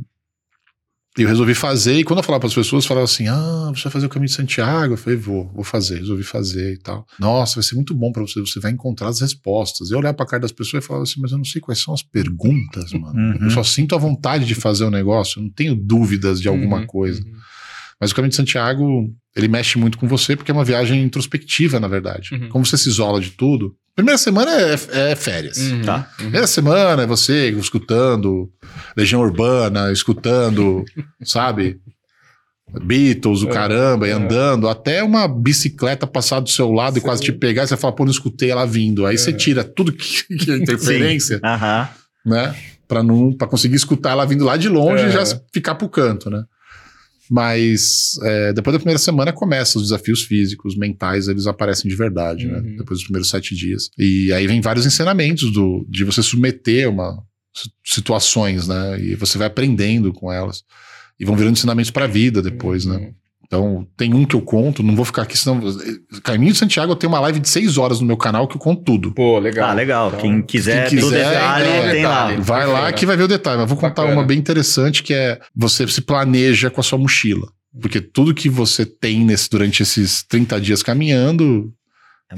eu 1.15 1.27
resolvi 1.27 1.53
fazer, 1.53 1.99
e 1.99 2.03
quando 2.03 2.19
eu 2.19 2.23
falava 2.23 2.39
para 2.39 2.47
as 2.47 2.55
pessoas, 2.55 2.87
falavam 2.87 3.03
assim: 3.05 3.27
ah, 3.27 3.71
você 3.75 3.83
vai 3.83 3.91
fazer 3.91 4.07
o 4.07 4.09
caminho 4.09 4.29
de 4.29 4.33
Santiago? 4.35 4.93
Eu 4.93 4.97
falei, 4.97 5.17
vou, 5.19 5.47
vou 5.53 5.63
fazer, 5.63 5.99
resolvi 5.99 6.23
fazer 6.23 6.73
e 6.73 6.77
tal. 6.79 7.05
Nossa, 7.19 7.55
vai 7.55 7.63
ser 7.63 7.75
muito 7.75 7.93
bom 7.93 8.11
para 8.11 8.23
você, 8.23 8.39
você 8.39 8.59
vai 8.59 8.71
encontrar 8.71 9.09
as 9.09 9.21
respostas. 9.21 9.91
Eu 9.91 9.99
olhar 9.99 10.13
para 10.15 10.25
a 10.25 10.27
cara 10.27 10.41
das 10.41 10.51
pessoas 10.51 10.83
e 10.83 10.87
falava 10.87 11.03
assim, 11.03 11.21
mas 11.21 11.31
eu 11.31 11.37
não 11.37 11.45
sei 11.45 11.61
quais 11.61 11.79
são 11.79 11.93
as 11.93 12.01
perguntas, 12.01 12.91
mano. 12.93 13.13
Uhum. 13.13 13.37
Eu 13.43 13.49
só 13.51 13.61
sinto 13.63 13.93
a 13.93 13.97
vontade 13.99 14.43
de 14.45 14.55
fazer 14.55 14.85
o 14.85 14.89
negócio, 14.89 15.39
eu 15.39 15.43
não 15.43 15.51
tenho 15.51 15.75
dúvidas 15.75 16.41
de 16.41 16.47
alguma 16.47 16.79
Uhum. 16.79 16.87
coisa. 16.87 17.21
Uhum. 17.23 17.33
Mas 18.01 18.09
o 18.11 18.15
Caminho 18.15 18.31
de 18.31 18.35
Santiago, 18.35 19.13
ele 19.35 19.47
mexe 19.47 19.77
muito 19.77 19.97
com 19.97 20.07
você 20.07 20.35
porque 20.35 20.51
é 20.51 20.53
uma 20.53 20.63
viagem 20.65 21.01
introspectiva, 21.03 21.79
na 21.79 21.87
verdade. 21.87 22.29
Uhum. 22.33 22.49
Como 22.49 22.65
você 22.65 22.77
se 22.77 22.89
isola 22.89 23.19
de 23.19 23.31
tudo. 23.31 23.75
Primeira 23.95 24.17
semana 24.17 24.51
é, 24.51 25.11
é 25.11 25.15
férias. 25.15 25.57
Uhum. 25.57 25.81
Tá. 25.83 25.97
Uhum. 25.97 26.15
Primeira 26.17 26.47
semana 26.47 27.03
é 27.03 27.07
você 27.07 27.49
escutando 27.51 28.49
Legião 28.97 29.21
Urbana, 29.21 29.91
escutando, 29.91 30.83
sabe? 31.23 31.79
Beatles, 32.85 33.43
o 33.43 33.49
É, 33.49 33.51
caramba, 33.51 34.07
e 34.07 34.11
é. 34.11 34.13
andando, 34.13 34.67
até 34.67 35.03
uma 35.03 35.27
bicicleta 35.27 36.07
passar 36.07 36.39
do 36.39 36.49
seu 36.49 36.71
lado 36.71 36.97
e 36.97 37.01
Sim. 37.01 37.05
quase 37.05 37.21
te 37.21 37.31
pegar, 37.31 37.63
e 37.63 37.67
você 37.67 37.77
fala, 37.77 37.93
pô, 37.93 38.03
não 38.03 38.11
escutei 38.11 38.49
ela 38.49 38.65
vindo. 38.65 39.05
Aí 39.05 39.17
você 39.17 39.29
É. 39.29 39.33
tira 39.33 39.63
tudo 39.63 39.91
que, 39.91 40.23
que 40.37 40.49
é 40.51 40.57
interferência, 40.57 41.39
Aham. 41.43 41.89
né? 42.25 42.55
Pra, 42.87 43.03
não, 43.03 43.31
pra 43.33 43.47
conseguir 43.47 43.75
escutar 43.75 44.11
ela 44.11 44.25
vindo 44.25 44.43
lá 44.45 44.57
de 44.57 44.69
longe 44.69 45.03
É. 45.03 45.07
e 45.07 45.11
já 45.11 45.23
ficar 45.53 45.75
pro 45.75 45.89
canto, 45.89 46.29
né? 46.29 46.43
Mas 47.35 48.11
é, 48.21 48.53
depois 48.53 48.75
da 48.75 48.79
primeira 48.79 48.99
semana 48.99 49.33
começam 49.33 49.81
os 49.81 49.87
desafios 49.87 50.21
físicos, 50.21 50.77
mentais, 50.77 51.27
eles 51.27 51.47
aparecem 51.47 51.89
de 51.89 51.95
verdade, 51.97 52.45
né? 52.45 52.59
Uhum. 52.59 52.75
Depois 52.77 52.99
dos 52.99 53.05
primeiros 53.05 53.27
sete 53.29 53.55
dias. 53.55 53.89
E 53.97 54.31
aí 54.31 54.45
vem 54.45 54.61
vários 54.61 54.85
ensinamentos 54.85 55.51
do, 55.51 55.83
de 55.89 56.03
você 56.03 56.21
submeter 56.21 56.87
uma 56.87 57.17
si- 57.51 57.71
situações, 57.83 58.67
né? 58.67 59.01
E 59.01 59.15
você 59.15 59.39
vai 59.39 59.47
aprendendo 59.47 60.13
com 60.13 60.31
elas. 60.31 60.63
E 61.19 61.25
vão 61.25 61.35
virando 61.35 61.53
ensinamentos 61.53 61.89
pra 61.89 62.05
vida 62.05 62.39
depois, 62.39 62.85
né? 62.85 63.13
Então, 63.53 63.87
tem 63.95 64.15
um 64.15 64.25
que 64.25 64.35
eu 64.35 64.41
conto, 64.41 64.81
não 64.81 64.95
vou 64.95 65.05
ficar 65.05 65.21
aqui, 65.21 65.37
senão. 65.37 65.61
Caminho 66.23 66.53
de 66.53 66.57
Santiago, 66.57 66.91
eu 66.91 66.95
tenho 66.95 67.13
uma 67.13 67.19
live 67.19 67.39
de 67.39 67.47
seis 67.47 67.77
horas 67.77 67.99
no 67.99 68.07
meu 68.07 68.17
canal 68.17 68.47
que 68.47 68.55
eu 68.55 68.59
conto 68.59 68.81
tudo. 68.81 69.11
Pô, 69.11 69.37
legal. 69.37 69.69
Ah, 69.69 69.73
legal. 69.75 70.07
Então, 70.07 70.21
Quem 70.21 70.41
quiser, 70.41 70.89
quem 70.89 70.97
quiser, 70.97 71.29
detalhe, 71.29 71.67
é, 71.67 71.91
tem 71.91 72.03
lá. 72.03 72.35
Vai 72.39 72.65
lá 72.65 72.91
que 72.91 73.05
vai 73.05 73.15
ver 73.15 73.23
o 73.23 73.27
detalhe. 73.27 73.59
Mas 73.59 73.69
vou 73.69 73.77
contar 73.77 74.01
Bacana. 74.01 74.19
uma 74.21 74.25
bem 74.25 74.39
interessante 74.39 75.03
que 75.03 75.13
é 75.13 75.39
você 75.55 75.87
se 75.87 76.01
planeja 76.01 76.71
com 76.71 76.81
a 76.81 76.83
sua 76.83 76.97
mochila. 76.97 77.47
Porque 77.79 78.01
tudo 78.01 78.33
que 78.33 78.49
você 78.49 78.87
tem 78.87 79.23
nesse, 79.23 79.47
durante 79.51 79.83
esses 79.83 80.23
30 80.23 80.59
dias 80.59 80.81
caminhando 80.81 81.71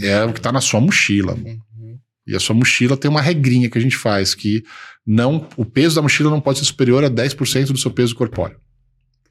é 0.01 0.21
o 0.25 0.33
que 0.33 0.41
tá 0.41 0.51
na 0.51 0.59
sua 0.59 0.81
mochila. 0.81 1.35
Uhum. 1.35 1.97
E 2.27 2.35
a 2.35 2.41
sua 2.41 2.55
mochila 2.55 2.97
tem 2.97 3.09
uma 3.09 3.21
regrinha 3.21 3.69
que 3.69 3.77
a 3.77 3.81
gente 3.81 3.95
faz, 3.95 4.35
que 4.35 4.63
não 5.07 5.47
o 5.55 5.63
peso 5.63 5.95
da 5.95 6.01
mochila 6.01 6.29
não 6.29 6.41
pode 6.41 6.59
ser 6.59 6.65
superior 6.65 7.05
a 7.05 7.09
10% 7.09 7.67
do 7.67 7.77
seu 7.77 7.91
peso 7.91 8.13
corpóreo. 8.15 8.57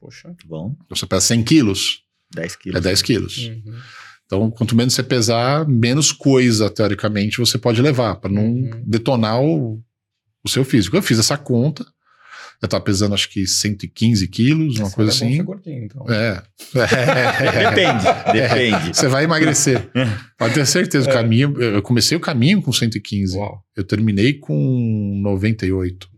Poxa. 0.05 0.27
Muito 0.27 0.47
bom. 0.47 0.75
Então, 0.85 0.95
você 0.97 1.05
pesa 1.05 1.21
100 1.27 1.43
quilos, 1.43 2.01
10 2.33 2.55
quilos. 2.55 2.77
é 2.77 2.81
10 2.81 3.01
quilos. 3.01 3.37
Uhum. 3.47 3.75
Então, 4.25 4.49
quanto 4.51 4.75
menos 4.75 4.93
você 4.93 5.03
pesar, 5.03 5.67
menos 5.67 6.11
coisa, 6.11 6.69
teoricamente, 6.69 7.37
você 7.37 7.57
pode 7.57 7.81
levar, 7.81 8.15
para 8.15 8.31
não 8.31 8.43
Uhum. 8.45 8.83
detonar 8.85 9.39
o, 9.41 9.81
o 10.43 10.49
seu 10.49 10.63
físico. 10.65 10.95
Eu 10.97 11.01
fiz 11.03 11.19
essa 11.19 11.37
conta, 11.37 11.85
eu 12.61 12.67
tava 12.67 12.83
pesando 12.83 13.13
acho 13.13 13.29
que 13.29 13.45
115 13.45 14.27
quilos, 14.27 14.79
uma 14.79 14.89
coisa 14.89 15.11
é 15.11 15.13
assim. 15.13 15.35
ser 15.37 15.43
gordinho, 15.43 15.83
então. 15.83 16.05
É. 16.09 16.41
Depende, 17.69 18.03
depende. 18.33 18.95
Você 18.95 19.07
vai 19.07 19.23
emagrecer. 19.25 19.89
Pode 20.37 20.53
ter 20.53 20.65
certeza. 20.65 21.07
O 21.07 21.11
É. 21.11 21.13
caminho, 21.13 21.61
eu 21.61 21.81
comecei 21.81 22.17
o 22.17 22.19
caminho 22.21 22.61
com 22.61 22.71
115. 22.71 23.37
Uau. 23.37 23.63
Eu 23.75 23.83
terminei 23.83 24.33
com 24.33 25.19
98. 25.21 26.09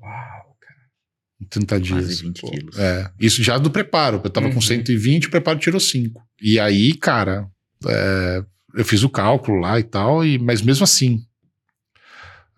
Em 1.42 1.46
30 1.46 1.80
dias. 1.80 2.06
Quase 2.06 2.22
20 2.24 2.42
Pô. 2.42 2.50
quilos. 2.52 2.78
É, 2.80 3.12
isso 3.20 3.44
já 3.44 3.58
do 3.58 3.70
preparo. 3.70 4.20
Eu 4.24 4.30
tava 4.30 4.48
Uhum. 4.48 4.54
com 4.54 4.62
120, 4.62 5.28
o 5.28 5.30
preparo 5.32 5.60
tirou 5.60 5.80
5. 5.80 6.22
E 6.42 6.60
aí, 6.60 6.94
cara, 6.96 7.48
é, 7.88 8.44
eu 8.76 8.84
fiz 8.86 9.04
o 9.04 9.10
cálculo 9.10 9.60
lá 9.60 9.80
e 9.80 9.84
tal, 9.84 10.26
e, 10.26 10.40
mas 10.40 10.62
mesmo 10.62 10.84
assim, 10.84 11.24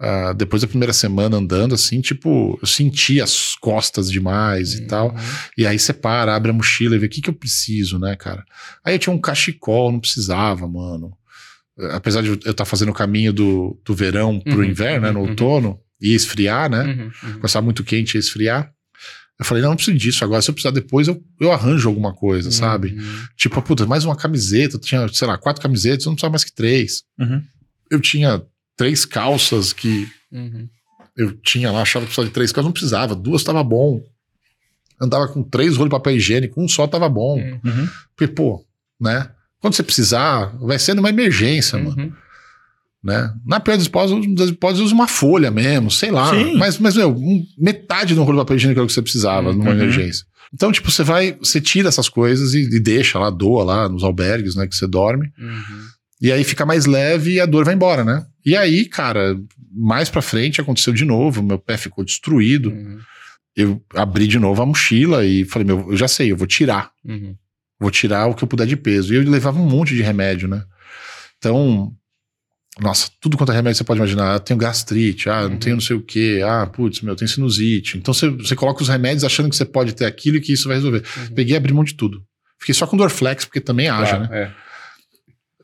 ah, 0.01 0.31
depois 0.31 0.61
da 0.61 0.67
primeira 0.67 0.93
semana 0.93 1.35
andando, 1.35 1.75
assim, 1.75 1.99
tipo, 1.99 2.57
eu 2.61 2.65
senti 2.67 3.19
as 3.19 3.53
costas 3.55 4.09
demais 4.09 4.73
e 4.73 4.87
tal. 4.87 5.09
Uhum. 5.09 5.15
E 5.57 5.67
aí 5.67 5.77
você 5.77 5.91
para, 5.91 6.33
abre 6.33 6.51
a 6.51 6.53
mochila 6.53 6.95
e 6.95 6.99
vê 6.99 7.05
o 7.07 7.09
que, 7.09 7.21
que 7.21 7.29
eu 7.29 7.33
preciso, 7.33 7.99
né, 7.99 8.15
cara? 8.15 8.45
Aí 8.83 8.95
eu 8.95 8.99
tinha 8.99 9.13
um 9.13 9.19
cachecol, 9.19 9.91
não 9.91 9.99
precisava, 9.99 10.65
mano. 10.69 11.11
Apesar 11.91 12.21
de 12.21 12.29
eu 12.29 12.35
estar 12.35 12.63
fazendo 12.65 12.89
o 12.89 12.93
caminho 12.93 13.33
do, 13.33 13.77
do 13.85 13.93
verão 13.93 14.39
pro 14.39 14.59
Uhum, 14.59 14.63
inverno, 14.65 15.05
né, 15.05 15.11
no 15.11 15.19
uhum, 15.19 15.25
uhum. 15.25 15.29
outono, 15.31 15.79
e 16.01 16.13
esfriar, 16.13 16.69
né? 16.69 16.83
Uhum. 16.83 17.11
Uhum. 17.23 17.33
começar 17.35 17.61
muito 17.61 17.83
quente 17.83 18.15
e 18.15 18.19
esfriar. 18.19 18.71
Eu 19.39 19.45
falei, 19.45 19.61
não, 19.63 19.69
não 19.69 19.75
preciso 19.77 19.97
disso. 19.97 20.23
Agora, 20.23 20.41
se 20.41 20.49
eu 20.49 20.53
precisar 20.53 20.71
depois, 20.71 21.07
eu, 21.07 21.21
eu 21.39 21.51
arranjo 21.51 21.87
alguma 21.87 22.13
coisa, 22.13 22.51
sabe? 22.51 22.89
Uhum. 22.93 23.23
Tipo, 23.37 23.61
puta, 23.61 23.85
mais 23.85 24.03
uma 24.03 24.15
camiseta. 24.15 24.75
Eu 24.75 24.79
tinha, 24.81 25.07
sei 25.09 25.27
lá, 25.27 25.37
quatro 25.37 25.61
camisetas, 25.61 26.05
eu 26.05 26.09
não 26.09 26.15
precisava 26.15 26.31
mais 26.33 26.43
que 26.43 26.53
três. 26.53 27.03
Uhum. 27.17 27.41
Eu 27.89 28.01
tinha 28.01 28.41
três 28.75 29.05
calças 29.05 29.71
que 29.71 30.09
Uhum. 30.31 30.67
eu 31.17 31.31
tinha 31.37 31.71
lá, 31.71 31.81
achava 31.81 32.05
que 32.05 32.09
precisava 32.09 32.27
de 32.27 32.33
três 32.33 32.51
calças, 32.51 32.65
não 32.65 32.73
precisava. 32.73 33.15
Duas 33.15 33.43
tava 33.43 33.63
bom. 33.63 34.01
Andava 35.01 35.27
com 35.29 35.41
três 35.41 35.77
rolos 35.77 35.85
de 35.89 35.95
papel 35.97 36.17
higiênico, 36.17 36.61
um 36.61 36.67
só 36.67 36.85
tava 36.85 37.07
bom. 37.07 37.39
Uhum. 37.39 37.61
Uhum. 37.63 37.89
Porque, 38.15 38.33
pô, 38.33 38.65
né? 38.99 39.31
Quando 39.61 39.73
você 39.73 39.83
precisar, 39.83 40.47
vai 40.59 40.77
ser 40.77 40.93
numa 40.93 41.09
emergência, 41.09 41.77
mano. 41.79 42.13
Né? 43.03 43.33
Na 43.45 43.59
pior 43.61 43.77
das 43.77 43.85
hipóteses, 43.85 44.35
das 44.35 44.49
hipóteses, 44.49 44.83
usa 44.85 44.93
uma 44.93 45.07
folha 45.07 45.49
mesmo, 45.49 45.89
sei 45.89 46.11
lá. 46.11 46.29
Sim. 46.31 46.57
Mas, 46.57 46.77
mas 46.79 46.95
meu, 46.97 47.15
metade 47.57 48.13
do 48.13 48.23
rolo 48.23 48.37
de 48.37 48.41
papel 48.43 48.57
higiênico 48.57 48.79
era 48.79 48.83
o 48.83 48.87
que 48.87 48.93
você 48.93 49.01
precisava 49.01 49.53
numa 49.53 49.69
Uhum. 49.69 49.75
emergência. 49.77 50.25
Então, 50.53 50.71
tipo, 50.71 50.89
você 50.91 51.03
vai, 51.03 51.33
você 51.33 51.61
tira 51.61 51.87
essas 51.87 52.09
coisas 52.09 52.53
e, 52.53 52.61
e 52.75 52.79
deixa 52.79 53.17
lá, 53.19 53.29
doa 53.29 53.63
lá 53.63 53.87
nos 53.87 54.03
albergues, 54.03 54.55
né, 54.55 54.67
que 54.67 54.75
você 54.75 54.87
dorme. 54.87 55.31
Uhum. 55.39 55.79
E 56.21 56.31
aí 56.31 56.43
fica 56.43 56.65
mais 56.65 56.85
leve 56.85 57.35
e 57.35 57.39
a 57.39 57.45
dor 57.45 57.63
vai 57.63 57.73
embora, 57.75 58.03
né? 58.03 58.25
E 58.45 58.53
aí, 58.57 58.83
cara, 58.85 59.37
mais 59.71 60.09
pra 60.09 60.21
frente 60.21 60.59
aconteceu 60.59 60.91
de 60.91 61.05
novo, 61.05 61.41
meu 61.41 61.57
pé 61.59 61.77
ficou 61.77 62.03
destruído. 62.03 62.69
Uhum. 62.71 62.99
Eu 63.55 63.81
abri 63.95 64.27
de 64.27 64.39
novo 64.39 64.61
a 64.61 64.65
mochila 64.65 65.25
e 65.25 65.45
falei, 65.45 65.65
meu, 65.65 65.87
eu 65.91 65.95
já 65.95 66.07
sei, 66.07 66.31
eu 66.31 66.35
vou 66.37 66.47
tirar. 66.47 66.91
Uhum. 67.05 67.35
Vou 67.79 67.91
tirar 67.91 68.27
o 68.27 68.33
que 68.33 68.43
eu 68.43 68.47
puder 68.47 68.67
de 68.67 68.75
peso. 68.75 69.13
E 69.13 69.17
eu 69.17 69.23
levava 69.29 69.57
um 69.59 69.69
monte 69.69 69.95
de 69.95 70.01
remédio, 70.01 70.47
né? 70.49 70.63
Então, 71.37 71.93
nossa, 72.81 73.09
tudo 73.21 73.37
quanto 73.37 73.51
é 73.51 73.55
remédio 73.55 73.77
você 73.77 73.83
pode 73.83 73.99
imaginar. 73.99 74.35
Ah, 74.35 74.39
tenho 74.39 74.57
gastrite, 74.59 75.29
ah, 75.29 75.43
não 75.43 75.51
Uhum. 75.51 75.57
tenho 75.59 75.75
não 75.75 75.81
sei 75.81 75.95
o 75.95 76.01
quê, 76.01 76.41
ah, 76.45 76.65
putz, 76.67 77.01
meu, 77.01 77.13
eu 77.13 77.15
tenho 77.15 77.29
sinusite. 77.29 77.97
Então 77.97 78.13
você, 78.13 78.29
você 78.29 78.55
coloca 78.55 78.81
os 78.81 78.89
remédios 78.89 79.23
achando 79.23 79.49
que 79.49 79.55
você 79.55 79.65
pode 79.65 79.93
ter 79.93 80.05
aquilo 80.05 80.37
e 80.37 80.41
que 80.41 80.53
isso 80.53 80.67
vai 80.67 80.77
resolver. 80.77 81.03
Uhum. 81.17 81.27
Peguei 81.35 81.53
e 81.55 81.57
abri 81.57 81.73
mão 81.73 81.83
de 81.83 81.93
tudo. 81.95 82.23
Fiquei 82.59 82.75
só 82.75 82.85
com 82.87 82.97
Dorflex, 82.97 83.45
porque 83.45 83.61
também 83.61 83.87
haja, 83.89 84.17
Claro, 84.17 84.31
né? 84.31 84.41
é. 84.43 84.69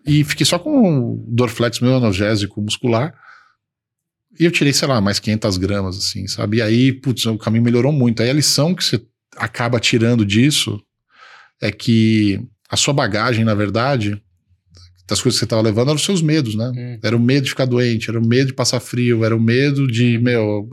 E 0.07 0.23
fiquei 0.23 0.45
só 0.45 0.59
com 0.59 1.23
Dorflex, 1.27 1.79
meu 1.79 1.95
analgésico 1.95 2.61
muscular. 2.61 3.13
E 4.39 4.45
eu 4.45 4.51
tirei, 4.51 4.71
sei 4.73 4.87
lá, 4.87 4.99
mais 5.01 5.17
500 5.19 5.57
gramas, 5.57 5.97
assim, 5.97 6.27
sabe? 6.27 6.57
E 6.57 6.61
aí, 6.61 6.93
putz, 6.93 7.25
o 7.25 7.37
caminho 7.37 7.63
melhorou 7.63 7.91
muito. 7.91 8.21
Aí 8.21 8.29
a 8.29 8.33
lição 8.33 8.75
que 8.75 8.83
você 8.83 9.01
acaba 9.37 9.79
tirando 9.79 10.25
disso 10.25 10.81
é 11.61 11.71
que 11.71 12.39
a 12.69 12.75
sua 12.77 12.93
bagagem, 12.93 13.43
na 13.45 13.55
verdade, 13.55 14.21
das 15.07 15.21
coisas 15.21 15.37
que 15.37 15.39
você 15.39 15.45
estava 15.45 15.61
levando, 15.61 15.89
eram 15.89 15.95
os 15.95 16.03
seus 16.03 16.21
medos, 16.21 16.55
né? 16.55 16.67
Uhum. 16.75 16.99
Era 17.03 17.15
o 17.15 17.19
medo 17.19 17.43
de 17.43 17.51
ficar 17.51 17.65
doente, 17.65 18.09
era 18.09 18.19
o 18.19 18.25
medo 18.25 18.47
de 18.47 18.53
passar 18.53 18.79
frio, 18.79 19.23
era 19.23 19.35
o 19.35 19.39
medo 19.39 19.87
de, 19.87 20.17
meu, 20.17 20.67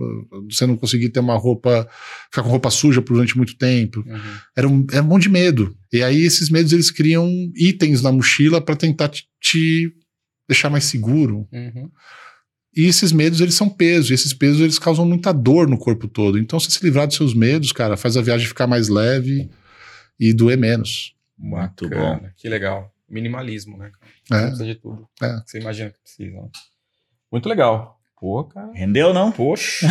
você 0.50 0.66
não 0.66 0.76
conseguir 0.76 1.10
ter 1.10 1.20
uma 1.20 1.36
roupa, 1.36 1.86
ficar 2.30 2.42
com 2.42 2.48
roupa 2.48 2.70
suja 2.70 3.00
durante 3.02 3.36
muito 3.36 3.56
tempo. 3.56 4.02
Uhum. 4.06 4.20
Era 4.56 4.68
um, 4.68 4.86
era 4.90 5.02
um 5.02 5.06
monte 5.06 5.24
de 5.24 5.28
medo. 5.28 5.76
E 5.92 6.02
aí 6.02 6.22
esses 6.22 6.48
medos 6.48 6.72
eles 6.72 6.90
criam 6.90 7.28
itens 7.54 8.00
na 8.00 8.10
mochila 8.10 8.60
para 8.60 8.74
tentar 8.74 9.08
te, 9.08 9.26
te 9.40 9.92
deixar 10.48 10.70
mais 10.70 10.84
seguro. 10.84 11.46
Uhum. 11.52 11.90
E 12.74 12.86
esses 12.86 13.12
medos 13.12 13.40
eles 13.42 13.54
são 13.54 13.68
pesos, 13.68 14.10
e 14.10 14.14
esses 14.14 14.32
pesos 14.32 14.62
eles 14.62 14.78
causam 14.78 15.04
muita 15.04 15.30
dor 15.30 15.68
no 15.68 15.76
corpo 15.76 16.08
todo. 16.08 16.38
Então 16.38 16.58
você 16.58 16.70
se 16.70 16.82
livrar 16.82 17.06
dos 17.06 17.16
seus 17.16 17.34
medos, 17.34 17.70
cara, 17.70 17.98
faz 17.98 18.16
a 18.16 18.22
viagem 18.22 18.46
ficar 18.48 18.66
mais 18.66 18.88
leve 18.88 19.50
e 20.18 20.32
doer 20.32 20.56
menos. 20.56 21.14
Muito 21.38 21.88
Bacana, 21.88 22.20
bom. 22.20 22.28
Que 22.36 22.48
legal. 22.48 22.90
Minimalismo, 23.10 23.76
né? 23.76 23.90
Não 24.30 24.38
É. 24.38 24.42
precisa 24.42 24.64
de 24.66 24.74
tudo. 24.76 25.08
É. 25.22 25.36
Você 25.46 25.60
imagina 25.60 25.90
que 25.90 25.98
precisa. 26.00 26.36
né? 26.36 26.48
Muito 27.30 27.48
legal. 27.48 27.98
Pô, 28.20 28.44
cara. 28.44 28.70
Rendeu, 28.72 29.12
não? 29.12 29.32
Poxa 29.32 29.88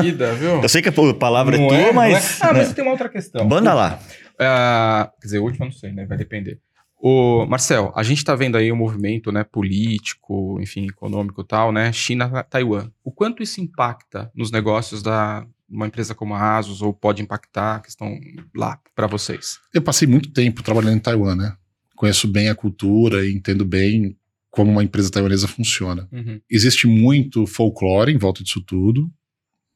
vida, 0.00 0.32
viu? 0.34 0.62
Eu 0.62 0.68
sei 0.70 0.80
que 0.80 0.88
a 0.88 1.14
palavra 1.18 1.58
Não 1.58 1.66
é 1.66 1.68
tua, 1.68 1.78
não 1.88 1.92
mas. 1.92 2.40
Ah, 2.40 2.46
né? 2.52 2.60
mas 2.60 2.72
tem 2.72 2.82
uma 2.82 2.92
outra 2.92 3.08
questão. 3.10 3.44
Manda 3.46 3.74
lá. 3.74 3.98
Ah, 4.40 5.10
quer 5.20 5.26
dizer, 5.26 5.38
última 5.38 5.66
não 5.66 5.72
sei, 5.72 5.92
né? 5.92 6.06
Vai 6.06 6.16
depender. 6.16 6.60
O 6.98 7.44
Marcel, 7.44 7.92
a 7.94 8.02
gente 8.02 8.18
está 8.18 8.34
vendo 8.34 8.56
aí 8.56 8.72
um 8.72 8.76
movimento, 8.76 9.30
né, 9.30 9.44
político, 9.44 10.58
enfim, 10.62 10.86
econômico 10.86 11.42
e 11.42 11.46
tal, 11.46 11.70
né, 11.70 11.92
China-Taiwan. 11.92 12.90
O 13.04 13.12
quanto 13.12 13.42
isso 13.42 13.60
impacta 13.60 14.30
nos 14.34 14.50
negócios 14.50 15.02
da 15.02 15.46
uma 15.68 15.86
empresa 15.86 16.14
como 16.14 16.32
a 16.34 16.56
Asus 16.56 16.80
ou 16.80 16.94
pode 16.94 17.20
impactar 17.22 17.76
a 17.76 17.80
questão 17.80 18.18
lá 18.56 18.78
para 18.94 19.06
vocês? 19.06 19.58
Eu 19.74 19.82
passei 19.82 20.08
muito 20.08 20.32
tempo 20.32 20.62
trabalhando 20.62 20.96
em 20.96 21.00
Taiwan, 21.00 21.34
né? 21.36 21.54
Conheço 21.94 22.26
bem 22.28 22.48
a 22.48 22.54
cultura 22.54 23.26
e 23.26 23.32
entendo 23.32 23.64
bem 23.64 24.16
como 24.50 24.70
uma 24.70 24.84
empresa 24.84 25.10
taiwanesa 25.10 25.48
funciona. 25.48 26.08
Uhum. 26.12 26.40
Existe 26.50 26.86
muito 26.86 27.46
folclore 27.46 28.12
em 28.12 28.18
volta 28.18 28.42
disso 28.42 28.60
tudo. 28.60 29.10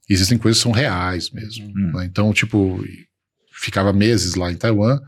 Existem 0.08 0.38
coisas 0.38 0.58
que 0.58 0.62
são 0.62 0.72
reais 0.72 1.30
mesmo. 1.30 1.66
Hum. 1.68 1.92
né? 1.94 2.04
Então, 2.06 2.32
tipo, 2.32 2.82
ficava 3.52 3.92
meses 3.92 4.34
lá 4.34 4.50
em 4.52 4.56
Taiwan 4.56 4.98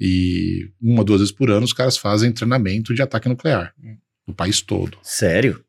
e 0.00 0.70
uma, 0.80 1.04
duas 1.04 1.20
vezes 1.20 1.34
por 1.34 1.50
ano 1.50 1.64
os 1.64 1.72
caras 1.72 1.96
fazem 1.96 2.32
treinamento 2.32 2.94
de 2.94 3.02
ataque 3.02 3.28
nuclear 3.28 3.72
Hum. 3.82 3.96
no 4.26 4.34
país 4.34 4.60
todo. 4.60 4.98
Sério? 5.02 5.62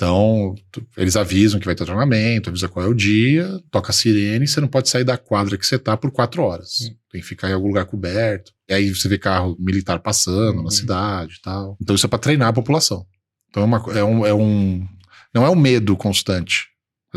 Então, 0.00 0.54
eles 0.96 1.16
avisam 1.16 1.58
que 1.58 1.66
vai 1.66 1.74
ter 1.74 1.84
treinamento, 1.84 2.48
avisa 2.50 2.68
qual 2.68 2.86
é 2.86 2.88
o 2.88 2.94
dia, 2.94 3.60
toca 3.68 3.90
a 3.90 3.92
sirene, 3.92 4.46
você 4.46 4.60
não 4.60 4.68
pode 4.68 4.88
sair 4.88 5.02
da 5.02 5.18
quadra 5.18 5.58
que 5.58 5.66
você 5.66 5.76
tá 5.76 5.96
por 5.96 6.12
quatro 6.12 6.40
horas. 6.40 6.82
Hum. 6.82 6.94
Tem 7.10 7.20
que 7.20 7.26
ficar 7.26 7.50
em 7.50 7.52
algum 7.52 7.66
lugar 7.66 7.84
coberto. 7.84 8.52
E 8.68 8.74
aí 8.74 8.94
você 8.94 9.08
vê 9.08 9.18
carro 9.18 9.56
militar 9.58 9.98
passando 9.98 10.58
Uhum. 10.58 10.62
na 10.64 10.70
cidade 10.70 11.34
e 11.38 11.42
tal. 11.42 11.76
Então 11.82 11.96
isso 11.96 12.06
é 12.06 12.08
para 12.08 12.18
treinar 12.20 12.46
a 12.48 12.52
população. 12.52 13.04
Então 13.50 13.60
é, 13.64 13.66
uma 13.66 13.84
é 13.98 14.04
um, 14.04 14.26
é 14.26 14.32
um- 14.34 14.86
Não 15.34 15.44
é 15.44 15.50
um 15.50 15.56
medo 15.56 15.96
constante, 15.96 16.68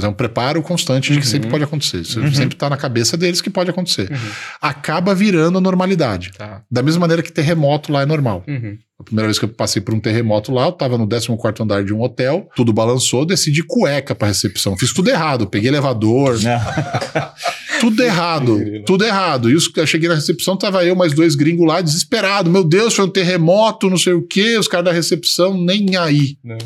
mas 0.01 0.03
é 0.03 0.07
um 0.07 0.13
preparo 0.13 0.61
constante 0.63 1.11
de 1.13 1.19
que 1.19 1.25
Uhum. 1.25 1.31
sempre 1.31 1.49
pode 1.49 1.63
acontecer. 1.63 2.01
Isso 2.01 2.19
Uhum. 2.19 2.33
sempre 2.33 2.55
tá 2.55 2.69
na 2.69 2.77
cabeça 2.77 3.15
deles 3.15 3.39
que 3.41 3.49
pode 3.49 3.69
acontecer. 3.69 4.11
Uhum. 4.11 4.17
Acaba 4.59 5.13
virando 5.13 5.57
a 5.59 5.61
normalidade. 5.61 6.31
Tá. 6.37 6.63
Da 6.69 6.81
mesma 6.81 7.01
maneira 7.01 7.21
que 7.21 7.31
terremoto 7.31 7.91
lá 7.91 8.01
é 8.01 8.05
normal. 8.05 8.43
Uhum. 8.47 8.77
A 8.99 9.03
primeira 9.03 9.27
vez 9.27 9.39
que 9.39 9.45
eu 9.45 9.49
passei 9.49 9.81
por 9.81 9.93
um 9.95 9.99
terremoto 9.99 10.51
lá, 10.51 10.65
eu 10.65 10.71
tava 10.71 10.95
no 10.97 11.07
14 11.07 11.63
andar 11.63 11.83
de 11.83 11.91
um 11.93 12.01
hotel, 12.01 12.47
tudo 12.55 12.71
balançou, 12.71 13.25
desci 13.25 13.51
de 13.51 13.63
cueca 13.63 14.13
pra 14.13 14.27
recepção. 14.27 14.77
Fiz 14.77 14.93
tudo 14.93 15.09
errado, 15.09 15.47
peguei 15.47 15.69
elevador, 15.69 16.37
tudo 17.79 18.03
errado, 18.03 18.59
tudo 18.85 19.03
errado. 19.03 19.49
E 19.49 19.55
os, 19.55 19.69
eu 19.75 19.87
cheguei 19.87 20.07
na 20.07 20.15
recepção, 20.15 20.55
tava 20.55 20.85
eu 20.85 20.95
mais 20.95 21.13
dois 21.13 21.35
gringos 21.35 21.65
lá, 21.67 21.81
desesperado. 21.81 22.49
Meu 22.49 22.63
Deus, 22.63 22.93
foi 22.93 23.05
um 23.05 23.09
terremoto, 23.09 23.89
não 23.89 23.97
sei 23.97 24.13
o 24.13 24.21
quê. 24.21 24.57
Os 24.57 24.67
caras 24.67 24.85
da 24.85 24.91
recepção 24.91 25.59
nem 25.59 25.95
aí. 25.97 26.37
Não. 26.43 26.57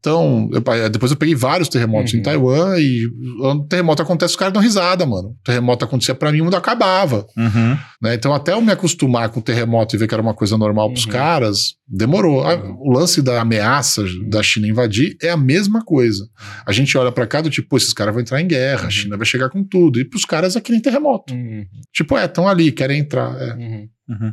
Então, 0.00 0.48
eu- 0.52 0.88
depois 0.90 1.10
eu 1.10 1.18
peguei 1.18 1.34
vários 1.34 1.68
terremotos 1.68 2.12
Uhum. 2.12 2.20
em 2.20 2.22
Taiwan 2.22 2.78
e 2.78 3.02
quando 3.40 3.62
o 3.62 3.66
terremoto 3.66 4.00
acontece, 4.00 4.30
os 4.32 4.36
caras 4.36 4.54
dão 4.54 4.62
risada, 4.62 5.04
mano. 5.04 5.30
O 5.30 5.36
terremoto 5.44 5.84
acontecia 5.84 6.14
pra 6.14 6.30
mim, 6.30 6.40
o 6.40 6.44
mundo 6.44 6.56
acabava. 6.56 7.26
Uhum. 7.36 7.76
né? 8.00 8.14
Então, 8.14 8.32
até 8.32 8.52
eu 8.52 8.60
me 8.60 8.70
acostumar 8.70 9.28
com 9.30 9.40
o 9.40 9.42
terremoto 9.42 9.96
e 9.96 9.98
ver 9.98 10.06
que 10.06 10.14
era 10.14 10.22
uma 10.22 10.34
coisa 10.34 10.56
normal 10.56 10.92
pros 10.92 11.04
Uhum. 11.04 11.10
caras, 11.10 11.74
demorou. 11.86 12.44
A- 12.46 12.54
Uhum. 12.54 12.76
O 12.78 12.92
lance 12.92 13.20
da 13.20 13.40
ameaça 13.40 14.04
da 14.28 14.40
China 14.42 14.68
invadir 14.68 15.16
é 15.20 15.30
a 15.30 15.36
mesma 15.36 15.84
coisa. 15.84 16.24
A 16.64 16.70
gente 16.70 16.96
olha 16.96 17.10
pra 17.10 17.26
cá 17.26 17.40
do 17.40 17.50
tipo, 17.50 17.76
esses 17.76 17.92
caras 17.92 18.14
vão 18.14 18.20
entrar 18.22 18.40
em 18.40 18.46
guerra, 18.46 18.82
a 18.82 18.84
Uhum. 18.84 18.90
China 18.92 19.16
vai 19.16 19.26
chegar 19.26 19.48
com 19.50 19.64
tudo. 19.64 19.98
E 19.98 20.04
pros 20.04 20.24
caras 20.24 20.54
é 20.54 20.60
que 20.60 20.70
nem 20.70 20.80
terremoto. 20.80 21.34
Uhum. 21.34 21.64
Tipo, 21.92 22.16
é, 22.16 22.24
estão 22.26 22.46
ali, 22.46 22.70
querem 22.70 23.00
entrar. 23.00 23.34
é, 23.40 23.86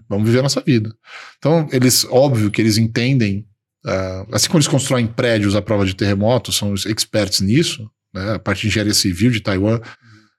vamos 0.07 0.25
viver 0.25 0.39
a 0.39 0.43
nossa 0.43 0.61
vida. 0.61 0.89
Então, 1.37 1.67
eles, 1.71 2.05
óbvio 2.09 2.49
que 2.51 2.61
eles 2.61 2.77
entendem, 2.77 3.45
ah, 3.85 4.25
assim 4.31 4.47
como 4.47 4.57
eles 4.57 4.67
constroem 4.67 5.07
prédios 5.07 5.55
à 5.55 5.61
prova 5.61 5.85
de 5.85 5.95
terremoto, 5.95 6.51
são 6.51 6.71
os 6.71 6.85
experts 6.85 7.41
nisso, 7.41 7.89
né? 8.13 8.33
A 8.33 8.39
parte 8.39 8.61
de 8.61 8.67
engenharia 8.67 8.93
civil 8.93 9.31
de 9.31 9.39
Taiwan 9.41 9.79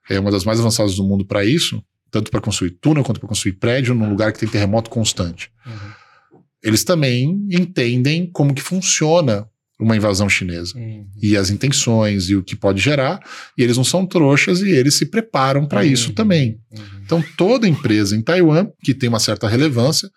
é 0.09 0.19
uma 0.19 0.31
das 0.31 0.43
mais 0.43 0.59
avançadas 0.59 0.95
do 0.95 1.03
mundo 1.03 1.25
para 1.25 1.45
isso, 1.45 1.81
tanto 2.11 2.31
para 2.31 2.41
construir 2.41 2.71
túnel 2.71 3.03
quanto 3.03 3.19
para 3.19 3.29
construir 3.29 3.53
prédio 3.53 3.93
num 3.93 4.09
lugar 4.09 4.31
que 4.31 4.39
tem 4.39 4.47
terremoto 4.49 4.89
constante. 4.89 5.49
Uhum. 5.65 5.73
Eles 6.63 6.83
também 6.83 7.45
entendem 7.51 8.29
como 8.31 8.53
que 8.53 8.61
funciona 8.61 9.47
uma 9.79 9.95
invasão 9.95 10.27
chinesa 10.27 10.75
Uhum. 10.75 11.05
e 11.21 11.37
as 11.37 11.51
intenções 11.51 12.29
e 12.29 12.35
o 12.35 12.43
que 12.43 12.55
pode 12.55 12.81
gerar, 12.81 13.19
e 13.55 13.61
eles 13.61 13.77
não 13.77 13.83
são 13.83 14.07
trouxas 14.07 14.61
e 14.61 14.69
eles 14.71 14.95
se 14.95 15.05
preparam 15.05 15.67
para 15.67 15.85
isso 15.85 16.09
Uhum. 16.09 16.15
também. 16.15 16.59
Uhum. 16.71 16.83
Então, 17.05 17.23
toda 17.37 17.67
empresa 17.67 18.15
em 18.15 18.21
Taiwan 18.21 18.67
que 18.83 18.93
tem 18.93 19.07
uma 19.07 19.19
certa 19.19 19.47
relevância, 19.47 20.09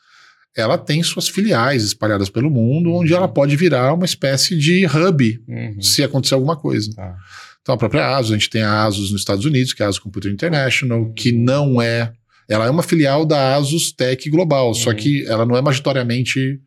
ela 0.56 0.76
tem 0.76 1.02
suas 1.02 1.28
filiais 1.28 1.84
espalhadas 1.84 2.28
pelo 2.28 2.50
mundo, 2.50 2.92
onde 2.92 3.14
ela 3.14 3.28
pode 3.28 3.54
virar 3.56 3.94
uma 3.94 4.04
espécie 4.04 4.56
de 4.58 4.84
hub 4.86 5.42
Uhum. 5.48 5.80
se 5.80 6.02
acontecer 6.02 6.34
alguma 6.34 6.56
coisa. 6.56 6.92
Tá. 6.94 7.14
Então, 7.62 7.74
a 7.74 7.78
própria 7.78 8.16
ASUS, 8.16 8.30
a 8.32 8.34
gente 8.34 8.50
tem 8.50 8.62
a 8.62 8.84
ASUS 8.84 9.12
nos 9.12 9.20
Estados 9.20 9.44
Unidos, 9.44 9.72
que 9.72 9.82
é 9.82 9.86
a 9.86 9.88
ASUS 9.88 9.98
Computer 10.00 10.30
International, 10.32 11.12
que 11.12 11.30
não 11.30 11.80
é. 11.80 12.12
Ela 12.48 12.66
é 12.66 12.70
uma 12.70 12.82
filial 12.82 13.24
da 13.24 13.54
ASUS 13.54 13.92
Tech 13.92 14.28
Global, 14.30 14.74
só 14.74 14.90
Uhum. 14.90 14.96
que 14.96 15.24
ela 15.26 15.44
não 15.46 15.56
é 15.56 15.62
majoritariamente 15.62 16.58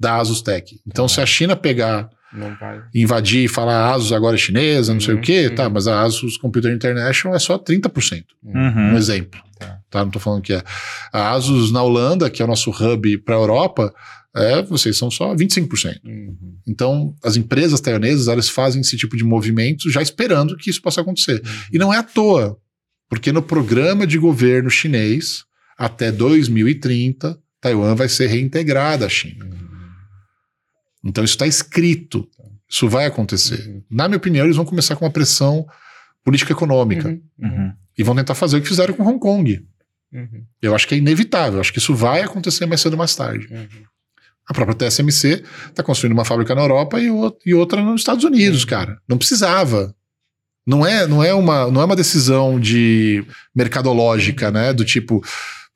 da 0.00 0.16
ASUS 0.16 0.42
Tech. 0.42 0.80
Então, 0.86 1.06
Tá. 1.06 1.12
se 1.14 1.20
a 1.20 1.26
China 1.26 1.54
pegar. 1.54 2.08
Invadir 2.94 3.44
e 3.44 3.48
falar 3.48 3.74
a 3.88 3.94
ASUS 3.94 4.12
agora 4.12 4.34
é 4.36 4.38
chinesa, 4.38 4.92
não 4.92 5.00
sei 5.00 5.14
Uhum, 5.14 5.20
o 5.20 5.22
quê, 5.22 5.46
uhum. 5.48 5.54
tá, 5.54 5.68
mas 5.68 5.86
a 5.88 6.02
ASUS 6.02 6.36
Computer 6.36 6.72
International 6.72 7.34
é 7.36 7.38
só 7.38 7.58
30%. 7.58 8.24
Um 8.44 8.58
Uhum. 8.58 8.96
exemplo. 8.96 9.40
Tá. 9.58 9.78
Tá. 9.90 10.04
Não 10.04 10.10
tô 10.10 10.18
falando 10.20 10.42
que 10.42 10.52
é. 10.52 10.62
A 11.12 11.32
Asus 11.32 11.72
na 11.72 11.82
Holanda, 11.82 12.28
que 12.30 12.42
é 12.42 12.44
o 12.44 12.48
nosso 12.48 12.70
hub 12.70 13.18
para 13.18 13.34
a 13.34 13.38
Europa, 13.38 13.92
é, 14.36 14.62
vocês 14.62 14.96
são 14.98 15.10
só 15.10 15.34
25%. 15.34 15.94
Uhum. 16.04 16.36
Então, 16.66 17.14
as 17.24 17.36
empresas 17.36 17.80
taiwanesas, 17.80 18.28
elas 18.28 18.48
fazem 18.48 18.82
esse 18.82 18.96
tipo 18.96 19.16
de 19.16 19.24
movimento 19.24 19.90
já 19.90 20.02
esperando 20.02 20.56
que 20.56 20.68
isso 20.70 20.82
possa 20.82 21.00
acontecer. 21.00 21.42
E 21.72 21.78
não 21.78 21.92
é 21.92 21.96
à 21.98 22.02
toa, 22.02 22.56
porque 23.08 23.32
no 23.32 23.42
programa 23.42 24.06
de 24.06 24.18
governo 24.18 24.68
chinês, 24.70 25.44
até 25.78 26.12
2030, 26.12 27.36
Taiwan 27.60 27.94
vai 27.94 28.08
ser 28.08 28.26
reintegrada 28.26 29.06
à 29.06 29.08
China. 29.08 29.44
Uhum. 29.46 29.67
Então, 31.04 31.22
isso 31.24 31.34
está 31.34 31.46
escrito. 31.46 32.28
Isso 32.68 32.88
vai 32.88 33.06
acontecer. 33.06 33.66
Uhum. 33.68 33.82
Na 33.90 34.08
minha 34.08 34.18
opinião, 34.18 34.44
eles 34.44 34.56
vão 34.56 34.64
começar 34.64 34.94
com 34.96 35.04
uma 35.04 35.10
pressão 35.10 35.66
política 36.24 36.52
econômica 36.52 37.08
Uhum. 37.08 37.22
Uhum. 37.48 37.72
e 37.96 38.02
vão 38.02 38.14
tentar 38.14 38.34
fazer 38.34 38.58
o 38.58 38.60
que 38.62 38.68
fizeram 38.68 38.92
com 38.94 39.04
Hong 39.06 39.18
Kong. 39.18 39.64
Uhum. 40.12 40.44
Eu 40.60 40.74
acho 40.74 40.86
que 40.86 40.94
é 40.94 40.98
inevitável, 40.98 41.54
eu 41.54 41.60
acho 41.60 41.72
que 41.72 41.78
isso 41.78 41.94
vai 41.94 42.22
acontecer 42.22 42.66
mais 42.66 42.80
cedo 42.80 42.92
ou 42.92 42.98
mais 42.98 43.14
tarde. 43.14 43.46
Uhum. 43.50 43.66
A 44.46 44.52
própria 44.54 44.74
TSMC 44.74 45.44
está 45.68 45.82
construindo 45.82 46.12
uma 46.14 46.24
fábrica 46.24 46.54
na 46.54 46.62
Europa 46.62 46.98
e, 47.00 47.10
o- 47.10 47.36
e 47.44 47.54
outra 47.54 47.82
nos 47.82 48.00
Estados 48.00 48.24
Unidos, 48.24 48.62
Uhum. 48.62 48.68
cara. 48.68 48.98
Não 49.08 49.16
precisava. 49.18 49.94
Não 50.66 50.84
é, 50.86 51.06
não, 51.06 51.22
é 51.24 51.32
uma, 51.32 51.70
não 51.70 51.80
é 51.80 51.84
uma 51.84 51.96
decisão 51.96 52.60
de 52.60 53.24
mercadológica, 53.54 54.50
né? 54.50 54.72
Do 54.72 54.84
tipo, 54.84 55.22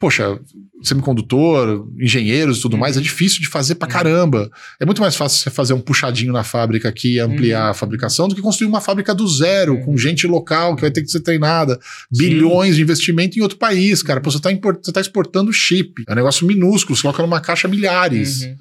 poxa, 0.02 0.36
semicondutor, 0.82 1.86
engenheiros 1.96 2.58
e 2.58 2.60
tudo 2.62 2.74
Uhum. 2.74 2.80
mais, 2.80 2.96
é 2.96 3.00
difícil 3.00 3.40
de 3.40 3.46
fazer 3.48 3.76
pra 3.76 3.86
Uhum. 3.86 3.92
caramba. 3.92 4.50
É 4.80 4.84
muito 4.84 5.00
mais 5.00 5.14
fácil 5.14 5.38
você 5.38 5.48
fazer 5.48 5.72
um 5.74 5.80
puxadinho 5.80 6.32
na 6.32 6.42
fábrica 6.42 6.88
aqui 6.88 7.14
e 7.14 7.20
ampliar 7.20 7.64
Uhum. 7.66 7.70
a 7.70 7.74
fabricação 7.74 8.26
do 8.26 8.34
que 8.34 8.40
construir 8.42 8.66
uma 8.68 8.80
fábrica 8.80 9.14
do 9.14 9.26
zero, 9.28 9.74
Uhum. 9.74 9.84
com 9.84 9.96
gente 9.96 10.26
local 10.26 10.74
que 10.74 10.80
vai 10.82 10.90
ter 10.90 11.02
que 11.02 11.10
ser 11.10 11.20
treinada. 11.20 11.78
Sim. 12.12 12.18
Bilhões 12.18 12.74
de 12.74 12.82
investimento 12.82 13.38
em 13.38 13.42
outro 13.42 13.58
país, 13.58 14.02
cara. 14.02 14.20
Pô, 14.20 14.28
você 14.30 14.38
está 14.38 14.92
tá 14.92 15.00
exportando 15.00 15.52
chip. 15.52 16.02
É 16.08 16.12
um 16.12 16.16
negócio 16.16 16.44
minúsculo, 16.46 16.96
você 16.96 17.02
coloca 17.02 17.22
numa 17.22 17.40
caixa 17.40 17.68
milhares 17.68 18.42
Uhum. 18.42 18.56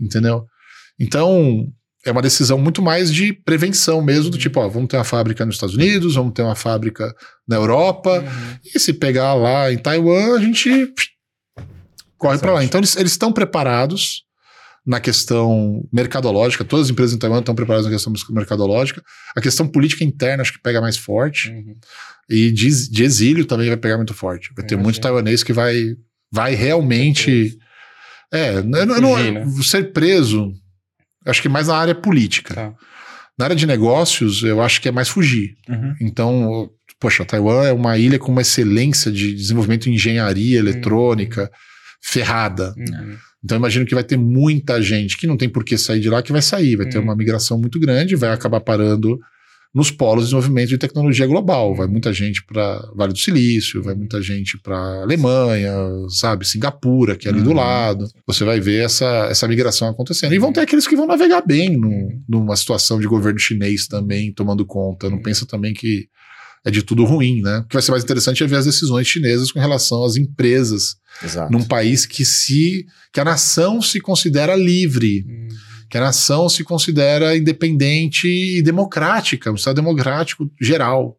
entendeu? 0.00 0.46
Então, 0.98 1.68
é 2.06 2.12
uma 2.12 2.22
decisão 2.22 2.56
muito 2.58 2.80
mais 2.80 3.12
de 3.12 3.32
prevenção 3.32 4.00
mesmo, 4.00 4.30
do 4.30 4.34
Uhum. 4.34 4.40
tipo, 4.40 4.60
ó, 4.60 4.68
vamos 4.68 4.88
ter 4.88 4.96
uma 4.96 5.04
fábrica 5.04 5.44
nos 5.44 5.56
Estados 5.56 5.74
Unidos, 5.74 6.14
vamos 6.14 6.32
ter 6.32 6.42
uma 6.42 6.54
fábrica 6.54 7.14
na 7.46 7.56
Europa, 7.56 8.20
Uhum. 8.20 8.58
e 8.74 8.78
se 8.78 8.92
pegar 8.92 9.34
lá 9.34 9.72
em 9.72 9.76
Taiwan, 9.78 10.36
a 10.36 10.40
gente 10.40 10.88
corre 12.16 12.38
para 12.38 12.52
lá. 12.54 12.64
Então, 12.64 12.78
eles 12.80 12.96
estão 12.96 13.32
preparados 13.32 14.22
na 14.86 15.00
questão 15.00 15.82
mercadológica, 15.92 16.64
todas 16.64 16.86
as 16.86 16.90
empresas 16.92 17.14
em 17.14 17.18
Taiwan 17.18 17.40
estão 17.40 17.54
preparadas 17.56 17.86
na 17.86 17.92
questão 17.92 18.12
mercadológica. 18.30 19.02
A 19.36 19.40
questão 19.40 19.66
política 19.66 20.04
interna 20.04 20.42
acho 20.42 20.52
que 20.52 20.62
pega 20.62 20.80
mais 20.80 20.96
forte, 20.96 21.50
Uhum. 21.50 21.74
e 22.30 22.50
de, 22.52 22.90
de 22.90 23.02
exílio 23.04 23.44
também 23.46 23.66
vai 23.68 23.76
pegar 23.76 23.96
muito 23.96 24.14
forte. 24.14 24.50
Vai 24.56 24.64
ter 24.64 24.76
muito 24.76 25.00
taiwanês 25.00 25.42
que 25.42 25.52
vai, 25.52 25.82
vai 26.32 26.54
realmente. 26.54 27.58
É, 28.32 28.60
não- 28.62 28.86
não- 28.86 29.16
né? 29.32 29.44
ser 29.62 29.92
preso, 29.92 30.52
acho 31.26 31.42
que 31.42 31.48
mais 31.48 31.68
na 31.68 31.76
área 31.76 31.94
política. 31.94 32.54
Tá. 32.54 32.74
Na 33.38 33.46
área 33.46 33.56
de 33.56 33.66
negócios, 33.66 34.42
eu 34.42 34.62
acho 34.62 34.80
que 34.80 34.88
é 34.88 34.92
mais 34.92 35.08
fugir. 35.08 35.56
Uhum. 35.68 35.94
Então, 36.00 36.70
poxa, 36.98 37.24
Taiwan 37.24 37.66
é 37.66 37.72
uma 37.72 37.98
ilha 37.98 38.18
com 38.18 38.32
uma 38.32 38.40
excelência 38.40 39.12
de 39.12 39.34
desenvolvimento 39.34 39.88
em 39.88 39.94
engenharia 39.94 40.58
eletrônica 40.58 41.50
ferrada. 42.02 42.74
Uhum. 42.76 43.16
Então, 43.44 43.58
imagino 43.58 43.84
que 43.84 43.94
vai 43.94 44.04
ter 44.04 44.16
muita 44.16 44.80
gente 44.80 45.16
que 45.16 45.26
não 45.26 45.36
tem 45.36 45.48
por 45.48 45.64
que 45.64 45.76
sair 45.76 46.00
de 46.00 46.08
lá 46.08 46.22
que 46.22 46.32
vai 46.32 46.42
sair. 46.42 46.76
Vai 46.76 46.88
ter 46.88 46.98
Hum. 46.98 47.02
uma 47.02 47.14
migração 47.16 47.58
muito 47.58 47.78
grande, 47.78 48.16
vai 48.16 48.30
acabar 48.30 48.60
parando 48.60 49.18
nos 49.76 49.90
polos 49.90 50.24
de 50.24 50.30
desenvolvimento 50.30 50.70
de 50.70 50.78
tecnologia 50.78 51.26
global. 51.26 51.74
Vai 51.74 51.86
muita 51.86 52.10
gente 52.10 52.42
para 52.42 52.78
Vale 52.96 53.12
do 53.12 53.18
Silício, 53.18 53.82
vai 53.82 53.94
muita 53.94 54.22
gente 54.22 54.56
para 54.56 55.02
Alemanha, 55.02 55.70
sabe, 56.08 56.48
Singapura, 56.48 57.14
que 57.14 57.28
é 57.28 57.30
ali 57.30 57.42
do 57.42 57.50
Uhum. 57.50 57.56
lado. 57.56 58.08
Você 58.26 58.42
vai 58.42 58.58
ver 58.58 58.84
essa, 58.84 59.04
essa 59.30 59.46
migração 59.46 59.86
acontecendo. 59.88 60.32
E 60.34 60.38
vão 60.38 60.50
ter 60.50 60.60
aqueles 60.60 60.86
que 60.88 60.96
vão 60.96 61.06
navegar 61.06 61.42
bem 61.46 61.76
no- 61.76 61.88
Uhum. 61.90 62.22
numa 62.26 62.56
situação 62.56 62.98
de 62.98 63.06
governo 63.06 63.38
chinês 63.38 63.86
também 63.86 64.32
tomando 64.32 64.64
conta. 64.64 65.10
Não 65.10 65.18
Uhum. 65.18 65.22
pensa 65.22 65.44
também 65.44 65.74
que 65.74 66.08
é 66.64 66.70
de 66.70 66.82
tudo 66.82 67.04
ruim, 67.04 67.42
né? 67.42 67.58
O 67.58 67.64
que 67.68 67.74
vai 67.74 67.82
ser 67.82 67.90
mais 67.90 68.02
interessante 68.02 68.42
é 68.42 68.46
ver 68.46 68.56
as 68.56 68.64
decisões 68.64 69.06
chinesas 69.06 69.52
com 69.52 69.60
relação 69.60 70.02
às 70.04 70.16
empresas 70.16 70.96
Exato. 71.22 71.52
num 71.52 71.62
país 71.62 72.06
que 72.06 72.24
se 72.24 72.86
que 73.12 73.20
a 73.20 73.24
nação 73.24 73.80
se 73.82 74.00
considera 74.00 74.56
livre, 74.56 75.24
Uhum. 75.28 75.48
Que 75.88 75.98
a 75.98 76.00
nação 76.00 76.48
se 76.48 76.64
considera 76.64 77.36
independente 77.36 78.26
e 78.26 78.62
democrática, 78.62 79.50
um 79.50 79.54
estado 79.54 79.76
democrático 79.76 80.50
geral. 80.60 81.16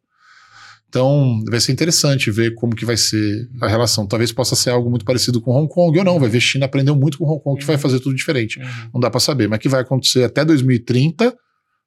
Então, 0.90 1.42
vai 1.50 1.60
ser 1.60 1.74
interessante 1.74 2.32
ver 2.32 2.56
como 2.56 2.76
que 2.76 2.86
vai 2.86 2.96
ser 2.96 3.50
a 3.62 3.68
relação. 3.68 4.08
Talvez 4.08 4.32
possa 4.32 4.56
ser 4.56 4.70
algo 4.70 4.90
muito 4.90 5.04
parecido 5.04 5.42
com 5.42 5.52
Hong 5.52 5.68
Kong, 5.68 5.98
ou 5.98 6.04
não, 6.04 6.20
vai 6.20 6.30
ver 6.30 6.40
China 6.40 6.66
aprendeu 6.66 6.96
muito 6.96 7.18
com 7.18 7.26
Hong 7.26 7.44
Kong, 7.44 7.60
que 7.60 7.66
vai 7.66 7.78
fazer 7.78 8.00
tudo 8.00 8.16
diferente. 8.16 8.60
Uhum. 8.60 8.90
Não 8.94 9.02
dá 9.02 9.10
para 9.10 9.20
saber, 9.20 9.50
mas 9.50 9.60
que 9.60 9.68
vai 9.68 9.82
acontecer 9.82 10.24
até 10.24 10.46
2030, 10.46 11.36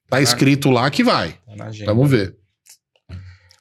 tá 0.09 0.21
escrito 0.21 0.71
lá 0.71 0.91
que 0.91 1.03
vai. 1.03 1.35
Tá. 1.57 1.71
Vamos 1.87 2.11
ver. 2.11 2.40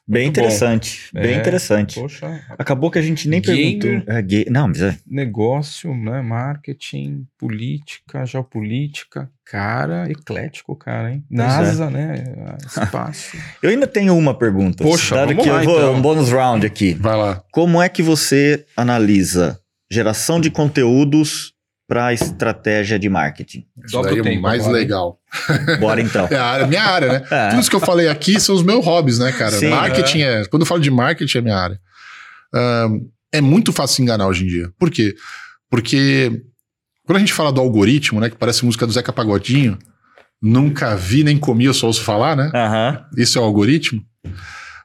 Bem 0.10 0.24
Muito 0.24 0.38
bom. 0.38 0.42
interessante. 0.42 1.10
Bem 1.14 1.36
É, 1.36 1.38
interessante. 1.38 2.00
Poxa, 2.00 2.42
Acabou 2.58 2.90
que 2.90 2.98
a 2.98 3.02
gente 3.02 3.30
nem 3.30 3.40
Gamer. 3.40 3.80
perguntou. 3.80 4.14
É, 4.16 4.50
Não, 4.50 4.68
mas 4.70 4.82
é. 4.82 4.98
negócio, 5.06 5.94
né? 5.94 6.20
Marketing, 6.24 7.28
política, 7.38 8.26
geopolítica. 8.26 9.30
Cara, 9.46 10.10
eclético, 10.10 10.76
cara, 10.76 11.12
hein? 11.12 11.24
É. 11.32 11.36
NASA, 11.36 11.90
né? 11.92 12.24
Espaço. 12.66 13.38
Eu 13.62 13.70
ainda 13.70 13.86
tenho 13.86 14.18
uma 14.18 14.34
pergunta. 14.34 14.84
Poxa, 14.84 15.14
Dado 15.16 15.28
vamos 15.30 15.44
que 15.44 15.50
lá, 15.50 15.60
eu 15.64 15.66
vou, 15.70 15.78
então. 15.78 15.94
um 15.96 16.02
bônus 16.02 16.30
round 16.32 16.66
aqui. 16.66 16.94
Vai 16.96 17.16
lá. 17.16 17.44
Como 17.52 17.80
é 17.82 17.88
que 17.88 18.02
você 18.02 18.66
analisa 18.76 19.60
geração 19.92 20.40
de 20.42 20.50
conteúdos 20.50 21.54
para 21.90 22.14
estratégia 22.14 23.00
de 23.00 23.10
marketing? 23.10 23.66
Isso 23.84 24.00
daí 24.04 24.14
o 24.14 24.18
é 24.18 24.22
o 24.22 24.24
tempo 24.24 24.42
mais 24.42 24.62
agora, 24.62 24.78
legal. 24.78 25.20
Bora 25.82 26.00
então. 26.00 26.28
É 26.30 26.36
a 26.36 26.46
área, 26.46 26.68
minha 26.68 26.84
área, 26.84 27.14
né? 27.14 27.26
É. 27.32 27.50
Tudo 27.50 27.60
isso 27.62 27.70
que 27.70 27.76
eu 27.76 27.80
falei 27.80 28.08
aqui 28.08 28.40
são 28.40 28.54
os 28.54 28.62
meus 28.62 28.86
hobbies, 28.86 29.18
né, 29.18 29.32
cara? 29.32 29.52
Sim, 29.52 29.70
marketing 29.70 30.22
é. 30.22 30.46
Quando 30.46 30.62
eu 30.62 30.68
falo 30.68 30.80
de 30.80 30.92
marketing, 30.92 31.40
é 31.40 31.42
minha 31.42 31.58
área. 31.58 31.80
Ahn, 32.54 33.00
é 33.32 33.42
muito 33.42 33.74
fácil 33.74 33.96
se 33.96 34.02
enganar 34.04 34.28
hoje 34.28 34.44
em 34.44 34.48
dia. 34.48 34.72
Por 34.78 34.92
quê? 34.92 35.16
Porque 35.68 36.44
quando 37.06 37.18
a 37.18 37.20
gente 37.20 37.34
fala 37.34 37.52
do 37.52 37.60
algoritmo, 37.60 38.20
né, 38.20 38.30
que 38.30 38.36
parece 38.36 38.64
música 38.64 38.86
do 38.86 38.94
Zeca 38.94 39.12
Pagodinho, 39.12 39.78
nunca 40.40 40.96
vi 40.96 41.24
nem 41.24 41.40
comi, 41.40 41.66
eu 41.66 41.74
só 41.74 41.88
ouço 41.88 42.04
falar, 42.04 42.36
né? 42.36 42.52
Isso 43.18 43.40
é 43.40 43.42
o 43.42 43.46
algoritmo. 43.46 44.04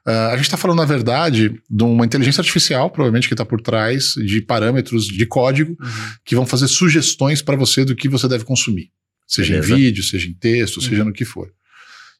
Ah, 0.07 0.27
a 0.27 0.35
gente 0.35 0.45
está 0.45 0.57
falando, 0.57 0.77
na 0.77 0.85
verdade, 0.85 1.59
de 1.69 1.83
uma 1.83 2.05
inteligência 2.05 2.39
artificial, 2.41 2.89
provavelmente, 2.91 3.27
que 3.27 3.33
está 3.33 3.43
por 3.45 3.59
trás 3.59 4.13
de 4.23 4.39
parâmetros 4.41 5.07
de 5.07 5.25
código 5.25 5.71
Uhum. 5.79 5.87
que 6.23 6.35
vão 6.35 6.45
fazer 6.45 6.67
sugestões 6.67 7.41
para 7.41 7.55
você 7.55 7.83
do 7.83 7.95
que 7.95 8.07
você 8.07 8.27
deve 8.27 8.43
consumir. 8.45 8.91
Seja 9.27 9.53
Beleza. 9.55 9.73
em 9.73 9.77
vídeo, 9.77 10.03
seja 10.03 10.29
em 10.29 10.33
texto, 10.33 10.79
seja 10.81 11.01
Uhum. 11.01 11.07
no 11.09 11.13
que 11.13 11.25
for. 11.25 11.51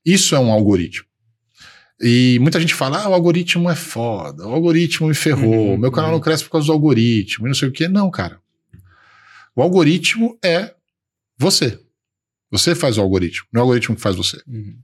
Isso 0.03 0.36
é 0.36 0.40
um 0.40 0.52
algoritmo. 0.52 1.06
E 2.02 2.38
muita 2.41 2.60
gente 2.60 2.74
fala, 2.74 3.03
ah, 3.03 3.10
o 3.10 3.14
algoritmo 3.14 3.70
é 3.70 3.76
foda, 3.76 4.45
o 4.48 4.52
algoritmo 4.53 5.07
me 5.07 5.14
ferrou, 5.16 5.72
Uhum, 5.74 5.78
meu 5.78 5.91
canal 5.91 6.10
uhum. 6.10 6.16
não 6.18 6.22
cresce 6.22 6.44
por 6.44 6.49
causa 6.52 6.68
do 6.68 6.74
algoritmo, 6.74 7.45
e 7.48 7.49
não 7.49 7.56
sei 7.56 7.70
o 7.70 7.72
quê. 7.72 7.88
Não, 7.88 8.10
cara. 8.10 8.40
O 9.56 9.62
algoritmo 9.62 10.38
é 10.44 10.74
você. 11.38 11.80
Você 12.52 12.74
faz 12.76 12.98
o 12.98 13.02
algoritmo, 13.02 13.45
não 13.53 13.60
é 13.60 13.64
o 13.64 13.66
algoritmo 13.68 13.95
que 13.95 14.02
faz 14.02 14.16
você. 14.16 14.41
Uhum. 14.48 14.76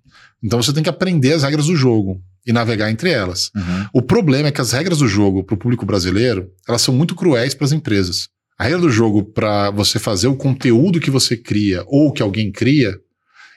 Então 0.43 0.61
você 0.61 0.71
tem 0.71 0.83
que 0.83 0.89
aprender 0.89 1.33
as 1.33 1.43
regras 1.43 1.65
do 1.65 1.75
jogo 1.75 2.23
e 2.45 2.51
navegar 2.51 2.91
entre 2.91 3.09
elas. 3.09 3.51
Uhum. 3.55 3.85
O 3.93 4.01
problema 4.01 4.47
é 4.47 4.51
que 4.51 4.61
as 4.61 4.71
regras 4.71 4.99
do 4.99 5.07
jogo 5.07 5.43
para 5.43 5.55
o 5.55 5.57
público 5.57 5.85
brasileiro, 5.85 6.49
elas 6.67 6.81
são 6.81 6.93
muito 6.93 7.15
cruéis 7.15 7.53
para 7.53 7.65
as 7.65 7.71
empresas. 7.71 8.29
A 8.57 8.63
regra 8.63 8.79
do 8.79 8.89
jogo 8.89 9.23
para 9.23 9.71
você 9.71 9.99
fazer 9.99 10.27
o 10.27 10.35
conteúdo 10.35 10.99
que 10.99 11.09
você 11.09 11.35
cria 11.35 11.83
ou 11.87 12.11
que 12.11 12.21
alguém 12.21 12.51
cria, 12.51 12.95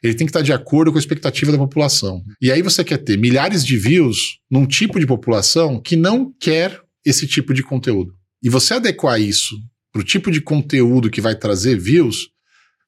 ele 0.02 0.14
tem 0.14 0.26
que 0.26 0.30
estar 0.30 0.42
de 0.42 0.52
acordo 0.52 0.92
com 0.92 0.98
a 0.98 1.00
expectativa 1.00 1.50
da 1.50 1.58
população. 1.58 2.22
E 2.40 2.52
aí 2.52 2.62
você 2.62 2.84
quer 2.84 2.98
ter 2.98 3.16
milhares 3.16 3.64
de 3.64 3.76
views 3.76 4.38
num 4.50 4.66
tipo 4.66 5.00
de 5.00 5.06
população 5.06 5.80
que 5.80 5.96
não 5.96 6.32
quer 6.38 6.80
esse 7.04 7.26
tipo 7.26 7.54
de 7.54 7.62
conteúdo. 7.62 8.12
E 8.42 8.48
você 8.50 8.74
adequar 8.74 9.20
isso 9.20 9.56
para 9.92 10.00
o 10.00 10.04
tipo 10.04 10.30
de 10.30 10.40
conteúdo 10.40 11.10
que 11.10 11.20
vai 11.20 11.34
trazer 11.34 11.78
views, 11.78 12.28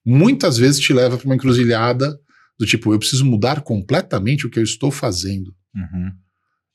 muitas 0.05 0.59
vezes 0.59 0.81
te 0.81 0.93
leva 0.93 1.17
para 1.17 1.25
uma 1.25 1.35
encruzilhada 1.35 2.19
do 2.59 2.67
tipo, 2.67 2.93
eu 2.93 2.99
preciso 2.99 3.25
mudar 3.25 3.61
completamente 3.63 4.47
o 4.47 4.51
que 4.51 4.59
eu 4.59 4.63
estou 4.63 4.91
fazendo. 4.91 5.55
Uhum. 5.77 6.11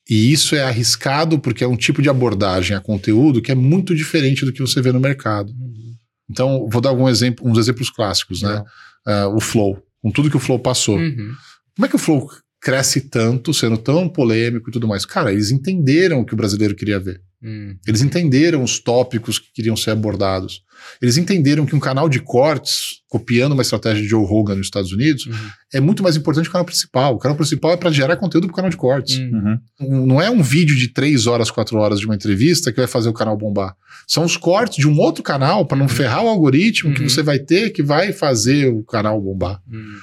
E 0.08 0.32
isso 0.32 0.54
é 0.54 0.62
arriscado 0.62 1.38
porque 1.38 1.64
é 1.64 1.68
um 1.68 1.76
tipo 1.76 2.00
de 2.02 2.08
abordagem 2.08 2.76
a 2.76 2.80
conteúdo 2.80 3.42
que 3.42 3.52
é 3.52 3.54
muito 3.54 3.94
diferente 3.94 4.44
do 4.44 4.52
que 4.52 4.60
você 4.60 4.80
vê 4.80 4.92
no 4.92 5.00
mercado. 5.00 5.50
Uhum. 5.52 5.96
Então, 6.30 6.68
vou 6.70 6.80
dar 6.80 6.90
algum 6.90 7.08
exemplo, 7.08 7.48
uns 7.48 7.58
exemplos 7.58 7.90
clássicos, 7.90 8.42
né? 8.42 8.64
Ah, 9.06 9.28
o 9.28 9.40
Flow, 9.40 9.82
com 10.00 10.10
tudo 10.10 10.30
que 10.30 10.36
o 10.36 10.40
Flow 10.40 10.58
passou. 10.58 10.96
Uhum. 10.96 11.34
Como 11.76 11.86
é 11.86 11.88
que 11.88 11.96
o 11.96 11.98
Flow 11.98 12.28
cresce 12.60 13.02
tanto, 13.02 13.52
sendo 13.52 13.76
tão 13.76 14.08
polêmico 14.08 14.70
e 14.70 14.72
tudo 14.72 14.88
mais? 14.88 15.04
Cara, 15.04 15.32
eles 15.32 15.50
entenderam 15.50 16.20
o 16.20 16.24
que 16.24 16.34
o 16.34 16.36
brasileiro 16.36 16.74
queria 16.74 16.98
ver. 16.98 17.20
Uhum. 17.42 17.76
Eles 17.86 18.02
entenderam 18.02 18.62
os 18.62 18.78
tópicos 18.78 19.38
que 19.38 19.52
queriam 19.52 19.76
ser 19.76 19.90
abordados. 19.90 20.62
Eles 21.00 21.16
entenderam 21.16 21.64
que 21.66 21.74
um 21.76 21.80
canal 21.80 22.08
de 22.08 22.18
cortes, 22.20 23.02
copiando 23.08 23.52
uma 23.52 23.62
estratégia 23.62 24.02
de 24.02 24.08
Joe 24.08 24.24
Rogan 24.26 24.56
nos 24.56 24.66
Estados 24.66 24.92
Unidos, 24.92 25.26
Uhum. 25.26 25.34
é 25.72 25.80
muito 25.80 26.02
mais 26.02 26.16
importante 26.16 26.44
que 26.44 26.48
o 26.50 26.52
canal 26.52 26.64
principal. 26.64 27.14
O 27.14 27.18
canal 27.18 27.36
principal 27.36 27.72
é 27.72 27.76
para 27.76 27.90
gerar 27.90 28.16
conteúdo 28.16 28.46
para 28.46 28.52
o 28.52 28.56
canal 28.56 28.70
de 28.70 28.76
cortes. 28.76 29.18
Uhum. 29.18 29.58
Uhum. 29.80 30.02
Um- 30.02 30.06
não 30.06 30.20
é 30.22 30.28
um 30.30 30.42
vídeo 30.42 30.76
de 30.76 30.88
três 30.88 31.26
horas, 31.26 31.50
quatro 31.50 31.78
horas 31.78 32.00
de 32.00 32.06
uma 32.06 32.14
entrevista 32.14 32.70
que 32.72 32.78
vai 32.78 32.86
fazer 32.88 33.08
o 33.08 33.12
canal 33.12 33.36
bombar. 33.36 33.74
São 34.06 34.24
os 34.24 34.36
cortes 34.36 34.78
de 34.78 34.88
um 34.88 34.98
outro 34.98 35.22
canal 35.22 35.66
para 35.66 35.78
não 35.78 35.88
ferrar 35.88 36.24
o 36.24 36.28
algoritmo 36.28 36.92
que 36.94 37.02
Uhum. 37.02 37.08
você 37.08 37.22
vai 37.22 37.38
ter 37.38 37.70
que 37.70 37.82
vai 37.82 38.12
fazer 38.12 38.66
o 38.72 38.82
canal 38.82 39.20
bombar. 39.20 39.60
Uhum. 39.70 39.94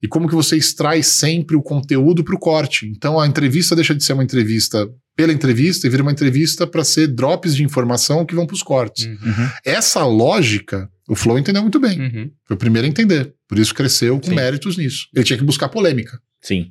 E 0.00 0.06
como 0.06 0.28
que 0.28 0.34
você 0.34 0.56
extrai 0.56 1.02
sempre 1.02 1.56
o 1.56 1.62
conteúdo 1.62 2.22
para 2.22 2.34
o 2.36 2.38
corte. 2.38 2.86
Então 2.86 3.18
a 3.18 3.26
entrevista 3.26 3.74
deixa 3.74 3.92
de 3.94 4.04
ser 4.04 4.12
uma 4.12 4.22
entrevista 4.22 4.88
pela 5.18 5.32
entrevista 5.32 5.84
e 5.84 5.90
vira 5.90 6.00
uma 6.00 6.12
entrevista 6.12 6.64
para 6.64 6.84
ser 6.84 7.08
drops 7.08 7.56
de 7.56 7.64
informação 7.64 8.24
que 8.24 8.36
vão 8.36 8.46
para 8.46 8.54
os 8.54 8.62
cortes. 8.62 9.06
Uhum. 9.06 9.18
Uhum. 9.26 9.48
Essa 9.64 10.04
lógica, 10.04 10.88
o 11.08 11.16
Flow 11.16 11.36
entendeu 11.36 11.60
muito 11.60 11.80
bem. 11.80 11.98
Uhum. 12.00 12.30
Foi 12.46 12.54
o 12.54 12.58
primeiro 12.58 12.86
a 12.86 12.88
entender. 12.88 13.34
Por 13.48 13.58
isso 13.58 13.74
cresceu 13.74 14.20
com 14.20 14.28
Sim. 14.28 14.36
méritos 14.36 14.76
nisso. 14.76 15.08
Ele 15.12 15.24
tinha 15.24 15.36
que 15.36 15.42
buscar 15.44 15.68
polêmica. 15.70 16.20
Sim. 16.40 16.68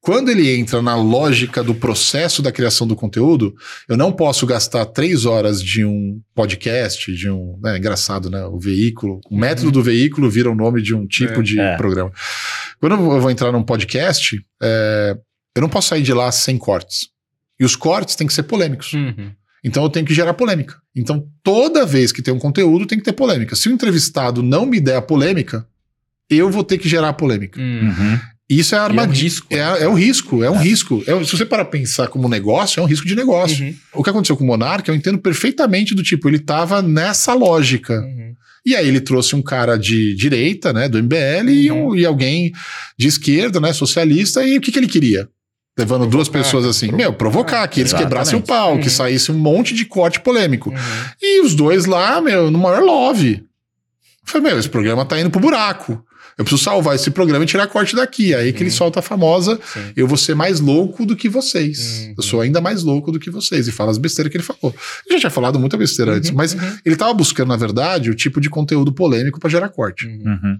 Quando 0.00 0.30
ele 0.32 0.50
entra 0.52 0.82
na 0.82 0.96
lógica 0.96 1.62
do 1.62 1.76
processo 1.76 2.42
da 2.42 2.50
criação 2.50 2.88
do 2.88 2.96
conteúdo, 2.96 3.54
eu 3.88 3.96
não 3.96 4.10
posso 4.10 4.44
gastar 4.46 4.84
três 4.86 5.24
horas 5.24 5.62
de 5.62 5.84
um 5.84 6.20
podcast, 6.34 7.14
de 7.14 7.30
um. 7.30 7.56
É 7.66 7.78
engraçado, 7.78 8.28
né? 8.28 8.44
O 8.46 8.58
veículo. 8.58 9.20
O 9.30 9.36
método 9.38 9.70
do 9.70 9.80
veículo 9.82 10.28
vira 10.28 10.50
o 10.50 10.56
nome 10.56 10.82
de 10.82 10.92
um 10.92 11.06
tipo 11.06 11.38
É. 11.38 11.42
de 11.42 11.60
É. 11.60 11.76
programa. 11.76 12.10
Quando 12.80 12.96
eu 12.96 13.20
vou 13.20 13.30
entrar 13.30 13.52
num 13.52 13.62
podcast, 13.62 14.40
é, 14.60 15.16
eu 15.54 15.62
não 15.62 15.68
posso 15.68 15.88
sair 15.90 16.02
de 16.02 16.12
lá 16.12 16.32
sem 16.32 16.58
cortes. 16.58 17.14
E 17.58 17.64
os 17.64 17.74
cortes 17.76 18.14
têm 18.16 18.26
que 18.26 18.34
ser 18.34 18.42
polêmicos. 18.44 18.92
Uhum. 18.92 19.30
Então 19.64 19.82
eu 19.82 19.88
tenho 19.88 20.06
que 20.06 20.14
gerar 20.14 20.34
polêmica. 20.34 20.76
Então 20.94 21.26
toda 21.42 21.84
vez 21.86 22.12
que 22.12 22.22
tem 22.22 22.32
um 22.32 22.38
conteúdo 22.38 22.86
tem 22.86 22.98
que 22.98 23.04
ter 23.04 23.12
polêmica. 23.12 23.56
Se 23.56 23.68
o 23.68 23.72
entrevistado 23.72 24.42
não 24.42 24.64
me 24.66 24.78
der 24.80 24.96
a 24.96 25.02
polêmica, 25.02 25.66
eu 26.30 26.50
vou 26.50 26.62
ter 26.64 26.78
que 26.78 26.88
gerar 26.88 27.08
a 27.08 27.12
polêmica. 27.12 27.60
Uhum. 27.60 27.88
Uhum. 27.88 28.20
Isso 28.48 28.74
é 28.76 28.78
E 28.78 28.78
é 28.78 28.82
um 28.82 28.84
armadilha. 28.84 29.22
risco. 29.24 29.46
É, 29.50 29.58
é 29.58 29.88
um 29.88 29.94
risco, 29.94 30.44
é 30.44 30.50
um 30.50 30.56
risco. 30.58 31.02
É- 31.06 31.24
se 31.24 31.36
você 31.36 31.44
para 31.44 31.64
pensar 31.64 32.06
como 32.08 32.28
negócio, 32.28 32.78
é 32.78 32.82
um 32.82 32.86
risco 32.86 33.06
de 33.06 33.16
negócio. 33.16 33.64
Uhum. 33.64 33.74
O 33.94 34.04
que 34.04 34.10
aconteceu 34.10 34.36
com 34.36 34.44
o 34.44 34.46
Monark, 34.46 34.88
eu 34.88 34.94
entendo 34.94 35.18
perfeitamente 35.18 35.94
do 35.96 36.02
tipo, 36.02 36.28
ele 36.28 36.38
tava 36.38 36.80
nessa 36.80 37.34
lógica. 37.34 37.94
Uhum. 38.00 38.34
E 38.64 38.74
aí 38.76 38.86
ele 38.86 39.00
trouxe 39.00 39.34
um 39.34 39.42
cara 39.42 39.76
de 39.76 40.14
direita, 40.14 40.72
né, 40.72 40.88
do 40.88 40.98
MBL, 40.98 41.50
e, 41.50 41.70
um- 41.72 41.86
Uhum. 41.88 41.96
e 41.96 42.04
alguém 42.06 42.52
de 42.98 43.06
esquerda, 43.08 43.58
né, 43.60 43.72
socialista, 43.72 44.44
e 44.44 44.58
o 44.58 44.60
que, 44.60 44.70
que 44.72 44.78
ele 44.78 44.88
queria? 44.88 45.28
Levando 45.78 46.06
duas 46.06 46.28
Provocar, 46.28 46.44
pessoas 46.50 46.64
assim, 46.64 46.86
provocar. 46.88 47.02
meu, 47.10 47.12
provocar, 47.12 47.68
que 47.68 47.80
eles 47.80 47.90
Exatamente. 47.90 48.08
quebrassem 48.08 48.38
o 48.38 48.42
pau, 48.42 48.78
que 48.78 48.84
Uhum. 48.84 48.90
saísse 48.90 49.30
um 49.30 49.38
monte 49.38 49.74
de 49.74 49.84
corte 49.84 50.20
polêmico. 50.20 50.70
Uhum. 50.70 50.76
E 51.20 51.42
os 51.42 51.54
dois 51.54 51.84
lá, 51.84 52.20
meu, 52.20 52.50
no 52.50 52.58
maior 52.58 52.82
love. 52.82 53.34
Eu 53.34 53.42
falei, 54.24 54.48
meu, 54.48 54.58
esse 54.58 54.68
programa 54.70 55.04
tá 55.04 55.20
indo 55.20 55.30
pro 55.30 55.38
buraco. 55.40 56.02
Eu 56.38 56.44
preciso 56.44 56.62
salvar 56.64 56.94
esse 56.96 57.10
programa 57.10 57.44
e 57.44 57.46
tirar 57.46 57.66
corte 57.66 57.94
daqui. 57.96 58.34
Aí 58.34 58.52
que 58.52 58.62
ele 58.62 58.68
Uhum. 58.70 58.76
solta 58.76 58.98
a 58.98 59.02
famosa, 59.02 59.58
Sim. 59.72 59.92
eu 59.96 60.06
vou 60.06 60.16
ser 60.18 60.34
mais 60.34 60.60
louco 60.60 61.06
do 61.06 61.14
que 61.16 61.28
vocês. 61.30 62.04
Uhum. 62.08 62.14
Eu 62.18 62.22
sou 62.22 62.40
ainda 62.42 62.60
mais 62.60 62.82
louco 62.82 63.10
do 63.12 63.18
que 63.18 63.30
vocês. 63.30 63.68
E 63.68 63.72
fala 63.72 63.90
as 63.90 63.96
besteiras 63.98 64.30
que 64.30 64.36
ele 64.36 64.44
falou. 64.44 64.74
Ele 65.06 65.14
já 65.16 65.20
tinha 65.20 65.30
falado 65.30 65.58
muita 65.58 65.76
besteira 65.78 66.12
antes, 66.14 66.28
Uhum, 66.30 66.36
mas 66.36 66.52
uhum. 66.54 66.78
ele 66.84 66.96
tava 66.96 67.12
buscando, 67.14 67.48
na 67.48 67.56
verdade, 67.56 68.10
o 68.10 68.14
tipo 68.14 68.38
de 68.40 68.50
conteúdo 68.50 68.92
polêmico 68.92 69.38
para 69.40 69.48
gerar 69.48 69.68
corte. 69.70 70.06
Uhum. 70.06 70.22
Uhum. 70.26 70.58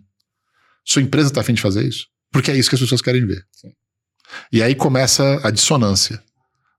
Sua 0.84 1.02
empresa 1.02 1.30
tá 1.30 1.40
afim 1.42 1.52
de 1.54 1.60
fazer 1.60 1.84
isso? 1.86 2.06
Porque 2.32 2.50
é 2.50 2.56
isso 2.56 2.68
que 2.70 2.74
as 2.76 2.80
pessoas 2.80 3.02
querem 3.02 3.26
ver. 3.26 3.42
Sim. 3.52 3.68
E 4.52 4.62
aí 4.62 4.74
começa 4.74 5.40
a 5.42 5.50
dissonância 5.50 6.22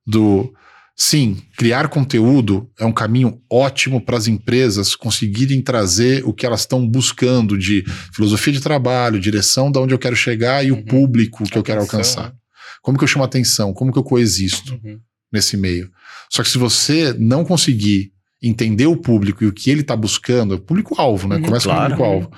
do 0.05 0.53
sim, 0.95 1.37
criar 1.57 1.87
conteúdo 1.89 2.69
é 2.79 2.85
um 2.85 2.91
caminho 2.91 3.39
ótimo 3.51 4.01
para 4.01 4.17
as 4.17 4.27
empresas 4.27 4.95
conseguirem 4.95 5.61
trazer 5.61 6.23
o 6.25 6.33
que 6.33 6.45
elas 6.45 6.61
estão 6.61 6.87
buscando 6.87 7.57
de 7.57 7.83
filosofia 8.13 8.53
de 8.53 8.61
trabalho, 8.61 9.19
direção 9.19 9.71
de 9.71 9.77
onde 9.79 9.93
eu 9.93 9.99
quero 9.99 10.15
chegar 10.15 10.65
e 10.65 10.71
o 10.71 10.75
Uhum. 10.75 10.85
público 10.85 11.43
que 11.43 11.57
eu 11.57 11.63
quero 11.63 11.81
Atenção, 11.81 11.99
alcançar. 11.99 12.33
Como 12.81 12.97
que 12.97 13.03
eu 13.03 13.07
chamo 13.07 13.25
atenção? 13.25 13.73
Como 13.73 13.91
que 13.91 13.99
eu 13.99 14.03
coexisto 14.03 14.79
Uhum. 14.83 14.99
nesse 15.31 15.55
meio? 15.57 15.89
Só 16.29 16.41
que 16.41 16.49
se 16.49 16.57
você 16.57 17.13
não 17.17 17.43
conseguir 17.45 18.11
entender 18.41 18.85
o 18.87 18.97
público 18.97 19.43
e 19.43 19.47
o 19.47 19.53
que 19.53 19.69
ele 19.69 19.81
está 19.81 19.95
buscando, 19.95 20.53
é 20.53 20.57
o 20.57 20.61
público-alvo, 20.61 21.27
né? 21.27 21.35
Uhum, 21.37 21.41
Começa 21.43 21.65
claro. 21.65 21.95
com 21.95 22.03
o 22.03 22.05
público-alvo. 22.07 22.31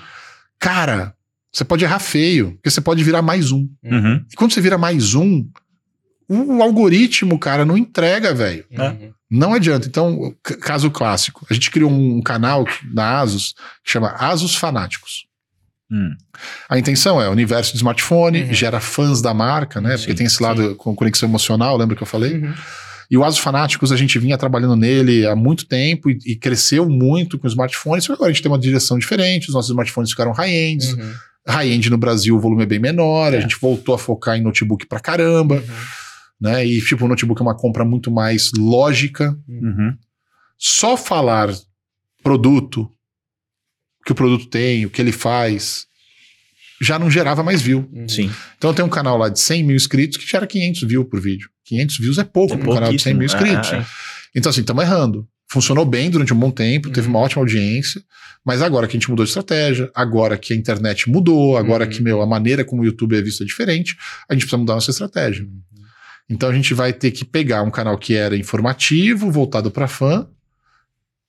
Cara, 0.60 1.14
você 1.52 1.64
pode 1.64 1.84
errar 1.84 2.00
feio, 2.00 2.52
porque 2.54 2.70
você 2.70 2.82
pode 2.82 3.04
virar 3.04 3.22
mais 3.22 3.52
um. 3.52 3.68
Uhum. 3.84 4.24
E 4.32 4.36
quando 4.36 4.54
você 4.54 4.62
vira 4.62 4.78
mais 4.78 5.16
um, 5.16 5.46
o 6.28 6.62
algoritmo, 6.62 7.40
cara, 7.40 7.66
não 7.66 7.76
entrega, 7.78 8.34
velho. 8.34 8.64
Uhum. 8.72 9.12
Não 9.32 9.54
adianta. 9.54 9.88
Então, 9.88 10.34
caso 10.62 10.90
clássico. 10.92 11.46
A 11.50 11.54
gente 11.54 11.72
criou 11.72 11.90
um 11.90 12.22
canal 12.22 12.66
na 12.94 13.20
Asus 13.20 13.54
que 13.84 13.92
chama 13.92 14.10
Asus 14.10 14.56
Fanáticos. 14.56 15.26
Hum. 15.92 16.12
A 16.70 16.78
intenção 16.78 17.20
é 17.20 17.28
o 17.28 17.32
universo 17.32 17.74
do 17.74 17.78
smartphone, 17.78 18.44
Uhum. 18.44 18.54
gera 18.54 18.80
fãs 18.80 19.22
da 19.22 19.34
marca, 19.34 19.82
né? 19.82 19.98
Porque 19.98 20.12
Sim, 20.12 20.18
tem 20.18 20.28
esse 20.28 20.42
lado 20.42 20.76
com 20.76 20.96
conexão 20.96 21.28
emocional, 21.28 21.76
lembra 21.78 21.96
que 21.96 22.04
eu 22.04 22.08
falei? 22.08 22.36
Uhum. 22.36 22.54
E 23.10 23.18
o 23.18 23.24
Asus 23.24 23.40
Fanáticos, 23.40 23.92
a 23.92 23.98
gente 23.98 24.20
vinha 24.20 24.38
trabalhando 24.38 24.76
nele 24.76 25.26
há 25.26 25.36
muito 25.36 25.66
tempo 25.66 26.12
e, 26.12 26.20
e 26.28 26.36
cresceu 26.36 26.88
muito 26.88 27.40
com 27.40 27.48
smartphones, 27.48 28.04
só 28.04 28.14
que 28.14 28.18
agora 28.18 28.30
a 28.30 28.34
gente 28.34 28.44
tem 28.44 28.52
uma 28.52 28.60
direção 28.60 29.00
diferente, 29.00 29.48
os 29.50 29.56
nossos 29.56 29.72
smartphones 29.72 30.12
ficaram 30.12 30.32
high-ends. 30.32 30.94
Uhum. 30.94 31.12
High-end 31.50 31.90
no 31.90 31.98
Brasil 31.98 32.36
o 32.36 32.40
volume 32.40 32.64
é 32.64 32.66
bem 32.66 32.80
menor, 32.80 33.34
É. 33.34 33.38
a 33.38 33.42
gente 33.42 33.58
voltou 33.60 33.96
a 33.96 33.98
focar 34.00 34.38
em 34.38 34.42
notebook 34.42 34.86
pra 34.88 35.00
caramba, 35.00 35.56
Uhum. 35.56 35.62
né? 36.42 36.66
E 36.66 36.80
tipo, 36.82 37.06
o 37.06 37.08
notebook 37.08 37.42
é 37.42 37.44
uma 37.44 37.58
compra 37.58 37.84
muito 37.84 38.12
mais 38.12 38.52
lógica. 38.58 39.38
Uhum. 39.48 39.96
Só 40.58 40.96
falar 40.98 41.50
produto, 42.24 42.82
o 44.02 44.06
que 44.06 44.12
o 44.12 44.16
produto 44.16 44.46
tem, 44.48 44.86
o 44.86 44.90
que 44.90 45.02
ele 45.02 45.12
faz, 45.12 45.86
já 46.82 46.98
não 47.00 47.10
gerava 47.10 47.44
mais 47.44 47.62
view. 47.62 47.90
Uhum. 47.92 48.08
Sim. 48.08 48.32
Então 48.58 48.74
tem 48.74 48.84
um 48.86 48.90
canal 48.90 49.18
lá 49.18 49.30
de 49.30 49.40
100 49.40 49.64
mil 49.64 49.76
inscritos 49.76 50.18
que 50.18 50.26
gera 50.30 50.46
500 50.48 50.84
views 50.84 51.08
por 51.10 51.20
vídeo. 51.20 51.50
500 51.66 51.98
views 51.98 52.18
é 52.18 52.24
pouco 52.24 52.54
É 52.54 52.58
para 52.58 52.70
um 52.70 52.74
canal 52.74 52.92
de 52.94 53.00
100 53.02 53.14
mil 53.14 53.28
pouquíssimo. 53.28 53.60
inscritos. 53.60 53.74
É, 53.74 53.78
é. 53.82 53.86
Então 54.36 54.50
assim, 54.50 54.62
estamos 54.62 54.84
errando. 54.84 55.28
Funcionou 55.52 55.84
bem 55.86 56.10
durante 56.10 56.34
um 56.34 56.38
bom 56.40 56.52
tempo, 56.52 56.90
teve 56.92 57.08
Uhum. 57.08 57.14
uma 57.16 57.20
ótima 57.22 57.42
audiência, 57.42 58.02
mas 58.46 58.62
agora 58.62 58.88
que 58.88 58.96
a 58.96 59.00
gente 59.00 59.10
mudou 59.10 59.26
de 59.26 59.30
estratégia, 59.32 59.90
agora 59.96 60.38
que 60.38 60.54
a 60.54 60.56
internet 60.56 61.10
mudou, 61.10 61.58
agora 61.58 61.86
Uhum. 61.86 61.90
que 61.90 62.02
meu, 62.04 62.22
a 62.22 62.28
maneira 62.28 62.64
como 62.64 62.82
o 62.82 62.86
YouTube 62.86 63.18
é 63.18 63.22
visto 63.22 63.42
é 63.44 63.46
diferente, 63.46 63.96
a 64.30 64.34
gente 64.34 64.44
precisa 64.44 64.58
mudar 64.58 64.76
nossa 64.76 64.92
estratégia. 64.92 65.44
Uhum. 65.44 65.62
Então 66.30 66.48
a 66.50 66.54
gente 66.54 66.74
vai 66.76 66.94
ter 66.94 67.10
que 67.12 67.26
pegar 67.26 67.64
um 67.64 67.72
canal 67.72 67.98
que 67.98 68.14
era 68.14 68.38
informativo, 68.38 69.32
voltado 69.32 69.72
para 69.72 69.88
fã, 69.88 70.28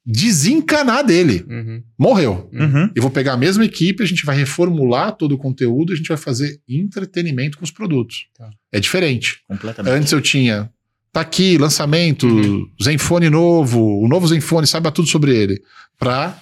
desencanar 0.05 1.05
dele. 1.05 1.45
Uhum. 1.49 1.83
Morreu. 1.99 2.51
Uhum. 2.53 2.91
Eu 2.95 3.03
vou 3.03 3.11
pegar 3.11 3.35
a 3.35 3.37
mesma 3.37 3.65
equipe, 3.65 4.03
a 4.03 4.07
gente 4.07 4.25
vai 4.25 4.37
reformular 4.37 5.13
todo 5.13 5.33
o 5.33 5.39
conteúdo, 5.39 5.93
a 5.93 5.97
gente 5.97 6.09
vai 6.09 6.17
fazer 6.17 6.61
entretenimento 6.69 7.59
com 7.59 7.65
os 7.65 7.71
produtos. 7.71 8.27
Tá. 8.37 8.51
É 8.73 8.81
diferente. 8.81 9.39
Completamente. 9.47 9.93
Antes 9.95 10.13
eu 10.13 10.21
tinha, 10.21 10.71
tá 11.13 11.21
aqui, 11.21 11.59
lançamento, 11.59 12.27
Uhum. 12.27 12.71
Zenfone 12.83 13.29
novo, 13.31 13.81
o 14.03 14.09
novo 14.09 14.27
Zenfone, 14.29 14.67
saiba 14.67 14.93
tudo 14.93 15.09
sobre 15.09 15.35
ele. 15.37 15.61
Pra, 15.99 16.41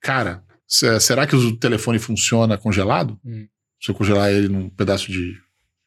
cara, 0.00 0.42
se- 0.66 1.00
será 1.00 1.26
que 1.26 1.34
o 1.36 1.56
telefone 1.56 1.98
funciona 1.98 2.56
congelado? 2.58 3.18
Hum. 3.24 3.46
Se 3.80 3.90
eu 3.90 3.94
congelar 3.94 4.30
ele 4.32 4.48
num 4.48 4.68
pedaço 4.70 5.10
de 5.10 5.34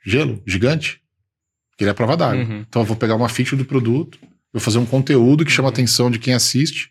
gelo 0.05 0.41
gigante? 0.45 1.01
Ele 1.79 1.89
é 1.89 1.91
a 1.91 1.95
prova 1.95 2.15
d'água. 2.17 2.43
Uhum. 2.43 2.65
Então 2.67 2.81
eu 2.81 2.85
vou 2.85 2.95
pegar 2.95 3.15
uma 3.15 3.29
feature 3.29 3.55
do 3.57 3.65
produto, 3.65 4.19
vou 4.53 4.61
fazer 4.61 4.77
um 4.77 4.85
conteúdo 4.85 5.45
que 5.45 5.51
chama 5.51 5.67
a 5.67 5.69
Uhum. 5.69 5.73
atenção 5.73 6.11
de 6.11 6.19
quem 6.19 6.33
assiste 6.33 6.89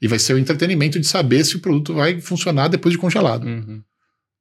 e 0.00 0.08
vai 0.08 0.18
ser 0.18 0.34
o 0.34 0.38
entretenimento 0.38 0.98
de 0.98 1.06
saber 1.06 1.44
se 1.44 1.56
o 1.56 1.60
produto 1.60 1.94
vai 1.94 2.20
funcionar 2.20 2.68
depois 2.68 2.92
de 2.92 2.98
congelado. 2.98 3.44
Uhum. 3.46 3.82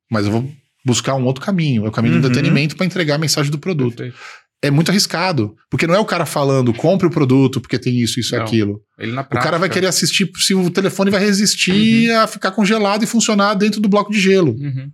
Mas 0.10 0.26
eu 0.26 0.32
vou 0.32 0.52
buscar 0.84 1.16
um 1.16 1.24
outro 1.26 1.44
caminho, 1.46 1.86
é 1.86 1.90
o 1.90 1.92
caminho 1.92 2.16
do 2.16 2.20
Uhum. 2.26 2.32
entretenimento 2.32 2.76
para 2.76 2.86
entregar 2.86 3.16
a 3.16 3.20
mensagem 3.20 3.52
do 3.52 3.60
produto. 3.60 3.98
Perfeito. 3.98 4.18
É 4.64 4.70
muito 4.70 4.90
arriscado, 4.92 5.56
porque 5.72 5.88
não 5.88 5.96
é 5.96 6.00
o 6.00 6.06
cara 6.06 6.26
falando, 6.26 6.72
compre 6.74 7.08
o 7.08 7.12
produto 7.12 7.60
porque 7.60 7.80
tem 7.80 8.00
isso, 8.00 8.20
isso 8.20 8.36
e 8.36 8.38
aquilo. 8.38 8.80
Ele 9.00 9.12
na 9.12 9.22
O 9.22 9.26
cara 9.26 9.44
vai 9.44 9.50
prática- 9.62 9.74
querer 9.74 9.88
assistir 9.88 10.30
se 10.38 10.54
o 10.54 10.70
telefone 10.70 11.10
vai 11.10 11.20
resistir 11.20 12.12
a 12.12 12.28
ficar 12.28 12.52
congelado 12.52 13.04
e 13.04 13.08
funcionar 13.08 13.56
dentro 13.56 13.82
do 13.82 13.90
bloco 13.90 14.12
de 14.12 14.20
gelo. 14.20 14.52
Uhum. 14.52 14.90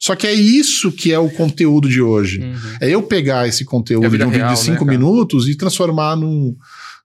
Só 0.00 0.16
que 0.16 0.26
é 0.26 0.32
isso 0.34 0.90
que 0.90 1.12
é 1.12 1.18
o 1.20 1.30
conteúdo 1.30 1.88
de 1.88 2.02
hoje. 2.02 2.40
Uhum. 2.40 2.56
É 2.80 2.90
eu 2.90 3.00
pegar 3.04 3.46
esse 3.46 3.62
É 3.62 3.66
conteúdo 3.66 4.10
vida 4.10 4.24
de 4.24 4.28
um 4.28 4.32
vídeo 4.32 4.44
real, 4.44 4.54
de 4.54 4.58
né, 4.60 4.64
5 4.74 4.78
cara? 4.84 4.90
minutos 4.90 5.46
e 5.48 5.56
transformar 5.56 6.16
num, 6.16 6.56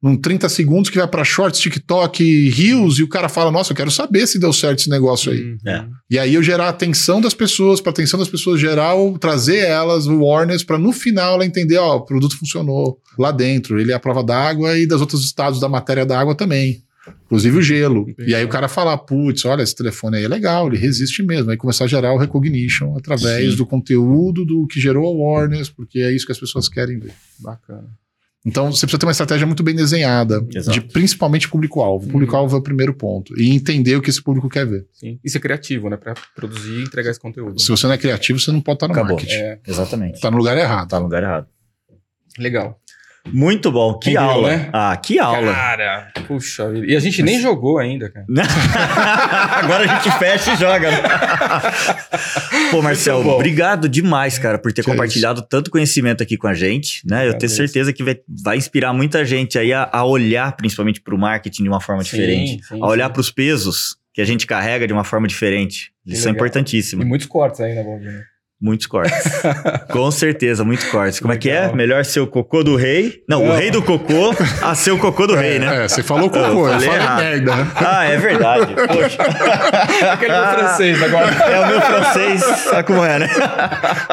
num 0.01 0.15
30 0.15 0.47
segundos 0.49 0.89
que 0.89 0.97
vai 0.97 1.07
pra 1.07 1.23
shorts, 1.23 1.59
TikTok, 1.59 2.49
Reels, 2.49 2.99
e 2.99 3.03
o 3.03 3.09
cara 3.09 3.27
fala: 3.27 3.51
Nossa, 3.51 3.71
eu 3.71 3.75
quero 3.75 3.91
saber 3.91 4.27
se 4.27 4.39
deu 4.39 4.53
certo 4.53 4.79
esse 4.79 4.89
negócio 4.89 5.31
aí. 5.31 5.41
Uhum. 5.41 5.57
É. 5.65 5.85
E 6.09 6.19
aí 6.19 6.33
eu 6.35 6.43
gerar 6.43 6.65
a 6.65 6.69
atenção 6.69 7.19
das 7.19 7.33
pessoas, 7.33 7.81
pra 7.81 7.91
atenção 7.91 8.19
das 8.19 8.29
pessoas 8.29 8.59
geral, 8.59 9.17
trazer 9.17 9.59
elas, 9.59 10.07
o 10.07 10.23
awareness, 10.23 10.63
pra 10.63 10.77
no 10.77 10.91
final 10.91 11.35
ela 11.35 11.45
entender: 11.45 11.77
Ó, 11.77 11.97
o 11.97 12.05
produto 12.05 12.37
funcionou 12.37 12.99
lá 13.17 13.31
dentro, 13.31 13.79
ele 13.79 13.91
é 13.91 13.95
a 13.95 13.99
prova 13.99 14.23
d'água 14.23 14.77
e 14.77 14.85
dos 14.85 15.01
outros 15.01 15.23
estados 15.23 15.59
da 15.59 15.67
matéria 15.67 16.05
da 16.05 16.19
água 16.19 16.35
também. 16.35 16.83
Inclusive 17.25 17.57
o 17.57 17.61
gelo. 17.61 18.05
E 18.19 18.35
aí 18.35 18.43
o 18.43 18.49
cara 18.49 18.67
falar, 18.67 18.97
putz, 18.97 19.45
olha, 19.45 19.61
esse 19.61 19.75
telefone 19.75 20.17
aí 20.17 20.23
é 20.25 20.27
legal, 20.27 20.67
ele 20.67 20.77
resiste 20.77 21.23
mesmo. 21.23 21.51
Aí 21.51 21.57
começar 21.57 21.85
a 21.85 21.87
gerar 21.87 22.13
o 22.13 22.17
recognition 22.17 22.97
através 22.97 23.51
Sim. 23.51 23.57
do 23.57 23.65
conteúdo 23.65 24.45
do 24.45 24.67
que 24.67 24.79
gerou 24.79 25.05
awareness, 25.05 25.69
porque 25.69 25.99
é 25.99 26.13
isso 26.13 26.25
que 26.25 26.31
as 26.31 26.39
pessoas 26.39 26.67
querem 26.67 26.99
ver. 26.99 27.13
Bacana. 27.39 27.87
Então 28.47 28.71
você 28.71 28.85
precisa 28.85 28.97
ter 28.99 29.05
uma 29.05 29.11
estratégia 29.11 29.45
muito 29.45 29.61
bem 29.61 29.75
desenhada, 29.75 30.45
Exato. 30.53 30.71
de 30.79 30.87
principalmente 30.87 31.49
público-alvo. 31.49 32.05
Uhum. 32.05 32.11
Público-alvo 32.13 32.55
é 32.55 32.59
o 32.59 32.63
primeiro 32.63 32.93
ponto. 32.93 33.37
E 33.39 33.53
entender 33.53 33.95
o 33.97 34.01
que 34.01 34.09
esse 34.09 34.23
público 34.23 34.47
quer 34.47 34.65
ver. 34.65 34.87
Sim. 34.93 35.19
E 35.23 35.29
ser 35.29 35.39
criativo, 35.41 35.89
né? 35.89 35.97
Pra 35.97 36.13
produzir 36.35 36.79
e 36.79 36.83
entregar 36.83 37.11
esse 37.11 37.19
conteúdo. 37.19 37.59
Se 37.59 37.69
você 37.69 37.85
não 37.87 37.93
é 37.93 37.97
criativo, 37.97 38.39
você 38.39 38.51
não 38.51 38.61
pode 38.61 38.77
estar 38.77 38.87
no 38.87 38.93
Acabou. 38.93 39.17
marketing. 39.17 39.33
É, 39.35 39.59
Exatamente. 39.67 40.21
Tá 40.21 40.31
no 40.31 40.37
lugar 40.37 40.57
errado. 40.57 40.87
Tá 40.87 40.97
no 40.97 41.05
lugar 41.05 41.21
errado. 41.23 41.47
legal. 42.39 42.79
Muito 43.33 43.71
bom. 43.71 43.97
Que 43.99 44.09
Rendeu, 44.11 44.23
aula. 44.23 44.49
né? 44.49 44.69
Ah, 44.73 44.95
que 44.97 45.19
aula. 45.19 45.53
Cara, 45.53 46.11
puxa 46.27 46.69
vida. 46.71 46.85
E 46.85 46.95
a 46.95 46.99
gente 46.99 47.21
nem 47.23 47.39
jogou 47.41 47.77
ainda, 47.77 48.09
cara. 48.09 48.25
Agora 49.63 49.83
a 49.91 49.95
gente 49.95 50.17
fecha 50.17 50.53
e 50.53 50.55
joga. 50.55 50.91
né? 50.91 50.97
Pô, 52.71 52.81
Marcel, 52.81 53.15
Muito 53.15 53.27
bom. 53.27 53.35
obrigado 53.35 53.87
demais, 53.89 54.37
cara, 54.37 54.57
por 54.57 54.71
ter 54.73 54.83
Que 54.83 54.89
é 54.89 54.93
compartilhado 54.93 55.41
tanto 55.41 55.71
conhecimento 55.71 56.21
aqui 56.21 56.37
com 56.37 56.47
a 56.47 56.53
gente, 56.53 57.01
né? 57.05 57.27
Eu 57.27 57.37
tenho 57.37 57.49
certeza 57.49 57.93
que 57.93 58.03
vai, 58.03 58.17
vai 58.27 58.57
inspirar 58.57 58.93
muita 58.93 59.23
gente 59.25 59.57
aí 59.57 59.73
a, 59.73 59.89
a 59.91 60.03
olhar 60.03 60.55
principalmente 60.55 61.01
para 61.01 61.15
o 61.15 61.17
marketing 61.17 61.63
de 61.63 61.69
uma 61.69 61.79
forma 61.81 62.03
Sim, 62.03 62.09
diferente, 62.11 62.63
sim, 62.65 62.79
a 62.81 62.87
olhar 62.87 63.09
para 63.09 63.21
os 63.21 63.31
pesos 63.31 63.95
que 64.13 64.21
a 64.21 64.25
gente 64.25 64.45
carrega 64.47 64.87
de 64.87 64.93
uma 64.93 65.03
forma 65.03 65.27
diferente. 65.27 65.91
Que 66.05 66.13
Isso 66.13 66.27
é 66.27 66.31
importantíssimo. 66.31 67.03
E 67.03 67.05
muitos 67.05 67.27
cortes 67.27 67.61
aí, 67.61 67.75
né, 67.75 67.83
Bob? 67.83 68.03
né? 68.03 68.23
Muitos 68.59 68.87
cortes. 68.87 69.13
Com 69.91 70.09
certeza, 70.09 70.63
muitos 70.63 70.87
cortes. 70.87 71.19
Como 71.19 71.31
é 71.31 71.37
que 71.37 71.47
é? 71.47 71.59
Legal. 71.61 71.75
Melhor 71.75 72.03
ser 72.03 72.21
o 72.21 72.27
cocô 72.27 72.63
do 72.63 72.75
rei. 72.75 73.21
Não, 73.29 73.43
o 73.43 73.47
Não. 73.49 73.55
rei 73.55 73.69
do 73.69 73.83
cocô 73.83 74.31
a 74.63 74.73
ser 74.73 74.89
o 74.89 74.97
cocô 74.97 75.27
do 75.27 75.35
rei, 75.35 75.59
né? 75.59 75.83
É, 75.83 75.87
você 75.87 76.01
falou 76.01 76.23
Eu 76.23 76.29
cocô, 76.31 76.67
eu 76.67 76.73
falei 76.73 76.79
falei 76.89 76.95
errado. 76.95 77.19
merda. 77.21 77.55
né? 77.55 77.71
Ah, 77.75 78.05
é 78.05 78.17
verdade. 78.17 78.73
Poxa. 78.87 79.21
Aquele 80.11 80.33
meu 80.33 80.47
francês 80.47 81.03
agora. 81.03 81.27
É 81.35 81.59
o 81.59 81.67
meu 81.67 81.81
francês, 81.81 82.41
sabe 82.41 82.83
como 82.87 83.03
é, 83.05 83.19
né? 83.19 83.29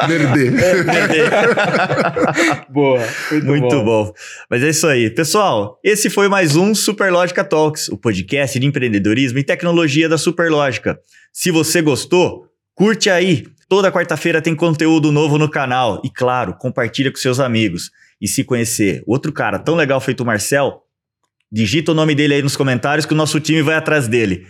Verde. 0.07 0.51
Boa. 2.69 2.99
Muito, 3.31 3.45
Muito 3.47 3.83
bom. 3.83 4.13
Mas 4.49 4.61
é 4.63 4.69
isso 4.69 4.85
aí. 4.85 5.09
Pessoal, 5.09 5.79
esse 5.83 6.07
foi 6.09 6.27
mais 6.27 6.55
um 6.55 6.75
Superlógica 6.75 7.43
Talks, 7.43 7.87
o 7.89 7.97
podcast 7.97 8.59
de 8.59 8.67
empreendedorismo 8.67 9.39
e 9.39 9.43
tecnologia 9.43 10.07
da 10.07 10.19
Superlógica. 10.19 10.99
Se 11.33 11.49
você 11.49 11.81
gostou, 11.81 12.43
curte 12.75 13.09
aí. 13.09 13.43
Toda 13.67 13.91
quarta-feira 13.91 14.41
tem 14.41 14.55
conteúdo 14.55 15.11
novo 15.11 15.37
no 15.37 15.49
canal. 15.49 16.01
E 16.03 16.09
claro, 16.09 16.53
compartilha 16.53 17.11
com 17.11 17.17
seus 17.17 17.39
amigos. 17.39 17.89
E 18.21 18.27
se 18.27 18.43
conhecer 18.43 19.03
outro 19.07 19.31
cara 19.33 19.57
tão 19.59 19.75
legal 19.75 19.99
feito 19.99 20.21
o 20.21 20.25
Marcel, 20.25 20.83
digita 21.51 21.91
o 21.91 21.95
nome 21.95 22.13
dele 22.15 22.35
aí 22.35 22.41
nos 22.41 22.55
comentários 22.55 23.05
que 23.05 23.13
o 23.13 23.17
nosso 23.17 23.39
time 23.39 23.61
vai 23.61 23.75
atrás 23.75 24.07
dele. 24.07 24.45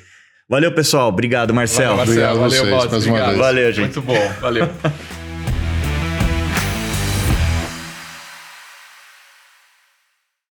Valeu, 0.49 0.71
pessoal. 0.71 1.09
Obrigado, 1.09 1.53
Marcel. 1.53 1.95
Valeu, 1.95 1.97
Marcelo. 1.97 2.19
Obrigado 2.21 2.39
Valeu, 2.39 2.49
vocês, 2.49 2.69
Bob. 2.69 2.91
mais 2.91 3.05
uma 3.05 3.11
Obrigado. 3.13 3.29
vez. 3.29 3.39
Valeu, 3.39 3.73
gente. 3.73 3.99
Muito 3.99 4.01
bom. 4.01 4.31
Valeu. 4.41 4.69